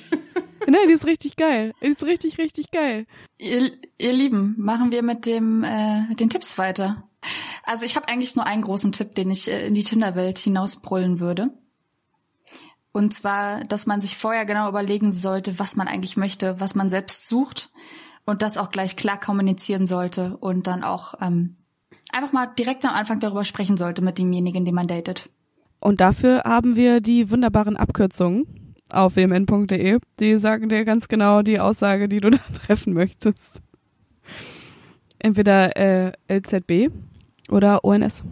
Nein, 0.67 0.87
die 0.87 0.93
ist 0.93 1.05
richtig 1.05 1.35
geil. 1.35 1.73
Die 1.81 1.87
ist 1.87 2.03
richtig, 2.03 2.37
richtig 2.37 2.71
geil. 2.71 3.05
Ihr, 3.37 3.71
ihr 3.97 4.13
Lieben, 4.13 4.55
machen 4.57 4.91
wir 4.91 5.03
mit 5.03 5.25
dem 5.25 5.63
äh, 5.63 6.07
mit 6.07 6.19
den 6.19 6.29
Tipps 6.29 6.57
weiter. 6.57 7.03
Also 7.63 7.85
ich 7.85 7.95
habe 7.95 8.07
eigentlich 8.07 8.35
nur 8.35 8.45
einen 8.45 8.61
großen 8.61 8.91
Tipp, 8.91 9.15
den 9.15 9.31
ich 9.31 9.49
äh, 9.49 9.67
in 9.67 9.73
die 9.73 9.83
Tinderwelt 9.83 10.37
hinausbrüllen 10.37 11.19
würde. 11.19 11.51
Und 12.91 13.13
zwar, 13.13 13.63
dass 13.63 13.87
man 13.87 14.01
sich 14.01 14.17
vorher 14.17 14.45
genau 14.45 14.69
überlegen 14.69 15.11
sollte, 15.11 15.57
was 15.57 15.75
man 15.75 15.87
eigentlich 15.87 16.15
möchte, 16.15 16.59
was 16.59 16.75
man 16.75 16.89
selbst 16.89 17.27
sucht 17.27 17.71
und 18.25 18.41
das 18.41 18.57
auch 18.57 18.69
gleich 18.69 18.95
klar 18.95 19.19
kommunizieren 19.19 19.87
sollte 19.87 20.37
und 20.37 20.67
dann 20.67 20.83
auch 20.83 21.15
ähm, 21.19 21.57
einfach 22.11 22.31
mal 22.31 22.45
direkt 22.45 22.85
am 22.85 22.93
Anfang 22.93 23.19
darüber 23.19 23.45
sprechen 23.45 23.77
sollte 23.77 24.03
mit 24.03 24.19
demjenigen, 24.19 24.63
den 24.63 24.75
man 24.75 24.87
datet. 24.87 25.29
Und 25.79 26.01
dafür 26.01 26.43
haben 26.45 26.75
wir 26.75 27.01
die 27.01 27.31
wunderbaren 27.31 27.77
Abkürzungen 27.77 28.62
auf 28.93 29.15
wmn.de. 29.15 29.99
Die 30.19 30.37
sagen 30.37 30.69
dir 30.69 30.85
ganz 30.85 31.07
genau 31.07 31.41
die 31.41 31.59
Aussage, 31.59 32.07
die 32.07 32.19
du 32.19 32.29
da 32.31 32.39
treffen 32.53 32.93
möchtest. 32.93 33.61
Entweder 35.19 35.75
äh, 35.77 36.11
LZB 36.29 36.91
oder 37.49 37.83
ONS. 37.83 38.23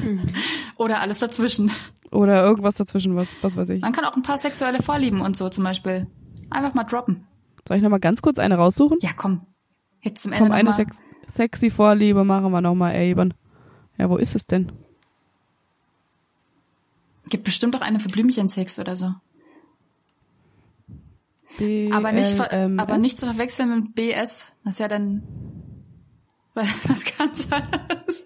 oder 0.76 1.00
alles 1.00 1.18
dazwischen. 1.18 1.70
Oder 2.10 2.44
irgendwas 2.44 2.76
dazwischen, 2.76 3.16
was, 3.16 3.34
was 3.42 3.56
weiß 3.56 3.68
ich. 3.70 3.80
Man 3.80 3.92
kann 3.92 4.04
auch 4.04 4.16
ein 4.16 4.22
paar 4.22 4.38
sexuelle 4.38 4.82
Vorlieben 4.82 5.20
und 5.20 5.36
so 5.36 5.48
zum 5.48 5.64
Beispiel 5.64 6.06
einfach 6.50 6.74
mal 6.74 6.84
droppen. 6.84 7.26
Soll 7.66 7.78
ich 7.78 7.82
nochmal 7.82 8.00
ganz 8.00 8.22
kurz 8.22 8.38
eine 8.38 8.56
raussuchen? 8.56 8.98
Ja, 9.02 9.10
komm. 9.16 9.40
Jetzt 10.02 10.22
zum 10.22 10.32
Ende 10.32 10.50
komm, 10.50 10.52
eine 10.52 10.74
sex 10.74 10.98
sexy 11.28 11.70
Vorliebe 11.70 12.24
machen 12.24 12.52
wir 12.52 12.60
nochmal 12.60 12.94
eben. 12.96 13.34
Ja, 13.98 14.10
wo 14.10 14.16
ist 14.16 14.34
es 14.34 14.46
denn? 14.46 14.70
Gibt 17.30 17.44
bestimmt 17.44 17.74
auch 17.74 17.80
eine 17.80 17.98
für 17.98 18.08
Blümchensex 18.08 18.78
oder 18.78 18.96
so. 18.96 19.14
B 21.58 21.90
aber 21.92 22.12
nicht, 22.12 22.40
aber 22.40 22.98
nicht 22.98 23.18
zu 23.18 23.26
verwechseln 23.26 23.74
mit 23.74 23.94
BS. 23.94 24.46
Das 24.64 24.74
ist 24.74 24.80
ja 24.80 24.88
dann 24.88 25.22
was 26.54 27.04
ganz 27.16 27.48
anderes. 27.50 28.24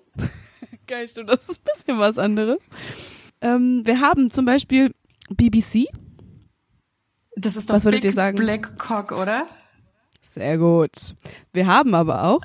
Geil, 0.87 1.09
stimmt, 1.09 1.31
das 1.31 1.49
ist 1.49 1.61
ein 1.61 1.65
bisschen 1.75 1.99
was 1.99 2.19
anderes. 2.19 2.59
Ähm, 3.41 3.83
wir 3.85 4.01
haben 4.01 4.31
zum 4.31 4.45
Beispiel 4.45 4.95
BBC. 5.31 5.87
Das 7.37 7.57
ist 7.57 7.71
doch 7.71 7.77
was 7.77 7.85
Big 7.85 8.15
Black 8.37 8.79
Cock, 8.79 9.13
oder? 9.13 9.47
Sehr 10.23 10.59
gut. 10.59 11.15
Wir 11.53 11.67
haben 11.67 11.95
aber 11.95 12.25
auch, 12.25 12.41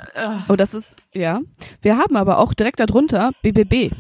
oh, 0.47 0.55
das 0.55 0.73
ist, 0.73 0.97
ja, 1.13 1.41
wir 1.81 1.97
haben 1.97 2.15
aber 2.15 2.37
auch 2.37 2.53
direkt 2.53 2.79
darunter 2.79 3.31
BBB. 3.41 3.93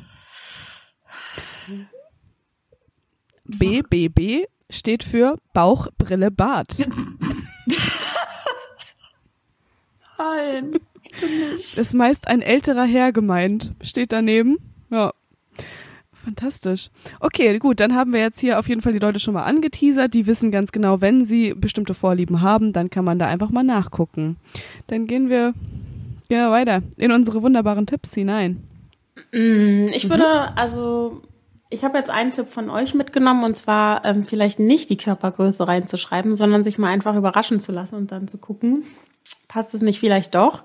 BBB 3.45 4.47
steht 4.73 5.03
für 5.03 5.37
Bauch, 5.53 5.87
Brille, 5.97 6.31
Bart. 6.31 6.75
Nein, 10.17 10.79
nicht. 11.21 11.77
Ist 11.77 11.93
meist 11.93 12.27
ein 12.27 12.41
älterer 12.41 12.85
Herr 12.85 13.11
gemeint. 13.11 13.73
Steht 13.81 14.11
daneben. 14.11 14.57
Ja. 14.89 15.13
Fantastisch. 16.23 16.89
Okay, 17.19 17.59
gut, 17.59 17.81
dann 17.81 17.93
haben 17.93 18.13
wir 18.13 18.21
jetzt 18.21 18.39
hier 18.39 18.57
auf 18.57 18.69
jeden 18.69 18.81
Fall 18.81 18.93
die 18.93 18.99
Leute 18.99 19.19
schon 19.19 19.33
mal 19.33 19.43
angeteasert. 19.43 20.13
Die 20.13 20.25
wissen 20.25 20.51
ganz 20.51 20.71
genau, 20.71 21.01
wenn 21.01 21.25
sie 21.25 21.53
bestimmte 21.53 21.93
Vorlieben 21.93 22.41
haben, 22.41 22.71
dann 22.71 22.89
kann 22.89 23.03
man 23.03 23.19
da 23.19 23.27
einfach 23.27 23.49
mal 23.49 23.63
nachgucken. 23.63 24.37
Dann 24.87 25.05
gehen 25.05 25.29
wir 25.29 25.53
ja 26.29 26.49
weiter 26.49 26.81
in 26.95 27.11
unsere 27.11 27.41
wunderbaren 27.41 27.85
Tipps 27.85 28.13
hinein. 28.13 28.63
Mm, 29.33 29.87
ich 29.93 30.09
würde, 30.09 30.23
mhm. 30.23 30.57
also 30.57 31.21
ich 31.73 31.83
habe 31.83 31.97
jetzt 31.97 32.11
einen 32.11 32.29
Tipp 32.29 32.49
von 32.49 32.69
euch 32.69 32.93
mitgenommen 32.93 33.43
und 33.43 33.55
zwar 33.55 34.05
ähm, 34.05 34.23
vielleicht 34.23 34.59
nicht 34.59 34.91
die 34.91 34.97
Körpergröße 34.97 35.67
reinzuschreiben, 35.67 36.35
sondern 36.35 36.63
sich 36.63 36.77
mal 36.77 36.89
einfach 36.89 37.15
überraschen 37.15 37.59
zu 37.59 37.71
lassen 37.71 37.95
und 37.95 38.11
dann 38.11 38.27
zu 38.27 38.37
gucken, 38.37 38.83
passt 39.47 39.73
es 39.73 39.81
nicht 39.81 39.99
vielleicht 39.99 40.35
doch. 40.35 40.63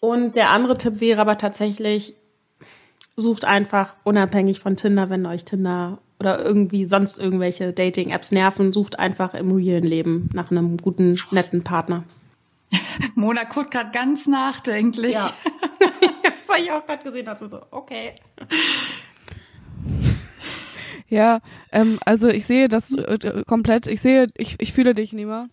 Und 0.00 0.36
der 0.36 0.50
andere 0.50 0.78
Tipp 0.78 1.00
wäre 1.00 1.20
aber 1.20 1.38
tatsächlich, 1.38 2.14
sucht 3.16 3.44
einfach 3.44 3.96
unabhängig 4.04 4.60
von 4.60 4.76
Tinder, 4.76 5.10
wenn 5.10 5.26
euch 5.26 5.44
Tinder 5.44 5.98
oder 6.20 6.44
irgendwie 6.44 6.86
sonst 6.86 7.18
irgendwelche 7.18 7.72
Dating-Apps 7.72 8.30
nerven, 8.30 8.72
sucht 8.72 9.00
einfach 9.00 9.34
im 9.34 9.52
realen 9.52 9.84
Leben 9.84 10.30
nach 10.32 10.52
einem 10.52 10.76
guten, 10.76 11.18
netten 11.32 11.64
Partner. 11.64 12.04
Mona 13.16 13.42
guckt 13.42 13.72
gerade 13.72 13.90
ganz 13.90 14.26
nachdenklich. 14.26 15.14
Ja. 15.14 15.32
das 16.38 16.48
habe 16.48 16.60
ich 16.60 16.70
auch 16.70 16.86
gerade 16.86 17.02
gesehen, 17.02 17.26
dachte 17.26 17.48
so, 17.48 17.58
okay. 17.72 18.14
Ja, 21.12 21.42
ähm, 21.72 21.98
also 22.06 22.28
ich 22.28 22.46
sehe 22.46 22.68
das 22.68 22.94
äh, 22.94 23.44
komplett, 23.46 23.86
ich 23.86 24.00
sehe, 24.00 24.28
ich, 24.34 24.56
ich 24.58 24.72
fühle 24.72 24.94
dich, 24.94 25.12
Nima. 25.12 25.48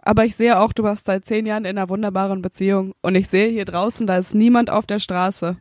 Aber 0.00 0.24
ich 0.24 0.34
sehe 0.34 0.58
auch, 0.58 0.72
du 0.72 0.82
warst 0.82 1.04
seit 1.04 1.26
zehn 1.26 1.44
Jahren 1.44 1.66
in 1.66 1.76
einer 1.76 1.90
wunderbaren 1.90 2.40
Beziehung. 2.40 2.94
Und 3.02 3.14
ich 3.14 3.28
sehe 3.28 3.50
hier 3.50 3.66
draußen, 3.66 4.06
da 4.06 4.16
ist 4.16 4.34
niemand 4.34 4.70
auf 4.70 4.86
der 4.86 4.98
Straße. 4.98 5.58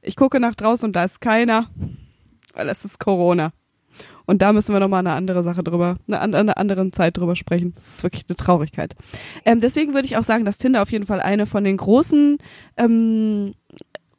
Ich 0.00 0.16
gucke 0.16 0.40
nach 0.40 0.54
draußen 0.54 0.86
und 0.86 0.96
da 0.96 1.04
ist 1.04 1.20
keiner. 1.20 1.68
Weil 2.54 2.70
es 2.70 2.86
ist 2.86 2.98
Corona. 2.98 3.52
Und 4.24 4.40
da 4.40 4.54
müssen 4.54 4.72
wir 4.72 4.80
nochmal 4.80 5.00
eine 5.00 5.12
andere 5.12 5.42
Sache 5.42 5.62
drüber, 5.62 5.98
eine, 6.06 6.20
an 6.20 6.34
einer 6.34 6.56
anderen 6.56 6.90
Zeit 6.94 7.18
drüber 7.18 7.36
sprechen. 7.36 7.74
Das 7.76 7.86
ist 7.86 8.02
wirklich 8.02 8.24
eine 8.30 8.36
Traurigkeit. 8.36 8.96
Ähm, 9.44 9.60
deswegen 9.60 9.92
würde 9.92 10.06
ich 10.06 10.16
auch 10.16 10.24
sagen, 10.24 10.46
dass 10.46 10.56
Tinder 10.56 10.80
auf 10.80 10.90
jeden 10.90 11.04
Fall 11.04 11.20
eine 11.20 11.44
von 11.44 11.64
den 11.64 11.76
großen 11.76 12.38
ähm, 12.78 13.52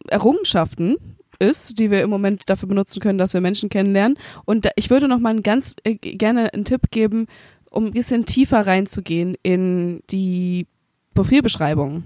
Errungenschaften 0.08 0.98
ist, 1.40 1.80
die 1.80 1.92
wir 1.92 2.02
im 2.02 2.10
Moment 2.10 2.44
dafür 2.48 2.70
benutzen 2.70 3.00
können, 3.00 3.18
dass 3.18 3.34
wir 3.34 3.42
Menschen 3.42 3.70
kennenlernen. 3.70 4.18
Und 4.46 4.70
ich 4.76 4.90
würde 4.90 5.08
noch 5.08 5.20
mal 5.20 5.40
ganz 5.42 5.76
äh, 5.84 5.96
gerne 5.96 6.54
einen 6.54 6.66
Tipp 6.66 6.92
geben, 6.92 7.28
um 7.72 7.86
ein 7.86 7.92
bisschen 7.92 8.26
tiefer 8.26 8.66
reinzugehen 8.66 9.36
in 9.44 10.02
die 10.10 10.68
Profilbeschreibung. 11.14 12.04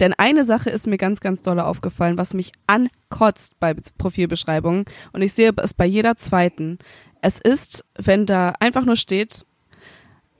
Denn 0.00 0.14
eine 0.14 0.44
Sache 0.44 0.70
ist 0.70 0.86
mir 0.86 0.98
ganz, 0.98 1.20
ganz 1.20 1.42
doll 1.42 1.60
aufgefallen, 1.60 2.16
was 2.16 2.34
mich 2.34 2.52
ankotzt 2.66 3.58
bei 3.60 3.74
Profilbeschreibungen. 3.98 4.86
Und 5.12 5.22
ich 5.22 5.34
sehe 5.34 5.52
es 5.58 5.74
bei 5.74 5.86
jeder 5.86 6.16
zweiten. 6.16 6.78
Es 7.20 7.38
ist, 7.38 7.84
wenn 7.96 8.26
da 8.26 8.54
einfach 8.58 8.84
nur 8.84 8.96
steht, 8.96 9.44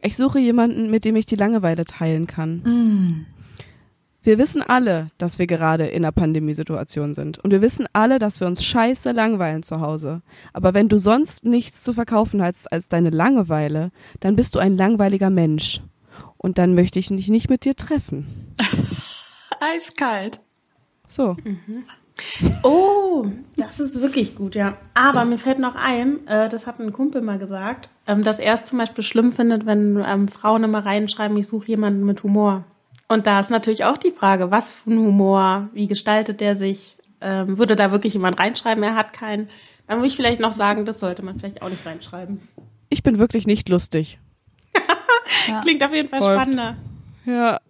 Ich 0.05 0.17
suche 0.17 0.41
jemanden, 0.41 0.91
mit 0.91 1.05
dem 1.05 1.15
ich 1.15 1.27
die 1.27 1.37
Langeweile 1.37 1.85
teilen 1.85 2.27
kann. 2.27 2.57
Mm. 2.65 3.27
Wir 4.25 4.39
wissen 4.39 4.63
alle, 4.63 5.11
dass 5.19 5.41
wir 5.41 5.49
gerade 5.49 5.87
in 5.89 6.05
einer 6.05 6.13
Pandemiesituation 6.13 7.13
sind. 7.15 7.39
Und 7.39 7.51
wir 7.51 7.61
wissen 7.61 7.87
alle, 7.93 8.21
dass 8.21 8.39
wir 8.39 8.47
uns 8.47 8.65
scheiße 8.65 9.11
langweilen 9.11 9.65
zu 9.65 9.81
Hause. 9.81 10.23
Aber 10.53 10.75
wenn 10.75 10.89
du 10.89 10.99
sonst 10.99 11.45
nichts 11.45 11.83
zu 11.83 11.93
verkaufen 11.93 12.41
hast 12.41 12.71
als 12.71 12.89
deine 12.89 13.11
Langeweile, 13.11 13.91
dann 14.21 14.37
bist 14.37 14.55
du 14.55 14.61
ein 14.61 14.77
langweiliger 14.77 15.29
Mensch. 15.29 15.81
Und 16.37 16.59
dann 16.59 16.75
möchte 16.75 17.01
ich 17.01 17.11
mich 17.11 17.29
nicht 17.29 17.51
mit 17.51 17.65
dir 17.65 17.75
treffen. 17.75 18.55
Eiskalt. 19.61 20.41
So. 21.09 21.37
Oh, 22.63 23.27
das 23.57 23.81
ist 23.81 24.01
wirklich 24.01 24.37
gut, 24.37 24.55
ja. 24.55 24.77
Aber 24.95 25.25
mir 25.25 25.39
fällt 25.39 25.59
noch 25.59 25.75
ein, 25.75 26.27
äh, 26.29 26.49
das 26.49 26.67
hat 26.69 26.79
ein 26.79 26.93
Kumpel 26.93 27.23
mal 27.23 27.39
gesagt, 27.39 27.89
ähm, 28.07 28.23
dass 28.23 28.39
er 28.39 28.55
es 28.55 28.65
zum 28.65 28.79
Beispiel 28.79 29.03
schlimm 29.03 29.33
findet, 29.33 29.67
wenn 29.67 30.03
ähm, 30.07 30.29
Frauen 30.29 30.63
immer 30.63 30.85
reinschreiben, 30.85 31.37
ich 31.37 31.47
suche 31.47 31.69
jemanden 31.69 32.05
mit 32.05 32.23
Humor. 32.23 32.65
Und 33.13 33.27
da 33.27 33.41
ist 33.41 33.51
natürlich 33.51 33.85
auch 33.85 33.99
die 33.99 34.11
Frage, 34.11 34.51
was 34.51 34.71
für 34.71 34.91
ein 34.91 34.99
Humor, 34.99 35.69
wie 35.75 35.87
gestaltet 35.87 36.41
der 36.41 36.57
sich? 36.57 36.97
Ähm, 37.21 37.59
würde 37.59 37.77
da 37.77 37.93
wirklich 37.93 38.15
jemand 38.15 38.41
reinschreiben, 38.41 38.83
er 38.83 38.95
hat 38.95 39.13
keinen? 39.13 39.51
Dann 39.87 39.99
würde 39.99 40.07
ich 40.07 40.17
vielleicht 40.17 40.41
noch 40.41 40.53
sagen, 40.53 40.87
das 40.87 40.99
sollte 40.99 41.23
man 41.23 41.39
vielleicht 41.39 41.61
auch 41.61 41.69
nicht 41.69 41.85
reinschreiben. 41.85 42.41
Ich 42.89 43.03
bin 43.03 43.19
wirklich 43.19 43.47
nicht 43.47 43.69
lustig. 43.69 44.19
Klingt 45.63 45.85
auf 45.85 45.93
jeden 45.93 46.09
Fall 46.09 46.21
Läuft. 46.21 46.33
spannender. 46.33 46.77
Ja. 47.27 47.61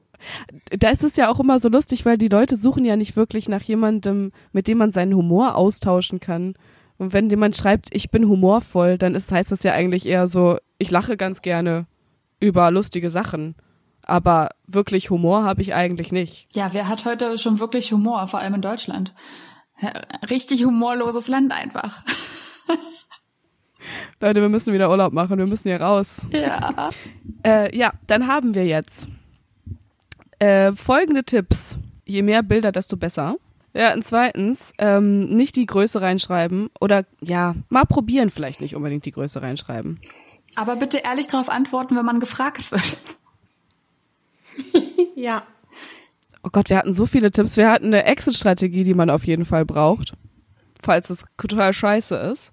Da 0.70 0.90
ist 0.90 1.02
es 1.02 1.16
ja 1.16 1.28
auch 1.28 1.40
immer 1.40 1.58
so 1.58 1.68
lustig, 1.68 2.06
weil 2.06 2.18
die 2.18 2.28
Leute 2.28 2.54
suchen 2.54 2.84
ja 2.84 2.94
nicht 2.94 3.16
wirklich 3.16 3.48
nach 3.48 3.62
jemandem, 3.62 4.30
mit 4.52 4.68
dem 4.68 4.78
man 4.78 4.92
seinen 4.92 5.12
Humor 5.12 5.56
austauschen 5.56 6.20
kann. 6.20 6.54
Und 6.98 7.12
wenn 7.12 7.28
jemand 7.28 7.56
schreibt, 7.56 7.88
ich 7.92 8.12
bin 8.12 8.28
humorvoll, 8.28 8.96
dann 8.96 9.16
ist, 9.16 9.32
heißt 9.32 9.50
das 9.50 9.64
ja 9.64 9.72
eigentlich 9.72 10.06
eher 10.06 10.28
so, 10.28 10.58
ich 10.78 10.92
lache 10.92 11.16
ganz 11.16 11.42
gerne 11.42 11.86
über 12.38 12.70
lustige 12.70 13.10
Sachen. 13.10 13.56
Aber 14.04 14.50
wirklich 14.66 15.10
Humor 15.10 15.44
habe 15.44 15.62
ich 15.62 15.74
eigentlich 15.74 16.12
nicht. 16.12 16.48
Ja, 16.54 16.70
wer 16.72 16.88
hat 16.88 17.04
heute 17.04 17.38
schon 17.38 17.60
wirklich 17.60 17.92
Humor, 17.92 18.26
vor 18.26 18.40
allem 18.40 18.54
in 18.54 18.62
Deutschland? 18.62 19.14
Richtig 20.28 20.64
humorloses 20.64 21.28
Land 21.28 21.52
einfach. 21.52 22.02
Leute, 24.20 24.40
wir 24.40 24.48
müssen 24.48 24.72
wieder 24.72 24.90
Urlaub 24.90 25.12
machen, 25.12 25.38
wir 25.38 25.46
müssen 25.46 25.68
hier 25.68 25.80
raus. 25.80 26.18
Ja. 26.30 26.90
Äh, 27.44 27.76
ja, 27.76 27.92
dann 28.06 28.28
haben 28.28 28.54
wir 28.54 28.64
jetzt 28.66 29.08
äh, 30.38 30.70
folgende 30.74 31.24
Tipps. 31.24 31.76
Je 32.04 32.22
mehr 32.22 32.44
Bilder, 32.44 32.70
desto 32.70 32.96
besser. 32.96 33.34
Ja, 33.74 33.92
und 33.94 34.04
zweitens, 34.04 34.72
ähm, 34.78 35.24
nicht 35.30 35.56
die 35.56 35.66
Größe 35.66 36.00
reinschreiben 36.00 36.70
oder 36.80 37.04
ja, 37.20 37.56
mal 37.68 37.84
probieren 37.84 38.30
vielleicht 38.30 38.60
nicht 38.60 38.76
unbedingt 38.76 39.06
die 39.06 39.10
Größe 39.10 39.42
reinschreiben. 39.42 40.00
Aber 40.54 40.76
bitte 40.76 40.98
ehrlich 40.98 41.26
darauf 41.26 41.48
antworten, 41.48 41.96
wenn 41.96 42.04
man 42.04 42.20
gefragt 42.20 42.70
wird. 42.70 42.98
Ja. 45.14 45.44
Oh 46.42 46.48
Gott, 46.50 46.68
wir 46.68 46.76
hatten 46.76 46.92
so 46.92 47.06
viele 47.06 47.30
Tipps. 47.30 47.56
Wir 47.56 47.70
hatten 47.70 47.86
eine 47.86 48.04
Exit-Strategie, 48.04 48.82
die 48.82 48.94
man 48.94 49.08
auf 49.08 49.24
jeden 49.24 49.44
Fall 49.44 49.64
braucht, 49.64 50.14
falls 50.82 51.10
es 51.10 51.24
total 51.36 51.72
scheiße 51.72 52.16
ist. 52.16 52.52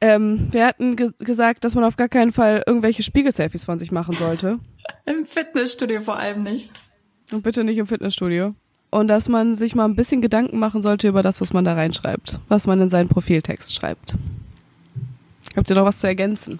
Ähm, 0.00 0.48
wir 0.50 0.66
hatten 0.66 0.96
ge 0.96 1.12
gesagt, 1.18 1.62
dass 1.62 1.74
man 1.74 1.84
auf 1.84 1.96
gar 1.96 2.08
keinen 2.08 2.32
Fall 2.32 2.64
irgendwelche 2.66 3.02
Spiegel-Selfies 3.02 3.64
von 3.64 3.78
sich 3.78 3.92
machen 3.92 4.14
sollte. 4.14 4.58
Im 5.04 5.24
Fitnessstudio 5.24 6.00
vor 6.00 6.18
allem 6.18 6.42
nicht. 6.42 6.72
Und 7.30 7.42
bitte 7.42 7.62
nicht 7.62 7.78
im 7.78 7.86
Fitnessstudio. 7.86 8.54
Und 8.90 9.06
dass 9.06 9.28
man 9.28 9.54
sich 9.54 9.76
mal 9.76 9.84
ein 9.84 9.94
bisschen 9.94 10.20
Gedanken 10.20 10.58
machen 10.58 10.82
sollte 10.82 11.06
über 11.06 11.22
das, 11.22 11.40
was 11.40 11.52
man 11.52 11.64
da 11.64 11.74
reinschreibt, 11.74 12.40
was 12.48 12.66
man 12.66 12.80
in 12.80 12.90
seinen 12.90 13.08
Profiltext 13.08 13.72
schreibt. 13.72 14.16
Habt 15.56 15.70
ihr 15.70 15.76
noch 15.76 15.84
was 15.84 15.98
zu 15.98 16.08
ergänzen? 16.08 16.58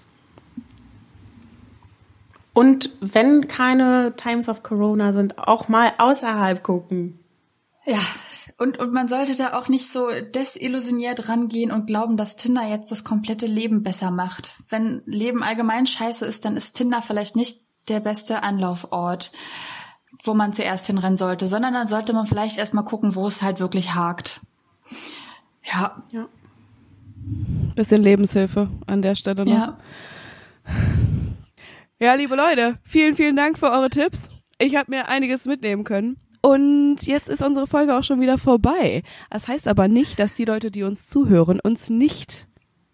Und 2.53 2.89
wenn 2.99 3.47
keine 3.47 4.13
Times 4.17 4.49
of 4.49 4.63
Corona 4.63 5.13
sind, 5.13 5.37
auch 5.37 5.67
mal 5.67 5.93
außerhalb 5.97 6.61
gucken. 6.63 7.19
Ja, 7.85 7.99
und, 8.57 8.77
und 8.77 8.93
man 8.93 9.07
sollte 9.07 9.35
da 9.35 9.57
auch 9.57 9.69
nicht 9.69 9.89
so 9.89 10.07
desillusioniert 10.35 11.29
rangehen 11.29 11.71
und 11.71 11.87
glauben, 11.87 12.17
dass 12.17 12.35
Tinder 12.35 12.67
jetzt 12.67 12.91
das 12.91 13.03
komplette 13.03 13.47
Leben 13.47 13.83
besser 13.83 14.11
macht. 14.11 14.53
Wenn 14.69 15.01
Leben 15.05 15.43
allgemein 15.43 15.87
scheiße 15.87 16.25
ist, 16.25 16.45
dann 16.45 16.57
ist 16.57 16.73
Tinder 16.73 17.01
vielleicht 17.01 17.35
nicht 17.35 17.61
der 17.87 17.99
beste 17.99 18.43
Anlaufort, 18.43 19.31
wo 20.23 20.33
man 20.33 20.53
zuerst 20.53 20.85
hinrennen 20.87 21.17
sollte, 21.17 21.47
sondern 21.47 21.73
dann 21.73 21.87
sollte 21.87 22.13
man 22.13 22.27
vielleicht 22.27 22.59
erstmal 22.59 22.85
gucken, 22.85 23.15
wo 23.15 23.25
es 23.25 23.41
halt 23.41 23.59
wirklich 23.59 23.95
hakt. 23.95 24.41
Ja, 25.63 26.03
Ja. 26.11 26.27
Bisschen 27.75 28.01
Lebenshilfe 28.01 28.67
an 28.87 29.01
der 29.01 29.15
Stelle 29.15 29.45
noch. 29.45 29.51
ja. 29.53 29.77
Ja, 32.01 32.15
liebe 32.15 32.35
Leute, 32.35 32.79
vielen, 32.83 33.15
vielen 33.15 33.35
Dank 33.35 33.59
für 33.59 33.69
eure 33.69 33.91
Tipps. 33.91 34.27
Ich 34.57 34.75
habe 34.75 34.89
mir 34.89 35.07
einiges 35.07 35.45
mitnehmen 35.45 35.83
können. 35.83 36.17
Und 36.41 36.97
jetzt 37.03 37.29
ist 37.29 37.43
unsere 37.43 37.67
Folge 37.67 37.95
auch 37.95 38.03
schon 38.03 38.19
wieder 38.19 38.39
vorbei. 38.39 39.03
Das 39.29 39.47
heißt 39.47 39.67
aber 39.67 39.87
nicht, 39.87 40.19
dass 40.19 40.33
die 40.33 40.45
Leute, 40.45 40.71
die 40.71 40.81
uns 40.81 41.05
zuhören, 41.05 41.59
uns 41.59 41.91
nicht 41.91 42.47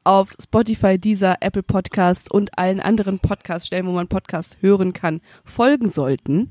auf 0.03 0.35
Spotify, 0.43 0.99
Deezer, 0.99 1.37
Apple 1.39 1.63
Podcasts 1.63 2.29
und 2.29 2.57
allen 2.57 2.81
anderen 2.81 3.19
Podcast-Stellen, 3.19 3.87
wo 3.87 3.91
man 3.91 4.09
Podcasts 4.09 4.57
hören 4.59 4.91
kann, 4.91 5.21
folgen 5.45 5.87
sollten. 5.87 6.49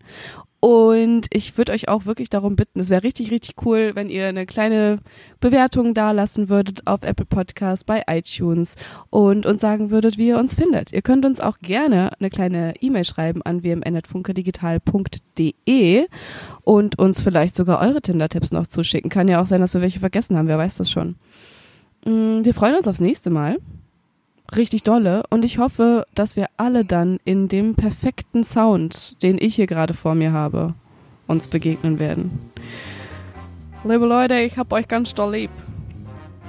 Und 0.60 1.26
ich 1.30 1.58
würde 1.58 1.72
euch 1.72 1.88
auch 1.88 2.06
wirklich 2.06 2.30
darum 2.30 2.56
bitten, 2.56 2.80
es 2.80 2.88
wäre 2.88 3.02
richtig, 3.02 3.30
richtig 3.30 3.56
cool, 3.64 3.90
wenn 3.94 4.08
ihr 4.08 4.26
eine 4.26 4.46
kleine 4.46 5.00
Bewertung 5.38 5.92
da 5.92 6.12
lassen 6.12 6.48
würdet 6.48 6.86
auf 6.86 7.02
Apple 7.02 7.26
Podcasts, 7.26 7.84
bei 7.84 8.04
iTunes 8.08 8.76
und 9.10 9.44
uns 9.44 9.60
sagen 9.60 9.90
würdet, 9.90 10.16
wie 10.16 10.28
ihr 10.28 10.38
uns 10.38 10.54
findet. 10.54 10.92
Ihr 10.92 11.02
könnt 11.02 11.26
uns 11.26 11.40
auch 11.40 11.58
gerne 11.58 12.12
eine 12.18 12.30
kleine 12.30 12.72
E-Mail 12.80 13.04
schreiben 13.04 13.42
an 13.42 13.62
wmn.funkedigital.de 13.62 16.06
und 16.62 16.98
uns 16.98 17.20
vielleicht 17.20 17.54
sogar 17.54 17.80
eure 17.80 18.00
Tinder-Tipps 18.00 18.50
noch 18.50 18.66
zuschicken. 18.66 19.10
Kann 19.10 19.28
ja 19.28 19.42
auch 19.42 19.46
sein, 19.46 19.60
dass 19.60 19.74
wir 19.74 19.82
welche 19.82 20.00
vergessen 20.00 20.38
haben, 20.38 20.48
wer 20.48 20.58
weiß 20.58 20.76
das 20.76 20.90
schon. 20.90 21.16
Mm, 22.06 22.44
Wir 22.44 22.54
freuen 22.54 22.76
uns 22.76 22.88
aufs 22.88 23.00
nächste 23.00 23.28
Mal 23.30 23.58
richtig 24.54 24.82
dolle 24.82 25.22
und 25.30 25.44
ich 25.44 25.58
hoffe, 25.58 26.04
dass 26.14 26.36
wir 26.36 26.46
alle 26.56 26.84
dann 26.84 27.18
in 27.24 27.48
dem 27.48 27.74
perfekten 27.74 28.44
Sound, 28.44 29.22
den 29.22 29.38
ich 29.38 29.56
hier 29.56 29.66
gerade 29.66 29.94
vor 29.94 30.14
mir 30.14 30.32
habe, 30.32 30.74
uns 31.26 31.48
begegnen 31.48 31.98
werden. 31.98 32.52
Liebe 33.84 34.06
Leute, 34.06 34.34
ich 34.34 34.56
hab 34.56 34.72
euch 34.72 34.88
ganz 34.88 35.14
doll 35.14 35.34
lieb. 35.34 35.50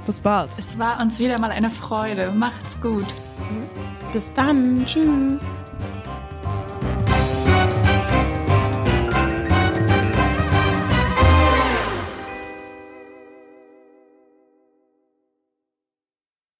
Bis 0.05 0.19
bald. 0.19 0.49
Es 0.57 0.79
war 0.79 1.01
uns 1.01 1.19
wieder 1.19 1.39
mal 1.39 1.51
eine 1.51 1.69
Freude. 1.69 2.31
Macht's 2.31 2.79
gut. 2.81 3.05
Bis 4.13 4.31
dann. 4.33 4.85
Tschüss. 4.85 5.49